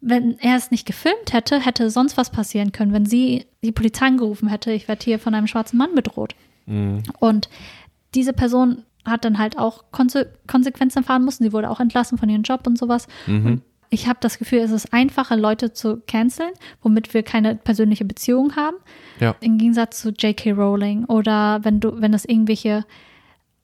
wenn 0.00 0.38
er 0.40 0.56
es 0.56 0.70
nicht 0.70 0.86
gefilmt 0.86 1.32
hätte, 1.32 1.60
hätte 1.60 1.88
sonst 1.90 2.16
was 2.16 2.30
passieren 2.30 2.72
können, 2.72 2.92
wenn 2.92 3.06
sie 3.06 3.46
die 3.62 3.70
Polizei 3.72 4.06
angerufen 4.06 4.48
hätte, 4.48 4.72
ich 4.72 4.88
werde 4.88 5.04
hier 5.04 5.18
von 5.18 5.34
einem 5.34 5.46
schwarzen 5.46 5.76
Mann 5.76 5.94
bedroht. 5.94 6.34
Mhm. 6.66 7.02
Und 7.20 7.48
diese 8.14 8.32
Person 8.32 8.82
hat 9.04 9.24
dann 9.24 9.38
halt 9.38 9.58
auch 9.58 9.84
Konse 9.90 10.32
Konsequenzen 10.46 10.98
erfahren 10.98 11.24
müssen. 11.24 11.42
Sie 11.44 11.52
wurde 11.52 11.70
auch 11.70 11.80
entlassen 11.80 12.18
von 12.18 12.28
ihrem 12.28 12.42
Job 12.42 12.66
und 12.66 12.78
sowas. 12.78 13.08
Mhm. 13.26 13.46
Und 13.46 13.62
ich 13.90 14.06
habe 14.06 14.18
das 14.22 14.38
Gefühl, 14.38 14.60
es 14.60 14.70
ist 14.70 14.92
einfacher, 14.92 15.36
Leute 15.36 15.72
zu 15.72 16.00
canceln, 16.06 16.52
womit 16.82 17.12
wir 17.12 17.22
keine 17.22 17.56
persönliche 17.56 18.04
Beziehung 18.04 18.54
haben. 18.56 18.76
Ja. 19.20 19.34
Im 19.40 19.58
Gegensatz 19.58 20.00
zu 20.00 20.10
J.K. 20.10 20.52
Rowling 20.52 21.04
oder 21.06 21.60
wenn 21.64 21.80
du, 21.80 22.00
wenn 22.00 22.14
es 22.14 22.24
irgendwelche 22.24 22.84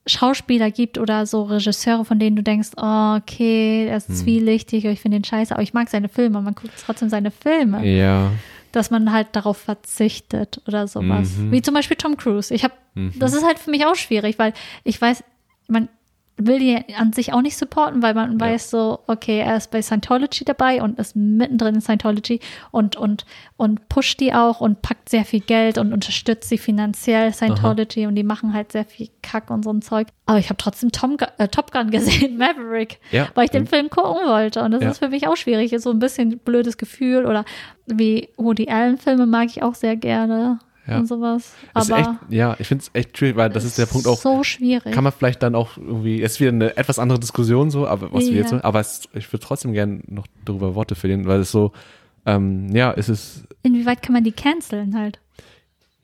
Schauspieler 0.07 0.70
gibt 0.70 0.96
oder 0.99 1.26
so 1.26 1.42
Regisseure, 1.44 2.05
von 2.05 2.18
denen 2.18 2.34
du 2.36 2.42
denkst, 2.42 2.70
oh, 2.76 3.16
okay, 3.16 3.86
er 3.86 3.92
Hm. 3.92 3.96
ist 3.99 4.18
zwielichtig 4.18 4.84
oder 4.84 4.92
ich 4.92 5.01
finde 5.01 5.18
ihn 5.18 5.24
scheiße, 5.24 5.53
aber 5.55 5.62
ich 5.62 5.74
mag 5.74 5.88
seine 5.90 6.09
Filme, 6.09 6.40
man 6.40 6.55
guckt 6.55 6.72
trotzdem 6.84 7.09
seine 7.11 7.30
Filme, 7.30 7.86
Ja. 7.86 8.30
Dass 8.72 8.90
man 8.90 9.12
halt 9.12 9.28
darauf 9.32 9.56
verzichtet 9.58 10.60
oder 10.66 10.86
sowas. 10.88 11.30
Mhm. 11.36 11.52
Wie 11.52 11.62
zum 11.62 11.74
Beispiel 11.74 11.96
Tom 11.96 12.16
Cruise. 12.16 12.54
Ich 12.54 12.64
habe, 12.64 12.74
Mhm. 12.94 13.12
das 13.18 13.32
ist 13.32 13.44
halt 13.44 13.58
für 13.58 13.70
mich 13.70 13.86
auch 13.86 13.94
schwierig, 13.96 14.38
weil 14.38 14.52
ich 14.84 15.00
weiß, 15.00 15.22
man 15.68 15.88
will 16.39 16.59
die 16.59 16.95
an 16.95 17.12
sich 17.12 17.32
auch 17.32 17.43
nicht 17.43 17.57
supporten, 17.57 18.03
weil 18.03 18.14
man 18.14 18.32
Ja. 18.39 18.47
weiß 18.47 18.70
so, 18.70 19.01
okay, 19.07 19.41
er 19.41 19.57
ist 19.57 19.70
bei 19.70 19.82
Scientology 19.82 20.45
dabei 20.45 20.82
und 20.82 20.99
ist 20.99 21.16
mittendrin 21.16 21.74
in 21.76 21.80
Scientology 21.80 22.41
und, 22.70 22.97
und, 22.97 23.26
und 23.57 23.89
pusht 23.89 24.20
die 24.20 24.32
auch 24.32 24.61
und 24.61 24.80
packt 24.82 25.09
sehr 25.09 25.24
viel 25.24 25.41
Geld 25.41 25.78
und 25.78 25.93
unterstützt 25.93 26.49
sie 26.49 26.59
finanziell, 26.59 27.32
Scientology, 27.32 28.07
und 28.07 28.14
die 28.14 28.22
machen 28.22 28.53
halt 28.55 28.72
sehr 28.72 28.84
viel 28.84 29.09
Kack 29.22 29.51
und 29.51 29.64
so 29.64 29.70
ein 29.72 29.82
Zeug. 29.82 30.09
Aber 30.26 30.39
ich 30.39 30.49
habe 30.49 30.57
trotzdem 30.59 30.93
Tom, 30.93 31.16
äh, 31.39 31.49
Top 31.49 31.72
Gun 31.72 31.91
gesehen, 31.91 32.36
Maverick, 32.39 33.01
Ja. 33.11 33.28
weil 33.34 33.45
ich 33.47 33.51
den 33.51 33.66
Film 33.66 33.91
gucken 33.91 34.26
wollte. 34.28 34.62
Und 34.62 34.70
das 34.70 34.82
Ja. 34.82 34.91
ist 34.91 34.99
für 34.99 35.09
mich 35.09 35.26
auch 35.26 35.36
schwierig. 35.36 35.72
Ist 35.72 35.82
so 35.82 35.91
ein 35.91 35.99
bisschen 35.99 36.39
blödes 36.39 36.76
Gefühl. 36.78 37.26
Oder 37.26 37.45
wie 37.86 38.28
Woody 38.36 38.68
Allen-Filme 38.68 39.26
mag 39.26 39.47
ich 39.47 39.62
auch 39.62 39.74
sehr 39.74 39.97
gerne 39.97 40.59
Ja. 40.89 40.99
und 40.99 41.07
sowas. 41.07 41.53
Aber 41.74 41.99
echt, 41.99 42.11
ja, 42.30 42.57
ich 42.59 42.66
finde 42.66 42.82
es 42.82 42.91
echt 42.95 43.16
schwierig, 43.18 43.36
weil 43.36 43.51
das 43.51 43.64
ist 43.64 43.76
der 43.78 43.86
Punkt 43.86 44.07
auch, 44.07 44.18
so 44.18 44.43
schwierig. 44.43 44.93
kann 44.95 45.05
man 45.05 45.12
vielleicht 45.12 45.43
dann 45.43 45.55
auch 45.55 45.76
irgendwie, 45.76 46.22
es 46.22 46.32
ist 46.32 46.41
wieder 46.41 46.51
eine 46.53 46.76
etwas 46.76 46.99
andere 46.99 47.18
Diskussion 47.20 47.70
so, 47.70 47.86
aber 47.86 48.12
was 48.12 48.24
wir 48.24 48.32
Ja. 48.32 48.39
jetzt, 48.39 48.51
so- 48.51 48.62
aber 48.62 48.80
es, 48.80 49.09
ich 49.14 49.30
würde 49.32 49.45
trotzdem 49.45 49.72
gerne 49.74 50.01
noch 50.07 50.26
darüber 50.45 50.74
Worte 50.74 50.95
verlieren, 50.95 51.26
weil 51.26 51.41
es 51.41 51.51
so, 51.53 51.72
ähm, 52.26 52.74
ja, 52.74 52.93
es 52.97 53.09
ist, 53.09 53.45
Inwieweit 53.62 54.01
kann 54.03 54.14
man 54.14 54.24
die 54.24 54.32
canceln 54.32 54.97
halt? 54.99 55.20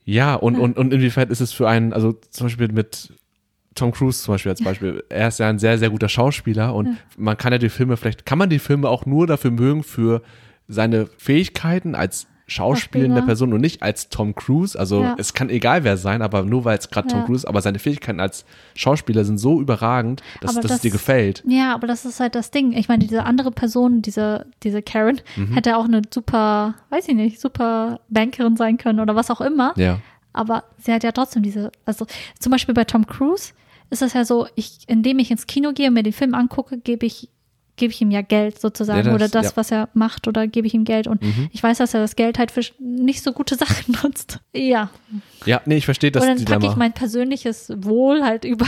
ja, 0.05 0.35
und, 0.35 0.59
und, 0.59 0.77
und 0.77 0.93
inwiefern 0.93 1.31
ist 1.31 1.41
es 1.41 1.53
für 1.53 1.69
einen, 1.69 1.93
also 1.93 2.13
zum 2.31 2.47
Beispiel 2.47 2.69
mit 2.71 3.13
Tom 3.75 3.91
Cruise 3.91 4.23
zum 4.23 4.35
Beispiel 4.35 4.51
als 4.51 4.63
Beispiel, 4.63 5.03
er 5.09 5.29
ist 5.29 5.39
ja 5.41 5.49
ein 5.49 5.59
sehr, 5.59 5.79
sehr 5.79 5.91
guter 5.91 6.09
Schauspieler 6.09 6.75
und 6.75 6.97
man 7.17 7.37
kann 7.37 7.53
ja 7.53 7.59
die 7.59 7.71
Filme 7.71 7.97
vielleicht, 7.97 8.25
kann 8.27 8.39
man 8.39 8.51
die 8.51 8.59
Filme 8.59 8.89
auch 8.89 9.07
nur 9.07 9.27
dafür 9.27 9.51
mögen 9.51 9.83
für 9.83 10.23
seine 10.69 11.07
Fähigkeiten 11.19 11.95
als 11.95 12.27
schauspielende. 12.47 13.23
Person 13.23 13.53
und 13.53 13.61
nicht 13.61 13.83
als 13.83 14.09
Tom 14.11 14.35
Cruise. 14.35 14.79
Also 14.79 15.03
Ja. 15.03 15.15
es 15.19 15.33
kann 15.35 15.49
egal 15.51 15.83
wer 15.85 15.97
sein, 15.97 16.21
aber 16.23 16.43
nur 16.43 16.65
weil 16.65 16.77
es 16.79 16.91
gerade 16.91 17.09
Tom 17.09 17.21
Ja. 17.21 17.27
Cruise, 17.27 17.49
aber 17.49 17.63
seine 17.63 17.79
Fähigkeiten 17.79 18.21
als 18.21 18.45
Schauspieler 18.75 19.25
sind 19.25 19.39
so 19.39 19.61
überragend, 19.61 20.23
dass, 20.41 20.55
dass 20.55 20.63
das- 20.63 20.73
es 20.73 20.81
dir 20.83 20.91
gefällt. 20.91 21.43
Ja, 21.47 21.75
aber 21.75 21.87
das 21.87 22.05
ist 22.05 22.21
halt 22.21 22.35
das 22.35 22.51
Ding. 22.51 22.73
Ich 22.73 22.89
meine, 22.89 23.05
diese 23.05 23.25
andere 23.25 23.51
Person, 23.51 24.03
diese, 24.03 24.47
diese 24.63 24.83
Karen, 24.83 25.21
Mhm. 25.37 25.55
hätte 25.55 25.77
auch 25.77 25.85
eine 25.85 26.03
super, 26.13 26.75
weiß 26.91 27.09
ich 27.09 27.15
nicht, 27.15 27.41
super 27.41 28.01
Bankerin 28.09 28.57
sein 28.57 28.77
können 28.77 29.01
oder 29.01 29.15
was 29.17 29.31
auch 29.31 29.41
immer. 29.41 29.73
Ja. 29.77 30.01
Aber 30.33 30.65
sie 30.79 30.93
hat 30.93 31.05
ja 31.05 31.13
trotzdem 31.13 31.43
diese, 31.43 31.71
also 31.87 32.07
zum 32.41 32.51
Beispiel 32.53 32.75
bei 32.75 32.85
Tom 32.85 33.07
Cruise 33.07 33.53
ist 33.91 34.03
es 34.03 34.13
ja 34.15 34.25
so, 34.25 34.49
ich, 34.57 34.79
indem 34.89 35.19
ich 35.21 35.31
ins 35.31 35.47
Kino 35.47 35.73
gehe 35.73 35.89
und 35.89 35.95
mir 35.95 36.03
den 36.03 36.13
Film 36.13 36.35
angucke, 36.35 36.79
gebe 36.79 37.07
ich, 37.07 37.29
gebe 37.77 37.93
ich 37.93 38.01
ihm 38.01 38.11
ja 38.11 38.23
Geld 38.23 38.61
sozusagen 38.61 38.99
Ja, 38.99 39.05
das- 39.05 39.15
oder 39.15 39.29
das, 39.29 39.45
ja. 39.47 39.51
Mhm. 39.51 39.57
was 39.57 39.71
er 39.71 39.89
macht 39.95 40.29
oder 40.29 40.47
gebe 40.47 40.67
ich 40.67 40.75
ihm 40.75 40.85
Geld 40.85 41.07
und 41.07 41.21
ich 41.53 41.63
weiß, 41.63 41.79
dass 41.79 41.95
er 41.95 42.01
das 42.01 42.17
Geld 42.17 42.39
halt 42.39 42.51
für 42.51 42.63
nicht 42.79 43.23
so 43.23 43.33
gute 43.33 43.55
Sachen 43.57 43.97
nutzt. 44.03 44.41
Ja. 44.55 44.91
Ja, 45.47 45.61
nee, 45.67 45.77
ich 45.77 45.85
verstehe 45.85 46.11
das 46.11 46.23
und 46.23 46.29
dann 46.29 46.37
packe 46.39 46.59
Dilemma. 46.59 46.73
ich 46.73 46.77
mein 46.77 46.93
persönliches 46.93 47.73
Wohl 47.77 48.23
halt 48.23 48.45
über 48.45 48.67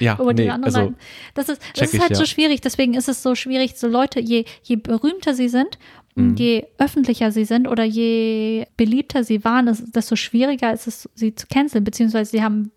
ja, 0.00 0.14
über 0.20 0.32
die 0.34 0.44
nee, 0.44 0.50
anderen 0.50 0.74
also. 0.74 0.94
Das 1.34 1.48
ist, 1.48 1.60
das 1.76 1.88
ist 1.88 1.94
ich, 1.94 2.00
halt 2.00 2.10
ja. 2.12 2.16
so 2.16 2.24
schwierig. 2.24 2.60
Deswegen 2.62 2.94
ist 2.94 3.08
es 3.08 3.22
so 3.22 3.34
schwierig, 3.34 3.74
so 3.76 3.86
Leute, 3.88 4.20
je, 4.20 4.44
je 4.62 4.76
berühmter 4.76 5.34
sie 5.34 5.48
sind, 5.48 5.78
Mhm. 6.14 6.36
je 6.36 6.66
öffentlicher 6.76 7.32
sie 7.32 7.46
sind 7.46 7.66
oder 7.66 7.84
je 7.84 8.66
beliebter 8.76 9.24
sie 9.24 9.44
waren, 9.46 9.74
desto 9.94 10.14
schwieriger 10.14 10.70
ist 10.70 10.86
es, 10.86 11.08
sie 11.14 11.34
zu 11.34 11.46
canceln, 11.46 11.84
beziehungsweise 11.84 12.32
sie 12.32 12.42
haben 12.42 12.70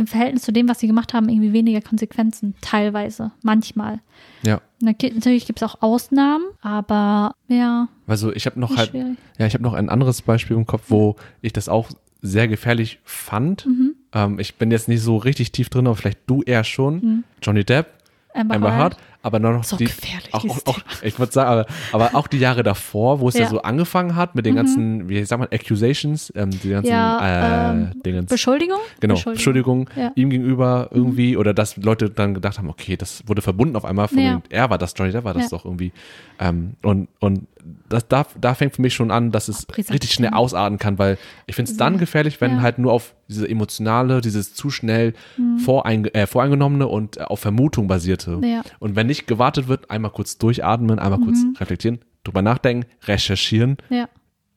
im 0.00 0.06
Verhältnis 0.06 0.42
zu 0.42 0.52
dem, 0.52 0.68
was 0.68 0.80
sie 0.80 0.86
gemacht 0.86 1.14
haben, 1.14 1.28
irgendwie 1.28 1.52
weniger 1.52 1.80
Konsequenzen, 1.80 2.54
teilweise, 2.60 3.30
manchmal. 3.42 4.00
ja. 4.42 4.60
Natürlich 4.82 5.44
gibt 5.46 5.60
es 5.60 5.68
auch 5.68 5.82
Ausnahmen, 5.82 6.44
aber 6.62 7.34
ja, 7.48 7.88
Also 8.06 8.32
ich 8.32 8.46
habe 8.46 8.58
noch 8.58 8.74
halt, 8.76 8.90
schwierig. 8.90 9.18
ja, 9.38 9.46
ich 9.46 9.52
habe 9.52 9.62
noch 9.62 9.74
ein 9.74 9.90
anderes 9.90 10.22
Beispiel 10.22 10.56
im 10.56 10.64
Kopf, 10.66 10.84
wo 10.88 11.16
ich 11.42 11.52
das 11.52 11.68
auch 11.68 11.90
sehr 12.22 12.48
gefährlich 12.48 12.98
fand. 13.04 13.66
Mhm. 13.66 13.94
Ähm, 14.14 14.38
ich 14.38 14.54
bin 14.56 14.70
jetzt 14.70 14.88
nicht 14.88 15.02
so 15.02 15.18
richtig 15.18 15.52
tief 15.52 15.68
drin, 15.68 15.86
aber 15.86 15.96
vielleicht 15.96 16.20
du 16.26 16.42
eher 16.42 16.64
schon. 16.64 17.24
Johnny 17.42 17.62
Depp, 17.64 17.88
Amber, 18.34 18.54
Amber 18.54 18.70
Heard. 18.72 18.94
Heard, 18.94 18.96
aber 19.22 19.38
noch 19.38 19.64
So 19.64 19.76
die, 19.76 19.84
gefährlich, 19.84 20.32
auch, 20.32 20.44
auch, 20.44 20.58
auch, 20.66 20.78
ich 21.02 21.18
würde 21.18 21.32
sagen, 21.32 21.50
aber, 21.50 21.66
aber 21.92 22.14
auch 22.18 22.26
die 22.26 22.38
Jahre 22.38 22.62
davor, 22.62 23.20
wo 23.20 23.28
es 23.28 23.34
ja, 23.34 23.40
Ja. 23.42 23.46
Mhm. 23.48 23.50
so 23.50 23.62
angefangen 23.62 24.16
hat 24.16 24.34
mit 24.34 24.46
den 24.46 24.54
ganzen, 24.54 25.08
wie 25.08 25.22
sagt 25.24 25.38
man, 25.40 25.48
Accusations, 25.50 26.32
ähm, 26.36 26.50
die 26.50 26.70
ganzen, 26.70 26.90
Ja, 26.92 27.72
äh, 27.72 27.86
ähm. 28.04 28.26
Beschuldigung? 28.26 28.78
Genau, 29.00 29.14
Entschuldigung, 29.26 29.90
Ja. 29.96 30.06
Mhm. 30.06 30.12
ihm 30.16 30.30
gegenüber 30.30 30.88
irgendwie 30.92 31.36
oder 31.36 31.52
dass 31.54 31.76
Leute 31.76 32.10
dann 32.10 32.34
gedacht 32.34 32.58
haben, 32.58 32.68
okay, 32.70 32.96
das 32.96 33.22
wurde 33.26 33.42
verbunden 33.42 33.76
auf 33.76 33.84
einmal, 33.84 34.08
von 34.08 34.18
Ja. 34.18 34.30
wegen, 34.30 34.42
er 34.50 34.70
war 34.70 34.78
das, 34.78 34.94
Johnny 34.96 35.12
Depp 35.12 35.24
war 35.24 35.34
das 35.34 35.44
Ja. 35.44 35.48
doch 35.58 35.64
irgendwie. 35.64 35.92
Ähm, 36.38 36.74
und 36.82 37.08
und 37.18 37.46
das, 37.88 38.08
da, 38.08 38.26
da 38.40 38.54
fängt 38.54 38.74
für 38.76 38.82
mich 38.82 38.94
schon 38.94 39.10
an, 39.10 39.30
dass 39.32 39.48
es 39.48 39.66
Brisant. 39.66 39.92
richtig 39.94 40.12
schnell 40.12 40.30
ausarten 40.32 40.78
kann, 40.78 40.98
weil 40.98 41.18
ich 41.46 41.54
finde 41.56 41.70
es 41.70 41.76
dann 41.76 41.98
gefährlich, 41.98 42.40
wenn 42.40 42.56
Ja. 42.56 42.62
halt 42.62 42.78
nur 42.78 42.92
auf 42.92 43.14
diese 43.28 43.48
emotionale, 43.48 44.20
dieses 44.20 44.54
zu 44.54 44.70
schnell 44.70 45.14
Mhm. 45.36 45.58
voreinge 45.58 46.12
äh, 46.14 46.26
voreingenommene 46.26 46.86
und 46.86 47.16
äh, 47.18 47.22
auf 47.22 47.40
Vermutung 47.40 47.86
basierte. 47.88 48.40
Ja. 48.44 48.62
Und 48.78 48.96
wenn 48.96 49.06
nicht 49.06 49.26
gewartet 49.26 49.68
wird, 49.68 49.90
einmal 49.90 50.10
kurz 50.10 50.38
durchatmen, 50.38 50.98
einmal 50.98 51.18
Mhm. 51.20 51.24
kurz 51.24 51.38
reflektieren, 51.60 51.98
drüber 52.24 52.42
nachdenken, 52.42 52.86
recherchieren, 53.04 53.76
Ja. 53.88 54.08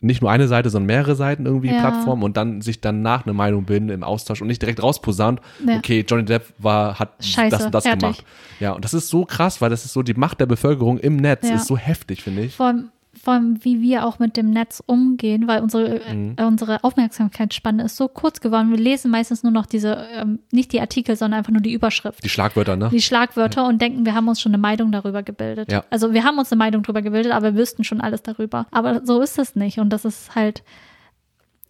Nicht 0.03 0.21
nur 0.21 0.29
eine 0.31 0.47
Seite, 0.47 0.69
sondern 0.69 0.87
mehrere 0.87 1.15
Seiten 1.15 1.45
irgendwie 1.45 1.71
Ja. 1.71 1.79
Plattformen 1.79 2.23
und 2.23 2.37
dann 2.37 2.61
sich 2.61 2.81
danach 2.81 3.25
eine 3.25 3.33
Meinung 3.33 3.63
bilden 3.65 3.89
im 3.89 4.03
Austausch 4.03 4.41
und 4.41 4.47
nicht 4.47 4.61
direkt 4.61 4.81
rausposaunt, 4.83 5.39
Ja. 5.67 5.77
okay, 5.77 6.05
Johnny 6.07 6.25
Depp 6.25 6.45
war, 6.57 6.99
hat 6.99 7.23
Scheiße, 7.23 7.49
das 7.55 7.65
und 7.65 7.73
das 7.73 7.83
fertig. 7.83 8.01
gemacht. 8.01 8.25
Ja, 8.59 8.73
und 8.73 8.83
das 8.85 8.93
ist 8.93 9.09
so 9.09 9.25
krass, 9.25 9.61
weil 9.61 9.69
das 9.69 9.85
ist 9.85 9.93
so, 9.93 10.03
die 10.03 10.13
Macht 10.13 10.39
der 10.39 10.45
Bevölkerung 10.45 10.97
im 10.99 11.15
Netz 11.15 11.47
Ja. 11.49 11.55
ist 11.55 11.67
so 11.67 11.77
heftig, 11.77 12.21
finde 12.23 12.43
ich. 12.43 12.55
vor 12.55 12.67
allem, 12.67 12.89
vor 13.23 13.33
allem, 13.35 13.63
wie 13.63 13.79
wir 13.81 14.05
auch 14.05 14.19
mit 14.19 14.35
dem 14.35 14.49
Netz 14.49 14.83
umgehen, 14.85 15.47
weil 15.47 15.61
unsere, 15.61 16.01
Mhm. 16.13 16.33
äh, 16.37 16.43
unsere 16.43 16.83
Aufmerksamkeitsspanne 16.83 17.83
ist 17.85 17.95
so 17.95 18.09
kurz 18.09 18.41
geworden. 18.41 18.69
Wir 18.69 18.77
lesen 18.77 19.09
meistens 19.11 19.43
nur 19.43 19.51
noch 19.53 19.65
diese, 19.65 20.05
ähm, 20.13 20.39
nicht 20.51 20.73
die 20.73 20.81
Artikel, 20.81 21.15
sondern 21.15 21.37
einfach 21.37 21.53
nur 21.53 21.61
die 21.61 21.71
Überschrift. 21.71 22.21
Die 22.21 22.27
Schlagwörter, 22.27 22.75
ne? 22.75 22.89
Die 22.91 23.01
Schlagwörter 23.01 23.65
und 23.65 23.81
denken, 23.81 24.05
wir 24.05 24.13
haben 24.13 24.27
uns 24.27 24.41
schon 24.41 24.51
eine 24.51 24.57
Meinung 24.61 24.91
darüber 24.91 25.23
gebildet. 25.23 25.71
Ja. 25.71 25.85
Also 25.89 26.13
wir 26.13 26.25
haben 26.25 26.37
uns 26.37 26.51
eine 26.51 26.59
Meinung 26.59 26.83
darüber 26.83 27.01
gebildet, 27.01 27.31
aber 27.31 27.53
wir 27.53 27.59
wüssten 27.61 27.85
schon 27.85 28.01
alles 28.01 28.23
darüber. 28.23 28.67
Aber 28.71 29.05
so 29.05 29.21
ist 29.21 29.39
es 29.39 29.55
nicht. 29.55 29.79
Und 29.79 29.89
das 29.91 30.03
ist 30.03 30.35
halt, 30.35 30.61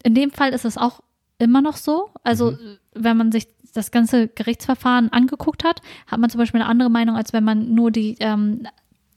in 0.02 0.14
dem 0.14 0.32
Fall 0.32 0.50
ist 0.50 0.64
es 0.64 0.76
auch 0.76 1.00
immer 1.38 1.62
noch 1.62 1.76
so. 1.76 2.10
Also 2.24 2.50
Mhm. 2.50 2.56
wenn 2.94 3.16
man 3.16 3.30
sich 3.32 3.46
das 3.74 3.90
ganze 3.90 4.28
Gerichtsverfahren 4.28 5.12
angeguckt 5.12 5.64
hat, 5.64 5.82
hat 6.06 6.18
man 6.20 6.30
zum 6.30 6.38
Beispiel 6.38 6.60
eine 6.60 6.68
andere 6.70 6.90
Meinung, 6.90 7.16
als 7.16 7.32
wenn 7.32 7.44
man 7.44 7.74
nur 7.74 7.90
die 7.90 8.16
ähm, 8.20 8.66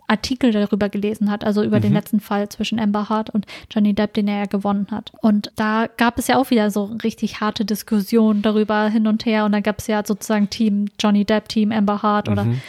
Artikel 0.07 0.51
darüber 0.51 0.87
gelesen 0.89 1.29
hat, 1.29 1.43
also 1.43 1.63
über 1.63 1.79
den 1.81 1.91
letzten 1.93 2.19
Fall 2.21 2.47
zwischen 2.47 2.79
Amber 2.79 3.09
Hart 3.09 3.29
und 3.29 3.45
Johnny 3.69 3.93
Depp, 3.93 4.13
den 4.13 4.27
er 4.29 4.39
ja 4.39 4.45
gewonnen 4.45 4.87
hat. 4.89 5.11
Und 5.21 5.51
da 5.57 5.87
gab 5.97 6.17
es 6.17 6.27
ja 6.27 6.37
auch 6.37 6.49
wieder 6.49 6.71
so 6.71 6.85
richtig 7.03 7.41
harte 7.41 7.65
Diskussionen 7.65 8.41
darüber 8.41 8.87
hin 8.87 9.05
und 9.07 9.25
her. 9.25 9.43
Und 9.43 9.51
da 9.51 9.59
gab 9.59 9.79
es 9.79 9.87
ja 9.87 10.03
sozusagen 10.05 10.49
Team 10.49 10.85
Johnny 10.99 11.25
Depp, 11.25 11.49
Team 11.49 11.71
Amber 11.71 12.01
Hart 12.01 12.29
oder 12.29 12.45
Mhm. 12.45 12.61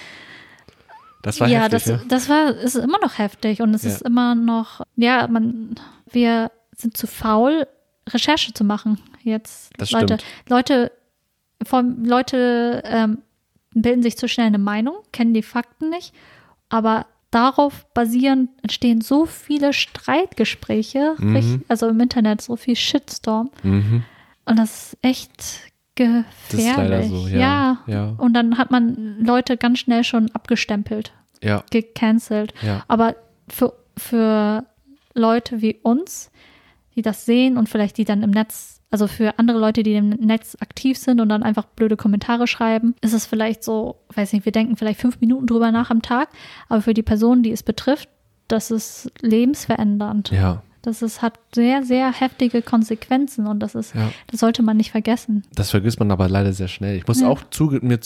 Das 1.23 1.41
war 1.41 1.49
ja, 1.49 1.63
heftig, 1.63 1.83
das, 1.85 1.87
ja. 1.87 2.01
das 2.09 2.29
war, 2.29 2.51
ist 2.51 2.77
immer 2.77 2.99
noch 3.01 3.19
heftig 3.19 3.61
und 3.61 3.75
es 3.75 3.83
Ja. 3.83 3.91
ist 3.91 4.03
immer 4.03 4.35
noch, 4.37 4.83
ja, 4.97 5.27
man, 5.27 5.75
wir 6.11 6.51
sind 6.77 6.97
zu 6.97 7.07
faul, 7.09 7.67
Recherche 8.09 8.53
zu 8.55 8.63
machen 8.65 9.01
jetzt. 9.25 9.73
Das 9.79 9.91
Leute, 9.91 10.15
stimmt. 10.19 10.25
Leute, 10.49 10.93
von, 11.67 12.05
Leute 12.05 12.83
ähm, 12.85 13.19
bilden 13.75 14.03
sich 14.03 14.17
zu 14.17 14.29
schnell 14.29 14.47
eine 14.47 14.59
Meinung, 14.59 14.95
kennen 15.13 15.35
die 15.35 15.43
Fakten 15.43 15.91
nicht, 15.91 16.15
aber 16.69 17.07
darauf 17.31 17.87
basierend 17.95 18.51
entstehen 18.63 19.01
so 19.01 19.27
viele 19.27 19.73
Streitgespräche, 19.73 21.15
Mhm. 21.19 21.37
richtig- 21.37 21.61
also 21.69 21.89
im 21.89 22.01
Internet 22.01 22.41
so 22.41 22.57
viel 22.57 22.77
Shitstorm 22.77 23.51
Mhm. 23.63 24.05
und 24.47 24.59
das 24.59 24.93
ist 24.95 24.99
echt 25.03 25.61
gefährlich. 25.95 26.25
Das 26.51 26.61
ist 26.61 26.77
leider 26.77 27.03
so, 27.05 27.29
ja. 27.29 27.79
Ja, 27.87 28.15
Und 28.19 28.35
dann 28.35 28.57
hat 28.59 28.71
man 28.71 29.19
Leute 29.21 29.57
ganz 29.57 29.81
schnell 29.81 30.05
schon 30.05 30.31
abgestempelt 30.33 31.13
ja, 31.43 31.65
gecancelt. 31.71 32.55
ja. 32.63 32.85
Aber 32.89 33.17
für, 33.49 33.75
für 33.97 34.65
Leute 35.15 35.61
wie 35.61 35.75
uns, 35.83 36.31
die 36.95 37.03
das 37.03 37.25
sehen 37.27 37.57
und 37.57 37.69
vielleicht 37.69 37.99
die 37.99 38.05
dann 38.05 38.23
im 38.23 38.31
Netz, 38.31 38.78
also 38.91 39.07
für 39.07 39.39
andere 39.39 39.59
Leute, 39.59 39.83
die 39.83 39.95
im 39.95 40.11
Netz 40.11 40.57
aktiv 40.61 40.97
sind 40.99 41.21
und 41.21 41.29
dann 41.29 41.43
einfach 41.43 41.67
blöde 41.67 41.97
Kommentare 41.97 42.47
schreiben, 42.47 42.95
ist 43.01 43.13
es 43.13 43.27
vielleicht 43.27 43.63
so, 43.63 43.97
weiß 44.15 44.33
nicht, 44.33 44.45
wir 44.45 44.53
denken 44.53 44.77
vielleicht 44.77 45.01
fünf 45.01 45.21
Minuten 45.21 45.47
drüber 45.47 45.71
nach 45.73 45.91
am 45.91 46.03
Tag, 46.03 46.31
aber 46.69 46.81
für 46.81 46.95
die 46.95 47.03
Person, 47.03 47.43
die 47.43 47.53
es 47.53 47.63
betrifft, 47.63 48.09
das 48.49 48.71
ist 48.71 49.13
lebensverändernd. 49.21 50.31
Ja, 50.31 50.63
Das 50.83 51.03
ist, 51.03 51.23
hat 51.23 51.39
sehr, 51.55 51.83
sehr 51.83 52.13
heftige 52.13 52.63
Konsequenzen 52.63 53.47
und 53.47 53.61
das 53.61 53.75
ist, 53.75 53.95
Ja. 53.95 54.11
das 54.29 54.41
sollte 54.41 54.63
man 54.63 54.77
nicht 54.77 54.91
vergessen. 54.93 55.43
das 55.55 55.71
vergisst 55.71 55.99
man 55.99 56.11
aber 56.11 56.29
leider 56.29 56.53
sehr 56.53 56.69
schnell. 56.69 56.97
Ich 56.97 57.07
muss 57.07 57.21
Ja. 57.21 57.29
auch 57.29 57.43
zuge 57.51 57.81
mir 57.85 57.99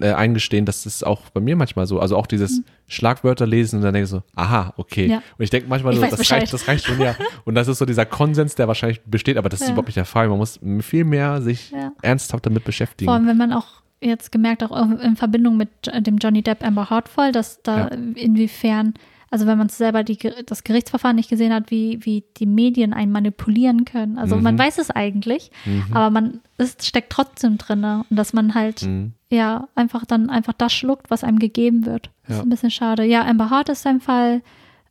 äh, 0.00 0.12
eingestehen, 0.12 0.64
dass 0.64 0.84
das 0.84 1.02
auch 1.02 1.30
bei 1.30 1.40
mir 1.40 1.56
manchmal 1.56 1.86
so, 1.86 1.98
also 1.98 2.16
auch 2.16 2.26
dieses 2.26 2.62
Schlagwörter 2.86 3.46
lesen 3.46 3.76
und 3.76 3.82
dann 3.82 3.94
denke 3.94 4.04
ich 4.04 4.10
so, 4.10 4.22
aha, 4.36 4.72
okay. 4.76 5.06
Mhm. 5.06 5.10
Ja. 5.12 5.16
Und 5.38 5.44
ich 5.44 5.50
denke 5.50 5.68
manchmal 5.68 5.92
Ich 5.94 6.00
so, 6.00 6.06
das 6.06 6.18
Bescheid. 6.18 6.42
reicht, 6.42 6.52
das 6.52 6.68
reicht 6.68 6.84
schon, 6.86 7.00
ja. 7.00 7.14
Und 7.44 7.54
das 7.54 7.68
ist 7.68 7.78
so 7.78 7.84
dieser 7.84 8.06
Konsens, 8.06 8.54
der 8.54 8.68
wahrscheinlich 8.68 9.00
besteht, 9.04 9.36
aber 9.36 9.48
das 9.48 9.60
ist 9.60 9.68
überhaupt 9.68 9.88
nicht 9.88 9.96
der 9.96 10.04
Fall. 10.04 10.28
Man 10.28 10.38
muss 10.38 10.58
viel 10.80 11.04
mehr 11.04 11.42
sich 11.42 11.72
ernsthaft 12.02 12.46
damit 12.46 12.64
beschäftigen. 12.64 13.06
Vor 13.08 13.14
allem, 13.14 13.26
wenn 13.26 13.36
man 13.36 13.52
auch 13.52 13.66
jetzt 14.00 14.32
gemerkt, 14.32 14.62
auch 14.64 14.90
in 15.00 15.16
Verbindung 15.16 15.56
mit 15.56 15.68
dem 16.06 16.18
Johnny 16.18 16.42
Depp 16.42 16.64
Amber 16.64 16.90
Hart 16.90 17.08
Fall, 17.08 17.32
dass 17.32 17.62
da 17.62 17.88
inwiefern, 17.88 18.94
also 19.30 19.46
wenn 19.46 19.56
man 19.58 19.68
selber 19.68 20.02
die, 20.04 20.18
das 20.46 20.64
Gerichtsverfahren 20.64 21.16
nicht 21.16 21.30
gesehen 21.30 21.52
hat, 21.54 21.70
wie, 21.70 21.98
wie 22.02 22.24
die 22.38 22.46
Medien 22.46 22.92
einen 22.92 23.12
manipulieren 23.12 23.84
können. 23.84 24.18
Also 24.18 24.36
man 24.36 24.54
Mhm. 24.54 24.58
weiß 24.58 24.78
es 24.78 24.90
eigentlich, 24.90 25.50
aber 25.92 26.10
man 26.10 26.40
es 26.58 26.76
steckt 26.82 27.10
trotzdem 27.12 27.56
drin 27.58 27.84
und 27.84 28.04
dass 28.16 28.32
man 28.32 28.54
halt 28.54 28.82
Mhm. 28.82 29.12
ja 29.30 29.68
einfach 29.74 30.04
dann 30.04 30.30
einfach 30.30 30.52
das 30.54 30.72
schluckt, 30.72 31.10
was 31.10 31.22
einem 31.24 31.38
gegeben 31.38 31.86
wird. 31.86 32.10
Das 32.26 32.30
Ja. 32.30 32.36
ist 32.40 32.46
ein 32.46 32.50
bisschen 32.50 32.70
schade. 32.70 33.04
Ja, 33.04 33.24
Amber 33.24 33.50
Hart 33.50 33.68
ist 33.68 33.86
ein 33.86 34.00
Fall. 34.00 34.42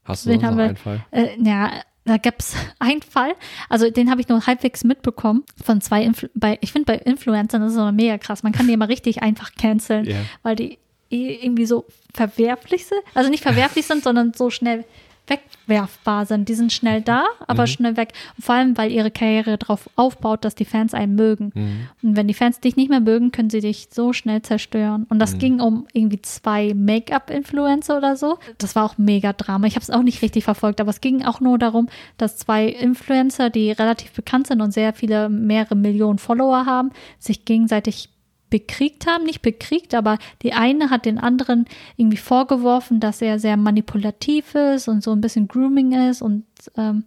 Hast 0.06 0.26
du 0.26 0.30
Den 0.32 0.44
haben 0.46 0.58
wir- 0.58 0.64
einen 0.66 0.78
Fall? 0.78 1.06
Äh, 1.12 1.28
ja, 1.44 1.72
da 2.06 2.18
gab 2.18 2.40
es 2.40 2.56
einen 2.80 3.02
Fall, 3.04 3.34
also 3.70 3.92
den 3.92 4.10
habe 4.10 4.20
ich 4.22 4.30
nur 4.30 4.48
halbwegs 4.48 4.84
mitbekommen 4.84 5.44
von 5.64 5.80
zwei, 5.82 6.02
Influ 6.04 6.30
bei, 6.34 6.58
ich 6.62 6.72
finde 6.72 6.86
bei 6.86 6.96
Influencern 6.98 7.62
ist 7.62 7.74
immer 7.76 7.92
mega 7.92 8.18
krass, 8.18 8.42
man 8.42 8.52
kann 8.54 8.66
die 8.66 8.74
immer 8.74 8.90
richtig 8.90 9.22
einfach 9.22 9.52
canceln, 9.56 10.06
Ja. 10.06 10.16
weil 10.42 10.56
die 10.56 10.80
irgendwie 11.10 11.66
so 11.66 11.86
verwerflich 12.14 12.86
sind, 12.86 13.01
also 13.14 13.30
nicht 13.30 13.43
verwerflich 13.43 13.86
sind, 13.86 14.03
sondern 14.03 14.34
so 14.34 14.49
schnell 14.49 14.86
wegwerfbar 15.30 16.26
sind. 16.26 16.49
Die 16.49 16.55
sind 16.55 16.74
schnell 16.74 17.01
da, 17.01 17.26
aber 17.47 17.68
schnell 17.68 17.97
weg. 17.97 18.14
Und 18.36 18.43
vor 18.43 18.55
allem, 18.55 18.78
weil 18.78 18.91
ihre 18.91 19.12
Karriere 19.12 19.57
darauf 19.57 19.89
aufbaut, 19.95 20.43
dass 20.43 20.55
die 20.55 20.66
Fans 20.66 20.93
einen 20.93 21.16
mögen. 21.16 21.51
Und 22.01 22.16
wenn 22.16 22.28
die 22.28 22.34
Fans 22.34 22.60
dich 22.60 22.76
nicht 22.76 22.89
mehr 22.89 22.99
mögen, 22.99 23.32
können 23.32 23.49
sie 23.49 23.62
dich 23.62 23.89
so 23.91 24.14
schnell 24.14 24.41
zerstören. 24.41 25.05
Und 25.10 25.20
das 25.20 25.38
ging 25.38 25.60
um 25.62 25.88
irgendwie 25.93 26.22
zwei 26.22 26.74
Make-up-Influencer 26.74 27.97
oder 27.97 28.16
so. 28.16 28.39
Das 28.57 28.76
war 28.76 28.86
auch 28.86 28.97
mega 28.97 29.34
Drama. 29.34 29.68
Ich 29.68 29.76
habe 29.76 29.84
es 29.84 29.91
auch 29.91 30.03
nicht 30.03 30.22
richtig 30.22 30.43
verfolgt, 30.43 30.82
aber 30.82 30.89
es 30.89 31.01
ging 31.01 31.24
auch 31.24 31.39
nur 31.39 31.57
darum, 31.57 31.89
dass 32.18 32.38
zwei 32.38 32.66
Influencer, 32.66 33.49
die 33.49 33.72
relativ 33.72 34.12
bekannt 34.12 34.47
sind 34.47 34.62
und 34.62 34.72
sehr 34.72 34.93
viele, 34.93 35.30
mehrere 35.30 35.76
Millionen 35.76 36.18
Follower 36.18 36.66
haben, 36.66 36.89
sich 37.20 37.45
gegenseitig 37.45 38.10
bekriegt 38.50 39.08
haben, 39.08 39.26
nicht 39.26 39.41
bekriegt, 39.41 39.93
aber 39.93 40.18
die 40.41 40.54
eine 40.54 40.89
hat 40.89 41.06
den 41.06 41.18
anderen 41.18 41.66
irgendwie 41.97 42.18
vorgeworfen, 42.18 43.00
dass 43.00 43.22
er 43.22 43.39
sehr 43.39 43.58
manipulativ 43.58 44.56
ist 44.56 44.88
und 44.88 45.04
so 45.04 45.12
ein 45.12 45.22
bisschen 45.22 45.47
grooming 45.47 46.10
ist 46.10 46.22
und 46.22 46.45
ähm, 46.78 47.04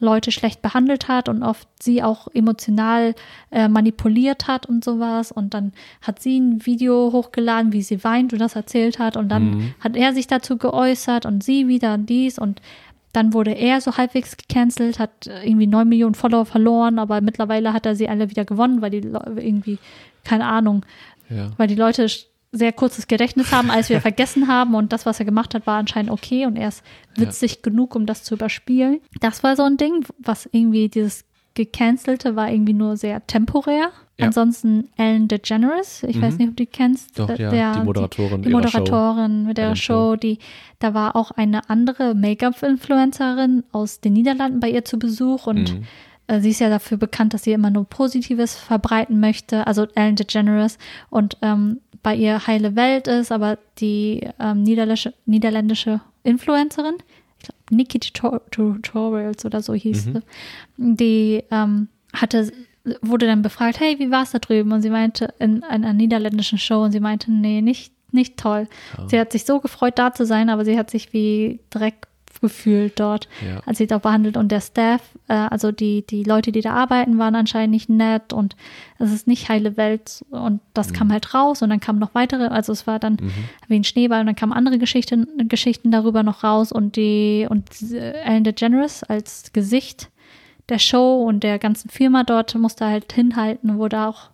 Leute 0.00 0.32
schlecht 0.32 0.62
behandelt 0.62 1.08
hat 1.08 1.28
und 1.28 1.42
oft 1.42 1.68
sie 1.78 2.02
auch 2.02 2.26
emotional 2.32 3.14
äh, 3.50 3.68
manipuliert 3.68 4.48
hat 4.48 4.64
und 4.64 4.82
sowas. 4.82 5.30
Und 5.30 5.52
dann 5.52 5.72
hat 6.00 6.20
sie 6.20 6.40
ein 6.40 6.64
Video 6.64 7.12
hochgeladen, 7.12 7.72
wie 7.72 7.82
sie 7.82 8.02
weint 8.02 8.32
und 8.32 8.38
das 8.38 8.56
erzählt 8.56 8.98
hat. 8.98 9.18
Und 9.18 9.28
dann 9.28 9.74
hat 9.78 9.96
er 9.96 10.14
sich 10.14 10.26
dazu 10.26 10.56
geäußert 10.56 11.26
und 11.26 11.44
sie 11.44 11.68
wieder 11.68 11.94
und 11.94 12.06
dies 12.06 12.38
und 12.38 12.62
dann 13.12 13.34
wurde 13.34 13.52
er 13.52 13.80
so 13.80 13.96
halbwegs 13.96 14.36
gecancelt, 14.36 14.98
hat 14.98 15.26
äh, 15.26 15.44
irgendwie 15.44 15.66
neun 15.66 15.88
Millionen 15.88 16.14
Follower 16.14 16.46
verloren, 16.46 16.98
aber 16.98 17.20
mittlerweile 17.20 17.72
hat 17.72 17.86
er 17.86 17.96
sie 17.96 18.08
alle 18.08 18.30
wieder 18.30 18.44
gewonnen, 18.44 18.82
weil 18.82 18.90
die 18.90 18.98
irgendwie, 18.98 19.78
keine 20.24 20.46
Ahnung, 20.46 20.84
Ja. 21.28 21.50
weil 21.56 21.68
die 21.68 21.74
Leute 21.74 22.06
sehr 22.52 22.72
kurzes 22.72 23.06
Gedächtnis 23.06 23.52
haben, 23.52 23.70
als 23.70 23.88
wir 23.90 24.00
vergessen 24.10 24.48
haben 24.48 24.74
und 24.74 24.92
das, 24.92 25.06
was 25.06 25.18
er 25.20 25.24
gemacht 25.24 25.54
hat, 25.54 25.66
war 25.66 25.78
anscheinend 25.78 26.10
okay 26.10 26.46
und 26.46 26.56
er 26.56 26.68
ist 26.68 26.82
witzig 27.16 27.62
genug, 27.62 27.94
um 27.94 28.06
das 28.06 28.24
zu 28.24 28.34
überspielen. 28.34 29.00
Das 29.20 29.42
war 29.44 29.54
so 29.56 29.62
ein 29.62 29.76
Ding, 29.76 30.04
was 30.18 30.48
irgendwie 30.50 30.88
dieses 30.88 31.24
gecancelte 31.54 32.36
war 32.36 32.50
irgendwie 32.50 32.72
nur 32.72 32.96
sehr 32.96 33.26
temporär. 33.26 33.90
Ja. 34.18 34.26
Ansonsten 34.26 34.88
Ellen 34.96 35.28
DeGeneres, 35.28 36.02
ich 36.04 36.20
weiß 36.20 36.38
nicht, 36.38 36.48
ob 36.50 36.56
du 36.56 36.64
die 36.64 36.70
kennst. 36.70 37.18
Doch, 37.18 37.28
ja, 37.38 37.50
der- 37.50 37.72
die 37.72 37.80
Moderatorin 37.80 38.42
Die, 38.42 38.48
ihrer 38.50 38.58
Moderatorin 38.58 39.46
mit 39.46 39.56
der 39.58 39.70
der 39.70 39.76
Show, 39.76 40.16
die, 40.16 40.38
da 40.78 40.92
war 40.94 41.16
auch 41.16 41.30
eine 41.32 41.68
andere 41.70 42.14
Make-up-Influencerin 42.14 43.64
aus 43.72 44.00
den 44.00 44.12
Niederlanden 44.14 44.60
bei 44.60 44.70
ihr 44.70 44.84
zu 44.84 44.98
Besuch 44.98 45.46
und 45.46 45.74
Mhm. 45.74 45.82
Äh, 46.30 46.40
sie 46.40 46.50
ist 46.50 46.60
ja 46.60 46.68
dafür 46.68 46.96
bekannt, 46.98 47.34
dass 47.34 47.44
sie 47.44 47.52
immer 47.52 47.70
nur 47.70 47.84
Positives 47.84 48.54
verbreiten 48.54 49.20
möchte, 49.20 49.66
also 49.66 49.86
Ellen 49.94 50.16
DeGeneres 50.16 50.78
und 51.10 51.36
ähm, 51.42 51.80
bei 52.02 52.14
ihr 52.16 52.46
heile 52.46 52.76
Welt 52.76 53.08
ist, 53.08 53.30
aber 53.32 53.58
die 53.78 54.26
ähm, 54.38 54.62
niederländische, 54.62 55.12
niederländische 55.26 56.00
Influencerin, 56.22 56.94
ich 57.38 57.44
glaube 57.44 57.58
Nikki 57.70 57.98
Tutor- 58.00 58.42
Tutorials 58.50 59.44
oder 59.44 59.60
so 59.62 59.74
hieß 59.74 60.06
Mhm. 60.06 60.12
sie, 60.14 60.94
die 60.96 61.44
ähm, 61.50 61.88
hatte 62.14 62.50
wurde 63.02 63.26
dann 63.26 63.42
befragt, 63.42 63.78
hey, 63.78 63.98
wie 63.98 64.10
war 64.10 64.22
es 64.22 64.30
da 64.30 64.38
drüben? 64.38 64.72
Und 64.72 64.80
sie 64.80 64.88
meinte 64.90 65.34
in 65.38 65.62
einer 65.64 65.92
niederländischen 65.92 66.56
Show 66.58 66.82
und 66.82 66.92
sie 66.92 67.00
meinte, 67.00 67.30
nee, 67.30 67.60
nicht, 67.60 67.92
nicht 68.10 68.38
toll. 68.38 68.68
Sie 69.08 69.20
hat 69.20 69.32
sich 69.32 69.44
so 69.44 69.60
gefreut, 69.60 69.98
da 69.98 70.14
zu 70.14 70.24
sein, 70.24 70.48
aber 70.48 70.64
sie 70.64 70.78
hat 70.78 70.90
sich 70.90 71.12
wie 71.12 71.60
Dreck 71.68 72.06
gefühlt 72.40 72.98
dort, 72.98 73.28
Ja. 73.46 73.60
als 73.66 73.78
sie 73.78 73.86
dort 73.86 74.02
behandelt. 74.02 74.36
Und 74.36 74.50
der 74.50 74.60
Staff, 74.60 75.02
äh, 75.28 75.34
also 75.34 75.72
die, 75.72 76.06
die 76.06 76.22
Leute, 76.24 76.52
die 76.52 76.60
da 76.60 76.72
arbeiten, 76.72 77.18
waren 77.18 77.34
anscheinend 77.34 77.70
nicht 77.72 77.88
nett 77.88 78.32
und 78.32 78.56
es 78.98 79.12
ist 79.12 79.26
nicht 79.26 79.48
heile 79.48 79.76
Welt. 79.76 80.24
Und 80.30 80.60
das 80.74 80.92
kam 80.92 81.12
halt 81.12 81.34
raus 81.34 81.62
und 81.62 81.70
dann 81.70 81.80
kamen 81.80 81.98
noch 81.98 82.14
weitere, 82.14 82.46
also 82.48 82.72
es 82.72 82.86
war 82.86 82.98
dann 82.98 83.18
wie 83.68 83.76
ein 83.76 83.84
Schneeball 83.84 84.20
und 84.20 84.26
dann 84.26 84.36
kamen 84.36 84.52
andere 84.52 84.78
Geschichten, 84.78 85.26
Geschichten 85.48 85.90
darüber 85.90 86.22
noch 86.22 86.42
raus 86.44 86.72
und 86.72 86.96
die 86.96 87.46
und 87.48 87.64
äh, 87.92 88.12
Ellen 88.22 88.44
DeGeneres 88.44 89.04
als 89.04 89.52
Gesicht 89.52 90.08
der 90.68 90.78
Show 90.78 91.24
und 91.26 91.42
der 91.42 91.58
ganzen 91.58 91.90
Firma 91.90 92.22
dort 92.22 92.54
musste 92.54 92.86
halt 92.86 93.12
hinhalten, 93.12 93.76
wurde 93.76 94.00
auch 94.06 94.30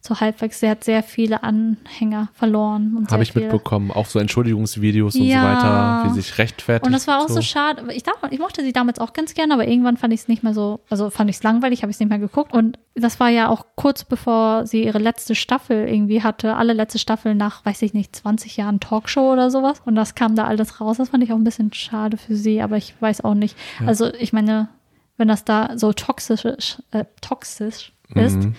so 0.00 0.20
halbwegs, 0.20 0.60
sie 0.60 0.68
hat 0.68 0.84
sehr 0.84 1.02
viele 1.02 1.42
Anhänger 1.42 2.28
verloren. 2.34 2.96
und 2.96 3.10
Habe 3.10 3.22
ich 3.22 3.32
viele- 3.32 3.46
mitbekommen, 3.46 3.90
auch 3.90 4.06
so 4.06 4.18
Entschuldigungsvideos 4.18 5.14
und 5.16 5.22
Ja. 5.22 5.40
so 5.40 5.46
weiter, 5.46 6.02
wie 6.04 6.14
sie 6.14 6.20
sich 6.22 6.38
rechtfertigt. 6.38 6.86
Und 6.86 6.92
das 6.92 7.06
war 7.06 7.18
auch 7.20 7.28
so, 7.28 7.42
schade. 7.42 7.92
Ich, 7.92 8.02
dachte, 8.04 8.28
ich 8.30 8.38
mochte 8.38 8.62
sie 8.62 8.72
damals 8.72 8.98
auch 9.00 9.12
ganz 9.12 9.34
gerne, 9.34 9.54
aber 9.54 9.66
irgendwann 9.68 9.96
fand 9.96 10.12
ich 10.14 10.20
es 10.20 10.28
nicht 10.28 10.42
mehr 10.42 10.54
so, 10.54 10.80
also 10.88 11.10
fand 11.10 11.28
ich 11.30 11.36
es 11.36 11.42
langweilig, 11.42 11.82
habe 11.82 11.90
ich 11.90 11.96
es 11.96 12.00
nicht 12.00 12.08
mehr 12.08 12.18
geguckt. 12.18 12.52
Und 12.52 12.78
das 12.94 13.20
war 13.20 13.28
ja 13.28 13.48
auch 13.48 13.66
kurz 13.76 14.04
bevor 14.04 14.66
sie 14.66 14.84
ihre 14.84 14.98
letzte 14.98 15.34
Staffel 15.34 15.88
irgendwie 15.88 16.22
hatte, 16.22 16.56
alle 16.56 16.72
letzte 16.72 16.98
Staffel 16.98 17.34
nach, 17.34 17.64
weiß 17.64 17.82
ich 17.82 17.92
nicht, 17.94 18.14
20 18.16 18.56
Jahren 18.56 18.80
Talkshow 18.80 19.32
oder 19.32 19.50
sowas. 19.50 19.82
Und 19.84 19.94
das 19.94 20.14
kam 20.14 20.34
da 20.34 20.44
alles 20.44 20.80
raus. 20.80 20.96
Das 20.98 21.10
fand 21.10 21.22
ich 21.24 21.32
auch 21.32 21.36
ein 21.36 21.44
bisschen 21.44 21.72
schade 21.72 22.16
für 22.16 22.34
sie, 22.36 22.62
aber 22.62 22.76
ich 22.76 22.94
weiß 23.00 23.22
auch 23.24 23.34
nicht. 23.34 23.56
Also 23.86 24.12
ich 24.14 24.32
meine, 24.32 24.68
wenn 25.16 25.28
das 25.28 25.44
da 25.44 25.76
so 25.76 25.92
toxisch, 25.92 26.44
äh, 26.92 27.04
toxisch 27.20 27.92
ist, 28.14 28.36
Mhm. 28.36 28.54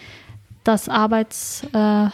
Das 0.69 0.87
Arbeitsfeld 0.87 1.73
äh, 1.73 2.09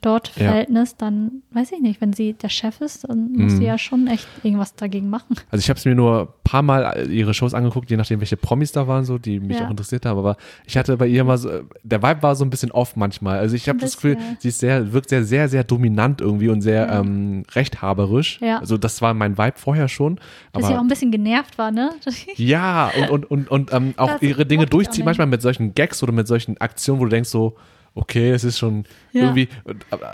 dort, 0.00 0.28
Ja. 0.36 0.44
Verhältnis, 0.46 0.96
dann 0.96 1.42
weiß 1.52 1.72
ich 1.72 1.80
nicht, 1.80 2.00
wenn 2.00 2.12
sie 2.12 2.32
der 2.34 2.48
Chef 2.48 2.80
ist, 2.80 3.08
dann 3.08 3.32
muss 3.32 3.52
Mhm. 3.52 3.56
sie 3.58 3.64
ja 3.64 3.78
schon 3.78 4.06
echt 4.06 4.26
irgendwas 4.42 4.74
dagegen 4.74 5.08
machen. 5.10 5.36
Also 5.50 5.60
ich 5.62 5.68
habe 5.70 5.78
es 5.78 5.84
mir 5.84 5.94
nur 5.94 6.34
paar 6.44 6.62
Mal 6.62 7.08
ihre 7.10 7.32
Shows 7.34 7.54
angeguckt, 7.54 7.90
je 7.90 7.96
nachdem, 7.96 8.20
welche 8.20 8.36
Promis 8.36 8.72
da 8.72 8.86
waren, 8.86 9.04
so, 9.04 9.18
die 9.18 9.40
mich 9.40 9.58
Ja. 9.58 9.66
auch 9.66 9.70
interessiert 9.70 10.04
haben. 10.06 10.18
Aber 10.18 10.36
ich 10.66 10.76
hatte 10.76 10.96
bei 10.96 11.06
ihr 11.06 11.20
immer 11.22 11.38
so, 11.38 11.50
der 11.82 12.02
Vibe 12.02 12.22
war 12.22 12.36
so 12.36 12.44
ein 12.44 12.50
bisschen 12.50 12.70
off 12.70 12.96
manchmal. 12.96 13.38
Also 13.38 13.56
ich 13.56 13.68
habe 13.68 13.78
Ein 13.78 13.80
das 13.82 13.94
Gefühl, 13.96 14.16
sie 14.38 14.48
ist 14.48 14.58
sehr, 14.60 14.92
wirkt 14.92 15.08
sehr, 15.08 15.24
sehr, 15.24 15.48
sehr 15.48 15.64
dominant 15.64 16.20
irgendwie 16.20 16.48
und 16.48 16.60
sehr 16.60 16.86
Ja. 16.86 17.00
ähm, 17.00 17.44
rechthaberisch. 17.54 18.40
Ja. 18.40 18.58
Also 18.58 18.76
das 18.78 19.00
war 19.02 19.14
mein 19.14 19.36
Vibe 19.38 19.56
vorher 19.56 19.88
schon. 19.88 20.16
Dass 20.52 20.62
sie 20.64 20.68
auch 20.68 20.74
Aber 20.76 20.80
ein 20.84 20.88
bisschen 20.88 21.10
genervt 21.10 21.58
war, 21.58 21.70
ne? 21.70 21.90
ja, 22.36 22.90
und, 23.10 23.10
und, 23.10 23.30
und, 23.30 23.50
und 23.50 23.72
ähm, 23.72 23.94
auch 23.96 24.12
Das 24.14 24.22
ihre 24.22 24.46
Dinge 24.46 24.64
auch 24.64 24.68
durchzieht, 24.70 25.04
manchmal 25.04 25.26
mit 25.26 25.42
solchen 25.42 25.74
Gags 25.74 26.02
oder 26.02 26.12
mit 26.12 26.26
solchen 26.28 26.58
Aktionen, 26.58 27.00
wo 27.00 27.04
du 27.04 27.10
denkst 27.10 27.30
so, 27.30 27.56
okay, 27.94 28.30
es 28.30 28.44
ist 28.44 28.58
schon 28.58 28.84
Ja. 29.12 29.22
irgendwie, 29.22 29.48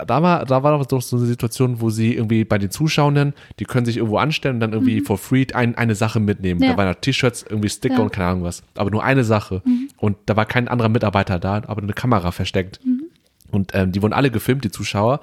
da 0.07 0.21
war, 0.21 0.45
da 0.45 0.63
war 0.63 0.83
doch 0.85 1.01
so 1.01 1.17
eine 1.17 1.25
Situation, 1.25 1.81
wo 1.81 1.89
sie 1.89 2.13
irgendwie 2.15 2.43
bei 2.45 2.57
den 2.57 2.69
Zuschauenden, 2.69 3.33
die 3.59 3.65
können 3.65 3.85
sich 3.85 3.97
irgendwo 3.97 4.17
anstellen 4.17 4.55
und 4.55 4.59
dann 4.61 4.73
irgendwie 4.73 5.01
for 5.01 5.17
free 5.17 5.47
ein, 5.53 5.75
eine 5.75 5.95
Sache 5.95 6.19
mitnehmen. 6.19 6.59
Mhm. 6.59 6.65
Ja. 6.65 6.71
Da 6.71 6.77
waren 6.77 6.87
da 6.87 6.93
T-Shirts, 6.93 7.45
irgendwie 7.49 7.69
Sticker 7.69 7.95
Ja. 7.95 7.99
Mhm. 7.99 8.05
und 8.05 8.11
keine 8.13 8.27
Ahnung 8.29 8.43
was. 8.43 8.63
Aber 8.75 8.91
nur 8.91 9.03
eine 9.03 9.23
Sache. 9.23 9.61
Und 9.97 10.17
da 10.25 10.35
war 10.35 10.45
kein 10.45 10.67
anderer 10.67 10.89
Mitarbeiter 10.89 11.39
da, 11.39 11.55
aber 11.67 11.81
eine 11.81 11.93
Kamera 11.93 12.31
versteckt. 12.31 12.79
Mhm. 12.85 13.03
Und 13.51 13.71
ähm, 13.73 13.91
die 13.91 14.01
wurden 14.01 14.13
alle 14.13 14.31
gefilmt, 14.31 14.63
die 14.63 14.71
Zuschauer. 14.71 15.19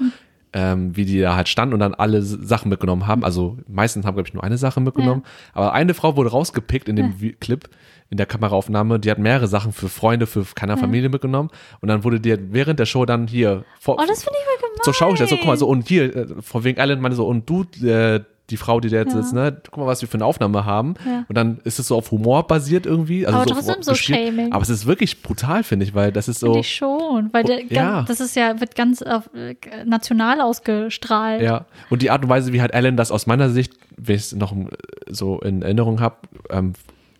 Ähm, 0.54 0.96
wie 0.96 1.04
die 1.04 1.20
da 1.20 1.36
halt 1.36 1.46
standen 1.48 1.74
und 1.74 1.80
dann 1.80 1.92
alle 1.92 2.22
Sachen 2.22 2.70
mitgenommen 2.70 3.06
haben. 3.06 3.22
Also 3.22 3.58
meistens 3.68 4.06
haben, 4.06 4.14
glaube 4.14 4.28
ich, 4.28 4.34
nur 4.34 4.42
eine 4.42 4.56
Sache 4.56 4.80
mitgenommen. 4.80 5.22
Aber 5.52 5.74
eine 5.74 5.92
Frau 5.92 6.16
wurde 6.16 6.30
rausgepickt 6.30 6.88
in 6.88 6.96
dem 6.96 7.12
Vi- 7.20 7.36
Clip, 7.38 7.68
in 8.08 8.16
der 8.16 8.24
Kameraaufnahme. 8.24 8.98
Die 8.98 9.10
hat 9.10 9.18
mehrere 9.18 9.46
Sachen 9.46 9.72
für 9.74 9.90
Freunde, 9.90 10.26
für 10.26 10.46
keine 10.54 10.78
Familie 10.78 11.10
mitgenommen. 11.10 11.50
Und 11.80 11.88
dann 11.88 12.02
wurde 12.02 12.18
dir 12.18 12.38
während 12.50 12.80
der 12.80 12.86
Show 12.86 13.04
dann 13.04 13.26
hier 13.26 13.64
vor, 13.78 13.96
Oh, 13.98 14.04
das 14.08 14.24
finde 14.24 14.38
ich 14.40 14.44
voll 14.46 14.68
gemein. 14.70 14.84
zur 14.84 14.94
Schau 14.94 15.10
gestellt. 15.10 15.28
So, 15.30 15.36
guck 15.36 15.46
mal, 15.46 15.56
so 15.58 15.68
und 15.68 15.86
hier, 15.86 16.16
äh, 16.16 16.26
von 16.40 16.64
wegen 16.64 16.80
Island 16.80 17.02
meine 17.02 17.14
so, 17.14 17.26
und 17.26 17.48
du, 17.50 17.64
äh, 17.86 18.20
die 18.50 18.56
Frau, 18.56 18.80
die 18.80 18.88
da 18.88 18.96
jetzt 18.96 19.14
Ja. 19.14 19.22
sitzt, 19.22 19.34
ne, 19.34 19.60
guck 19.70 19.78
mal, 19.78 19.86
was 19.86 20.00
wir 20.00 20.08
für 20.08 20.14
eine 20.16 20.24
Aufnahme 20.24 20.64
haben. 20.64 20.94
Ja. 21.06 21.24
Und 21.28 21.36
dann 21.36 21.58
ist 21.64 21.78
es 21.78 21.88
so 21.88 21.96
auf 21.96 22.10
Humor 22.10 22.46
basiert 22.46 22.86
irgendwie. 22.86 23.26
Also 23.26 23.38
Aber 23.38 23.48
so 23.48 23.54
trotzdem 23.54 23.82
so 23.82 23.92
gespielt. 23.92 24.18
Shaming. 24.28 24.52
Aber 24.52 24.62
es 24.62 24.68
ist 24.70 24.86
wirklich 24.86 25.22
brutal, 25.22 25.62
finde 25.62 25.84
ich, 25.84 25.94
weil 25.94 26.12
das 26.12 26.28
ist 26.28 26.40
so. 26.40 26.46
Finde 26.46 26.60
ich 26.60 26.74
schon, 26.74 27.28
weil 27.32 27.44
der, 27.44 27.58
Oh, 27.58 27.66
ja. 27.68 28.02
das 28.08 28.20
ist 28.20 28.34
ja, 28.36 28.58
wird 28.60 28.74
ganz 28.74 29.02
auf, 29.02 29.28
äh, 29.34 29.54
national 29.84 30.40
ausgestrahlt. 30.40 31.42
Ja, 31.42 31.66
und 31.90 32.02
die 32.02 32.10
Art 32.10 32.22
und 32.22 32.28
Weise, 32.30 32.52
wie 32.52 32.60
halt 32.60 32.74
Alan 32.74 32.96
das 32.96 33.10
aus 33.10 33.26
meiner 33.26 33.50
Sicht, 33.50 33.74
wenn 33.96 34.16
ich 34.16 34.22
es 34.22 34.32
noch 34.34 34.52
äh, 34.56 34.66
so 35.08 35.40
in 35.40 35.62
Erinnerung 35.62 36.00
habe, 36.00 36.16
ähm, 36.50 36.72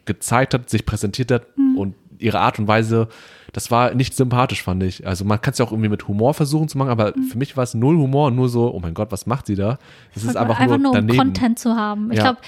gezeigt 0.05 0.55
hat, 0.55 0.71
sich 0.71 0.87
präsentiert 0.87 1.31
hat 1.31 1.43
Mhm. 1.59 1.77
und 1.79 1.95
ihre 2.21 2.41
Art 2.41 2.59
und 2.59 2.69
Weise, 2.69 3.09
das 3.53 3.71
war 3.71 3.95
nicht 3.95 4.15
sympathisch, 4.15 4.63
fand 4.63 4.83
ich. 4.83 5.07
Also 5.07 5.25
man 5.25 5.41
kann 5.41 5.53
es 5.53 5.59
ja 5.59 5.65
auch 5.65 5.73
irgendwie 5.73 5.89
mit 5.89 6.07
Humor 6.07 6.35
versuchen 6.35 6.69
zu 6.69 6.77
machen, 6.79 6.91
aber 6.91 7.15
Mhm. 7.17 7.23
für 7.25 7.39
mich 7.39 7.57
war 7.57 7.65
es 7.65 7.75
null 7.75 7.97
Humor 7.97 8.31
nur 8.31 8.49
so, 8.49 8.73
oh 8.73 8.81
mein 8.81 8.93
Gott, 8.95 9.11
was 9.11 9.27
macht 9.27 9.47
sie 9.47 9.55
da? 9.55 9.79
Das 10.15 10.25
ist 10.25 10.37
einfach, 10.37 10.59
nur, 10.67 10.79
nur 10.79 10.95
um. 10.99 11.09
Content 11.17 11.59
zu 11.59 11.75
haben. 11.75 12.11
Ich 12.13 12.19
Ja. 12.19 12.25
glaube, 12.25 12.39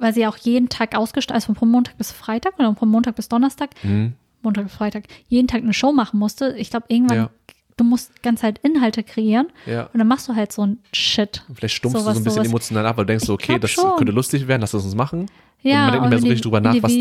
weil 0.00 0.14
sie 0.14 0.26
auch 0.26 0.36
jeden 0.38 0.68
Tag 0.68 0.96
ausgestrahlt, 0.96 1.34
also 1.42 1.54
von 1.54 1.68
Montag 1.70 1.98
bis 1.98 2.10
Freitag 2.12 2.58
oder 2.58 2.74
von 2.74 2.88
Montag 2.88 3.16
bis 3.16 3.28
Donnerstag, 3.28 3.70
Mhm. 3.82 4.14
Montag 4.42 4.64
bis 4.64 4.72
Freitag, 4.74 5.04
jeden 5.28 5.46
Tag 5.48 5.62
eine 5.62 5.74
Show 5.74 5.92
machen 5.92 6.18
musste. 6.18 6.54
Ich 6.56 6.70
glaube, 6.70 6.86
irgendwann, 6.88 7.16
Ja. 7.18 7.30
Du 7.76 7.84
musst 7.84 8.22
ganz 8.22 8.42
halt 8.42 8.58
Inhalte 8.62 9.02
kreieren 9.02 9.48
Ja. 9.66 9.84
und 9.92 9.98
dann 9.98 10.08
machst 10.08 10.28
du 10.28 10.34
halt 10.34 10.52
so 10.52 10.64
ein 10.66 10.78
Shit. 10.92 11.44
Vielleicht 11.54 11.74
stumpfst 11.76 11.96
du 11.96 12.00
Sowas, 12.00 12.14
so 12.14 12.20
ein 12.20 12.24
bisschen 12.24 12.34
sowas. 12.36 12.48
emotional 12.48 12.86
ab, 12.86 12.96
weil 12.96 13.04
du 13.04 13.12
denkst 13.12 13.26
so, 13.26 13.34
okay, 13.34 13.58
das 13.58 13.70
schon. 13.70 13.96
könnte 13.96 14.12
lustig 14.12 14.46
werden, 14.48 14.60
lass 14.62 14.70
das 14.72 14.84
uns 14.84 14.94
machen. 14.94 15.26
Ja, 15.62 15.88
und 15.88 15.92
man 15.92 15.92
denkt 15.92 15.92
nicht 15.92 16.00
mehr 16.00 16.04
und 16.04 16.10
so 16.10 16.16
richtig 16.28 16.36
die- 16.36 16.42
drüber 16.42 16.60
nach, 16.60 16.72
die 16.72 16.82
was 16.82 16.92
die, 16.92 17.00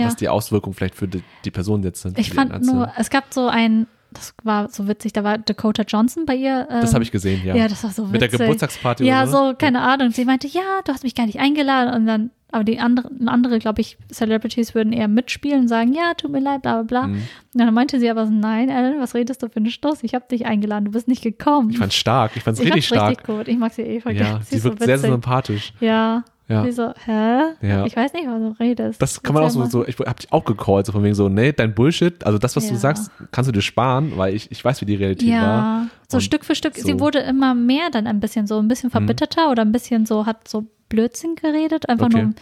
ja, 0.00 0.06
was 0.06 0.16
die 0.16 0.28
Auswirkungen 0.28 0.74
vielleicht 0.74 0.94
für 0.96 1.06
die, 1.06 1.22
die 1.44 1.50
Person 1.50 1.82
jetzt 1.84 2.02
sind. 2.02 2.18
Ich 2.18 2.30
die 2.30 2.34
fand 2.34 2.64
nur, 2.64 2.90
es 2.98 3.08
gab 3.10 3.32
so 3.32 3.46
ein, 3.46 3.86
das 4.14 4.34
war 4.42 4.68
so 4.70 4.88
witzig, 4.88 5.12
da 5.12 5.22
war 5.24 5.36
Dakota 5.38 5.82
Johnson 5.86 6.24
bei 6.24 6.34
ihr. 6.36 6.66
Ähm, 6.70 6.80
Das 6.80 6.94
habe 6.94 7.04
ich 7.04 7.10
gesehen, 7.12 7.42
ja. 7.44 7.54
Ja, 7.54 7.68
das 7.68 7.84
war 7.84 7.90
so 7.90 8.02
witzig. 8.04 8.12
Mit 8.12 8.20
der 8.22 8.28
Geburtstagsparty 8.28 9.04
Ja, 9.04 9.22
oder 9.22 9.30
so? 9.30 9.48
so, 9.50 9.54
keine 9.58 9.82
Ahnung. 9.82 10.10
Sie 10.12 10.24
meinte, 10.24 10.46
ja, 10.48 10.62
du 10.84 10.92
hast 10.92 11.02
mich 11.04 11.14
gar 11.14 11.26
nicht 11.26 11.38
eingeladen. 11.40 11.92
Und 11.94 12.06
dann, 12.06 12.30
aber 12.50 12.64
die 12.64 12.78
anderen, 12.78 13.28
andere, 13.28 13.58
glaube 13.58 13.80
ich, 13.80 13.98
Celebrities 14.12 14.74
würden 14.74 14.92
eher 14.92 15.08
mitspielen 15.08 15.62
und 15.62 15.68
sagen, 15.68 15.92
ja, 15.92 16.14
tut 16.14 16.30
mir 16.30 16.40
leid, 16.40 16.62
bla, 16.62 16.82
bla, 16.82 17.00
bla. 17.00 17.06
Mhm. 17.08 17.14
Und 17.52 17.60
dann 17.60 17.74
meinte 17.74 17.98
sie 18.00 18.08
aber 18.08 18.26
so, 18.26 18.32
nein, 18.32 18.70
Alan, 18.70 19.00
was 19.00 19.14
redest 19.14 19.42
du 19.42 19.48
für 19.48 19.56
einen 19.56 19.70
Stoß? 19.70 20.02
Ich 20.02 20.14
habe 20.14 20.24
dich 20.30 20.46
eingeladen, 20.46 20.86
du 20.86 20.90
bist 20.92 21.08
nicht 21.08 21.22
gekommen. 21.22 21.70
Ich 21.70 21.78
fand's 21.78 21.96
stark, 21.96 22.32
ich 22.36 22.42
fand's 22.42 22.60
Ich 22.60 22.66
richtig 22.66 22.86
stark. 22.86 23.10
richtig 23.10 23.26
gut. 23.26 23.48
Ich 23.48 23.58
mag 23.58 23.72
sie 23.72 23.82
eh 23.82 24.00
voll 24.00 24.12
Ja, 24.12 24.22
gerne. 24.24 24.44
sie 24.44 24.56
ist 24.56 24.62
so 24.62 24.70
wirkt 24.70 24.84
sehr, 24.84 24.98
sympathisch. 24.98 25.72
Ja. 25.80 26.24
Ja. 26.46 26.62
Sie 26.64 26.72
so, 26.72 26.92
hä? 27.06 27.40
Ja. 27.62 27.86
Ich 27.86 27.96
weiß 27.96 28.12
nicht, 28.12 28.26
was 28.26 28.38
du 28.38 28.54
redest. 28.60 29.00
Das 29.00 29.22
kann 29.22 29.34
man 29.34 29.44
auch 29.44 29.50
so, 29.50 29.64
so 29.64 29.86
ich 29.86 29.96
hab 29.98 30.20
dich 30.20 30.30
auch 30.32 30.44
gecallt, 30.44 30.84
so 30.86 30.92
von 30.92 31.02
wegen 31.02 31.14
so, 31.14 31.28
nee, 31.30 31.52
dein 31.52 31.74
Bullshit, 31.74 32.22
also 32.26 32.36
das, 32.38 32.54
was 32.54 32.66
du 32.66 32.74
Ja. 32.74 32.78
sagst, 32.80 33.10
kannst 33.30 33.48
du 33.48 33.52
dir 33.52 33.62
sparen, 33.62 34.12
weil 34.16 34.34
ich, 34.34 34.50
ich 34.50 34.62
weiß, 34.62 34.80
wie 34.82 34.84
die 34.84 34.96
Realität 34.96 35.30
war. 35.30 35.38
Ja, 35.40 35.86
so 36.08 36.18
Und 36.18 36.22
Stück 36.22 36.44
für 36.44 36.54
Stück. 36.54 36.76
so. 36.76 36.86
Sie 36.86 37.00
wurde 37.00 37.20
immer 37.20 37.54
mehr 37.54 37.88
dann 37.90 38.06
ein 38.06 38.20
bisschen 38.20 38.46
so, 38.46 38.58
ein 38.58 38.68
bisschen 38.68 38.90
verbitterter 38.90 39.50
oder 39.50 39.62
ein 39.62 39.72
bisschen 39.72 40.04
so, 40.04 40.26
hat 40.26 40.46
so 40.46 40.66
Blödsinn 40.90 41.34
geredet, 41.34 41.88
einfach 41.88 42.06
Okay. 42.06 42.16
nur 42.18 42.24
um 42.26 42.34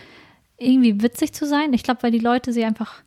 irgendwie 0.59 1.01
witzig 1.03 1.33
zu 1.33 1.47
sein. 1.47 1.73
Ich 1.73 1.83
glaube, 1.85 2.03
weil 2.03 2.11
die 2.11 2.19
Leute 2.19 2.53
sie 2.53 2.65
einfach 2.65 3.03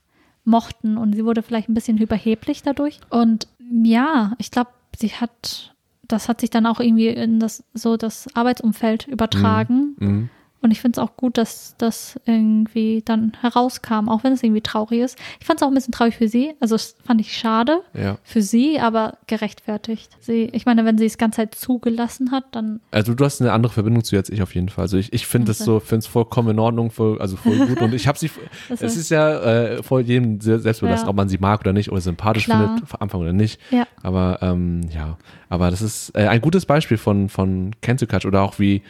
mochten 0.45 0.97
und 0.97 1.13
sie 1.13 1.25
wurde 1.25 1.41
vielleicht 1.41 1.67
ein 1.69 1.73
bisschen 1.73 1.97
überheblich 1.97 2.63
dadurch. 2.63 2.99
Und 3.09 3.47
ja, 3.83 4.33
ich 4.37 4.51
glaube, 4.51 4.69
sie 4.97 5.09
hat, 5.09 5.73
das 6.07 6.29
hat 6.29 6.39
sich 6.41 6.49
dann 6.51 6.65
auch 6.65 6.79
irgendwie 6.79 7.07
in 7.09 7.39
das, 7.39 7.63
so 7.73 7.97
das 7.97 8.27
Arbeitsumfeld 8.33 9.07
übertragen. 9.07 9.95
Mhm. 9.99 10.29
Und 10.65 10.71
ich 10.71 10.81
finde 10.81 10.99
es 10.99 11.07
auch 11.07 11.15
gut, 11.15 11.37
dass 11.37 11.75
das 11.77 12.19
irgendwie 12.25 13.03
dann 13.05 13.33
herauskam, 13.41 14.09
auch 14.09 14.23
wenn 14.23 14.33
es 14.33 14.41
irgendwie 14.41 14.61
traurig 14.61 14.99
ist. 15.01 15.17
Ich 15.39 15.45
fand 15.45 15.59
es 15.59 15.63
auch 15.63 15.67
ein 15.67 15.75
bisschen 15.75 15.91
traurig 15.91 16.15
für 16.15 16.27
sie. 16.27 16.53
Also 16.59 16.73
das 16.73 16.95
fand 17.05 17.21
ich 17.21 17.37
schade 17.37 17.81
Ja. 17.93 18.17
für 18.23 18.41
sie, 18.41 18.79
aber 18.79 19.19
gerechtfertigt. 19.27 20.11
Sie, 20.19 20.45
ich 20.53 20.65
meine, 20.65 20.83
wenn 20.85 20.97
sie 20.97 21.05
es 21.05 21.19
ganze 21.19 21.37
Zeit 21.37 21.53
zugelassen 21.53 22.31
hat, 22.31 22.45
dann 22.51 22.79
Also 22.91 23.13
du 23.13 23.23
hast 23.23 23.41
eine 23.41 23.51
andere 23.51 23.71
Verbindung 23.71 24.03
zu 24.03 24.15
jetzt 24.15 24.29
ich 24.31 24.41
auf 24.41 24.55
jeden 24.55 24.69
Fall. 24.69 24.81
Also 24.83 24.97
ich, 24.97 25.13
ich 25.13 25.27
finde 25.27 25.51
es 25.51 25.61
Okay. 25.61 25.65
so, 25.65 25.79
finde 25.79 25.99
es 25.99 26.07
vollkommen 26.07 26.49
in 26.49 26.59
Ordnung, 26.59 26.89
voll, 26.89 27.21
also 27.21 27.35
voll 27.35 27.57
gut. 27.67 27.79
Und 27.81 27.93
ich 27.93 28.07
habe 28.07 28.17
sie, 28.17 28.31
es 28.69 28.81
ist- 28.81 28.95
ist 28.97 29.09
ja 29.11 29.39
äh, 29.41 29.83
voll 29.83 30.01
jedem 30.01 30.41
se- 30.41 30.59
selbst 30.59 30.81
überlassen, 30.81 31.05
Ja. 31.05 31.09
ob 31.11 31.15
man 31.15 31.29
sie 31.29 31.37
mag 31.37 31.59
oder 31.61 31.73
nicht 31.73 31.91
oder 31.91 32.01
sympathisch 32.01 32.45
Klar. 32.45 32.69
findet, 32.75 32.91
am 32.91 33.01
Anfang 33.01 33.21
oder 33.21 33.33
nicht. 33.33 33.61
ja, 33.69 33.85
Aber 34.01 34.39
ähm, 34.41 34.81
ja, 34.91 35.17
aber 35.47 35.69
das 35.69 35.83
ist 35.83 36.09
äh, 36.17 36.27
ein 36.27 36.41
gutes 36.41 36.65
Beispiel 36.65 36.97
von, 36.97 37.29
von 37.29 37.71
Cancel 37.81 38.07
Culture 38.07 38.29
oder 38.29 38.41
auch 38.41 38.57
wie, 38.57 38.81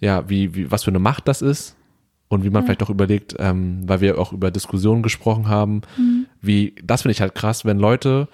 ja, 0.00 0.28
wie, 0.28 0.54
wie, 0.54 0.70
was 0.70 0.84
für 0.84 0.90
eine 0.90 0.98
Macht 0.98 1.26
das 1.28 1.42
ist 1.42 1.76
und 2.28 2.44
wie 2.44 2.50
man 2.50 2.62
Ja. 2.62 2.66
vielleicht 2.66 2.82
auch 2.82 2.90
überlegt, 2.90 3.34
ähm, 3.38 3.80
weil 3.88 4.00
wir 4.00 4.18
auch 4.18 4.32
über 4.32 4.50
Diskussionen 4.50 5.02
gesprochen 5.02 5.48
haben, 5.48 5.80
Mhm. 5.96 6.26
wie, 6.40 6.74
das 6.84 7.02
finde 7.02 7.12
ich 7.12 7.20
halt 7.20 7.34
krass, 7.34 7.64
wenn 7.64 7.78
Leute, 7.78 8.28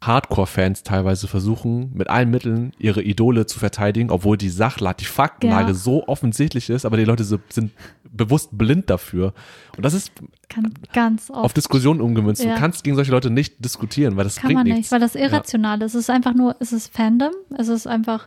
Hardcore-Fans 0.00 0.82
teilweise 0.82 1.28
versuchen, 1.28 1.92
mit 1.94 2.10
allen 2.10 2.28
Mitteln 2.28 2.72
ihre 2.78 3.02
Idole 3.02 3.46
zu 3.46 3.60
verteidigen, 3.60 4.10
obwohl 4.10 4.36
die 4.36 4.48
Sachlage, 4.48 4.96
die 4.98 5.04
Faktenlage 5.04 5.68
Ja. 5.68 5.74
so 5.74 6.08
offensichtlich 6.08 6.70
ist, 6.70 6.84
aber 6.84 6.96
die 6.96 7.04
Leute 7.04 7.22
so, 7.22 7.38
sind 7.50 7.70
bewusst 8.10 8.48
blind 8.58 8.90
dafür. 8.90 9.32
Und 9.76 9.84
das 9.84 9.94
ist 9.94 10.10
kann 10.48 10.74
ganz 10.92 11.30
oft. 11.30 11.38
auf 11.44 11.52
Diskussionen 11.52 12.00
umgemünzt. 12.00 12.42
Ja. 12.42 12.54
Du 12.54 12.58
kannst 12.60 12.82
gegen 12.82 12.96
solche 12.96 13.12
Leute 13.12 13.30
nicht 13.30 13.64
diskutieren, 13.64 14.16
weil 14.16 14.24
das 14.24 14.36
kann 14.36 14.48
bringt 14.48 14.58
man 14.58 14.64
nichts. 14.66 14.78
nicht, 14.78 14.90
weil 14.92 15.00
das 15.00 15.14
irrational 15.14 15.80
ist. 15.82 15.94
Es 15.94 16.00
ist 16.00 16.10
einfach 16.10 16.34
nur, 16.34 16.56
es 16.58 16.72
ist 16.72 16.92
Fandom, 16.92 17.32
es 17.56 17.68
ist 17.68 17.86
einfach 17.86 18.26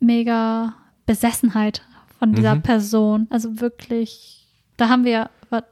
mega 0.00 0.74
Besessenheit 1.06 1.82
von 2.24 2.34
dieser 2.34 2.54
Mhm. 2.54 2.62
Person. 2.62 3.26
Also 3.30 3.60
wirklich, 3.60 4.46
da 4.76 4.88
haben 4.88 5.04
wir, 5.04 5.28
was, 5.50 5.62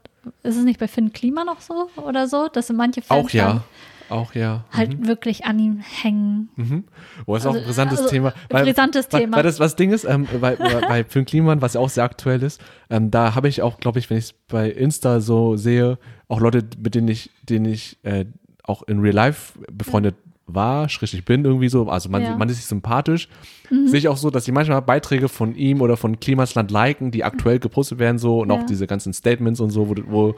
ist 0.43 0.57
es 0.57 0.63
nicht 0.63 0.79
bei 0.79 0.87
Finn 0.87 1.11
Klima 1.11 1.43
noch 1.43 1.61
so 1.61 1.89
oder 1.95 2.27
so, 2.27 2.47
dass 2.47 2.71
manche 2.71 3.01
Fans 3.01 3.25
Auch 3.25 3.29
ja. 3.31 3.63
Auch 4.09 4.35
ja. 4.35 4.65
halt 4.71 5.07
wirklich 5.07 5.45
an 5.45 5.57
ihm 5.57 5.79
hängen. 5.79 6.49
Mhm. 6.57 6.83
Oh, 7.25 7.35
ist 7.35 7.47
auch 7.47 7.51
ein 7.51 7.55
Also, 7.55 7.67
brisantes 7.67 7.99
also, 7.99 8.11
Thema. 8.11 8.33
brisantes 8.49 9.07
weil, 9.09 9.21
Thema. 9.21 9.37
Weil 9.37 9.43
das 9.43 9.59
was 9.59 9.75
Ding 9.75 9.91
ist, 9.91 10.03
ähm, 10.03 10.27
bei, 10.39 10.55
bei, 10.55 11.03
Film 11.05 11.25
Kliman, 11.25 11.61
was 11.61 11.73
ja 11.73 11.79
auch 11.81 11.89
sehr 11.89 12.03
aktuell 12.03 12.43
ist, 12.43 12.61
ähm, 12.91 13.09
da 13.09 13.33
habe 13.33 13.47
ich 13.47 13.61
auch, 13.63 13.79
glaube 13.79 13.97
ich, 13.99 14.09
wenn 14.11 14.17
ich 14.17 14.25
es 14.25 14.33
bei 14.49 14.69
Insta 14.69 15.19
so 15.19 15.55
sehe, 15.55 15.97
auch 16.27 16.41
Leute, 16.41 16.63
mit 16.83 16.93
denen 16.93 17.07
ich, 17.07 17.31
denen 17.41 17.65
ich 17.65 17.97
äh, 18.03 18.25
auch 18.63 18.83
in 18.83 18.99
Real 18.99 19.15
Life 19.15 19.57
befreundet 19.71 20.15
war, 20.45 20.89
schrägstrich 20.89 21.23
bin 21.25 21.45
irgendwie 21.45 21.69
so, 21.69 21.87
also 21.87 22.09
man, 22.09 22.23
Ja. 22.23 22.35
man 22.35 22.49
ist 22.49 22.57
sich 22.57 22.65
sympathisch, 22.65 23.29
Mhm. 23.69 23.87
sehe 23.87 23.99
ich 23.99 24.07
auch 24.09 24.17
so, 24.17 24.29
dass 24.29 24.45
sie 24.45 24.51
manchmal 24.51 24.81
Beiträge 24.81 25.29
von 25.29 25.55
ihm 25.55 25.81
oder 25.81 25.95
von 25.97 26.19
Klimasland 26.19 26.69
liken, 26.69 27.11
die 27.11 27.23
aktuell 27.23 27.59
gepostet 27.59 27.97
werden 27.99 28.17
so 28.17 28.39
und 28.41 28.51
auch 28.51 28.59
Ja. 28.59 28.65
diese 28.65 28.85
ganzen 28.87 29.13
Statements 29.13 29.59
und 29.59 29.69
so, 29.71 29.87
wo, 29.89 29.95
wo 30.07 30.35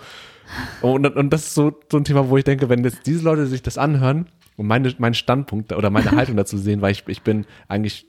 und, 0.82 1.06
und 1.08 1.34
das 1.34 1.48
ist 1.48 1.56
so, 1.56 1.72
so 1.92 1.98
ein 1.98 2.04
Thema, 2.04 2.30
wo 2.30 2.38
ich 2.38 2.44
denke, 2.44 2.70
wenn 2.70 2.84
jetzt 2.84 3.08
diese 3.08 3.24
Leute 3.24 3.48
sich 3.48 3.64
das 3.64 3.78
anhören 3.80 4.28
und 4.58 4.68
meine, 4.68 4.94
meinen 5.00 5.16
Standpunkt 5.16 5.74
oder 5.74 5.90
meine 5.90 6.12
Haltung 6.16 6.38
dazu 6.38 6.58
sehen, 6.58 6.82
weil 6.82 6.92
ich, 6.92 7.04
ich 7.08 7.24
bin 7.24 7.46
eigentlich, 7.68 8.06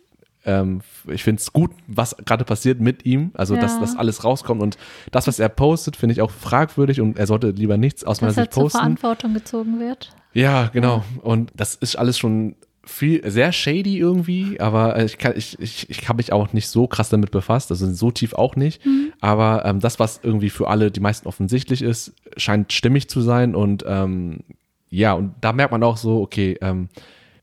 ähm, 0.47 0.81
ich 1.09 1.23
finde 1.23 1.41
es 1.41 1.53
gut, 1.53 1.73
was 1.87 2.17
gerade 2.25 2.45
passiert 2.45 2.81
mit 2.81 3.05
ihm, 3.05 3.31
also 3.35 3.57
dass 3.57 3.75
Ja. 3.75 3.81
das 3.81 3.97
alles 3.97 4.25
rauskommt 4.25 4.63
und 4.63 4.79
das, 5.11 5.27
was 5.27 5.39
er 5.39 5.49
postet, 5.49 5.97
finde 5.97 6.13
ich 6.15 6.23
auch 6.23 6.31
fragwürdig 6.31 7.01
und 7.01 7.19
er 7.19 7.27
sollte 7.27 7.51
lieber 7.51 7.77
nichts 7.77 8.05
aus 8.05 8.21
meiner 8.21 8.31
dass 8.31 8.39
er 8.39 8.43
Sicht 8.45 8.55
zur 8.55 8.63
posten. 8.65 8.79
Verantwortung 8.79 9.35
gezogen 9.35 9.79
wird. 9.81 10.13
Ja, 10.33 10.69
genau. 10.73 11.05
Und 11.23 11.51
das 11.55 11.75
ist 11.75 11.97
alles 11.97 12.19
schon 12.19 12.57
viel, 12.85 13.29
sehr 13.29 13.51
shady 13.51 13.99
irgendwie, 13.99 14.61
aber 14.61 14.97
äh, 14.97 15.05
ich 15.07 15.19
kann, 15.19 15.33
ich, 15.37 15.59
ich, 15.59 15.91
ich 15.91 16.09
habe 16.09 16.19
mich 16.19 16.33
auch 16.33 16.53
nicht 16.53 16.69
so 16.69 16.87
krass 16.87 17.09
damit 17.09 17.33
befasst, 17.33 17.71
also 17.73 17.93
so 17.93 18.13
tief 18.13 18.33
auch 18.35 18.55
nicht. 18.55 18.81
Aber 19.21 19.65
ähm, 19.65 19.81
das, 19.81 19.99
was 19.99 20.21
irgendwie 20.23 20.51
für 20.51 20.69
alle 20.69 20.93
die 20.93 21.01
meisten 21.01 21.27
offensichtlich 21.27 21.83
ist, 21.83 22.13
scheint 22.37 22.73
stimmig 22.73 23.09
zu 23.09 23.23
sein. 23.23 23.57
Und 23.57 23.85
ähm, 23.89 24.41
ja, 24.89 25.15
und 25.15 25.35
da 25.41 25.53
merkt 25.53 25.73
man 25.73 25.83
auch 25.83 25.97
so, 25.97 26.21
okay, 26.21 26.57
ähm, 26.61 26.89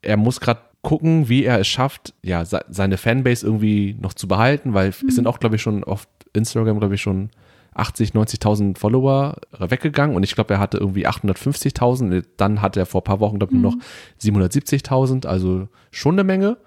er 0.01 0.15
muss 0.15 0.39
gerade 0.39 0.61
gucken, 0.83 1.29
wie 1.29 1.43
er 1.45 1.59
es 1.59 1.67
schafft, 1.67 2.13
ja, 2.21 2.45
se 2.45 2.63
seine 2.69 2.97
Fanbase 2.97 3.45
irgendwie 3.45 3.95
noch 3.99 4.13
zu 4.13 4.27
behalten, 4.27 4.73
weil 4.75 4.89
es 4.89 4.99
sind 4.99 5.25
auch, 5.27 5.39
glaube 5.39 5.55
ich, 5.55 5.61
schon 5.61 5.83
auf 5.83 6.07
Instagram, 6.33 6.79
glaube 6.79 6.95
ich, 6.95 7.01
schon 7.01 7.29
80, 7.73 8.11
90.000 8.11 8.77
Follower 8.77 9.37
weggegangen 9.57 10.15
und 10.15 10.21
ich 10.23 10.35
glaube, 10.35 10.53
er 10.53 10.59
hatte 10.59 10.77
irgendwie 10.77 11.07
850.000. 11.07 12.23
Dann 12.37 12.61
hat 12.61 12.77
er 12.77 12.85
vor 12.85 13.01
ein 13.01 13.05
paar 13.05 13.19
Wochen, 13.19 13.39
glaube 13.39 13.53
ich, 13.53 13.57
Mhm. 13.57 13.63
noch 13.63 13.75
770.000, 14.21 15.25
also 15.25 15.67
schon 15.89 16.15
eine 16.15 16.23
Menge. 16.23 16.57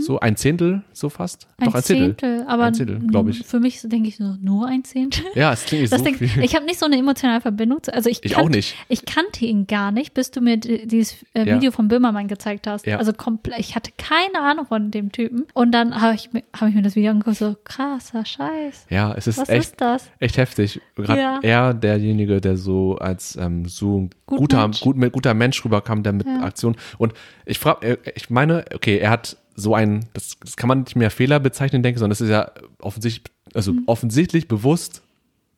So 0.00 0.20
ein 0.20 0.36
Zehntel, 0.36 0.82
so 0.92 1.08
fast. 1.08 1.46
Mhm. 1.58 1.64
Ein 1.64 1.66
Doch 1.70 1.74
ein 1.76 1.82
Zehntel. 1.82 2.16
Zehntel, 2.16 2.46
aber 2.48 2.64
Ein 2.64 2.74
Zehntel, 2.74 2.98
glaub 3.06 3.28
ich. 3.28 3.44
Für 3.46 3.60
mich 3.60 3.80
denke 3.82 4.08
ich 4.08 4.16
so, 4.16 4.36
nur 4.40 4.66
ein 4.66 4.84
Zehntel. 4.84 5.24
Ja, 5.34 5.52
es 5.52 5.64
klingt 5.64 5.84
Das 5.92 5.98
so 6.00 6.04
Ding, 6.04 6.14
viel. 6.16 6.42
ich 6.44 6.54
habe 6.54 6.64
nicht 6.64 6.78
so 6.78 6.86
eine 6.86 6.96
emotionale 6.96 7.40
Verbindung 7.40 7.82
zu, 7.82 7.92
also 7.92 8.08
ich, 8.10 8.24
Ich 8.24 8.32
kannt- 8.32 8.46
auch 8.46 8.50
nicht. 8.50 8.74
Ich 8.88 9.04
kannte 9.04 9.44
ihn 9.44 9.66
gar 9.66 9.90
nicht, 9.92 10.14
bis 10.14 10.30
du 10.30 10.40
mir 10.40 10.56
di- 10.58 10.86
dieses 10.86 11.16
äh, 11.34 11.46
Ja. 11.48 11.56
Video 11.56 11.70
von 11.70 11.88
Böhmermann 11.88 12.28
gezeigt 12.28 12.66
hast. 12.66 12.86
Ja. 12.86 12.98
Also 12.98 13.12
komplett, 13.12 13.58
ich 13.58 13.74
hatte 13.74 13.90
keine 13.96 14.40
Ahnung 14.40 14.66
von 14.66 14.90
dem 14.90 15.12
Typen. 15.12 15.44
Und 15.54 15.72
dann 15.72 16.00
habe 16.00 16.14
ich, 16.14 16.32
mir- 16.32 16.42
hab 16.58 16.68
ich 16.68 16.74
mir 16.74 16.82
das 16.82 16.94
Video 16.96 17.10
angeguckt, 17.10 17.36
so 17.38 17.56
krasser 17.64 18.24
Scheiß. 18.24 18.86
Ja, 18.90 19.12
es 19.14 19.26
ist 19.26 19.38
Was 19.38 19.48
echt, 19.48 19.60
ist 19.72 19.80
das? 19.80 20.10
echt 20.20 20.36
heftig. 20.36 20.80
Gerade 20.94 21.20
Ja. 21.20 21.38
er, 21.42 21.74
derjenige, 21.74 22.40
der 22.40 22.56
so 22.56 22.96
als 22.96 23.36
ähm, 23.36 23.66
so 23.66 23.98
ein 24.00 24.10
Gut 24.26 24.38
guter, 24.38 24.62
Mensch. 24.62 24.80
gut, 24.80 25.12
guter 25.12 25.34
Mensch 25.34 25.64
rüberkam, 25.64 26.02
der 26.02 26.12
mit 26.12 26.26
Ja. 26.26 26.40
Aktion. 26.42 26.76
Und 26.98 27.12
ich 27.44 27.58
frage, 27.58 27.98
ich 28.14 28.30
meine, 28.30 28.64
okay, 28.74 28.98
er 28.98 29.10
hat 29.10 29.36
so 29.56 29.74
ein, 29.74 30.06
das, 30.12 30.36
das 30.40 30.56
kann 30.56 30.68
man 30.68 30.80
nicht 30.80 30.96
mehr 30.96 31.10
Fehler 31.10 31.40
bezeichnen, 31.40 31.82
denke 31.82 31.96
ich, 31.96 32.00
sondern 32.00 32.10
das 32.10 32.20
ist 32.20 32.28
ja 32.30 32.50
offensichtlich, 32.80 33.32
also 33.54 33.72
Mhm. 33.72 33.82
offensichtlich 33.86 34.48
bewusst 34.48 35.02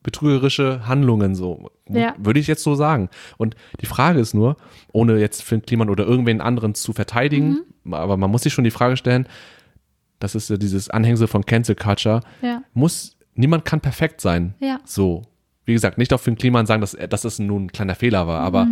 betrügerische 0.03 0.87
Handlungen, 0.87 1.35
so 1.35 1.69
Ja. 1.89 2.15
würde 2.17 2.39
ich 2.39 2.47
jetzt 2.47 2.63
so 2.63 2.75
sagen. 2.75 3.09
Und 3.37 3.55
die 3.81 3.85
Frage 3.85 4.19
ist 4.19 4.33
nur, 4.33 4.55
ohne 4.93 5.19
jetzt 5.19 5.43
Finn 5.43 5.61
Kliman 5.61 5.89
oder 5.89 6.05
irgendwen 6.05 6.39
anderen 6.41 6.73
zu 6.73 6.93
verteidigen, 6.93 7.59
Mhm. 7.83 7.93
aber 7.93 8.15
man 8.15 8.31
muss 8.31 8.43
sich 8.43 8.53
schon 8.53 8.63
die 8.63 8.71
Frage 8.71 8.95
stellen, 8.95 9.27
das 10.19 10.35
ist 10.35 10.49
ja 10.49 10.57
dieses 10.57 10.89
Anhängsel 10.89 11.27
von 11.27 11.45
Cancel 11.45 11.75
Culture, 11.75 12.21
Ja. 12.41 12.63
muss, 12.73 13.17
niemand 13.35 13.65
kann 13.65 13.81
perfekt 13.81 14.21
sein. 14.21 14.53
Ja. 14.59 14.79
So. 14.85 15.23
Wie 15.65 15.73
gesagt, 15.73 15.97
nicht 15.97 16.13
auf 16.13 16.21
Finn 16.21 16.35
Kliman 16.37 16.65
sagen, 16.65 16.81
dass, 16.81 16.97
dass 17.09 17.25
es 17.25 17.37
nun 17.39 17.65
ein 17.65 17.71
kleiner 17.71 17.95
Fehler 17.95 18.25
war, 18.27 18.39
aber 18.39 18.67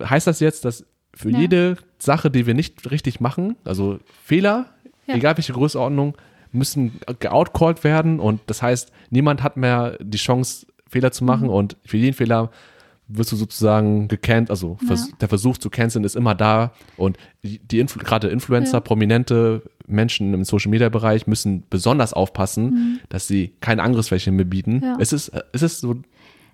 heißt 0.00 0.26
das 0.26 0.40
jetzt, 0.40 0.64
dass 0.64 0.86
für 1.18 1.28
Mhm. 1.28 1.34
Ja. 1.34 1.40
jede 1.40 1.76
Sache, 1.98 2.30
die 2.30 2.46
wir 2.46 2.54
nicht 2.54 2.90
richtig 2.90 3.18
machen, 3.20 3.56
also 3.64 3.98
Fehler, 4.24 4.66
Ja. 5.06 5.14
egal 5.16 5.36
welche 5.36 5.52
Größenordnung, 5.52 6.14
müssen 6.52 7.00
geoutcalled 7.18 7.82
werden 7.84 8.20
und 8.20 8.40
das 8.46 8.62
heißt, 8.62 8.92
niemand 9.10 9.42
hat 9.42 9.56
mehr 9.56 9.98
die 10.00 10.16
Chance, 10.18 10.66
Fehler 10.88 11.10
zu 11.12 11.24
Mhm. 11.24 11.28
machen 11.28 11.48
und 11.50 11.76
für 11.84 11.96
jeden 11.98 12.14
Fehler 12.14 12.50
wirst 13.08 13.32
du 13.32 13.36
sozusagen 13.36 14.06
gecannt, 14.08 14.50
also 14.50 14.76
vers 14.86 15.10
der 15.20 15.28
Versuch 15.28 15.56
zu 15.58 15.70
canceln 15.70 16.04
ist 16.04 16.14
immer 16.14 16.34
da 16.34 16.72
und 16.98 17.16
die, 17.42 17.78
Influ 17.80 18.02
gerade 18.02 18.28
Influencer, 18.28 18.74
Ja. 18.74 18.80
prominente 18.80 19.62
Menschen 19.86 20.34
im 20.34 20.44
Social 20.44 20.70
Media 20.70 20.88
Bereich 20.90 21.26
müssen 21.26 21.64
besonders 21.70 22.12
aufpassen, 22.12 22.64
Mhm. 22.70 23.00
dass 23.08 23.26
sie 23.26 23.52
keine 23.60 23.82
Angriffsfläche 23.82 24.30
mehr 24.30 24.44
bieten. 24.44 24.82
Ja. 24.84 24.96
Ist 24.96 25.12
es, 25.14 25.32
ist 25.52 25.62
es 25.62 25.80
so, 25.80 25.96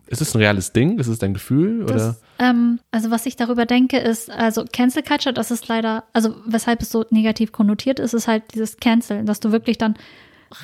ist 0.07 0.21
es 0.21 0.35
ein 0.35 0.39
reales 0.39 0.73
Ding? 0.73 0.99
Ist 0.99 1.07
es 1.07 1.19
dein 1.19 1.35
Gefühl? 1.35 1.83
oder? 1.85 1.95
Das, 1.95 2.23
ähm, 2.39 2.79
also 2.91 3.11
was 3.11 3.27
ich 3.27 3.37
darüber 3.37 3.67
denke, 3.67 3.99
ist, 3.99 4.31
also 4.31 4.65
Cancel 4.71 5.03
Culture, 5.03 5.33
das 5.33 5.51
ist 5.51 5.69
leider, 5.69 6.05
also 6.13 6.35
weshalb 6.47 6.83
es 6.83 6.91
so 6.91 7.05
negativ 7.11 7.53
konnotiert 7.53 7.99
ist, 7.99 8.13
ist 8.13 8.29
halt 8.29 8.43
dieses 8.55 8.77
Canceln, 8.77 9.27
dass 9.27 9.41
du 9.41 9.53
wirklich 9.53 9.79
dann 9.79 9.95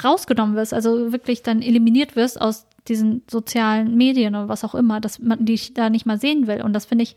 rausgenommen 0.05 0.57
wirst, 0.57 0.75
also 0.75 1.13
wirklich 1.13 1.43
dann 1.43 1.63
eliminiert 1.63 2.17
wirst 2.17 2.41
aus 2.41 2.67
diesen 2.89 3.23
sozialen 3.31 3.97
Medien 3.97 4.35
oder 4.35 4.49
was 4.49 4.65
auch 4.65 4.75
immer, 4.75 5.01
dass 5.01 5.19
man 5.19 5.45
dich 5.45 5.75
da 5.75 5.91
nicht 5.91 6.07
mal 6.07 6.19
sehen 6.19 6.47
will. 6.47 6.63
Und 6.63 6.73
das 6.73 6.87
finde 6.87 7.05
ich 7.05 7.17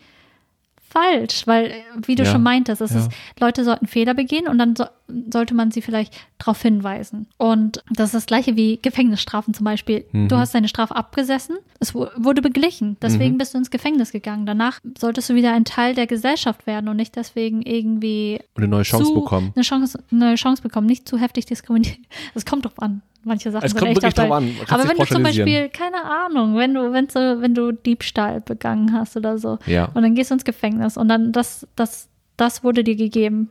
falsch, 0.89 1.47
weil, 1.47 1.73
wie 2.05 2.15
du 2.15 2.23
Ja, 2.23 2.31
schon 2.31 2.43
meintest, 2.43 2.81
es 2.81 2.91
ja. 2.91 2.99
ist, 2.99 3.11
Leute 3.39 3.63
sollten 3.63 3.87
Fehler 3.87 4.13
begehen 4.13 4.47
und 4.47 4.57
dann 4.59 4.75
so, 4.75 4.85
sollte 5.31 5.53
man 5.53 5.71
sie 5.71 5.81
vielleicht 5.81 6.13
darauf 6.37 6.61
hinweisen. 6.61 7.27
Und 7.37 7.83
das 7.89 8.07
ist 8.09 8.15
das 8.15 8.25
gleiche 8.25 8.55
wie 8.55 8.79
Gefängnisstrafen 8.81 9.53
zum 9.53 9.63
Beispiel. 9.65 10.05
Mhm. 10.11 10.27
Du 10.27 10.37
hast 10.37 10.53
deine 10.55 10.67
Strafe 10.67 10.95
abgesessen, 10.95 11.57
es 11.79 11.93
wu- 11.95 12.07
wurde 12.17 12.41
beglichen, 12.41 12.97
deswegen 13.01 13.37
bist 13.37 13.53
du 13.53 13.57
ins 13.57 13.71
Gefängnis 13.71 14.11
gegangen. 14.11 14.45
Danach 14.45 14.79
solltest 14.97 15.29
du 15.29 15.35
wieder 15.35 15.53
ein 15.53 15.65
Teil 15.65 15.95
der 15.95 16.07
Gesellschaft 16.07 16.65
werden 16.67 16.87
und 16.89 16.97
nicht 16.97 17.15
deswegen 17.15 17.61
irgendwie 17.61 18.39
eine 18.55 18.67
neue 18.67 18.83
Chance 18.83 19.05
zu, 19.05 19.13
bekommen. 19.15 19.51
Eine 19.55 19.63
Chance, 19.63 19.99
eine 20.11 20.35
Chance 20.35 20.61
bekommen, 20.61 20.87
nicht 20.87 21.07
zu 21.07 21.17
heftig 21.17 21.45
diskriminiert. 21.45 21.97
Es 22.35 22.45
kommt 22.45 22.65
drauf 22.65 22.81
an. 22.81 23.01
Manche 23.25 23.51
Sachen 23.51 23.65
Es 23.65 23.73
kommt 23.73 23.91
echt 23.91 24.01
wirklich 24.01 24.13
drauf 24.15 24.31
an. 24.31 24.53
Aber 24.69 24.87
wenn 24.89 24.97
du 24.97 25.05
zum. 25.05 25.23
Beispiel, 25.23 25.69
keine 25.69 26.03
Ahnung, 26.03 26.57
wenn 26.57 26.73
du, 26.73 26.91
wenn 26.91 27.07
du, 27.07 27.41
wenn 27.41 27.55
du 27.55 27.71
Diebstahl 27.71 28.41
begangen 28.41 28.91
hast 28.93 29.15
oder 29.15 29.37
so, 29.37 29.59
Ja. 29.65 29.85
und 29.93 30.01
dann 30.03 30.13
gehst 30.13 30.29
du 30.29 30.33
ins 30.35 30.43
Gefängnis 30.43 30.97
und 30.97 31.07
dann 31.07 31.31
das, 31.31 31.65
das, 31.77 32.09
das 32.35 32.63
wurde 32.65 32.83
dir 32.83 32.95
gegeben 32.97 33.47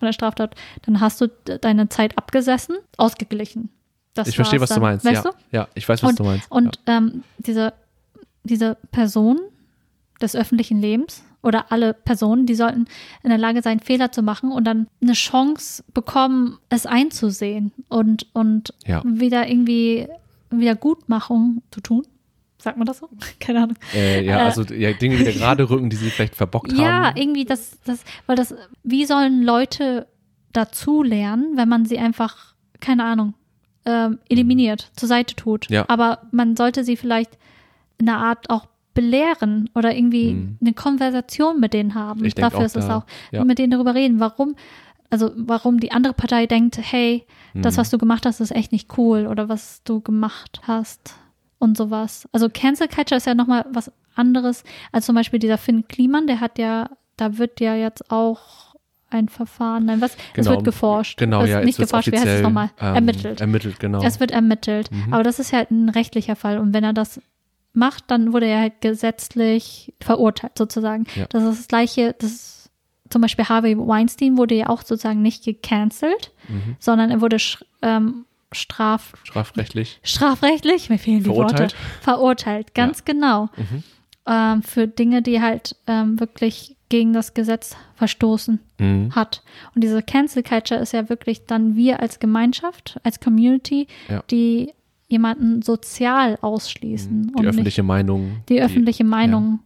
von 0.00 0.06
der 0.06 0.12
Straftat, 0.12 0.56
dann 0.82 1.00
hast 1.00 1.20
du 1.20 1.28
de- 1.28 1.58
deine 1.60 1.88
Zeit 1.88 2.18
abgesessen, 2.18 2.76
ausgeglichen. 2.96 3.68
Das 4.14 4.26
Ich 4.26 4.34
verstehe, 4.34 4.60
was 4.60 4.70
du 4.70 4.74
dann. 4.74 4.82
meinst. 4.82 5.04
Weißt 5.04 5.24
ja. 5.24 5.30
du? 5.30 5.36
ja, 5.56 5.68
ich 5.74 5.88
weiß, 5.88 6.02
was 6.02 6.10
und 6.10 6.18
du 6.18 6.24
meinst. 6.24 6.50
und 6.50 6.80
ähm, 6.86 7.22
diese, 7.38 7.72
diese 8.42 8.76
Person 8.90 9.38
des 10.20 10.34
öffentlichen 10.34 10.80
Lebens 10.80 11.22
oder 11.42 11.70
alle 11.72 11.94
Personen, 11.94 12.44
die 12.44 12.54
sollten 12.56 12.86
in 13.22 13.30
der 13.30 13.38
Lage 13.38 13.62
sein, 13.62 13.80
Fehler 13.80 14.10
zu 14.12 14.22
machen 14.22 14.50
und 14.52 14.64
dann 14.64 14.88
eine 15.00 15.12
Chance 15.14 15.84
bekommen, 15.94 16.58
es 16.68 16.84
einzusehen 16.86 17.72
und, 17.88 18.26
und 18.34 18.74
Ja. 18.84 19.02
wieder 19.06 19.48
irgendwie 19.48 20.08
Wiedergutmachung 20.50 21.62
zu 21.70 21.80
tun. 21.80 22.06
Sagt 22.60 22.76
man 22.76 22.86
das 22.86 22.98
so? 22.98 23.08
Keine 23.40 23.62
Ahnung. 23.62 23.76
ja. 23.92 23.98
Äh, 24.00 24.24
ja, 24.24 24.38
äh, 24.38 24.42
also 24.42 24.62
ja, 24.64 24.92
Dinge 24.92 25.18
wieder 25.18 25.32
gerade 25.32 25.68
rücken, 25.68 25.90
die 25.90 25.96
sie 25.96 26.10
vielleicht 26.10 26.34
verbockt 26.34 26.72
Ja, 26.72 27.06
haben. 27.06 27.16
irgendwie 27.16 27.44
das, 27.44 27.78
das, 27.84 28.04
weil 28.26 28.36
das, 28.36 28.54
wie 28.82 29.04
sollen 29.06 29.42
Leute 29.42 30.06
dazu 30.52 31.02
lernen, 31.02 31.56
wenn 31.56 31.68
man 31.68 31.84
sie 31.86 31.98
einfach, 31.98 32.54
keine 32.80 33.04
Ahnung, 33.04 33.34
ähm, 33.86 34.18
eliminiert, 34.28 34.90
zur 34.96 35.08
Seite 35.08 35.34
tut. 35.36 35.70
Ja. 35.70 35.84
Aber 35.88 36.22
man 36.32 36.56
sollte 36.56 36.84
sie 36.84 36.96
vielleicht 36.96 37.38
in 37.98 38.08
einer 38.08 38.18
Art 38.18 38.50
auch 38.50 38.66
belehren 38.92 39.70
oder 39.74 39.94
irgendwie 39.94 40.34
Mhm. 40.34 40.58
eine 40.60 40.72
Konversation 40.74 41.60
mit 41.60 41.72
denen 41.72 41.94
haben. 41.94 42.24
Ich 42.24 42.34
Dafür 42.34 42.58
auch 42.60 42.64
ist 42.64 42.76
es 42.76 42.86
da- 42.88 42.98
auch, 42.98 43.04
ja. 43.30 43.44
mit 43.44 43.58
denen 43.58 43.70
darüber 43.70 43.94
reden, 43.94 44.18
warum, 44.20 44.56
also 45.08 45.30
warum 45.36 45.78
die 45.80 45.92
andere 45.92 46.12
Partei 46.12 46.46
denkt, 46.46 46.78
hey, 46.80 47.24
das, 47.54 47.74
Mhm. 47.76 47.80
was 47.80 47.90
du 47.90 47.98
gemacht 47.98 48.26
hast, 48.26 48.40
ist 48.40 48.50
echt 48.50 48.72
nicht 48.72 48.98
cool 48.98 49.26
oder 49.28 49.48
was 49.48 49.82
du 49.84 50.00
gemacht 50.00 50.60
hast 50.64 51.14
und 51.60 51.76
sowas. 51.76 52.28
Also 52.32 52.48
Cancel 52.52 52.88
Culture 52.88 53.16
ist 53.18 53.26
ja 53.26 53.34
nochmal 53.36 53.64
was 53.70 53.92
anderes 54.16 54.64
als 54.90 55.06
zum 55.06 55.14
Beispiel 55.14 55.38
dieser 55.38 55.56
Finn 55.58 55.86
Kliman, 55.86 56.26
der 56.26 56.40
hat 56.40 56.58
ja, 56.58 56.90
da 57.16 57.38
wird 57.38 57.60
ja 57.60 57.76
jetzt 57.76 58.10
auch 58.10 58.74
ein 59.08 59.28
Verfahren, 59.28 59.86
nein, 59.86 60.00
was? 60.00 60.12
Es 60.14 60.18
Genau. 60.46 60.50
wird 60.52 60.64
geforscht. 60.64 61.18
Genau, 61.18 61.42
es 61.42 61.50
ja, 61.50 61.62
nicht 61.64 61.78
geforscht, 61.78 62.10
wie 62.12 62.16
heißt 62.16 62.26
es 62.26 62.42
nochmal? 62.42 62.70
ähm, 62.80 62.94
ermittelt. 62.94 63.40
Ermittelt, 63.40 63.78
genau. 63.80 64.02
Es 64.02 64.20
wird 64.20 64.30
ermittelt. 64.30 64.90
Mhm. 64.90 65.12
Aber 65.12 65.22
das 65.22 65.38
ist 65.38 65.50
ja 65.52 65.58
halt 65.58 65.70
ein 65.70 65.88
rechtlicher 65.88 66.36
Fall. 66.36 66.58
Und 66.58 66.74
wenn 66.74 66.84
er 66.84 66.92
das 66.92 67.20
macht, 67.72 68.04
dann 68.08 68.32
wurde 68.32 68.46
er 68.46 68.60
halt 68.60 68.80
gesetzlich 68.80 69.92
verurteilt, 70.00 70.56
sozusagen. 70.56 71.04
Ja. 71.16 71.26
Das 71.28 71.42
ist 71.44 71.58
das 71.60 71.68
Gleiche, 71.68 72.14
das 72.18 72.30
ist, 72.30 72.70
zum 73.10 73.20
Beispiel 73.22 73.48
Harvey 73.48 73.76
Weinstein 73.76 74.36
wurde 74.38 74.54
ja 74.54 74.68
auch 74.68 74.82
sozusagen 74.82 75.22
nicht 75.22 75.44
gecancelt, 75.44 76.32
Mhm. 76.48 76.76
sondern 76.78 77.10
er 77.10 77.20
wurde 77.20 77.36
ähm, 77.82 78.24
straf 78.52 79.12
Strafrechtlich. 79.24 80.00
strafrechtlich, 80.02 80.90
mir 80.90 80.98
fehlen 80.98 81.18
die 81.18 81.24
Verurteilt? 81.24 81.72
Worte, 81.74 81.76
verurteilt, 82.02 82.74
ganz 82.74 83.04
genau. 83.04 83.48
Mhm. 83.56 83.82
Ähm, 84.26 84.62
für 84.62 84.86
Dinge, 84.88 85.22
die 85.22 85.40
halt 85.40 85.76
ähm, 85.86 86.20
wirklich 86.20 86.76
gegen 86.88 87.12
das 87.12 87.34
Gesetz 87.34 87.76
verstoßen 87.94 88.58
Mhm. 88.78 89.14
hat. 89.14 89.42
Und 89.74 89.82
diese 89.84 90.02
Cancel 90.02 90.42
Culture 90.42 90.80
ist 90.80 90.92
ja 90.92 91.08
wirklich 91.08 91.46
dann 91.46 91.76
wir 91.76 92.00
als 92.00 92.18
Gemeinschaft, 92.18 92.98
als 93.04 93.20
Community, 93.20 93.86
Ja. 94.08 94.22
die 94.30 94.72
jemanden 95.08 95.62
sozial 95.62 96.36
ausschließen 96.40 97.28
Die 97.28 97.34
und 97.34 97.46
öffentliche 97.46 97.82
Meinung. 97.82 98.28
nicht 98.28 98.48
die 98.48 98.60
öffentliche 98.62 99.04
Meinung 99.04 99.60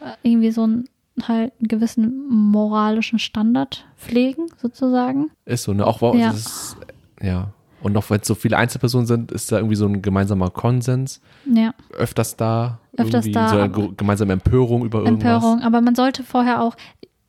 äh, 0.00 0.10
irgendwie 0.22 0.50
so 0.50 0.62
einen 0.64 0.88
halt 1.22 1.52
einen 1.58 1.68
gewissen 1.68 2.28
moralischen 2.28 3.18
Standard 3.18 3.86
pflegen, 3.96 4.46
sozusagen. 4.60 5.30
Ist 5.46 5.62
so, 5.64 5.72
ne? 5.72 5.86
Auch 5.86 6.02
wow, 6.02 6.14
Ja. 6.14 6.30
ist, 6.30 6.76
ja. 7.22 7.52
Und 7.80 7.92
noch 7.92 8.08
wenn 8.10 8.20
es 8.20 8.26
so 8.26 8.34
viele 8.34 8.56
Einzelpersonen 8.56 9.06
sind, 9.06 9.30
ist 9.32 9.52
da 9.52 9.56
irgendwie 9.56 9.76
so 9.76 9.86
ein 9.86 10.00
gemeinsamer 10.02 10.50
Konsens 10.50 11.20
Ja, 11.44 11.74
öfters 11.92 12.36
da. 12.36 12.80
Öfters 12.96 13.26
irgendwie 13.26 13.32
da, 13.32 13.48
so 13.48 13.56
eine 13.58 13.94
gemeinsame 13.96 14.32
Empörung 14.32 14.84
über 14.84 15.00
irgendwas. 15.04 15.34
Empörung. 15.34 15.62
Aber 15.62 15.80
man 15.82 15.94
sollte 15.94 16.22
vorher 16.22 16.62
auch 16.62 16.76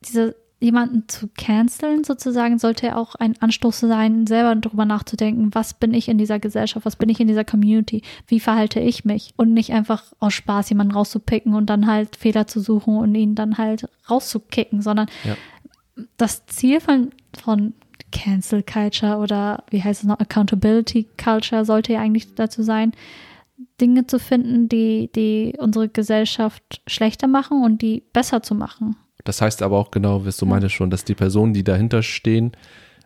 diese 0.04 0.34
jemanden 0.60 1.04
zu 1.08 1.28
canceln 1.36 2.02
sozusagen, 2.02 2.58
sollte 2.58 2.96
auch 2.96 3.14
ein 3.14 3.34
Anstoß 3.40 3.78
sein, 3.80 4.26
selber 4.26 4.56
darüber 4.56 4.84
nachzudenken, 4.86 5.50
was 5.54 5.74
bin 5.74 5.94
ich 5.94 6.08
in 6.08 6.18
dieser 6.18 6.40
Gesellschaft, 6.40 6.84
was 6.84 6.96
bin 6.96 7.08
ich 7.08 7.20
in 7.20 7.28
dieser 7.28 7.44
Community, 7.44 8.02
wie 8.26 8.40
verhalte 8.40 8.80
ich 8.80 9.04
mich 9.04 9.34
und 9.36 9.52
nicht 9.54 9.72
einfach 9.72 10.02
aus 10.18 10.34
Spaß 10.34 10.68
jemanden 10.70 10.94
rauszupicken 10.94 11.54
und 11.54 11.66
dann 11.66 11.86
halt 11.86 12.16
Fehler 12.16 12.48
zu 12.48 12.58
suchen 12.58 12.96
und 12.96 13.14
ihn 13.14 13.36
dann 13.36 13.56
halt 13.56 13.88
rauszukicken, 14.10 14.82
sondern 14.82 15.06
Ja. 15.22 15.36
das 16.16 16.44
Ziel 16.46 16.80
von, 16.80 17.10
von 17.40 17.74
Cancel 18.12 18.62
Culture 18.62 19.16
oder 19.18 19.64
wie 19.70 19.82
heißt 19.82 20.02
es 20.02 20.06
noch, 20.08 20.18
Accountability 20.18 21.06
Culture 21.22 21.64
sollte 21.64 21.92
ja 21.94 22.00
eigentlich 22.00 22.34
dazu 22.34 22.62
sein, 22.62 22.92
Dinge 23.80 24.06
zu 24.06 24.18
finden, 24.18 24.68
die, 24.68 25.10
die 25.14 25.54
unsere 25.58 25.88
Gesellschaft 25.88 26.80
schlechter 26.86 27.26
machen 27.28 27.62
und 27.62 27.82
die 27.82 28.02
besser 28.12 28.42
zu 28.42 28.54
machen. 28.54 28.96
Das 29.24 29.40
heißt 29.42 29.62
aber 29.62 29.78
auch 29.78 29.90
genau, 29.90 30.24
was 30.24 30.36
du 30.36 30.46
meintest 30.46 30.74
schon, 30.74 30.90
dass 30.90 31.04
die 31.04 31.14
Personen, 31.14 31.52
die 31.52 31.64
dahinter 31.64 32.02
stehen, 32.02 32.52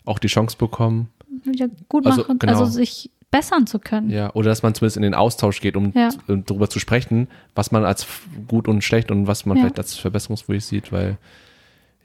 auch 0.04 0.18
die 0.18 0.28
Chance 0.28 0.56
bekommen. 0.56 1.08
Wieder 1.44 1.68
gut 1.88 2.06
Also, 2.06 2.22
machen, 2.22 2.38
genau. 2.38 2.52
also 2.52 2.66
sich 2.66 3.10
bessern 3.30 3.66
zu 3.66 3.78
können. 3.78 4.10
Ja, 4.10 4.32
oder 4.34 4.50
dass 4.50 4.62
man 4.62 4.74
zumindest 4.74 4.98
in 4.98 5.02
den 5.02 5.14
Austausch 5.14 5.60
geht, 5.62 5.74
um, 5.76 5.92
Ja. 5.94 6.10
darüber 6.26 6.68
zu 6.68 6.78
sprechen, 6.78 7.28
was 7.54 7.72
man 7.72 7.84
als 7.84 8.06
gut 8.46 8.68
und 8.68 8.84
schlecht 8.84 9.10
und 9.10 9.26
was 9.26 9.46
man 9.46 9.56
Ja. 9.56 9.62
vielleicht 9.62 9.78
als 9.78 9.96
verbesserungswürdig 9.96 10.64
sieht, 10.64 10.92
weil 10.92 11.16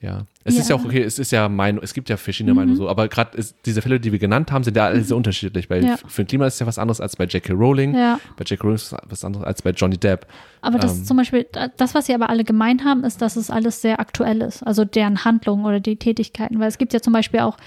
ja, 0.02 0.26
es 0.44 0.56
ist 0.58 0.70
Ja. 0.70 0.76
ja 0.76 0.82
auch 0.82 0.86
okay, 0.86 1.02
es 1.02 1.18
ist 1.20 1.32
ja 1.32 1.50
Meinung, 1.50 1.84
es 1.84 1.94
gibt 1.94 2.08
ja 2.10 2.18
verschiedene 2.18 2.54
Meinungen 2.54 2.78
so, 2.78 2.88
aber 2.88 3.08
gerade 3.08 3.32
diese 3.66 3.82
Fälle, 3.82 4.00
die 4.00 4.12
wir 4.12 4.20
genannt 4.20 4.52
haben, 4.52 4.64
sind 4.64 4.78
ja 4.78 4.86
alle 4.86 5.02
sehr 5.04 5.18
unterschiedlich. 5.18 5.70
Mhm. 5.70 5.84
Ja. 5.86 5.96
ein 6.18 6.28
Klima 6.28 6.46
ist 6.46 6.54
es 6.56 6.60
ja 6.60 6.68
was 6.68 6.78
anderes 6.78 7.02
als 7.02 7.16
bei 7.16 7.26
J.K. 7.26 7.54
Rowling, 7.54 7.96
Ja. 7.96 8.20
bei 8.38 8.44
J.K. 8.46 8.62
Rowling 8.64 8.76
ist 8.76 8.92
es 8.94 8.98
was 9.10 9.26
anderes 9.26 9.46
als 9.46 9.62
bei 9.62 9.72
Johnny 9.72 9.98
Depp. 9.98 10.28
Aber 10.62 10.78
das 10.78 11.00
Ähm. 11.00 11.06
zum 11.06 11.18
Beispiel, 11.18 11.48
das, 11.78 11.96
was 11.96 12.06
sie 12.06 12.14
aber 12.14 12.30
alle 12.30 12.44
gemein 12.44 12.86
haben, 12.86 13.04
ist, 13.04 13.22
dass 13.22 13.36
es 13.36 13.50
alles 13.50 13.82
sehr 13.82 14.00
aktuell 14.00 14.42
ist. 14.42 14.62
Also 14.64 14.86
deren 14.86 15.26
Handlungen 15.26 15.66
oder 15.66 15.80
die 15.80 15.96
Tätigkeiten. 15.96 16.60
Weil 16.60 16.68
es 16.68 16.78
gibt 16.78 16.94
ja 16.94 17.02
zum 17.02 17.14
Beispiel 17.14 17.40
auch, 17.42 17.58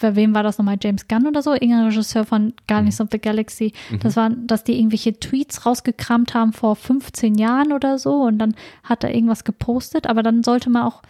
bei 0.00 0.14
wem 0.14 0.32
war 0.34 0.42
das 0.44 0.58
nochmal, 0.58 0.78
James 0.80 1.08
Gunn 1.08 1.26
oder 1.26 1.42
so, 1.42 1.52
irgendein 1.54 1.86
Regisseur 1.86 2.24
von 2.24 2.52
Guardians 2.68 3.00
of 3.00 3.08
the 3.10 3.18
Galaxy. 3.18 3.72
Das 4.00 4.14
waren, 4.16 4.46
dass 4.46 4.62
die 4.62 4.78
irgendwelche 4.78 5.18
Tweets 5.18 5.66
rausgekramt 5.66 6.34
haben 6.34 6.52
vor 6.52 6.76
15 6.76 7.34
Jahren 7.34 7.72
oder 7.72 7.98
so 7.98 8.22
und 8.22 8.38
dann 8.38 8.54
hat 8.84 9.02
er 9.02 9.12
irgendwas 9.14 9.42
gepostet. 9.44 10.06
Aber 10.08 10.22
dann 10.22 10.44
sollte 10.44 10.70
man 10.70 10.82
auch 10.84 11.02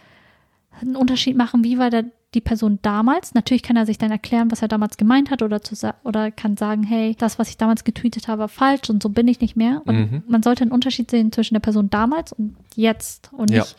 einen 0.81 0.95
Unterschied 0.95 1.35
machen, 1.37 1.63
wie 1.63 1.77
war 1.77 1.89
der, 1.89 2.05
die 2.33 2.41
Person 2.41 2.79
damals. 2.81 3.33
Natürlich 3.33 3.63
kann 3.63 3.75
er 3.75 3.85
sich 3.85 3.97
dann 3.97 4.11
erklären, 4.11 4.51
was 4.51 4.61
er 4.61 4.67
damals 4.67 4.97
gemeint 4.97 5.31
hat 5.31 5.41
oder, 5.41 5.61
zu, 5.61 5.75
oder 6.03 6.31
kann 6.31 6.57
sagen, 6.57 6.83
hey, 6.83 7.15
das, 7.17 7.39
was 7.39 7.49
ich 7.49 7.57
damals 7.57 7.83
getweetet 7.83 8.27
habe, 8.27 8.41
war 8.41 8.47
falsch 8.49 8.89
und 8.89 9.01
so 9.01 9.09
bin 9.09 9.27
ich 9.27 9.41
nicht 9.41 9.55
mehr. 9.55 9.81
Und 9.85 9.95
Mhm. 10.11 10.23
man 10.27 10.43
sollte 10.43 10.61
einen 10.63 10.71
Unterschied 10.71 11.09
sehen 11.09 11.31
zwischen 11.31 11.55
der 11.55 11.61
Person 11.61 11.89
damals 11.89 12.31
und 12.33 12.55
jetzt 12.75 13.31
und 13.33 13.49
Ja. 13.51 13.61
nicht 13.61 13.75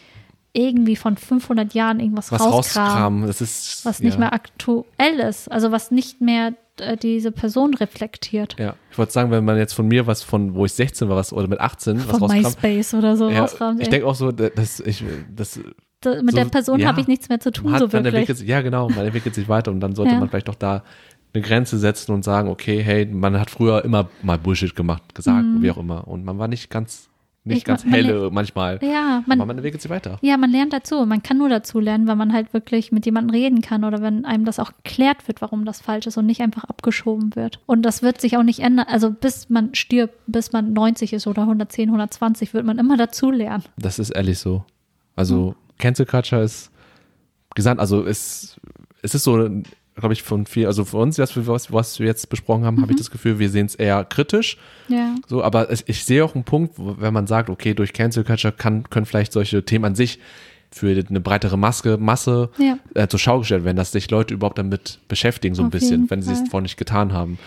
irgendwie 0.53 0.97
von 0.97 1.17
500 1.17 1.75
Jahren 1.75 2.01
irgendwas 2.01 2.33
Was 2.33 2.41
rauskramen, 2.41 3.25
das 3.29 3.41
ist 3.41 3.85
was 3.85 4.01
nicht 4.01 4.15
ja. 4.15 4.19
mehr 4.19 4.33
aktuell 4.33 5.21
ist, 5.21 5.49
also 5.49 5.71
was 5.71 5.93
nicht 5.93 6.21
mehr 6.21 6.55
äh, 6.81 6.97
diese 6.97 7.31
Person 7.31 7.73
reflektiert. 7.75 8.57
Ja, 8.59 8.75
ich 8.91 8.99
wollte 8.99 9.13
sagen, 9.13 9.31
wenn 9.31 9.45
man 9.45 9.59
jetzt 9.59 9.75
von 9.75 9.87
mir 9.87 10.09
was 10.09 10.25
von, 10.25 10.55
wo 10.57 10.65
ich 10.65 10.73
16 10.73 11.09
war, 11.09 11.15
was 11.15 11.33
oder 11.33 11.47
mit 11.47 11.61
18 11.61 11.99
was 11.99 12.07
Von 12.07 12.23
rauskam. 12.23 12.37
MySpace 12.39 12.95
oder 12.95 13.17
so 13.17 13.31
Ja, 13.31 13.43
rauskramt. 13.43 13.81
ich 13.81 13.91
denke 13.91 14.09
auch 14.09 14.17
so, 14.17 14.33
dass 14.33 14.81
ich 14.81 15.05
das 15.37 15.55
Da- 15.55 15.61
mit 16.05 16.31
so- 16.31 16.37
der 16.37 16.45
Person 16.47 16.81
ja, 16.81 16.89
habe 16.89 17.01
ich 17.01 17.07
nichts 17.09 17.29
mehr 17.29 17.41
zu 17.41 17.51
tun, 17.53 17.71
man, 17.73 17.81
so 17.81 17.89
man 17.93 18.05
wirklich. 18.05 18.27
sich, 18.39 18.49
ja 18.49 18.61
genau, 18.63 18.89
man 18.89 19.05
entwickelt 19.07 19.35
sich 19.35 19.49
weiter 19.49 19.71
und 19.71 19.81
dann 19.81 19.95
sollte 19.95 20.13
Ja. 20.15 20.19
man 20.21 20.29
vielleicht 20.29 20.49
doch 20.49 20.55
da 20.55 20.83
eine 21.35 21.43
Grenze 21.43 21.79
setzen 21.79 22.13
und 22.13 22.25
sagen, 22.25 22.49
okay, 22.49 22.83
hey, 22.83 23.07
man 23.07 23.39
hat 23.39 23.51
früher 23.51 23.85
immer 23.85 24.09
mal 24.23 24.39
Bullshit 24.39 24.75
gemacht, 24.75 25.15
gesagt, 25.15 25.45
wie 25.61 25.71
auch 25.71 25.77
immer 25.77 26.09
und 26.09 26.25
man 26.25 26.39
war 26.39 26.49
nicht 26.49 26.71
ganz 26.71 27.09
nicht 27.43 27.55
Mhm. 27.55 27.57
Ich- 27.59 27.65
ganz 27.65 27.85
man- 27.85 27.91
man 27.93 28.05
helle 28.05 28.31
manchmal, 28.31 28.79
Ja, 28.83 29.23
aber 29.27 29.37
man, 29.37 29.39
man 29.49 29.57
entwickelt 29.59 29.81
sich 29.81 29.91
weiter. 29.91 30.19
ja, 30.21 30.37
man 30.37 30.51
lernt 30.51 30.75
dazu. 30.75 31.07
Man 31.07 31.23
kann 31.23 31.39
nur 31.39 31.49
dazu 31.49 31.81
lernen, 31.81 32.07
weil 32.07 32.17
man 32.17 32.35
halt 32.35 32.53
wirklich 32.53 32.93
mit 32.93 33.07
jemandem 33.07 33.31
reden 33.35 33.63
kann 33.63 33.83
oder 33.85 34.03
wenn 34.03 34.27
einem 34.27 34.45
das 34.45 34.59
auch 34.59 34.73
geklärt 34.83 35.27
wird, 35.27 35.41
warum 35.41 35.65
das 35.65 35.81
falsch 35.81 36.07
ist 36.07 36.19
und 36.19 36.27
nicht 36.27 36.43
einfach 36.43 36.65
abgeschoben 36.65 37.35
wird. 37.37 37.59
Und 37.65 37.81
das 37.83 38.03
wird 38.03 38.21
sich 38.21 38.37
auch 38.37 38.43
nicht 38.43 38.61
ändern. 38.61 38.87
Also 38.91 39.11
bis 39.11 39.49
man 39.49 39.75
stirbt, 39.75 40.15
bis 40.27 40.53
man 40.53 40.75
90 40.75 41.15
ist 41.15 41.27
oder 41.27 41.47
110, 41.47 41.91
120, 41.91 42.53
wird 42.53 42.67
man 42.67 42.79
immer 42.79 42.99
dazu 42.99 43.31
lernen. 43.31 43.65
Das 43.79 43.99
ist 43.99 44.11
ehrlich 44.11 44.39
so. 44.39 44.65
Also 45.17 45.55
Cancel 45.81 46.07
Culture 46.07 46.43
ist 46.43 46.71
gesandt, 47.57 47.81
also 47.81 48.07
es, 48.07 48.57
es 49.03 49.15
ist 49.15 49.25
so, 49.25 49.37
glaube 49.97 50.13
ich, 50.13 50.23
von 50.23 50.47
viel, 50.47 50.67
also 50.67 50.85
für 50.85 50.99
uns, 50.99 51.19
was 51.19 51.35
wir, 51.35 51.47
was, 51.49 51.73
was 51.73 51.99
wir 51.99 52.07
jetzt 52.07 52.29
besprochen 52.31 52.65
haben, 52.65 52.81
habe 52.81 52.93
ich 52.93 52.99
das 52.99 53.11
Gefühl, 53.11 53.39
wir 53.41 53.51
sehen 53.51 53.67
es 53.67 53.75
eher 53.75 54.05
kritisch. 54.05 54.57
Ja. 54.89 55.15
So, 55.27 55.43
aber 55.43 55.71
es, 55.71 55.83
ich 55.87 56.05
sehe 56.05 56.25
auch 56.25 56.35
einen 56.35 56.45
Punkt, 56.45 56.79
wo, 56.79 56.97
wenn 57.01 57.13
man 57.13 57.27
sagt, 57.27 57.51
okay, 57.51 57.75
durch 57.75 57.93
Cancel 57.93 58.23
Culture 58.25 58.53
kann, 58.53 58.89
können 58.89 59.05
vielleicht 59.07 59.33
solche 59.33 59.65
Themen 59.65 59.85
an 59.87 59.95
sich 59.97 60.21
für 60.71 60.91
eine 61.09 61.21
breitere 61.21 61.57
Maske, 61.59 61.97
Masse 61.99 62.51
Ja. 62.59 62.79
äh, 62.95 63.09
zur 63.09 63.19
Schau 63.19 63.41
gestellt 63.41 63.65
werden, 63.65 63.77
dass 63.77 63.91
sich 63.91 64.09
Leute 64.11 64.33
überhaupt 64.35 64.59
damit 64.59 65.01
beschäftigen, 65.09 65.57
so 65.57 65.63
ein 65.63 65.67
Auf 65.67 65.73
bisschen, 65.73 66.09
wenn 66.09 66.23
sie 66.23 66.33
es 66.33 66.43
vorher 66.49 66.63
nicht 66.63 66.77
getan 66.77 67.13
haben. 67.13 67.39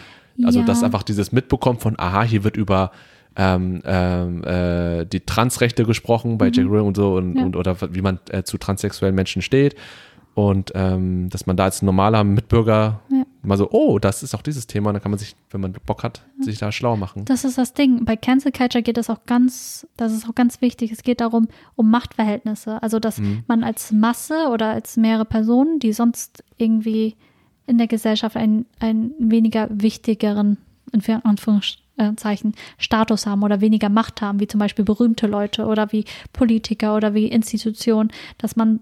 Also, 0.44 0.60
Ja. 0.60 0.66
dass 0.66 0.84
einfach 0.84 1.04
dieses 1.04 1.32
Mitbekommen 1.32 1.80
von, 1.80 1.98
aha, 1.98 2.24
hier 2.24 2.44
wird 2.44 2.58
über 2.58 2.92
ähm, 3.36 3.82
ähm, 3.86 4.44
äh, 4.44 5.06
die 5.06 5.22
Transrechte 5.22 5.86
gesprochen 5.86 6.38
bei 6.38 6.50
Jack 6.52 6.66
Rowling 6.68 6.88
und 6.88 6.98
so 6.98 7.16
und, 7.16 7.32
Mhm. 7.32 7.38
Ja. 7.38 7.44
und 7.46 7.56
oder 7.56 7.78
wie 7.94 8.02
man 8.02 8.20
äh, 8.30 8.44
zu 8.44 8.58
transsexuellen 8.58 9.16
Menschen 9.16 9.42
steht. 9.42 9.76
Und 10.36 10.72
ähm, 10.74 11.30
dass 11.30 11.46
man 11.46 11.56
da 11.58 11.66
als 11.66 11.84
normaler 11.84 12.24
Mitbürger 12.24 13.02
Ja. 13.12 13.24
mal 13.44 13.56
so, 13.56 13.70
oh, 13.70 14.00
das 14.00 14.24
ist 14.24 14.34
auch 14.34 14.42
dieses 14.42 14.66
Thema, 14.66 14.90
und 14.90 14.96
dann 14.96 15.04
kann 15.04 15.12
man 15.12 15.20
sich, 15.20 15.36
wenn 15.52 15.62
man 15.62 15.74
Bock 15.86 16.02
hat, 16.04 16.24
sich 16.42 16.58
da 16.58 16.72
schlau 16.72 16.98
machen. 16.98 17.26
Das 17.26 17.44
ist 17.46 17.60
das 17.60 17.74
Ding. 17.74 18.04
Bei 18.04 18.16
Cancel 18.16 18.52
Culture 18.52 18.82
geht 18.82 18.98
es 18.98 19.12
auch 19.12 19.26
ganz, 19.28 19.86
das 19.96 20.12
ist 20.12 20.28
auch 20.28 20.34
ganz 20.34 20.60
wichtig. 20.60 20.92
Es 20.92 21.04
geht 21.04 21.22
darum, 21.22 21.50
um 21.76 21.92
Machtverhältnisse. 21.92 22.82
Also, 22.82 22.98
dass 23.00 23.20
Mhm. 23.20 23.44
man 23.48 23.64
als 23.64 23.92
Masse 23.92 24.48
oder 24.52 24.70
als 24.72 24.98
mehrere 24.98 25.26
Personen, 25.26 25.78
die 25.78 25.94
sonst 25.94 26.44
irgendwie 26.58 27.16
in 27.68 27.78
der 27.78 27.88
Gesellschaft 27.88 28.36
einen, 28.36 28.66
einen 28.80 29.14
weniger 29.20 29.68
wichtigeren, 29.72 30.58
in 30.92 31.02
Anführungszeichen, 31.98 32.56
Status 32.78 33.26
haben 33.26 33.44
oder 33.44 33.62
weniger 33.62 33.90
Macht 33.90 34.22
haben, 34.22 34.40
wie 34.40 34.48
zum 34.48 34.60
Beispiel 34.60 34.86
berühmte 34.86 35.28
Leute 35.28 35.66
oder 35.66 35.92
wie 35.92 36.06
Politiker 36.32 36.96
oder 36.96 37.14
wie 37.14 37.28
Institutionen, 37.28 38.12
dass 38.38 38.56
man 38.56 38.80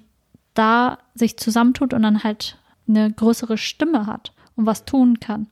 da 0.53 0.97
sich 1.15 1.37
zusammentut 1.37 1.93
und 1.93 2.03
dann 2.03 2.23
halt 2.23 2.57
eine 2.87 3.11
größere 3.11 3.57
Stimme 3.57 4.05
hat 4.05 4.33
und 4.55 4.65
was 4.65 4.85
tun 4.85 5.19
kann. 5.19 5.47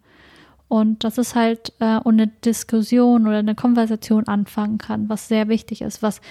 Und 0.67 1.03
das 1.03 1.17
ist 1.17 1.35
halt 1.35 1.73
äh, 1.79 1.99
eine 2.05 2.27
Diskussion 2.27 3.27
oder 3.27 3.37
eine 3.37 3.55
Konversation 3.55 4.27
anfangen 4.27 4.77
kann, 4.77 5.09
was 5.09 5.27
sehr 5.27 5.47
wichtig 5.47 5.81
ist, 5.81 6.03
was 6.03 6.21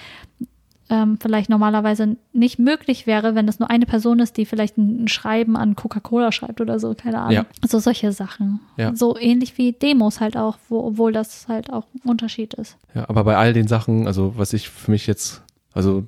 ähm, 0.89 1.17
vielleicht 1.21 1.49
normalerweise 1.49 2.17
nicht 2.33 2.59
möglich 2.59 3.05
wäre, 3.07 3.35
wenn 3.35 3.47
es 3.47 3.59
nur 3.59 3.69
eine 3.69 3.85
Person 3.85 4.19
ist, 4.19 4.37
die 4.37 4.45
vielleicht 4.45 4.77
ein, 4.77 5.03
ein 5.03 5.07
Schreiben 5.07 5.55
an 5.55 5.75
Coca-Cola 5.75 6.31
schreibt 6.31 6.61
oder 6.61 6.79
so, 6.79 6.93
keine 6.95 7.19
Ahnung. 7.19 7.33
Ja. 7.33 7.45
So 7.67 7.79
solche 7.79 8.11
Sachen. 8.11 8.59
Ja. 8.77 8.95
So 8.95 9.17
ähnlich 9.17 9.57
wie 9.57 9.71
Demos 9.71 10.19
halt 10.19 10.35
auch, 10.35 10.57
wo, 10.67 10.83
obwohl 10.83 11.11
das 11.11 11.47
halt 11.47 11.71
auch 11.71 11.85
ein 11.93 12.09
Unterschied 12.09 12.55
ist. 12.55 12.77
Ja, 12.95 13.07
aber 13.07 13.23
bei 13.23 13.37
all 13.37 13.53
den 13.53 13.67
Sachen, 13.67 14.07
also 14.07 14.33
was 14.37 14.53
ich 14.53 14.69
für 14.69 14.91
mich 14.91 15.05
jetzt, 15.05 15.43
also 15.73 16.05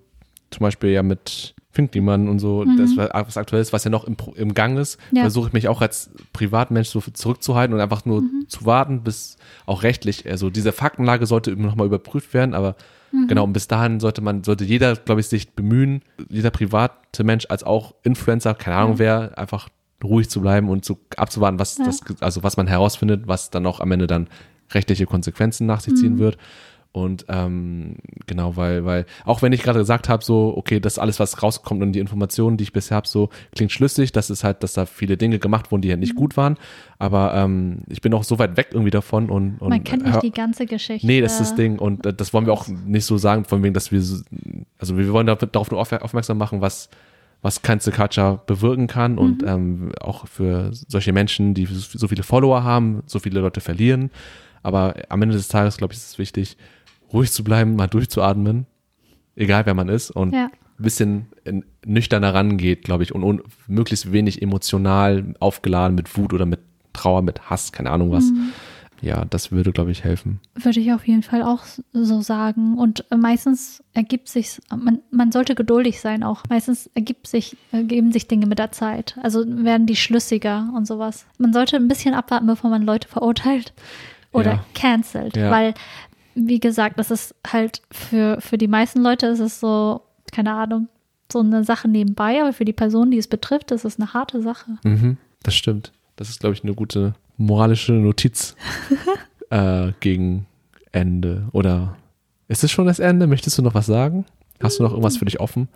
zum 0.49 0.63
Beispiel 0.63 0.89
ja 0.89 1.03
mit 1.03 1.53
Finkliman 1.71 2.27
und 2.27 2.39
so, 2.39 2.65
das 2.65 2.97
was 2.97 3.37
aktuell 3.37 3.61
ist, 3.61 3.71
was 3.73 3.83
ja 3.85 3.89
noch 3.89 4.03
im, 4.03 4.15
im 4.35 4.53
Gang 4.53 4.77
ist, 4.77 4.97
Mhm. 5.11 5.17
Ja. 5.17 5.23
versuche 5.23 5.47
ich 5.47 5.53
mich 5.53 5.67
auch 5.67 5.81
als 5.81 6.09
Privatmensch 6.33 6.89
so 6.89 6.99
zurückzuhalten 7.01 7.73
und 7.73 7.79
einfach 7.81 8.03
nur 8.05 8.21
Mhm. 8.21 8.45
zu 8.47 8.65
warten, 8.65 9.01
bis 9.03 9.37
auch 9.65 9.83
rechtlich, 9.83 10.29
also 10.29 10.49
diese 10.49 10.71
Faktenlage 10.73 11.25
sollte 11.25 11.55
nochmal 11.55 11.87
überprüft 11.87 12.33
werden, 12.33 12.53
aber 12.53 12.75
Mhm. 13.13 13.27
genau, 13.27 13.43
und 13.45 13.53
bis 13.53 13.67
dahin 13.67 13.99
sollte 13.99 14.21
man, 14.21 14.43
sollte 14.43 14.63
jeder, 14.65 14.95
glaube 14.95 15.21
ich, 15.21 15.27
sich 15.27 15.51
bemühen, 15.53 16.01
jeder 16.29 16.49
private 16.51 17.23
Mensch 17.23 17.45
als 17.49 17.63
auch 17.63 17.93
Influencer, 18.03 18.53
keine 18.53 18.75
Ahnung 18.77 18.99
wer, 18.99 19.37
einfach 19.37 19.69
ruhig 20.03 20.29
zu 20.29 20.41
bleiben 20.41 20.67
und 20.69 20.83
zu, 20.83 20.97
abzuwarten, 21.15 21.59
was 21.59 21.77
Ja. 21.77 21.85
das, 21.85 22.01
also 22.21 22.43
was 22.43 22.57
man 22.57 22.67
herausfindet, 22.67 23.27
was 23.27 23.49
dann 23.49 23.65
auch 23.65 23.79
am 23.79 23.91
Ende 23.91 24.07
dann 24.07 24.27
rechtliche 24.73 25.05
Konsequenzen 25.05 25.67
nach 25.67 25.81
sich 25.81 25.93
Mhm. 25.93 25.97
ziehen 25.97 26.19
wird. 26.19 26.37
Und 26.93 27.25
ähm, 27.29 27.95
genau, 28.27 28.57
weil, 28.57 28.83
weil, 28.83 29.05
auch 29.23 29.41
wenn 29.41 29.53
ich 29.53 29.63
gerade 29.63 29.79
gesagt 29.79 30.09
habe, 30.09 30.25
so, 30.25 30.53
okay, 30.57 30.81
das 30.81 30.99
alles, 30.99 31.21
was 31.21 31.41
rauskommt 31.41 31.81
und 31.81 31.93
die 31.93 31.99
Informationen, 31.99 32.57
die 32.57 32.65
ich 32.65 32.73
bisher 32.73 32.97
habe, 32.97 33.07
so 33.07 33.29
klingt 33.55 33.71
schlüssig, 33.71 34.11
das 34.11 34.29
ist 34.29 34.43
halt, 34.43 34.61
dass 34.61 34.73
da 34.73 34.85
viele 34.85 35.15
Dinge 35.15 35.39
gemacht 35.39 35.71
wurden, 35.71 35.81
die 35.81 35.87
ja 35.87 35.95
Mhm. 35.95 36.01
nicht 36.01 36.15
gut 36.15 36.35
waren. 36.35 36.57
Aber 36.99 37.33
ähm, 37.33 37.83
ich 37.87 38.01
bin 38.01 38.13
auch 38.13 38.25
so 38.25 38.39
weit 38.39 38.57
weg 38.57 38.69
irgendwie 38.71 38.91
davon 38.91 39.29
und, 39.29 39.61
und 39.61 39.69
Man 39.69 39.85
kennt 39.85 40.03
nicht 40.05 40.21
die 40.21 40.31
ganze 40.31 40.65
Geschichte. 40.65 41.07
Nee, 41.07 41.21
das 41.21 41.33
ist 41.33 41.39
das 41.39 41.55
Ding. 41.55 41.79
Und 41.79 42.05
äh, 42.05 42.13
das 42.13 42.33
wollen 42.33 42.45
wir 42.45 42.51
auch 42.51 42.67
nicht 42.67 43.05
so 43.05 43.17
sagen, 43.17 43.45
von 43.45 43.63
wegen, 43.63 43.73
dass 43.73 43.93
wir, 43.93 44.01
so, 44.01 44.21
also 44.77 44.97
wir 44.97 45.13
wollen 45.13 45.27
darauf 45.27 45.71
nur 45.71 45.79
auf, 45.79 45.93
aufmerksam 45.93 46.37
machen, 46.37 46.59
was, 46.59 46.89
was 47.41 47.61
Cancel 47.61 47.93
Culture 47.93 48.41
bewirken 48.45 48.87
kann 48.87 49.17
und 49.17 49.43
ähm, 49.43 49.93
auch 50.01 50.27
für 50.27 50.69
solche 50.73 51.13
Menschen, 51.13 51.53
die 51.53 51.65
so 51.65 52.07
viele 52.09 52.23
Follower 52.23 52.63
haben, 52.63 53.01
so 53.05 53.19
viele 53.19 53.39
Leute 53.39 53.61
verlieren. 53.61 54.11
Aber 54.63 54.93
am 55.09 55.21
Ende 55.21 55.35
des 55.35 55.47
Tages, 55.47 55.77
glaube 55.77 55.93
ich, 55.93 55.99
ist 55.99 56.09
es 56.09 56.17
wichtig, 56.19 56.57
ruhig 57.13 57.31
zu 57.31 57.43
bleiben, 57.43 57.75
mal 57.75 57.87
durchzuatmen, 57.87 58.65
egal 59.35 59.65
wer 59.65 59.73
man 59.73 59.89
ist 59.89 60.11
und 60.11 60.33
Ja. 60.33 60.45
ein 60.45 60.83
bisschen 60.83 61.25
nüchterner 61.85 62.33
rangeht, 62.33 62.83
glaube 62.83 63.03
ich, 63.03 63.13
und, 63.13 63.23
und 63.23 63.41
möglichst 63.67 64.11
wenig 64.11 64.41
emotional 64.41 65.33
aufgeladen 65.39 65.95
mit 65.95 66.15
Wut 66.17 66.33
oder 66.33 66.45
mit 66.45 66.59
Trauer, 66.93 67.21
mit 67.21 67.49
Hass, 67.49 67.71
keine 67.71 67.89
Ahnung 67.91 68.11
was. 68.11 68.31
Ja, 69.03 69.25
das 69.25 69.51
würde, 69.51 69.71
glaube 69.71 69.89
ich, 69.89 70.03
helfen. 70.03 70.39
Würde 70.53 70.79
ich 70.79 70.93
auf 70.93 71.07
jeden 71.07 71.23
Fall 71.23 71.41
auch 71.41 71.63
so 71.91 72.21
sagen. 72.21 72.77
Und 72.77 73.03
äh, 73.09 73.17
meistens 73.17 73.83
ergibt 73.93 74.29
sich, 74.29 74.59
man, 74.69 74.99
man 75.09 75.31
sollte 75.31 75.55
geduldig 75.55 75.99
sein 76.01 76.21
auch. 76.23 76.43
Meistens 76.49 76.87
ergibt 76.93 77.25
sich, 77.25 77.57
ergeben 77.71 78.11
sich 78.11 78.27
Dinge 78.27 78.45
mit 78.45 78.59
der 78.59 78.71
Zeit. 78.71 79.17
Also 79.23 79.43
werden 79.47 79.87
die 79.87 79.95
schlüssiger 79.95 80.71
und 80.75 80.85
sowas. 80.85 81.25
Man 81.39 81.51
sollte 81.51 81.77
ein 81.77 81.87
bisschen 81.87 82.13
abwarten, 82.13 82.45
bevor 82.45 82.69
man 82.69 82.83
Leute 82.83 83.07
verurteilt 83.07 83.73
oder 84.33 84.51
Ja. 84.51 84.65
cancelt. 84.75 85.35
Ja. 85.35 85.49
Weil, 85.49 85.73
wie 86.35 86.59
gesagt, 86.59 86.99
das 86.99 87.11
ist 87.11 87.35
halt 87.45 87.81
für, 87.91 88.39
für 88.41 88.57
die 88.57 88.67
meisten 88.67 89.01
Leute 89.01 89.27
ist 89.27 89.39
es 89.39 89.59
so, 89.59 90.01
keine 90.31 90.53
Ahnung, 90.53 90.87
so 91.31 91.39
eine 91.39 91.63
Sache 91.63 91.87
nebenbei, 91.87 92.41
aber 92.41 92.53
für 92.53 92.65
die 92.65 92.73
Person, 92.73 93.11
die 93.11 93.17
es 93.17 93.27
betrifft, 93.27 93.71
ist 93.71 93.85
es 93.85 93.99
eine 93.99 94.13
harte 94.13 94.41
Sache. 94.41 94.77
Mhm, 94.83 95.17
das 95.43 95.55
stimmt. 95.55 95.91
Das 96.15 96.29
ist, 96.29 96.39
glaube 96.39 96.55
ich, 96.55 96.63
eine 96.63 96.73
gute 96.73 97.13
moralische 97.37 97.93
Notiz 97.93 98.55
äh, 99.49 99.91
gegen 99.99 100.45
Ende. 100.91 101.47
Oder 101.53 101.97
ist 102.47 102.63
es 102.63 102.71
schon 102.71 102.85
das 102.85 102.99
Ende? 102.99 103.27
Möchtest 103.27 103.57
du 103.57 103.61
noch 103.61 103.73
was 103.73 103.85
sagen? 103.85 104.25
Hast 104.61 104.79
du 104.79 104.83
noch 104.83 104.91
irgendwas 104.91 105.17
für 105.17 105.25
dich 105.25 105.39
offen? 105.39 105.67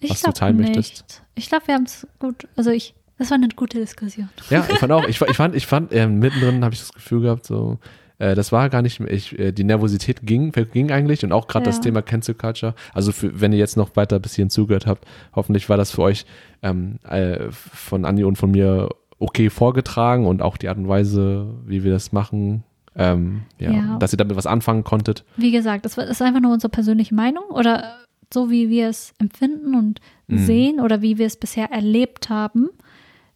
Ich 0.00 0.10
Was 0.10 0.22
du 0.22 0.32
teilen 0.32 0.56
nicht. 0.56 0.76
möchtest? 0.76 1.22
Ich 1.34 1.48
glaube, 1.48 1.66
wir 1.66 1.74
haben 1.74 1.84
es 1.84 2.06
gut. 2.18 2.48
Also 2.56 2.70
ich 2.70 2.94
Das 3.18 3.30
war 3.30 3.36
eine 3.36 3.48
gute 3.48 3.78
Diskussion. 3.78 4.28
Ja, 4.50 4.64
ich 4.68 4.78
fand 4.78 4.92
auch, 4.92 5.06
ich, 5.06 5.20
ich 5.28 5.36
fand, 5.36 5.54
ich 5.54 5.66
fand, 5.66 5.92
äh, 5.92 6.06
mittendrin 6.06 6.64
habe 6.64 6.74
ich 6.74 6.80
das 6.80 6.92
Gefühl 6.92 7.22
gehabt, 7.22 7.46
so, 7.46 7.78
äh, 8.18 8.34
das 8.34 8.52
war 8.52 8.68
gar 8.68 8.82
nicht, 8.82 9.00
ich, 9.00 9.38
äh, 9.38 9.52
die 9.52 9.64
Nervosität 9.64 10.20
ging, 10.22 10.52
ging 10.52 10.90
eigentlich 10.92 11.24
und 11.24 11.32
auch 11.32 11.46
gerade 11.48 11.64
das 11.66 11.76
Ja. 11.76 11.82
Thema 11.82 12.02
Cancel 12.02 12.34
Culture. 12.34 12.74
Also 12.92 13.12
für, 13.12 13.40
wenn 13.40 13.52
ihr 13.52 13.58
jetzt 13.58 13.76
noch 13.76 13.96
weiter 13.96 14.18
bis 14.18 14.34
hierhin 14.34 14.50
zugehört 14.50 14.86
habt, 14.86 15.04
hoffentlich 15.34 15.68
war 15.68 15.76
das 15.76 15.90
für 15.90 16.02
euch 16.02 16.26
ähm, 16.62 16.98
äh, 17.08 17.50
von 17.50 18.04
Andi 18.04 18.24
und 18.24 18.36
von 18.36 18.50
mir 18.50 18.88
okay 19.20 19.50
vorgetragen 19.50 20.26
und 20.26 20.42
auch 20.42 20.56
die 20.56 20.68
Art 20.68 20.78
und 20.78 20.88
Weise, 20.88 21.46
wie 21.66 21.82
wir 21.84 21.92
das 21.92 22.12
machen, 22.12 22.62
ähm, 22.96 23.42
ja, 23.58 23.70
Ja. 23.72 23.96
dass 23.98 24.12
ihr 24.12 24.16
damit 24.16 24.36
was 24.36 24.46
anfangen 24.46 24.84
konntet. 24.84 25.24
Wie 25.36 25.50
gesagt, 25.52 25.84
das 25.84 25.96
ist 25.98 26.22
einfach 26.22 26.40
nur 26.40 26.52
unsere 26.52 26.70
persönliche 26.70 27.14
Meinung 27.14 27.44
oder 27.50 27.96
so, 28.32 28.50
wie 28.50 28.68
wir 28.68 28.88
es 28.88 29.14
empfinden 29.18 29.74
und 29.74 30.00
Mhm. 30.28 30.38
sehen 30.38 30.80
oder 30.80 31.00
wie 31.02 31.16
wir 31.18 31.26
es 31.26 31.36
bisher 31.36 31.70
erlebt 31.72 32.28
haben, 32.28 32.68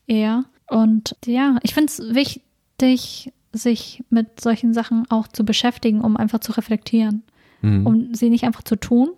eher. 0.07 0.45
Und 0.69 1.17
ja, 1.25 1.57
ich 1.63 1.75
finde 1.75 1.91
es 1.91 2.15
wichtig, 2.15 3.33
sich 3.53 4.03
mit 4.11 4.41
solchen 4.41 4.73
Sachen 4.75 5.05
auch 5.11 5.29
zu 5.29 5.45
beschäftigen, 5.45 6.01
um 6.01 6.17
einfach 6.17 6.41
zu 6.41 6.53
reflektieren, 6.53 7.23
Mhm. 7.61 7.87
um 7.87 8.15
sie 8.15 8.31
nicht 8.31 8.45
einfach 8.45 8.63
zu 8.63 8.77
tun, 8.77 9.11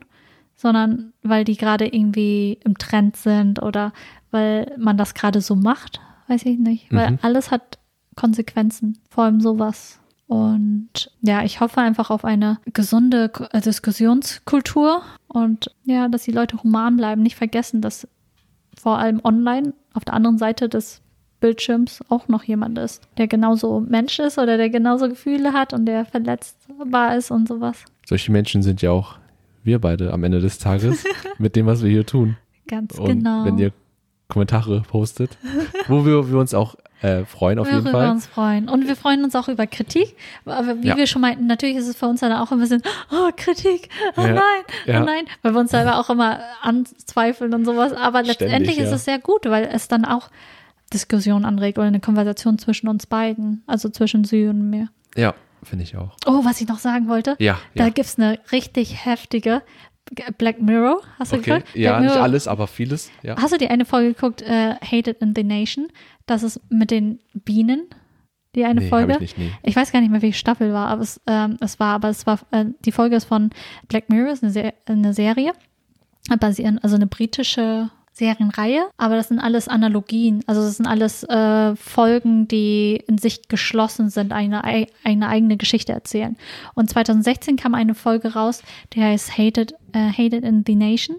sondern 0.57 1.13
weil 1.23 1.45
die 1.45 1.57
gerade 1.57 1.87
irgendwie 1.87 2.59
im 2.65 2.77
Trend 2.79 3.17
sind 3.17 3.63
oder 3.63 3.93
weil 4.31 4.75
man 4.79 4.97
das 4.97 5.15
gerade 5.15 5.41
so 5.41 5.55
macht, 5.57 6.01
weiß 6.29 6.45
ich 6.47 6.59
nicht. 6.59 6.93
Weil 6.93 7.13
Mhm. 7.13 7.19
alles 7.23 7.51
hat 7.51 7.79
Konsequenzen, 8.17 8.99
vor 9.09 9.25
allem 9.25 9.41
sowas. 9.41 10.01
Und 10.27 11.11
ja, 11.21 11.43
ich 11.45 11.61
hoffe 11.61 11.81
einfach 11.81 12.11
auf 12.11 12.25
eine 12.25 12.59
gesunde 12.73 13.31
äh, 13.53 13.61
Diskussionskultur 13.61 15.03
und 15.29 15.71
ja, 15.85 16.09
dass 16.09 16.25
die 16.25 16.33
Leute 16.33 16.63
human 16.63 16.97
bleiben, 16.97 17.23
nicht 17.23 17.37
vergessen, 17.37 17.81
dass 17.83 18.09
vor 18.77 18.99
allem 18.99 19.21
online 19.23 19.75
auf 19.93 20.05
der 20.05 20.15
anderen 20.15 20.39
Seite 20.39 20.69
des 20.69 21.01
Bildschirms 21.45 22.01
auch 22.09 22.27
noch 22.29 22.43
jemand 22.45 22.79
ist, 22.79 23.03
der 23.19 23.27
genauso 23.29 23.81
Mensch 23.81 24.19
ist 24.19 24.39
oder 24.39 24.57
der 24.57 24.71
genauso 24.71 25.11
Gefühle 25.11 25.53
hat 25.53 25.75
und 25.75 25.85
der 25.85 26.07
verletzbar 26.07 27.17
ist 27.17 27.31
und 27.31 27.47
sowas. 27.47 27.85
Solche 28.07 28.33
Menschen 28.33 28.63
sind 28.63 28.81
ja 28.81 28.93
auch 28.93 29.17
wir 29.63 29.79
beide 29.79 30.11
am 30.15 30.25
Ende 30.25 30.41
des 30.41 30.59
Tages 30.59 31.05
mit 31.39 31.55
dem, 31.55 31.67
was 31.67 31.83
wir 31.83 31.91
hier 31.91 32.07
tun. 32.07 32.39
Ganz 32.67 32.99
Und 32.99 33.09
genau. 33.09 33.45
wenn 33.45 33.59
ihr 33.59 33.73
Kommentare 34.29 34.81
postet, 34.89 35.37
wo 35.87 36.07
wir, 36.07 36.31
wir 36.31 36.39
uns 36.39 36.55
auch 36.55 36.77
äh, 37.03 37.27
freuen 37.27 37.59
auf 37.59 37.67
jeden 37.67 37.85
Worüber 37.85 37.99
Fall. 37.99 38.11
uns 38.11 38.27
freuen. 38.27 38.69
Und 38.71 38.89
wir 38.89 38.97
freuen 38.97 39.23
uns 39.23 39.37
auch 39.37 39.49
über 39.49 39.67
Kritik. 39.67 40.17
Aber 40.47 40.81
wie 40.83 40.87
Ja. 40.89 40.97
wir 40.97 41.07
schon 41.07 41.21
meinten, 41.21 41.47
natürlich 41.47 41.77
ist 41.77 41.89
es 41.89 41.97
für 41.97 42.07
uns 42.07 42.21
dann 42.21 42.33
auch 42.33 42.51
ein 42.53 42.59
bisschen, 42.59 42.81
oh, 43.13 43.29
Kritik, 43.37 43.91
oh 44.17 44.23
Ja. 44.23 44.33
nein, 44.33 44.63
Ja. 44.87 45.03
oh 45.03 45.05
nein, 45.05 45.25
weil 45.43 45.53
wir 45.53 45.61
uns 45.61 45.73
selber 45.73 45.99
auch 45.99 46.09
immer 46.09 46.41
anzweifeln 46.63 47.53
und 47.53 47.67
sowas. 47.67 47.93
Aber 47.93 48.23
letztendlich 48.23 48.77
Ständig, 48.77 48.79
ist 48.79 48.89
ja. 48.89 48.97
es 48.97 49.05
sehr 49.05 49.19
gut, 49.19 49.45
weil 49.45 49.69
es 49.71 49.89
dann 49.89 50.07
auch 50.07 50.31
Diskussion 50.95 51.45
anregt 51.45 51.79
oder 51.79 51.89
eine 51.89 52.01
Konversation 52.01 52.59
zwischen 52.59 52.89
uns 52.89 53.07
beiden, 53.07 53.63
also 53.67 53.89
zwischen 53.89 54.25
Sie 54.25 54.47
und 54.47 54.71
mir. 54.71 54.89
Ja, 55.17 55.35
finde 55.63 55.85
ich 55.85 55.97
auch. 55.97 56.17
Oh, 56.27 56.45
was 56.45 56.61
ich 56.61 56.69
noch 56.69 56.79
sagen 56.79 57.09
wollte, 57.09 57.37
Ja, 57.39 57.59
da 57.75 57.85
ja. 57.85 57.91
gibt 57.91 58.07
es 58.07 58.19
eine 58.19 58.39
richtig 58.53 59.05
heftige 59.05 59.63
Black 60.39 60.61
Mirror. 60.61 61.01
Hast 61.19 61.33
du 61.33 61.37
Okay, 61.37 61.51
geguckt? 61.61 61.75
ja, 61.77 61.93
Black 61.93 62.03
nicht 62.03 62.11
Mirror. 62.13 62.23
alles, 62.25 62.47
aber 62.49 62.67
vieles. 62.67 63.11
Ja. 63.23 63.37
Hast 63.41 63.53
du 63.53 63.59
die 63.59 63.69
eine 63.69 63.85
Folge 63.85 64.15
geguckt, 64.15 64.43
äh, 64.43 64.75
Hated 64.81 65.21
in 65.21 65.35
the 65.35 65.43
Nation? 65.45 65.89
Das 66.27 66.43
ist 66.43 66.61
mit 66.71 66.91
den 66.91 67.21
Bienen, 67.33 67.87
die 68.55 68.65
eine 68.65 68.83
nee, 68.83 68.89
Folge. 68.89 69.15
ich 69.15 69.21
nicht, 69.21 69.39
nee. 69.39 69.51
Ich 69.63 69.75
weiß 69.77 69.93
gar 69.93 70.01
nicht 70.01 70.11
mehr, 70.11 70.23
welche 70.23 70.39
Staffel 70.39 70.73
war, 70.73 70.89
aber 70.89 71.03
es, 71.03 71.21
ähm, 71.27 71.57
es 71.61 71.81
war, 71.81 71.95
aber 71.95 72.09
es 72.11 72.27
war, 72.27 72.39
äh, 72.51 72.67
die 72.85 72.93
Folge 72.93 73.17
ist 73.17 73.25
von 73.25 73.51
Black 73.89 74.09
Mirror, 74.11 74.33
ist 74.33 74.43
eine, 74.45 74.53
Se 74.53 74.73
eine 74.87 75.13
Serie, 75.15 75.53
äh, 76.31 76.37
basieren, 76.37 76.79
also 76.81 76.97
eine 76.97 77.07
britische 77.07 77.91
Serienreihe, 78.15 78.87
aber 78.97 79.17
das 79.17 79.29
sind 79.29 79.41
alles 79.41 79.67
Analogien, 79.69 80.43
also 80.47 80.63
das 80.63 80.77
sind 80.77 80.87
alles 80.87 81.25
äh, 81.25 81.75
Folgen, 81.77 82.47
die 82.49 83.03
in 83.09 83.19
sich 83.19 83.49
geschlossen 83.49 84.09
sind, 84.09 84.33
eine, 84.33 84.63
ei- 84.65 84.87
eine 85.03 85.29
eigene 85.29 85.57
Geschichte 85.57 85.93
erzählen. 85.93 86.37
Und 86.75 86.89
2016 86.91 87.57
kam 87.57 87.75
eine 87.75 87.95
Folge 87.95 88.35
raus, 88.35 88.63
die 88.93 89.03
heißt 89.03 89.37
Hated, 89.37 89.75
äh, 89.93 90.11
Hated 90.13 90.45
in 90.45 90.63
the 90.67 90.77
Nation. 90.77 91.17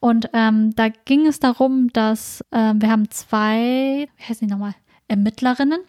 Und 0.00 0.30
ähm, 0.32 0.74
da 0.76 0.88
ging 0.88 1.26
es 1.26 1.40
darum, 1.40 1.88
dass 1.92 2.42
ähm, 2.52 2.80
wir 2.80 2.90
haben 2.90 3.10
zwei, 3.10 4.08
wie 4.16 4.24
heißen 4.26 4.48
die 4.48 4.52
nochmal, 4.52 4.74
Ermittlerinnen, 5.08 5.80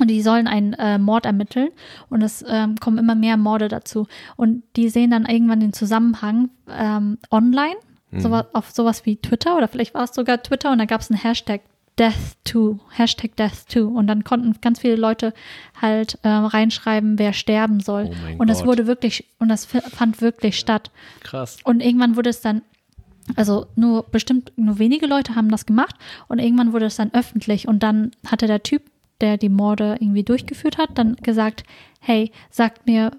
und 0.00 0.08
die 0.08 0.22
sollen 0.22 0.48
einen 0.48 0.72
äh, 0.72 0.98
Mord 0.98 1.26
ermitteln 1.26 1.68
und 2.08 2.22
es 2.22 2.42
ähm, 2.48 2.76
kommen 2.76 2.96
immer 2.96 3.14
mehr 3.14 3.36
Morde 3.36 3.68
dazu. 3.68 4.06
Und 4.34 4.62
die 4.76 4.88
sehen 4.88 5.10
dann 5.10 5.26
irgendwann 5.26 5.60
den 5.60 5.74
Zusammenhang 5.74 6.48
ähm, 6.70 7.18
online, 7.30 7.74
sowas, 8.12 8.46
auf 8.52 8.70
sowas 8.70 9.06
wie 9.06 9.16
Twitter 9.16 9.56
oder 9.56 9.68
vielleicht 9.68 9.94
war 9.94 10.04
es 10.04 10.14
sogar 10.14 10.42
Twitter 10.42 10.72
und 10.72 10.78
da 10.78 10.84
gab 10.84 11.00
es 11.00 11.10
einen 11.10 11.20
Hashtag 11.20 11.62
Death2, 11.98 12.78
Hashtag 12.90 13.32
Death2 13.36 13.82
und 13.82 14.06
dann 14.06 14.24
konnten 14.24 14.56
ganz 14.62 14.80
viele 14.80 14.96
Leute 14.96 15.34
halt 15.80 16.18
äh, 16.22 16.28
reinschreiben, 16.28 17.18
wer 17.18 17.34
sterben 17.34 17.80
soll. 17.80 18.10
Oh 18.10 18.36
und 18.38 18.48
das 18.48 18.60
Gott. 18.60 18.68
wurde 18.68 18.86
wirklich, 18.86 19.26
und 19.38 19.48
das 19.48 19.66
fand 19.66 20.22
wirklich 20.22 20.58
statt. 20.58 20.90
Krass. 21.20 21.58
Und 21.64 21.82
irgendwann 21.84 22.16
wurde 22.16 22.30
es 22.30 22.40
dann, 22.40 22.62
also 23.36 23.66
nur 23.76 24.04
bestimmt, 24.04 24.52
nur 24.56 24.78
wenige 24.78 25.06
Leute 25.06 25.34
haben 25.34 25.50
das 25.50 25.66
gemacht 25.66 25.94
und 26.28 26.38
irgendwann 26.38 26.72
wurde 26.72 26.86
es 26.86 26.96
dann 26.96 27.12
öffentlich 27.12 27.68
und 27.68 27.82
dann 27.82 28.12
hatte 28.26 28.46
der 28.46 28.62
Typ, 28.62 28.82
der 29.20 29.36
die 29.36 29.50
Morde 29.50 29.98
irgendwie 30.00 30.24
durchgeführt 30.24 30.78
hat, 30.78 30.90
dann 30.94 31.16
gesagt, 31.16 31.64
hey, 32.00 32.32
sagt 32.50 32.86
mir, 32.86 33.12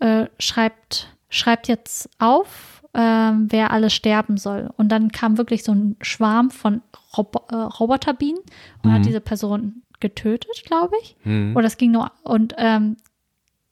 äh, 0.00 0.26
schreibt, 0.38 1.16
schreibt 1.30 1.68
jetzt 1.68 2.10
auf, 2.18 2.75
ähm, 2.96 3.46
wer 3.50 3.72
alles 3.72 3.92
sterben 3.92 4.38
soll. 4.38 4.70
Und 4.78 4.90
dann 4.90 5.12
kam 5.12 5.36
wirklich 5.36 5.62
so 5.62 5.72
ein 5.72 5.96
Schwarm 6.00 6.50
von 6.50 6.80
Robo 7.16 7.42
äh, 7.50 7.54
Roboterbienen 7.54 8.40
und 8.82 8.92
hat 8.92 9.04
diese 9.04 9.20
Person 9.20 9.82
getötet, 10.00 10.64
glaube 10.64 10.94
ich. 11.02 11.16
Mhm. 11.24 11.54
Oder 11.54 11.66
es 11.66 11.76
ging 11.76 11.90
nur, 11.90 12.10
und 12.22 12.54
ähm, 12.56 12.96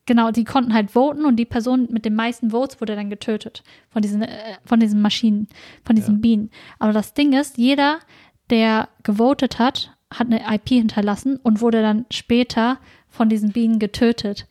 genau, 0.04 0.30
die 0.30 0.44
konnten 0.44 0.74
halt 0.74 0.90
voten 0.90 1.24
und 1.24 1.36
die 1.36 1.46
Person 1.46 1.88
mit 1.90 2.04
den 2.04 2.14
meisten 2.14 2.50
Votes 2.50 2.80
wurde 2.82 2.96
dann 2.96 3.08
getötet 3.08 3.62
von 3.88 4.02
diesen, 4.02 4.22
äh, 4.22 4.58
von 4.66 4.78
diesen 4.78 5.00
Maschinen, 5.00 5.48
von 5.84 5.96
diesen 5.96 6.16
Ja. 6.16 6.20
Bienen. 6.20 6.50
Aber 6.78 6.92
das 6.92 7.14
Ding 7.14 7.32
ist, 7.32 7.56
jeder, 7.56 8.00
der 8.50 8.88
gewotet 9.04 9.58
hat, 9.58 9.96
hat 10.12 10.26
eine 10.26 10.42
IP 10.54 10.68
hinterlassen 10.68 11.38
und 11.42 11.62
wurde 11.62 11.80
dann 11.80 12.04
später 12.10 12.78
von 13.08 13.30
diesen 13.30 13.52
Bienen 13.52 13.78
getötet. 13.78 14.46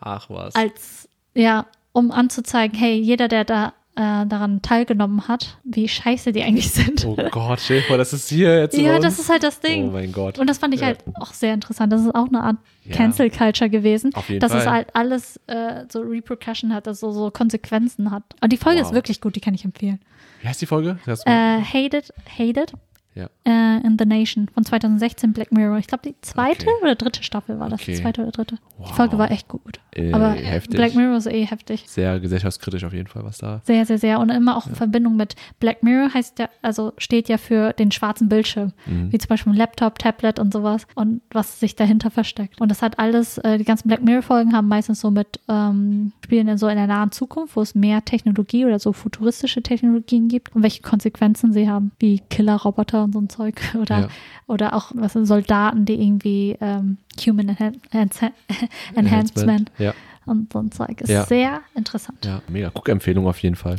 Ach 0.00 0.30
was. 0.30 0.54
Als, 0.54 1.08
ja, 1.34 1.66
um 1.92 2.10
anzuzeigen, 2.10 2.78
hey, 2.78 2.94
jeder, 2.98 3.28
der 3.28 3.44
da 3.44 3.74
äh, 3.96 4.26
daran 4.26 4.60
teilgenommen 4.62 5.26
hat, 5.26 5.58
wie 5.64 5.88
scheiße 5.88 6.32
die 6.32 6.42
eigentlich 6.42 6.70
sind. 6.70 7.04
Oh 7.06 7.16
Gott, 7.30 7.60
stell 7.60 7.80
dir 7.80 7.86
vor, 7.86 7.96
das 7.98 8.12
ist 8.12 8.28
hier 8.28 8.60
jetzt 8.60 8.76
ja, 8.76 8.98
das 8.98 9.18
ist 9.18 9.28
halt 9.30 9.42
das 9.42 9.60
Ding. 9.60 9.88
Oh 9.88 9.92
mein 9.92 10.12
Gott. 10.12 10.38
Und 10.38 10.48
das 10.50 10.58
fand 10.58 10.74
ich 10.74 10.80
Ja. 10.80 10.88
halt 10.88 10.98
auch 11.14 11.32
sehr 11.32 11.54
interessant. 11.54 11.92
Das 11.92 12.02
ist 12.02 12.14
auch 12.14 12.28
eine 12.28 12.42
Art 12.42 12.56
Ja. 12.84 12.94
Cancel 12.94 13.30
Culture 13.30 13.70
gewesen, 13.70 14.14
Auf 14.14 14.28
jeden 14.28 14.40
dass 14.40 14.52
es 14.52 14.64
Fall. 14.64 14.72
halt 14.72 14.88
alles 14.94 15.40
äh, 15.46 15.84
so 15.90 16.00
Repercussion 16.02 16.72
hat, 16.74 16.86
also 16.86 17.10
so 17.10 17.30
Konsequenzen 17.30 18.10
hat. 18.10 18.22
Und 18.42 18.52
die 18.52 18.56
Folge 18.58 18.80
Wow. 18.80 18.88
ist 18.88 18.94
wirklich 18.94 19.20
gut, 19.20 19.34
die 19.34 19.40
kann 19.40 19.54
ich 19.54 19.64
empfehlen. 19.64 19.98
Wie 20.42 20.48
heißt 20.48 20.60
die 20.60 20.66
Folge? 20.66 20.98
Äh, 21.24 21.30
Hated, 21.62 22.12
Hated 22.38 22.72
ja. 23.16 23.28
äh, 23.44 23.84
in 23.84 23.96
the 23.98 24.04
Nation 24.06 24.48
von 24.54 24.64
2016 24.64 25.32
Black 25.32 25.50
Mirror. 25.50 25.78
Ich 25.78 25.86
glaube, 25.88 26.02
die 26.08 26.14
zweite 26.20 26.66
Okay. 26.66 26.74
oder 26.82 26.94
dritte 26.94 27.22
Staffel 27.22 27.58
war 27.58 27.68
das. 27.68 27.80
Okay. 27.80 27.94
Die 27.96 28.02
zweite 28.02 28.22
oder 28.22 28.30
dritte. 28.30 28.58
Wow. 28.78 28.88
Die 28.88 28.94
Folge 28.94 29.18
war 29.18 29.30
echt 29.30 29.48
gut. 29.48 29.80
Äh, 29.94 30.12
Aber 30.12 30.30
heftig. 30.32 30.76
Black 30.76 30.94
Mirror 30.94 31.16
ist 31.16 31.26
eh 31.26 31.44
heftig. 31.46 31.84
Sehr 31.88 32.20
gesellschaftskritisch 32.20 32.84
auf 32.84 32.92
jeden 32.92 33.06
Fall, 33.08 33.24
was 33.24 33.38
da. 33.38 33.62
Sehr, 33.64 33.84
sehr, 33.86 33.98
sehr. 33.98 34.20
Und 34.20 34.30
immer 34.30 34.56
auch 34.56 34.66
in 34.66 34.74
Verbindung 34.74 35.16
mit 35.16 35.34
Black 35.58 35.82
Mirror 35.82 36.12
heißt 36.14 36.38
ja, 36.38 36.48
also 36.62 36.92
steht 36.98 37.28
ja 37.28 37.38
für 37.38 37.72
den 37.72 37.90
schwarzen 37.90 38.28
Bildschirm. 38.28 38.72
Mhm. 38.86 39.12
Wie 39.12 39.18
zum 39.18 39.28
Beispiel 39.28 39.52
ein 39.52 39.56
Laptop, 39.56 39.98
Tablet 39.98 40.38
und 40.38 40.52
sowas. 40.52 40.86
Und 40.94 41.22
was 41.30 41.58
sich 41.58 41.74
dahinter 41.76 42.10
versteckt. 42.10 42.60
Und 42.60 42.70
das 42.70 42.82
hat 42.82 42.98
alles, 42.98 43.38
äh, 43.38 43.58
die 43.58 43.64
ganzen 43.64 43.88
Black 43.88 44.02
Mirror-Folgen 44.02 44.52
haben 44.52 44.68
meistens 44.68 45.00
so 45.00 45.10
mit, 45.10 45.40
ähm, 45.48 46.12
spielen 46.24 46.48
in 46.48 46.58
so 46.58 46.68
in 46.68 46.76
der 46.76 46.86
nahen 46.86 47.12
Zukunft, 47.12 47.56
wo 47.56 47.62
es 47.62 47.74
mehr 47.74 48.04
Technologie 48.04 48.64
oder 48.66 48.78
so 48.78 48.92
futuristische 48.92 49.62
Technologien 49.62 50.28
gibt 50.28 50.54
und 50.54 50.62
welche 50.62 50.82
Konsequenzen 50.82 51.52
sie 51.52 51.68
haben, 51.68 51.92
wie 51.98 52.20
Killer-Roboter 52.30 53.05
und 53.06 53.12
so 53.12 53.18
ein 53.20 53.28
Zeug. 53.28 53.60
Oder, 53.80 54.00
Ja. 54.00 54.08
oder 54.46 54.74
auch 54.74 54.92
was 54.94 55.14
sind 55.14 55.26
Soldaten, 55.26 55.84
die 55.86 55.94
irgendwie 55.94 56.56
ähm, 56.60 56.98
Human 57.26 57.48
Enhan 57.48 57.76
Enhan 57.92 58.10
Enhancement 58.94 59.70
Ja, 59.78 59.94
und 60.26 60.52
so 60.52 60.58
ein 60.58 60.70
Zeug. 60.72 61.00
Ist 61.00 61.08
Ja. 61.10 61.24
sehr 61.24 61.60
interessant. 61.74 62.24
ja, 62.24 62.42
mega. 62.48 62.68
Guckempfehlung 62.70 63.26
auf 63.26 63.38
jeden 63.38 63.56
Fall. 63.56 63.76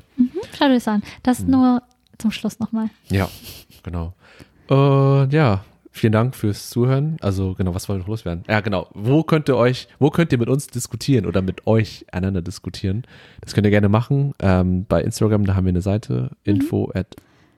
Schaut 0.57 0.69
euch 0.71 0.87
an. 0.87 1.03
Das 1.23 1.39
Mhm. 1.41 1.51
nur 1.51 1.83
zum 2.17 2.31
Schluss 2.31 2.59
nochmal. 2.59 2.89
Ja, 3.09 3.29
genau. 3.83 4.13
Und 4.67 5.31
ja, 5.33 5.63
vielen 5.91 6.13
Dank 6.13 6.35
fürs 6.35 6.69
Zuhören. 6.69 7.17
Also 7.21 7.53
genau, 7.53 7.73
was 7.73 7.87
wollen 7.87 7.99
wir 7.99 8.03
noch 8.03 8.07
loswerden? 8.09 8.43
Ja, 8.49 8.59
genau. 8.61 8.87
Wo 8.93 9.23
könnt 9.23 9.49
ihr 9.49 9.55
euch, 9.55 9.87
wo 9.99 10.09
könnt 10.09 10.31
ihr 10.31 10.37
mit 10.37 10.49
uns 10.49 10.67
diskutieren 10.67 11.25
oder 11.25 11.41
mit 11.41 11.65
euch 11.67 12.05
einander 12.11 12.41
diskutieren? 12.41 13.03
Das 13.41 13.53
könnt 13.53 13.65
ihr 13.65 13.71
gerne 13.71 13.89
machen. 13.89 14.33
Ähm, 14.39 14.85
bei 14.89 15.01
Instagram, 15.01 15.45
da 15.45 15.55
haben 15.55 15.65
wir 15.65 15.69
eine 15.69 15.81
Seite, 15.81 16.31
info 16.43 16.91
at, 16.93 17.15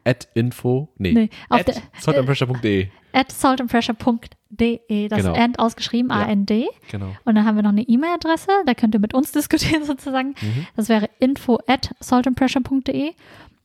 at 0.10 0.28
info, 0.34 0.90
nee, 0.98 1.14
Nee, 1.14 1.30
auf 1.50 1.60
at 1.62 1.82
saltandpressure.de. 2.00 2.88
At 3.14 3.32
saltandpressure.de, 3.32 5.08
das 5.08 5.20
Genau. 5.22 5.34
End 5.34 5.60
ausgeschrieben, 5.60 6.10
Ja. 6.12 6.26
A-N-D. 6.26 6.68
Genau. 6.92 7.16
Und 7.26 7.36
dann 7.36 7.46
haben 7.46 7.56
wir 7.56 7.64
noch 7.64 7.70
eine 7.72 7.82
E-Mail-Adresse, 7.84 8.50
da 8.66 8.74
könnt 8.74 8.94
ihr 8.96 9.00
mit 9.00 9.14
uns 9.14 9.32
diskutieren 9.40 9.84
sozusagen. 9.86 10.30
Mhm. 10.42 10.68
Das 10.76 10.90
wäre 10.90 11.10
info 11.20 11.60
at 11.68 11.92
saltandpressure.de. 12.00 13.12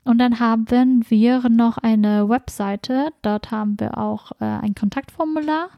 Und 0.05 0.19
dann 0.19 0.39
haben 0.39 1.03
wir 1.09 1.49
noch 1.49 1.79
eine 1.79 2.29
Webseite. 2.29 3.09
Dort 3.23 3.51
haben 3.51 3.81
wir 3.81 3.97
auch 3.97 4.33
äh, 4.33 4.45
ein 4.45 4.75
Kontaktformular. 4.75 5.71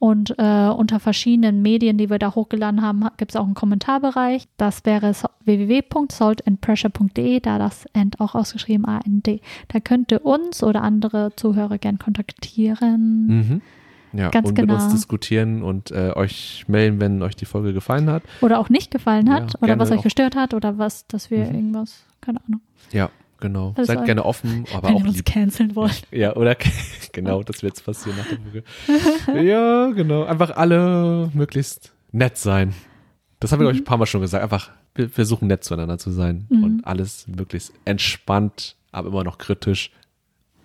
Und 0.00 0.34
äh, 0.38 0.68
unter 0.68 1.00
verschiedenen 1.00 1.60
Medien, 1.60 1.98
die 1.98 2.08
wir 2.08 2.20
da 2.20 2.34
hochgeladen 2.36 2.82
haben, 2.82 3.04
gibt 3.16 3.32
es 3.32 3.36
auch 3.36 3.44
einen 3.44 3.54
Kommentarbereich. 3.54 4.46
Das 4.56 4.84
wäre 4.84 5.12
www.saltandpressure.de, 5.44 7.40
da 7.40 7.58
das 7.58 7.86
End 7.92 8.20
auch 8.20 8.34
ausgeschrieben 8.34 8.84
AND. 8.84 9.28
Da 9.68 9.80
könnt 9.80 10.12
ihr 10.12 10.24
uns 10.24 10.62
oder 10.62 10.82
andere 10.82 11.34
Zuhörer 11.36 11.78
gern 11.78 11.98
kontaktieren. 11.98 13.26
Mhm. 13.26 13.62
Ja, 14.12 14.30
Ganz 14.30 14.48
und 14.48 14.56
mit 14.58 14.70
uns 14.70 14.82
genau. 14.84 14.92
diskutieren 14.94 15.62
und 15.62 15.90
äh, 15.90 16.12
euch 16.16 16.64
melden, 16.66 16.98
wenn 17.00 17.20
euch 17.22 17.36
die 17.36 17.44
Folge 17.44 17.74
gefallen 17.74 18.08
hat. 18.08 18.22
Oder 18.40 18.58
auch 18.58 18.70
nicht 18.70 18.90
gefallen 18.90 19.28
hat. 19.30 19.52
Ja, 19.54 19.58
oder 19.60 19.78
was 19.78 19.90
euch 19.90 19.98
auch. 19.98 20.02
gestört 20.04 20.34
hat. 20.34 20.54
Oder 20.54 20.78
was, 20.78 21.06
dass 21.08 21.30
wir 21.30 21.40
Mhm. 21.46 21.54
irgendwas, 21.54 22.04
keine 22.22 22.40
Ahnung. 22.46 22.60
Ja, 22.90 23.10
genau. 23.40 23.72
Das 23.76 23.86
Seid 23.86 24.04
gerne 24.04 24.24
offen, 24.24 24.64
aber 24.74 24.88
wenn 24.88 24.96
auch 24.96 25.00
ihr 25.00 25.08
uns 25.08 25.24
canceln 25.24 25.74
wollt. 25.76 26.02
Ja, 26.10 26.34
oder? 26.36 26.56
genau, 27.12 27.42
das 27.42 27.62
wird 27.62 27.74
jetzt 27.76 27.84
passieren 27.84 28.18
nach 28.18 28.26
der 28.26 28.38
Folge. 28.38 29.44
ja, 29.48 29.90
genau. 29.90 30.24
Einfach 30.24 30.56
alle 30.56 31.30
möglichst 31.34 31.92
nett 32.12 32.36
sein. 32.38 32.74
Das 33.40 33.52
haben 33.52 33.60
wir, 33.60 33.64
glaube 33.64 33.76
ich, 33.76 33.82
ein 33.82 33.84
paar 33.84 33.98
Mal 33.98 34.06
schon 34.06 34.20
gesagt. 34.20 34.42
Einfach, 34.42 34.70
wir 34.94 35.08
versuchen 35.08 35.46
nett 35.48 35.64
zueinander 35.64 35.98
zu 35.98 36.10
sein 36.10 36.46
Mhm. 36.48 36.64
und 36.64 36.84
alles 36.86 37.26
möglichst 37.28 37.72
entspannt, 37.84 38.76
aber 38.92 39.08
immer 39.08 39.24
noch 39.24 39.38
kritisch 39.38 39.90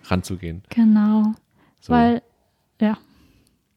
ranzugehen. 0.04 0.62
Genau. 0.70 1.34
So, 1.80 1.92
Weil, 1.92 2.22
ja. 2.80 2.98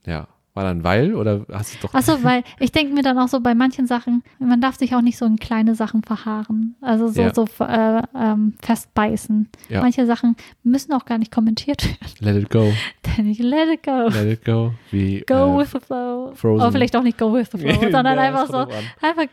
ja. 0.06 0.28
War 0.58 0.64
dann 0.64 0.84
weil 0.84 1.14
oder 1.14 1.46
hast 1.54 1.76
du 1.76 1.78
doch. 1.86 1.94
Achso, 1.94 2.24
weil 2.24 2.44
ich 2.60 2.72
denke 2.72 2.92
mir 2.92 3.04
dann 3.04 3.20
auch 3.20 3.28
so 3.28 3.42
bei 3.42 3.54
manchen 3.54 3.86
Sachen, 3.86 4.24
man 4.40 4.60
darf 4.60 4.76
sich 4.76 4.96
auch 4.96 5.02
nicht 5.04 5.16
so 5.16 5.24
in 5.24 5.36
kleine 5.38 5.76
Sachen 5.76 6.02
verharren. 6.02 6.76
Also 6.82 7.10
so, 7.10 7.22
Ja. 7.22 7.32
so 7.32 7.46
äh, 7.60 8.02
ähm, 8.20 8.56
festbeißen. 8.64 9.50
Ja. 9.70 9.82
Manche 9.82 10.08
Sachen 10.08 10.36
müssen 10.64 10.94
auch 10.94 11.06
gar 11.06 11.20
nicht 11.20 11.32
kommentiert 11.32 11.86
werden. 11.86 12.16
Let 12.22 12.44
it 12.44 12.50
go. 12.50 12.74
Denn 13.06 13.30
ich 13.30 13.38
let 13.38 13.70
it 13.72 13.84
go. 13.84 14.08
Let 14.08 14.26
it 14.26 14.44
go. 14.46 14.74
Wie, 14.90 15.24
Go 15.28 15.36
äh, 15.36 15.60
with 15.60 15.70
the 15.74 15.80
flow. 15.80 16.32
Frozen. 16.34 16.62
Oder 16.64 16.72
vielleicht 16.72 16.96
auch 16.96 17.04
nicht 17.04 17.20
go 17.20 17.32
with 17.32 17.50
the 17.52 17.60
flow, 17.60 17.80
sondern 17.92 18.16
Ja, 18.16 18.22
einfach 18.24 18.48
so, 18.48 18.58
einfach 19.00 19.26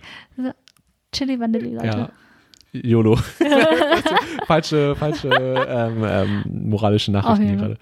Chili 1.11 1.41
Vanilli, 1.41 1.73
Leute. 1.73 1.87
Ja. 1.87 2.11
YOLO. 2.73 3.17
falsche, 4.47 4.95
falsche 4.97 5.29
ähm, 5.31 6.05
ähm, 6.07 6.69
moralische 6.69 7.13
Nachrichten 7.13 7.47
hier 7.47 7.57
gerade. 7.57 7.79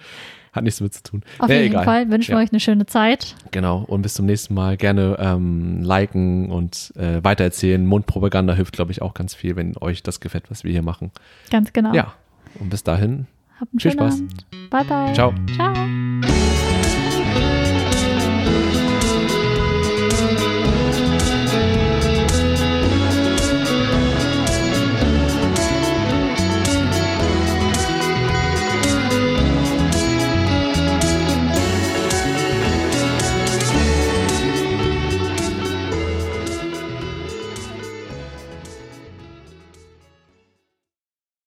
Hat 0.52 0.64
nichts 0.64 0.78
damit 0.78 0.92
zu 0.94 1.02
tun. 1.02 1.22
Auf 1.38 1.48
Nee, 1.48 1.62
jeden 1.62 1.72
egal. 1.72 1.84
Fall 1.84 2.10
wünschen 2.10 2.32
Ja. 2.32 2.38
wir 2.38 2.44
euch 2.44 2.52
eine 2.52 2.60
schöne 2.60 2.84
Zeit. 2.86 3.34
Genau. 3.52 3.78
Und 3.86 4.02
bis 4.02 4.14
zum 4.14 4.26
nächsten 4.26 4.52
Mal. 4.54 4.76
Gerne 4.76 5.16
ähm, 5.18 5.82
liken 5.82 6.50
und 6.50 6.92
äh, 6.96 7.24
weitererzählen. 7.24 7.84
Mundpropaganda 7.86 8.52
hilft, 8.54 8.74
glaube 8.74 8.92
ich, 8.92 9.00
auch 9.00 9.14
ganz 9.14 9.34
viel, 9.34 9.56
wenn 9.56 9.76
euch 9.78 10.02
das 10.02 10.20
gefällt, 10.20 10.50
was 10.50 10.62
wir 10.64 10.70
hier 10.72 10.82
machen. 10.82 11.10
Ganz 11.50 11.72
genau. 11.72 11.94
Ja. 11.94 12.12
Und 12.60 12.68
bis 12.68 12.82
dahin. 12.84 13.26
Habt 13.58 13.72
einen 13.72 13.80
Viel 13.80 13.92
Spaß. 13.92 14.14
Abend. 14.16 14.46
Bye, 14.70 14.84
bye. 14.84 15.12
Ciao. 15.14 15.32
Ciao. 15.54 16.51